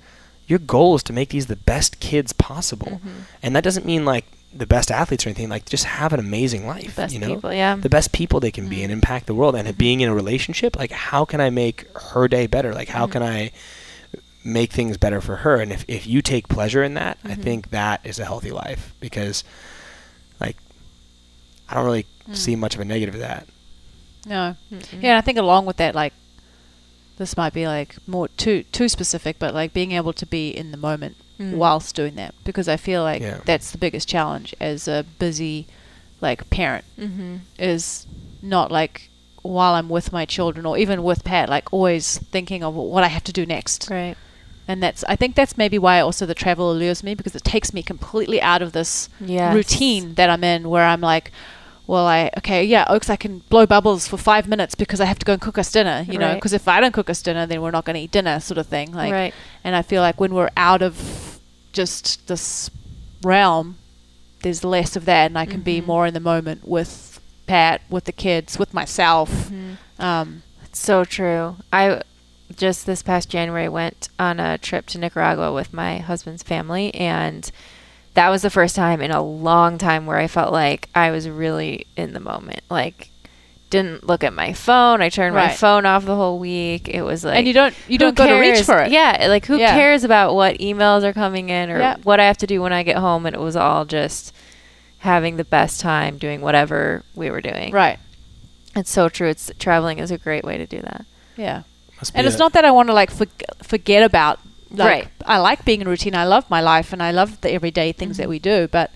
your 0.46 0.58
goal 0.58 0.94
is 0.96 1.02
to 1.04 1.12
make 1.12 1.30
these 1.30 1.46
the 1.46 1.56
best 1.56 2.00
kids 2.00 2.32
possible. 2.32 3.00
Mhm. 3.04 3.10
And 3.42 3.56
that 3.56 3.64
doesn't 3.64 3.86
mean 3.86 4.04
like 4.04 4.26
the 4.54 4.66
best 4.66 4.90
athletes 4.90 5.24
or 5.24 5.30
anything, 5.30 5.48
like 5.48 5.64
just 5.66 5.84
have 5.84 6.12
an 6.12 6.20
amazing 6.20 6.66
life, 6.66 6.94
Best 6.96 7.14
you 7.14 7.20
know? 7.20 7.34
people, 7.34 7.52
yeah. 7.54 7.74
The 7.76 7.88
best 7.88 8.12
people 8.12 8.38
they 8.38 8.50
can 8.50 8.68
be 8.68 8.82
and 8.82 8.90
Mm. 8.90 8.94
impact 8.96 9.26
the 9.26 9.34
world 9.34 9.54
and 9.56 9.66
Mhm. 9.66 9.78
being 9.78 10.00
in 10.00 10.08
a 10.10 10.14
relationship, 10.14 10.76
like 10.76 10.90
how 10.90 11.24
can 11.24 11.40
I 11.40 11.48
make 11.48 11.86
her 12.12 12.28
day 12.28 12.46
better? 12.46 12.74
Like 12.74 12.88
how 12.88 13.06
Mhm. 13.06 13.12
can 13.12 13.22
I 13.22 13.50
make 14.44 14.72
things 14.72 14.98
better 14.98 15.20
for 15.22 15.36
her? 15.36 15.56
And 15.60 15.72
if 15.72 15.84
if 15.88 16.06
you 16.06 16.20
take 16.20 16.48
pleasure 16.48 16.82
in 16.82 16.94
that, 16.94 17.16
I 17.24 17.34
Mhm. 17.36 17.42
think 17.42 17.70
that 17.70 18.00
is 18.04 18.18
a 18.18 18.24
healthy 18.26 18.50
life 18.50 18.92
because 19.00 19.42
like 20.40 20.56
I 21.68 21.74
don't 21.74 21.86
really 21.86 22.06
Mm. 22.28 22.36
see 22.36 22.54
much 22.56 22.74
of 22.74 22.80
a 22.80 22.84
negative 22.84 23.14
of 23.14 23.20
that. 23.20 23.46
No. 24.26 24.56
Mm-mm. 24.72 25.02
Yeah, 25.02 25.16
I 25.16 25.20
think 25.22 25.38
along 25.38 25.64
with 25.66 25.78
that, 25.78 25.94
like 25.94 26.12
this 27.18 27.36
might 27.36 27.52
be 27.52 27.66
like 27.66 27.96
more 28.06 28.28
too 28.28 28.64
too 28.72 28.88
specific, 28.88 29.38
but 29.38 29.54
like 29.54 29.72
being 29.72 29.92
able 29.92 30.12
to 30.12 30.26
be 30.26 30.48
in 30.50 30.70
the 30.70 30.76
moment 30.76 31.16
Mm. 31.38 31.54
whilst 31.54 31.94
doing 31.96 32.14
that, 32.16 32.34
because 32.44 32.68
I 32.68 32.76
feel 32.76 33.02
like 33.02 33.22
Yeah. 33.22 33.38
that's 33.44 33.70
the 33.72 33.78
biggest 33.78 34.06
challenge 34.06 34.54
as 34.60 34.86
a 34.86 35.04
busy 35.18 35.66
like 36.20 36.48
parent 36.50 36.84
Mhm. 37.00 37.40
is 37.58 38.06
not 38.42 38.70
like 38.70 39.08
while 39.40 39.74
I'm 39.74 39.88
with 39.88 40.12
my 40.12 40.24
children 40.24 40.66
or 40.66 40.78
even 40.78 41.02
with 41.02 41.24
Pat, 41.24 41.48
like 41.48 41.72
always 41.72 42.18
thinking 42.18 42.62
of 42.62 42.74
what 42.74 43.02
I 43.02 43.08
have 43.08 43.24
to 43.24 43.32
do 43.32 43.44
next. 43.46 43.88
Right. 43.90 44.16
And 44.68 44.80
that's 44.82 45.02
I 45.08 45.16
think 45.16 45.34
that's 45.34 45.56
maybe 45.58 45.78
why 45.78 45.98
also 46.00 46.26
the 46.26 46.34
travel 46.34 46.70
allures 46.70 47.02
me 47.02 47.14
because 47.14 47.34
it 47.34 47.42
takes 47.44 47.72
me 47.74 47.82
completely 47.82 48.40
out 48.40 48.62
of 48.62 48.72
this 48.72 49.08
Yes. 49.18 49.52
routine 49.54 50.14
that 50.14 50.30
I'm 50.30 50.44
in 50.44 50.68
where 50.68 50.84
I'm 50.86 51.00
like, 51.00 51.32
well, 51.86 52.06
I 52.06 52.30
okay, 52.38 52.64
yeah, 52.64 52.84
Oaks, 52.88 53.10
I 53.10 53.16
can 53.16 53.38
blow 53.48 53.66
bubbles 53.66 54.06
for 54.08 54.16
five 54.16 54.46
minutes 54.48 54.74
because 54.74 55.00
I 55.00 55.04
have 55.06 55.18
to 55.18 55.24
go 55.26 55.32
and 55.32 55.42
cook 55.42 55.58
us 55.58 55.70
dinner, 55.72 56.04
you 56.08 56.18
know, 56.18 56.34
because 56.34 56.52
if 56.52 56.68
I 56.68 56.80
don't 56.80 56.92
cook 56.92 57.10
us 57.10 57.20
dinner, 57.22 57.46
then 57.46 57.60
we're 57.60 57.70
not 57.72 57.84
going 57.84 57.94
to 57.94 58.00
eat 58.02 58.10
dinner, 58.12 58.38
sort 58.40 58.58
of 58.58 58.66
thing. 58.66 58.92
Like, 58.92 59.12
right. 59.12 59.34
and 59.64 59.74
I 59.76 59.82
feel 59.82 60.00
like 60.02 60.20
when 60.20 60.32
we're 60.34 60.50
out 60.56 60.82
of 60.82 61.40
just 61.72 62.28
this 62.28 62.70
realm, 63.22 63.78
there's 64.42 64.64
less 64.64 64.96
of 64.96 65.04
that, 65.06 65.26
and 65.26 65.38
I 65.38 65.46
can 65.46 65.60
be 65.60 65.80
Mhm. 65.80 65.86
more 65.86 66.06
in 66.06 66.14
the 66.14 66.20
moment 66.20 66.66
with 66.66 67.20
Pat, 67.46 67.80
with 67.90 68.04
the 68.04 68.12
kids, 68.12 68.58
with 68.58 68.72
myself. 68.74 69.30
Mhm. 69.50 69.76
Um, 69.98 70.42
So 70.74 71.04
true. 71.04 71.56
I 71.72 72.00
just 72.56 72.86
this 72.86 73.02
past 73.02 73.28
January 73.28 73.68
went 73.68 74.08
on 74.18 74.40
a 74.40 74.56
trip 74.56 74.86
to 74.86 74.98
Nicaragua 74.98 75.52
with 75.52 75.72
my 75.74 75.98
husband's 75.98 76.42
family 76.42 76.94
and 76.94 77.50
that 78.14 78.28
was 78.28 78.42
the 78.42 78.50
first 78.50 78.76
time 78.76 79.00
in 79.00 79.10
a 79.10 79.22
long 79.22 79.78
time 79.78 80.06
where 80.06 80.18
I 80.18 80.26
felt 80.26 80.52
like 80.52 80.88
I 80.94 81.10
was 81.10 81.28
really 81.28 81.86
in 81.96 82.12
the 82.12 82.20
moment. 82.20 82.60
Like 82.70 83.08
didn't 83.70 84.06
look 84.06 84.22
at 84.22 84.34
my 84.34 84.52
phone. 84.52 85.00
I 85.00 85.08
turned 85.08 85.34
my 85.34 85.48
phone 85.48 85.86
off 85.86 86.04
the 86.04 86.14
whole 86.14 86.38
week. 86.38 86.88
It 86.90 87.02
was 87.02 87.24
like 87.24 87.38
and 87.38 87.46
you 87.46 87.54
don't 87.54 87.74
you 87.88 87.96
don't 87.96 88.14
go 88.14 88.26
to 88.26 88.34
reach 88.34 88.62
for 88.64 88.78
it. 88.82 88.90
Yeah, 88.92 89.26
like 89.28 89.46
who 89.46 89.56
Yeah. 89.56 89.72
cares 89.74 90.04
about 90.04 90.34
what 90.34 90.58
emails 90.58 91.04
are 91.04 91.14
coming 91.14 91.48
in 91.48 91.70
or 91.70 91.78
Yeah. 91.78 91.96
what 92.02 92.20
I 92.20 92.24
have 92.26 92.36
to 92.38 92.46
do 92.46 92.60
when 92.60 92.72
I 92.74 92.82
get 92.82 92.96
home 92.98 93.24
and 93.24 93.34
it 93.34 93.40
was 93.40 93.56
all 93.56 93.86
just 93.86 94.34
having 94.98 95.36
the 95.38 95.44
best 95.44 95.80
time 95.80 96.18
doing 96.18 96.42
whatever 96.42 97.02
we 97.14 97.30
were 97.30 97.40
doing. 97.40 97.72
Right. 97.72 97.98
It's 98.76 98.90
so 98.90 99.08
true. 99.08 99.28
It's 99.28 99.50
traveling 99.58 99.98
is 99.98 100.10
a 100.10 100.18
great 100.18 100.44
way 100.44 100.58
to 100.58 100.66
do 100.66 100.80
that. 100.82 101.04
Yeah. 101.36 101.62
Must 101.98 102.12
be 102.12 102.18
And 102.18 102.26
it's 102.26 102.36
a- 102.36 102.38
not 102.40 102.52
that 102.52 102.64
I 102.66 102.70
want 102.70 102.88
to 102.88 102.92
like 102.94 103.10
for, 103.10 103.26
forget 103.62 104.02
about. 104.02 104.38
Like, 104.72 104.88
Right. 104.88 105.08
I 105.26 105.38
like 105.38 105.64
being 105.64 105.80
in 105.80 105.88
routine. 105.88 106.14
I 106.14 106.24
love 106.24 106.44
my 106.48 106.60
life, 106.60 106.92
and 106.92 107.02
I 107.02 107.10
love 107.10 107.40
the 107.40 107.50
everyday 107.52 107.92
things 107.92 108.16
that 108.16 108.26
Mhm. 108.26 108.30
we 108.30 108.38
do. 108.38 108.68
But 108.68 108.90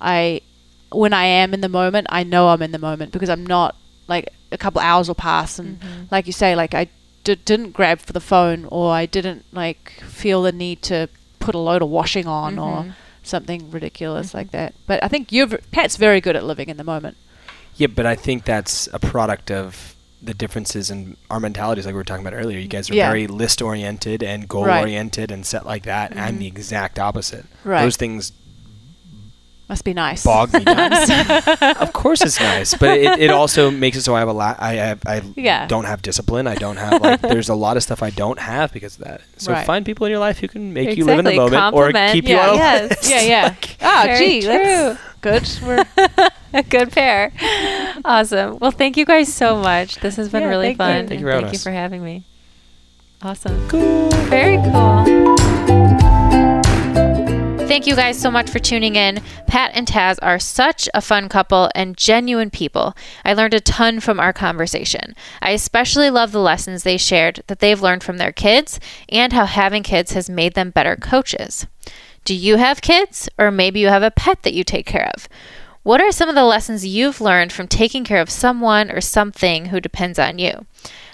I, 0.00 0.40
when 0.90 1.12
I 1.12 1.24
am 1.24 1.54
in 1.54 1.60
the 1.60 1.68
moment, 1.68 2.06
I 2.10 2.22
know 2.24 2.48
I'm 2.48 2.62
in 2.62 2.72
the 2.72 2.78
moment 2.78 3.12
because 3.12 3.28
I'm 3.30 3.46
not 3.46 3.76
like 4.08 4.28
a 4.50 4.58
couple 4.58 4.80
hours 4.80 5.06
will 5.08 5.14
pass, 5.14 5.58
and 5.58 5.80
Mhm. 5.80 6.10
like 6.10 6.26
you 6.26 6.32
say, 6.32 6.56
like 6.56 6.74
I 6.74 6.88
d- 7.22 7.36
didn't 7.44 7.72
grab 7.72 8.00
for 8.00 8.12
the 8.12 8.20
phone, 8.20 8.66
or 8.70 8.92
I 8.92 9.06
didn't 9.06 9.44
like 9.52 10.02
feel 10.08 10.42
the 10.42 10.52
need 10.52 10.82
to 10.82 11.08
put 11.38 11.54
a 11.54 11.58
load 11.58 11.82
of 11.82 11.88
washing 11.88 12.26
on, 12.26 12.58
or 12.58 12.82
Mhm. 12.82 12.92
something 13.22 13.70
ridiculous 13.70 14.34
like 14.34 14.50
that. 14.50 14.74
But 14.86 15.02
I 15.04 15.08
think 15.08 15.30
you're 15.30 15.46
Pat's 15.70 15.96
very 15.96 16.20
good 16.20 16.34
at 16.34 16.44
living 16.44 16.68
in 16.68 16.76
the 16.76 16.84
moment. 16.84 17.16
Yeah, 17.76 17.86
but 17.86 18.04
I 18.04 18.16
think 18.16 18.44
that's 18.44 18.88
a 18.92 18.98
product 18.98 19.50
of 19.50 19.94
the 20.22 20.34
differences 20.34 20.90
in 20.90 21.16
our 21.30 21.40
mentalities, 21.40 21.86
like 21.86 21.94
we 21.94 21.98
were 21.98 22.04
talking 22.04 22.26
about 22.26 22.36
earlier. 22.36 22.58
You 22.58 22.68
guys 22.68 22.90
are 22.90 22.94
Yeah. 22.94 23.08
very 23.08 23.26
list 23.26 23.62
oriented 23.62 24.22
and 24.22 24.46
goal 24.48 24.66
Right. 24.66 24.80
oriented 24.82 25.30
and 25.30 25.46
set 25.46 25.64
like 25.64 25.84
that. 25.84 26.16
I'm 26.16 26.36
Mhm. 26.36 26.38
the 26.40 26.46
exact 26.46 26.98
opposite. 26.98 27.46
Right. 27.64 27.82
Those 27.82 27.96
things 27.96 28.32
Must 29.68 29.84
be 29.84 29.94
nice. 29.94 30.24
bog 30.24 30.52
me 30.52 30.64
down. 30.64 30.92
of 31.78 31.92
course, 31.92 32.20
it's 32.22 32.40
nice, 32.40 32.74
but 32.74 32.98
it, 32.98 33.20
it 33.20 33.30
also 33.30 33.70
makes 33.70 33.96
it 33.96 34.02
so 34.02 34.16
I 34.16 34.18
have 34.18 34.28
a 34.28 34.32
lot. 34.32 34.56
I 34.60 34.74
have 34.74 34.98
I 35.06 35.22
Yeah. 35.36 35.66
don't 35.68 35.84
have 35.84 36.02
discipline. 36.02 36.46
I 36.48 36.56
don't 36.56 36.76
have 36.76 37.00
like. 37.00 37.20
there's 37.22 37.48
a 37.48 37.54
lot 37.54 37.76
of 37.76 37.82
stuff 37.84 38.02
I 38.02 38.10
don't 38.10 38.40
have 38.40 38.72
because 38.72 38.98
of 38.98 39.04
that. 39.04 39.20
So 39.36 39.52
Right. 39.52 39.64
find 39.64 39.86
people 39.86 40.06
in 40.06 40.10
your 40.10 40.18
life 40.18 40.38
who 40.40 40.48
can 40.48 40.72
make 40.74 40.96
you 40.98 41.04
live 41.04 41.20
in 41.20 41.24
the 41.24 41.30
Exactly. 41.30 41.56
moment 41.56 41.74
or 41.76 41.84
Compliment. 41.84 42.12
keep 42.12 42.28
you 42.28 42.34
Yeah. 42.34 42.48
on 42.48 42.54
a 42.54 42.56
Yes. 42.58 42.90
list. 42.90 43.10
yeah, 43.10 43.22
yeah. 43.22 43.42
Like, 43.44 43.76
Ah, 43.80 44.02
Very 44.06 44.18
gee, 44.40 44.46
that's 44.46 45.00
good. 45.20 45.48
We're 45.62 45.84
a 46.52 46.62
good 46.62 46.92
pair. 46.92 47.32
Awesome. 48.04 48.58
Well, 48.58 48.70
thank 48.70 48.96
you 48.96 49.04
guys 49.04 49.32
so 49.32 49.56
much. 49.56 49.96
This 49.96 50.16
has 50.16 50.28
been 50.30 50.42
Yeah, 50.42 50.48
really 50.48 50.74
thank 50.74 50.78
you. 50.78 50.84
fun. 50.84 51.08
Thank 51.08 51.20
you 51.20 51.26
for 51.26 51.40
thank 51.40 51.52
you 51.52 51.58
for 51.58 51.70
having 51.70 52.02
me. 52.04 52.24
Awesome. 53.22 53.68
cool. 53.68 54.08
Very 54.30 54.56
cool. 54.56 55.36
Thank 57.66 57.86
you 57.86 57.94
guys 57.94 58.18
so 58.20 58.30
much 58.32 58.50
for 58.50 58.58
tuning 58.58 58.96
in. 58.96 59.22
Pat 59.46 59.70
and 59.74 59.86
Taz 59.86 60.18
are 60.22 60.40
such 60.40 60.88
a 60.92 61.00
fun 61.00 61.28
couple 61.28 61.70
and 61.74 61.96
genuine 61.96 62.50
people. 62.50 62.96
I 63.24 63.32
learned 63.32 63.54
a 63.54 63.60
ton 63.60 64.00
from 64.00 64.18
our 64.18 64.32
conversation. 64.32 65.14
I 65.40 65.50
especially 65.52 66.10
love 66.10 66.32
the 66.32 66.40
lessons 66.40 66.82
they 66.82 66.96
shared 66.96 67.44
that 67.46 67.60
they've 67.60 67.80
learned 67.80 68.02
from 68.02 68.18
their 68.18 68.32
kids 68.32 68.80
and 69.08 69.32
how 69.32 69.46
having 69.46 69.84
kids 69.84 70.12
has 70.12 70.28
made 70.28 70.54
them 70.54 70.70
better 70.70 70.96
coaches. 70.96 71.66
Do 72.24 72.34
you 72.34 72.56
have 72.56 72.82
kids? 72.82 73.28
Or 73.38 73.50
maybe 73.50 73.80
you 73.80 73.88
have 73.88 74.02
a 74.02 74.10
pet 74.10 74.42
that 74.42 74.54
you 74.54 74.64
take 74.64 74.86
care 74.86 75.10
of? 75.14 75.28
What 75.82 76.02
are 76.02 76.12
some 76.12 76.28
of 76.28 76.34
the 76.34 76.44
lessons 76.44 76.86
you've 76.86 77.22
learned 77.22 77.52
from 77.52 77.66
taking 77.66 78.04
care 78.04 78.20
of 78.20 78.28
someone 78.28 78.90
or 78.90 79.00
something 79.00 79.66
who 79.66 79.80
depends 79.80 80.18
on 80.18 80.38
you? 80.38 80.66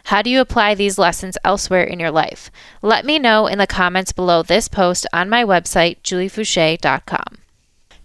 How 0.04 0.22
do 0.22 0.30
you 0.30 0.40
apply 0.40 0.74
these 0.74 0.98
lessons 0.98 1.38
elsewhere 1.44 1.84
in 1.84 2.00
your 2.00 2.10
life? 2.10 2.50
Let 2.82 3.04
me 3.04 3.18
know 3.18 3.46
in 3.46 3.58
the 3.58 3.66
comments 3.66 4.12
below 4.12 4.42
this 4.42 4.66
post 4.68 5.06
on 5.12 5.28
my 5.28 5.44
website, 5.44 5.98
juliefoucher.com. 6.02 7.38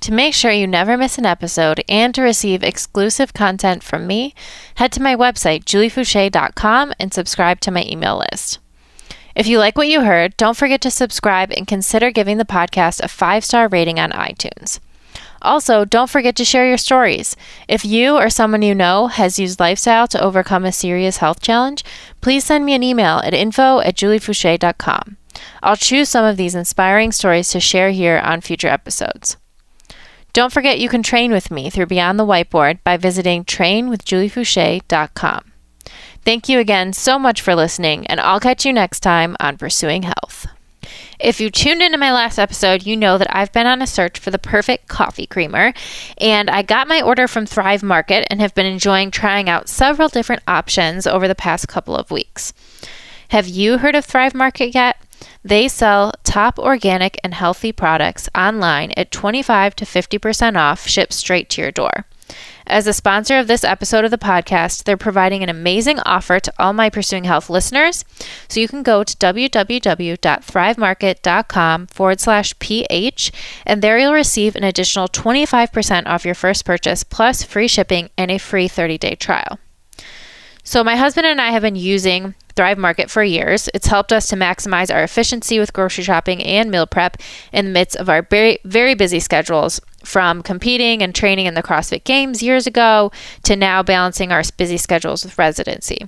To 0.02 0.12
make 0.12 0.34
sure 0.34 0.52
you 0.52 0.66
never 0.66 0.98
miss 0.98 1.20
an 1.20 1.28
episode 1.28 1.84
and 1.88 2.14
to 2.16 2.24
receive 2.24 2.64
exclusive 2.64 3.34
content 3.34 3.84
from 3.84 4.08
me, 4.08 4.34
head 4.76 4.92
to 4.94 5.02
my 5.02 5.16
website, 5.16 5.64
juliefoucher.com, 5.64 6.94
and 7.00 7.14
subscribe 7.14 7.60
to 7.62 7.72
my 7.72 7.84
email 7.88 8.24
list. 8.32 8.58
If 9.36 9.48
you 9.48 9.60
like 9.60 9.78
what 9.78 9.88
you 9.88 10.02
heard, 10.02 10.36
don't 10.38 10.58
forget 10.58 10.82
to 10.82 10.92
subscribe 10.92 11.52
and 11.52 11.68
consider 11.68 12.12
giving 12.12 12.38
the 12.38 12.46
podcast 12.46 13.02
a 13.02 13.08
five 13.08 13.46
star 13.46 13.68
rating 13.68 14.00
on 14.00 14.12
iTunes. 14.12 14.80
Also, 15.42 15.86
don't 15.86 16.10
forget 16.10 16.36
to 16.36 16.46
share 16.46 16.68
your 16.68 16.78
stories. 16.78 17.36
If 17.68 17.84
you 17.84 18.16
or 18.16 18.30
someone 18.30 18.62
you 18.62 18.76
know 18.76 19.08
has 19.08 19.40
used 19.40 19.60
lifestyle 19.60 20.08
to 20.10 20.22
overcome 20.22 20.66
a 20.66 20.72
serious 20.72 21.18
health 21.18 21.42
challenge, 21.42 21.84
please 22.22 22.44
send 22.44 22.66
me 22.66 22.74
an 22.74 22.84
email 22.84 23.22
at 23.24 23.34
info 23.34 23.80
at 23.80 23.96
juliefoucher.com. 23.96 25.18
I'll 25.64 25.78
choose 25.78 26.10
some 26.10 26.26
of 26.26 26.38
these 26.38 26.54
inspiring 26.54 27.12
stories 27.12 27.50
to 27.50 27.60
share 27.60 27.90
here 27.90 28.22
on 28.24 28.42
future 28.42 28.68
episodes. 28.68 29.38
Don't 30.34 30.54
forget 30.54 30.80
you 30.80 30.90
can 30.90 31.04
train 31.04 31.32
with 31.32 31.52
me 31.52 31.70
through 31.70 31.88
Beyond 31.88 32.20
the 32.20 32.26
Whiteboard 32.26 32.80
by 32.84 32.98
visiting 32.98 33.44
trainwithjuliefoucher.com. 33.44 35.51
Thank 36.24 36.48
you 36.48 36.60
again 36.60 36.94
so 36.94 37.18
much 37.18 37.42
for 37.42 37.56
listening, 37.56 38.06
and 38.06 38.20
I'll 38.20 38.40
catch 38.40 38.64
you 38.64 38.72
next 38.72 39.00
time 39.00 39.36
on 39.40 39.58
Pursuing 39.58 40.04
Health. 40.04 40.46
If 41.20 41.42
you 41.42 41.50
tuned 41.50 41.82
into 41.82 41.98
my 41.98 42.12
last 42.12 42.38
episode, 42.38 42.86
you 42.86 42.96
know 42.96 43.18
that 43.18 43.36
I've 43.36 43.52
been 43.52 43.66
on 43.66 43.82
a 43.82 43.88
search 43.88 44.20
for 44.20 44.30
the 44.30 44.38
perfect 44.38 44.88
coffee 44.88 45.26
creamer, 45.26 45.74
and 46.20 46.48
I 46.48 46.62
got 46.62 46.88
my 46.88 47.02
order 47.02 47.28
from 47.28 47.48
Thrive 47.48 47.82
Market 47.82 48.28
and 48.30 48.40
have 48.40 48.54
been 48.54 48.68
enjoying 48.68 49.10
trying 49.10 49.50
out 49.50 49.68
several 49.68 50.10
different 50.10 50.44
options 50.48 51.08
over 51.08 51.28
the 51.28 51.34
past 51.34 51.68
couple 51.68 51.96
of 51.96 52.12
weeks. 52.12 52.54
Have 53.30 53.48
you 53.48 53.80
heard 53.80 53.96
of 53.96 54.06
Thrive 54.06 54.36
Market 54.36 54.76
yet? 54.76 54.98
They 55.44 55.68
sell 55.68 56.14
top 56.24 56.60
organic 56.60 57.20
and 57.24 57.34
healthy 57.34 57.72
products 57.72 58.30
online 58.36 58.92
at 58.96 59.12
25 59.12 59.76
to 59.76 59.86
50% 59.86 60.56
off, 60.56 60.88
shipped 60.88 61.14
straight 61.14 61.50
to 61.50 61.62
your 61.62 61.72
door. 61.72 62.06
As 62.68 62.86
a 62.88 62.94
sponsor 62.94 63.38
of 63.38 63.48
this 63.48 63.64
episode 63.64 64.04
of 64.06 64.12
the 64.12 64.18
podcast, 64.18 64.84
they're 64.84 64.98
providing 64.98 65.44
an 65.44 65.50
amazing 65.50 66.00
offer 66.06 66.40
to 66.40 66.54
all 66.58 66.74
my 66.74 66.90
Pursuing 66.90 67.26
Health 67.26 67.50
listeners. 67.50 68.06
So 68.48 68.60
you 68.60 68.68
can 68.68 68.84
go 68.84 69.04
to 69.04 69.18
www.thrivemarket.com 69.18 71.88
forward 71.88 72.20
slash 72.20 72.60
PH, 72.60 73.32
and 73.66 73.82
there 73.82 73.98
you'll 73.98 74.14
receive 74.14 74.56
an 74.56 74.64
additional 74.64 75.08
25% 75.08 76.08
off 76.08 76.26
your 76.26 76.36
first 76.36 76.66
purchase, 76.66 77.04
plus 77.04 77.42
free 77.44 77.68
shipping 77.68 78.10
and 78.18 78.32
a 78.32 78.38
free 78.38 78.68
30 78.68 78.98
day 78.98 79.16
trial. 79.16 79.60
So, 80.64 80.84
my 80.84 80.96
husband 80.96 81.26
and 81.26 81.42
I 81.42 81.50
have 81.52 81.64
been 81.64 81.76
using 81.76 82.36
Thrive 82.56 82.78
Market 82.78 83.10
for 83.10 83.24
years. 83.24 83.68
It's 83.74 83.88
helped 83.88 84.14
us 84.14 84.28
to 84.28 84.36
maximize 84.36 84.94
our 84.94 85.04
efficiency 85.04 85.60
with 85.60 85.74
grocery 85.74 86.04
shopping 86.04 86.44
and 86.44 86.70
meal 86.70 86.86
prep 86.86 87.18
in 87.52 87.66
the 87.66 87.72
midst 87.72 87.96
of 87.96 88.10
our 88.10 88.22
very, 88.22 88.60
very 88.64 88.94
busy 88.94 89.20
schedules, 89.20 89.82
from 90.04 90.42
competing 90.42 91.02
and 91.02 91.14
training 91.14 91.46
in 91.46 91.54
the 91.54 91.64
CrossFit 91.64 92.04
Games 92.04 92.44
years 92.44 92.68
ago 92.68 93.12
to 93.44 93.56
now 93.56 93.84
balancing 93.84 94.32
our 94.32 94.44
busy 94.58 94.78
schedules 94.78 95.24
with 95.24 95.38
residency. 95.38 96.08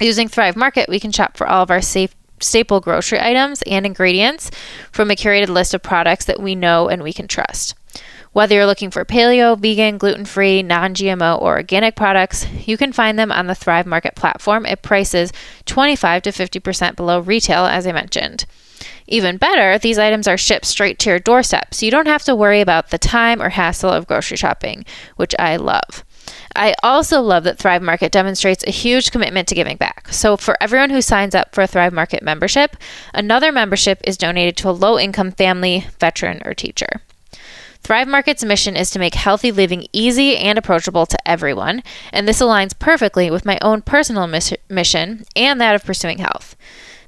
Using 0.00 0.28
Thrive 0.28 0.56
Market, 0.56 0.88
we 0.88 1.00
can 1.00 1.12
shop 1.12 1.36
for 1.36 1.46
all 1.46 1.62
of 1.62 1.70
our 1.70 1.80
safe 1.80 2.14
staple 2.40 2.80
grocery 2.80 3.20
items 3.20 3.62
and 3.62 3.86
ingredients 3.86 4.50
from 4.92 5.10
a 5.10 5.14
curated 5.14 5.48
list 5.48 5.72
of 5.72 5.82
products 5.82 6.26
that 6.26 6.40
we 6.40 6.54
know 6.54 6.88
and 6.88 7.02
we 7.02 7.12
can 7.12 7.26
trust. 7.26 7.74
Whether 8.32 8.56
you're 8.56 8.66
looking 8.66 8.90
for 8.90 9.06
paleo, 9.06 9.58
vegan, 9.58 9.96
gluten 9.96 10.26
free, 10.26 10.62
non 10.62 10.94
GMO, 10.94 11.40
or 11.40 11.56
organic 11.56 11.96
products, 11.96 12.46
you 12.66 12.76
can 12.76 12.92
find 12.92 13.18
them 13.18 13.32
on 13.32 13.46
the 13.46 13.54
Thrive 13.54 13.86
Market 13.86 14.14
platform 14.14 14.66
at 14.66 14.82
prices 14.82 15.32
25 15.64 16.20
to 16.24 16.30
50% 16.30 16.96
below 16.96 17.20
retail, 17.20 17.64
as 17.64 17.86
I 17.86 17.92
mentioned. 17.92 18.44
Even 19.06 19.36
better, 19.36 19.78
these 19.78 19.98
items 19.98 20.26
are 20.26 20.36
shipped 20.36 20.66
straight 20.66 20.98
to 21.00 21.10
your 21.10 21.18
doorstep, 21.18 21.74
so 21.74 21.86
you 21.86 21.92
don't 21.92 22.06
have 22.06 22.24
to 22.24 22.36
worry 22.36 22.60
about 22.60 22.90
the 22.90 22.98
time 22.98 23.40
or 23.40 23.50
hassle 23.50 23.90
of 23.90 24.06
grocery 24.06 24.36
shopping, 24.36 24.84
which 25.16 25.34
I 25.38 25.56
love. 25.56 26.04
I 26.54 26.74
also 26.82 27.20
love 27.20 27.44
that 27.44 27.58
Thrive 27.58 27.82
Market 27.82 28.10
demonstrates 28.10 28.64
a 28.66 28.70
huge 28.70 29.10
commitment 29.12 29.46
to 29.48 29.54
giving 29.54 29.76
back. 29.76 30.08
So, 30.12 30.36
for 30.36 30.56
everyone 30.60 30.90
who 30.90 31.02
signs 31.02 31.34
up 31.34 31.54
for 31.54 31.62
a 31.62 31.66
Thrive 31.66 31.92
Market 31.92 32.22
membership, 32.22 32.76
another 33.14 33.52
membership 33.52 34.00
is 34.04 34.16
donated 34.16 34.56
to 34.58 34.70
a 34.70 34.72
low 34.72 34.98
income 34.98 35.30
family, 35.30 35.86
veteran, 36.00 36.40
or 36.44 36.54
teacher. 36.54 37.02
Thrive 37.82 38.08
Market's 38.08 38.44
mission 38.44 38.76
is 38.76 38.90
to 38.90 38.98
make 38.98 39.14
healthy 39.14 39.52
living 39.52 39.86
easy 39.92 40.36
and 40.36 40.58
approachable 40.58 41.06
to 41.06 41.28
everyone, 41.28 41.84
and 42.12 42.26
this 42.26 42.40
aligns 42.40 42.76
perfectly 42.76 43.30
with 43.30 43.44
my 43.44 43.58
own 43.62 43.82
personal 43.82 44.26
mis- 44.26 44.52
mission 44.68 45.24
and 45.36 45.60
that 45.60 45.76
of 45.76 45.84
pursuing 45.84 46.18
health. 46.18 46.56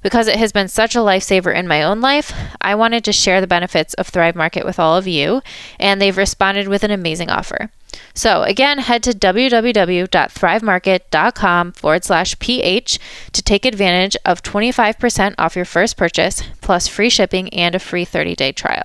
Because 0.02 0.28
it 0.28 0.36
has 0.36 0.52
been 0.52 0.68
such 0.68 0.94
a 0.94 1.00
lifesaver 1.00 1.54
in 1.54 1.66
my 1.66 1.82
own 1.82 2.00
life, 2.00 2.32
I 2.60 2.74
wanted 2.74 3.04
to 3.04 3.12
share 3.12 3.40
the 3.40 3.46
benefits 3.46 3.94
of 3.94 4.08
Thrive 4.08 4.36
Market 4.36 4.64
with 4.64 4.78
all 4.78 4.96
of 4.96 5.08
you, 5.08 5.42
and 5.78 6.00
they've 6.00 6.16
responded 6.16 6.68
with 6.68 6.84
an 6.84 6.90
amazing 6.90 7.30
offer. 7.30 7.70
So, 8.14 8.42
again, 8.42 8.78
head 8.78 9.02
to 9.04 9.10
www.thrivemarket.com 9.10 11.72
forward 11.72 12.04
slash 12.04 12.38
PH 12.38 12.98
to 13.32 13.42
take 13.42 13.64
advantage 13.64 14.16
of 14.24 14.42
25% 14.42 15.34
off 15.38 15.56
your 15.56 15.64
first 15.64 15.96
purchase, 15.96 16.42
plus 16.60 16.88
free 16.88 17.10
shipping 17.10 17.48
and 17.54 17.74
a 17.74 17.78
free 17.78 18.04
30 18.04 18.34
day 18.34 18.52
trial. 18.52 18.82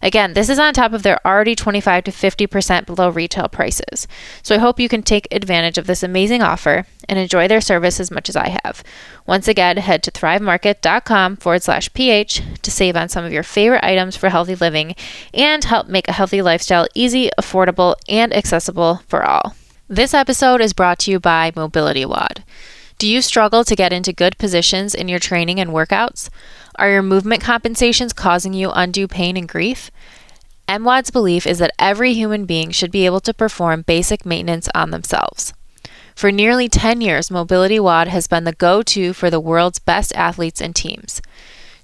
Again, 0.00 0.34
this 0.34 0.48
is 0.48 0.58
on 0.58 0.74
top 0.74 0.92
of 0.92 1.02
their 1.02 1.24
already 1.26 1.54
25 1.54 2.04
to 2.04 2.10
50% 2.10 2.86
below 2.86 3.08
retail 3.08 3.48
prices. 3.48 4.08
So 4.42 4.54
I 4.54 4.58
hope 4.58 4.80
you 4.80 4.88
can 4.88 5.02
take 5.02 5.28
advantage 5.30 5.78
of 5.78 5.86
this 5.86 6.02
amazing 6.02 6.42
offer 6.42 6.86
and 7.08 7.18
enjoy 7.18 7.48
their 7.48 7.60
service 7.60 8.00
as 8.00 8.10
much 8.10 8.28
as 8.28 8.36
I 8.36 8.58
have. 8.62 8.82
Once 9.26 9.48
again, 9.48 9.76
head 9.76 10.02
to 10.04 10.10
thrivemarket.com 10.10 11.36
forward 11.36 11.62
slash 11.62 11.92
ph 11.92 12.42
to 12.62 12.70
save 12.70 12.96
on 12.96 13.08
some 13.08 13.24
of 13.24 13.32
your 13.32 13.42
favorite 13.42 13.84
items 13.84 14.16
for 14.16 14.28
healthy 14.28 14.54
living 14.54 14.94
and 15.34 15.64
help 15.64 15.88
make 15.88 16.08
a 16.08 16.12
healthy 16.12 16.42
lifestyle 16.42 16.86
easy, 16.94 17.30
affordable, 17.38 17.94
and 18.08 18.34
accessible 18.34 19.02
for 19.06 19.24
all. 19.24 19.54
This 19.88 20.14
episode 20.14 20.60
is 20.60 20.72
brought 20.72 20.98
to 21.00 21.10
you 21.10 21.20
by 21.20 21.52
Mobility 21.54 22.04
WOD. 22.04 22.42
Do 23.02 23.08
you 23.08 23.20
struggle 23.20 23.64
to 23.64 23.74
get 23.74 23.92
into 23.92 24.12
good 24.12 24.38
positions 24.38 24.94
in 24.94 25.08
your 25.08 25.18
training 25.18 25.58
and 25.58 25.70
workouts? 25.72 26.30
Are 26.76 26.88
your 26.88 27.02
movement 27.02 27.42
compensations 27.42 28.12
causing 28.12 28.54
you 28.54 28.70
undue 28.70 29.08
pain 29.08 29.36
and 29.36 29.48
grief? 29.48 29.90
MWOD's 30.68 31.10
belief 31.10 31.44
is 31.44 31.58
that 31.58 31.72
every 31.80 32.14
human 32.14 32.44
being 32.44 32.70
should 32.70 32.92
be 32.92 33.04
able 33.04 33.18
to 33.22 33.34
perform 33.34 33.82
basic 33.82 34.24
maintenance 34.24 34.68
on 34.72 34.92
themselves. 34.92 35.52
For 36.14 36.30
nearly 36.30 36.68
10 36.68 37.00
years, 37.00 37.28
Mobility 37.28 37.80
WOD 37.80 38.06
has 38.06 38.28
been 38.28 38.44
the 38.44 38.52
go 38.52 38.82
to 38.82 39.12
for 39.12 39.30
the 39.30 39.40
world's 39.40 39.80
best 39.80 40.14
athletes 40.14 40.60
and 40.60 40.72
teams. 40.72 41.20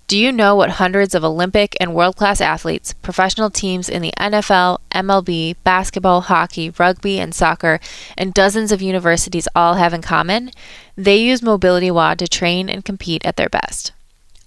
Do 0.09 0.17
you 0.17 0.33
know 0.33 0.57
what 0.57 0.71
hundreds 0.71 1.15
of 1.15 1.23
Olympic 1.23 1.77
and 1.79 1.95
world 1.95 2.17
class 2.17 2.41
athletes, 2.41 2.95
professional 2.95 3.51
teams 3.51 3.91
in 3.91 4.01
the 4.01 4.15
NFL, 4.19 4.79
MLB, 4.91 5.57
basketball, 5.65 6.23
hockey, 6.23 6.71
rugby, 6.71 7.21
and 7.21 7.35
soccer, 7.35 7.79
and 8.17 8.33
dozens 8.33 8.73
of 8.73 8.81
universities 8.81 9.49
all 9.55 9.75
have 9.75 9.93
in 9.93 10.01
common? 10.01 10.51
They 10.97 11.19
use 11.19 11.43
Mobility 11.43 11.91
WOD 11.91 12.21
to 12.21 12.27
train 12.27 12.71
and 12.71 12.87
compete 12.87 13.23
at 13.27 13.37
their 13.37 13.51
best. 13.51 13.93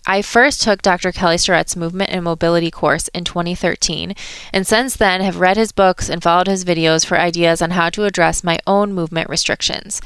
I 0.08 0.24
first 0.24 0.64
took 0.64 0.82
Dr. 0.82 1.12
Kelly 1.12 1.38
Starrett's 1.38 1.76
movement 1.76 2.10
and 2.10 2.24
mobility 2.24 2.72
course 2.72 3.08
in 3.10 3.24
2013, 3.24 4.16
and 4.52 4.66
since 4.66 4.98
then 4.98 5.22
have 5.22 5.40
read 5.40 5.58
his 5.58 5.72
books 5.72 6.10
and 6.10 6.24
followed 6.24 6.48
his 6.48 6.66
videos 6.66 7.06
for 7.06 7.20
ideas 7.20 7.62
on 7.62 7.70
how 7.70 7.92
to 7.92 8.06
address 8.06 8.44
my 8.44 8.58
own 8.66 8.94
movement 8.94 9.30
restrictions. 9.30 10.02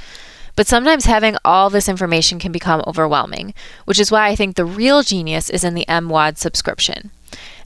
But 0.55 0.67
sometimes 0.67 1.05
having 1.05 1.35
all 1.43 1.69
this 1.69 1.89
information 1.89 2.39
can 2.39 2.51
become 2.51 2.83
overwhelming, 2.87 3.53
which 3.85 3.99
is 3.99 4.11
why 4.11 4.27
I 4.27 4.35
think 4.35 4.55
the 4.55 4.65
real 4.65 5.03
genius 5.03 5.49
is 5.49 5.63
in 5.63 5.73
the 5.73 5.85
MWOD 5.87 6.37
subscription. 6.37 7.11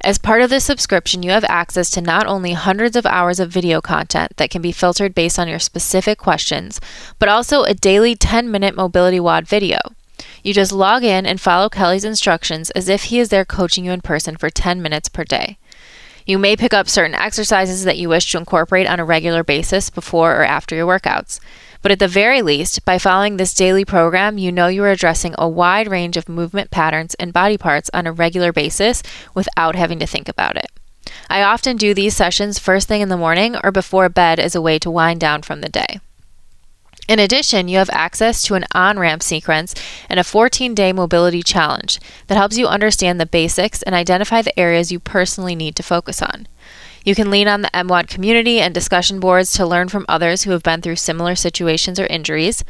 As 0.02 0.18
part 0.18 0.41
of 0.41 0.49
this 0.49 0.64
subscription, 0.64 1.22
you 1.22 1.32
have 1.32 1.44
access 1.45 1.90
to 1.91 2.02
not 2.02 2.26
only 2.26 2.53
hundreds 2.53 2.95
of 2.95 3.06
hours 3.06 3.40
of 3.40 3.52
video 3.52 3.82
content 3.82 4.38
that 4.38 4.49
can 4.49 4.61
be 4.61 4.72
filtered 4.72 5.14
based 5.14 5.38
on 5.38 5.48
your 5.48 5.60
specific 5.60 6.18
questions, 6.18 6.80
but 7.20 7.30
also 7.30 7.64
a 7.64 7.74
daily 7.74 8.16
10 8.16 8.49
minute 8.49 8.76
Mobility 8.76 9.20
WOD 9.20 9.48
video. 9.48 9.78
You 10.41 10.53
just 10.53 10.72
log 10.72 11.03
in 11.03 11.26
and 11.26 11.40
follow 11.40 11.70
Kelly's 11.70 12.06
instructions 12.06 12.72
as 12.72 12.90
if 12.90 13.03
he 13.03 13.20
is 13.20 13.30
there 13.30 13.45
coaching 13.45 13.86
you 13.86 13.91
in 13.91 14.02
person 14.02 14.38
for 14.38 14.49
10 14.49 14.82
minutes 14.82 15.10
per 15.10 15.24
day. 15.24 15.57
You 16.26 16.38
may 16.38 16.56
pick 16.56 16.74
up 16.74 16.88
certain 16.88 17.16
exercises 17.16 17.84
that 17.84 17.98
you 17.98 18.07
wish 18.10 18.32
to 18.32 18.38
incorporate 18.38 18.88
on 18.88 18.99
a 18.99 19.06
regular 19.06 19.44
basis 19.44 19.90
before 19.90 20.36
or 20.36 20.44
after 20.44 20.76
your 20.76 20.88
workouts. 20.88 21.40
But 21.81 21.91
at 21.91 21.99
the 21.99 22.07
very 22.07 22.41
least, 22.41 22.84
by 22.84 22.97
following 22.97 23.38
this 23.38 23.53
daily 23.53 23.85
program, 23.85 24.38
you 24.38 24.51
know 24.51 24.68
you 24.68 24.84
are 24.84 24.91
addressing 24.91 25.34
a 25.38 25.47
wide 25.47 25.88
range 25.89 26.18
of 26.18 26.27
movement 26.27 26.72
patterns 26.72 27.15
and 27.15 27.31
body 27.31 27.57
parts 27.57 27.89
on 27.93 28.06
a 28.06 28.11
regular 28.11 28.51
basis 28.51 29.01
without 29.34 29.76
having 29.76 29.99
to 29.99 30.07
think 30.07 30.27
about 30.27 30.57
it. 30.57 30.68
I 31.30 31.41
often 31.41 31.77
do 31.77 31.93
these 31.93 32.15
sessions 32.15 32.60
first 32.60 32.88
thing 32.88 33.01
in 33.01 33.10
the 33.10 33.18
morning 33.18 33.56
or 33.64 33.72
before 33.72 34.10
bed 34.10 34.39
as 34.39 34.56
a 34.56 34.61
way 34.61 34.77
to 34.80 34.91
wind 34.91 35.19
down 35.19 35.41
from 35.41 35.61
the 35.61 35.69
day. 35.69 35.99
In 37.07 37.18
addition, 37.18 37.68
you 37.68 37.80
have 37.80 37.89
access 37.91 38.43
to 38.43 38.53
an 38.53 38.65
on 38.76 38.99
ramp 38.99 39.23
sequence 39.23 39.73
and 40.10 40.19
a 40.19 40.23
14 40.23 40.76
day 40.76 40.93
mobility 40.93 41.41
challenge 41.41 41.99
that 42.27 42.38
helps 42.38 42.57
you 42.57 42.68
understand 42.68 43.19
the 43.19 43.26
basics 43.26 43.81
and 43.81 43.95
identify 43.95 44.43
the 44.43 44.57
areas 44.60 44.91
you 44.91 44.99
personally 44.99 45.56
need 45.56 45.76
to 45.77 45.84
focus 45.84 46.22
on. 46.22 46.47
You 47.03 47.15
can 47.15 47.31
lean 47.31 47.47
on 47.47 47.61
the 47.61 47.71
MWOD 47.73 48.07
community 48.07 48.59
and 48.59 48.73
discussion 48.73 49.19
boards 49.19 49.53
to 49.53 49.65
learn 49.65 49.89
from 49.89 50.05
others 50.07 50.43
who 50.43 50.51
have 50.51 50.63
been 50.63 50.81
through 50.81 50.97
similar 50.97 51.35
situations 51.35 51.99
or 51.99 52.05
injuries. 52.07 52.63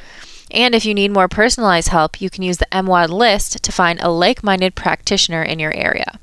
And 0.51 0.73
if 0.73 0.85
you 0.85 0.93
need 0.93 1.11
more 1.11 1.27
personalized 1.27 1.89
help, 1.89 2.21
you 2.21 2.29
can 2.29 2.43
use 2.43 2.57
the 2.57 2.67
MWOD 2.71 3.09
list 3.09 3.61
to 3.63 3.71
find 3.71 3.99
a 3.99 4.09
like 4.09 4.43
minded 4.43 4.75
practitioner 4.75 5.43
in 5.43 5.59
your 5.59 5.73
area. 5.73 6.19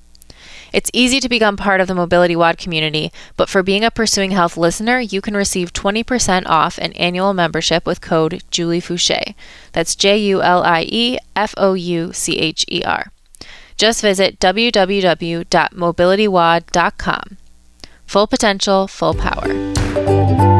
It's 0.72 0.90
easy 0.92 1.20
to 1.20 1.28
become 1.28 1.56
part 1.56 1.80
of 1.80 1.86
the 1.88 1.94
Mobility 1.94 2.36
WOD 2.36 2.58
community, 2.58 3.12
but 3.36 3.48
for 3.48 3.62
being 3.62 3.84
a 3.84 3.90
Pursuing 3.90 4.32
Health 4.32 4.56
listener, 4.56 4.98
you 4.98 5.20
can 5.20 5.36
receive 5.36 5.72
20% 5.72 6.46
off 6.46 6.76
an 6.78 6.92
annual 6.94 7.32
membership 7.32 7.86
with 7.86 8.00
code 8.00 8.42
Julie 8.50 8.80
Foucher. 8.80 9.34
That's 9.72 9.94
J 9.94 10.18
U 10.18 10.42
L 10.42 10.64
I 10.64 10.84
E 10.88 11.18
F 11.34 11.54
O 11.56 11.74
U 11.74 12.12
C 12.12 12.38
H 12.38 12.64
E 12.68 12.82
R. 12.84 13.12
Just 13.76 14.02
visit 14.02 14.38
www.mobilitywod.com. 14.38 17.36
Full 18.06 18.26
potential, 18.26 18.88
full 18.88 19.14
power. 19.14 20.55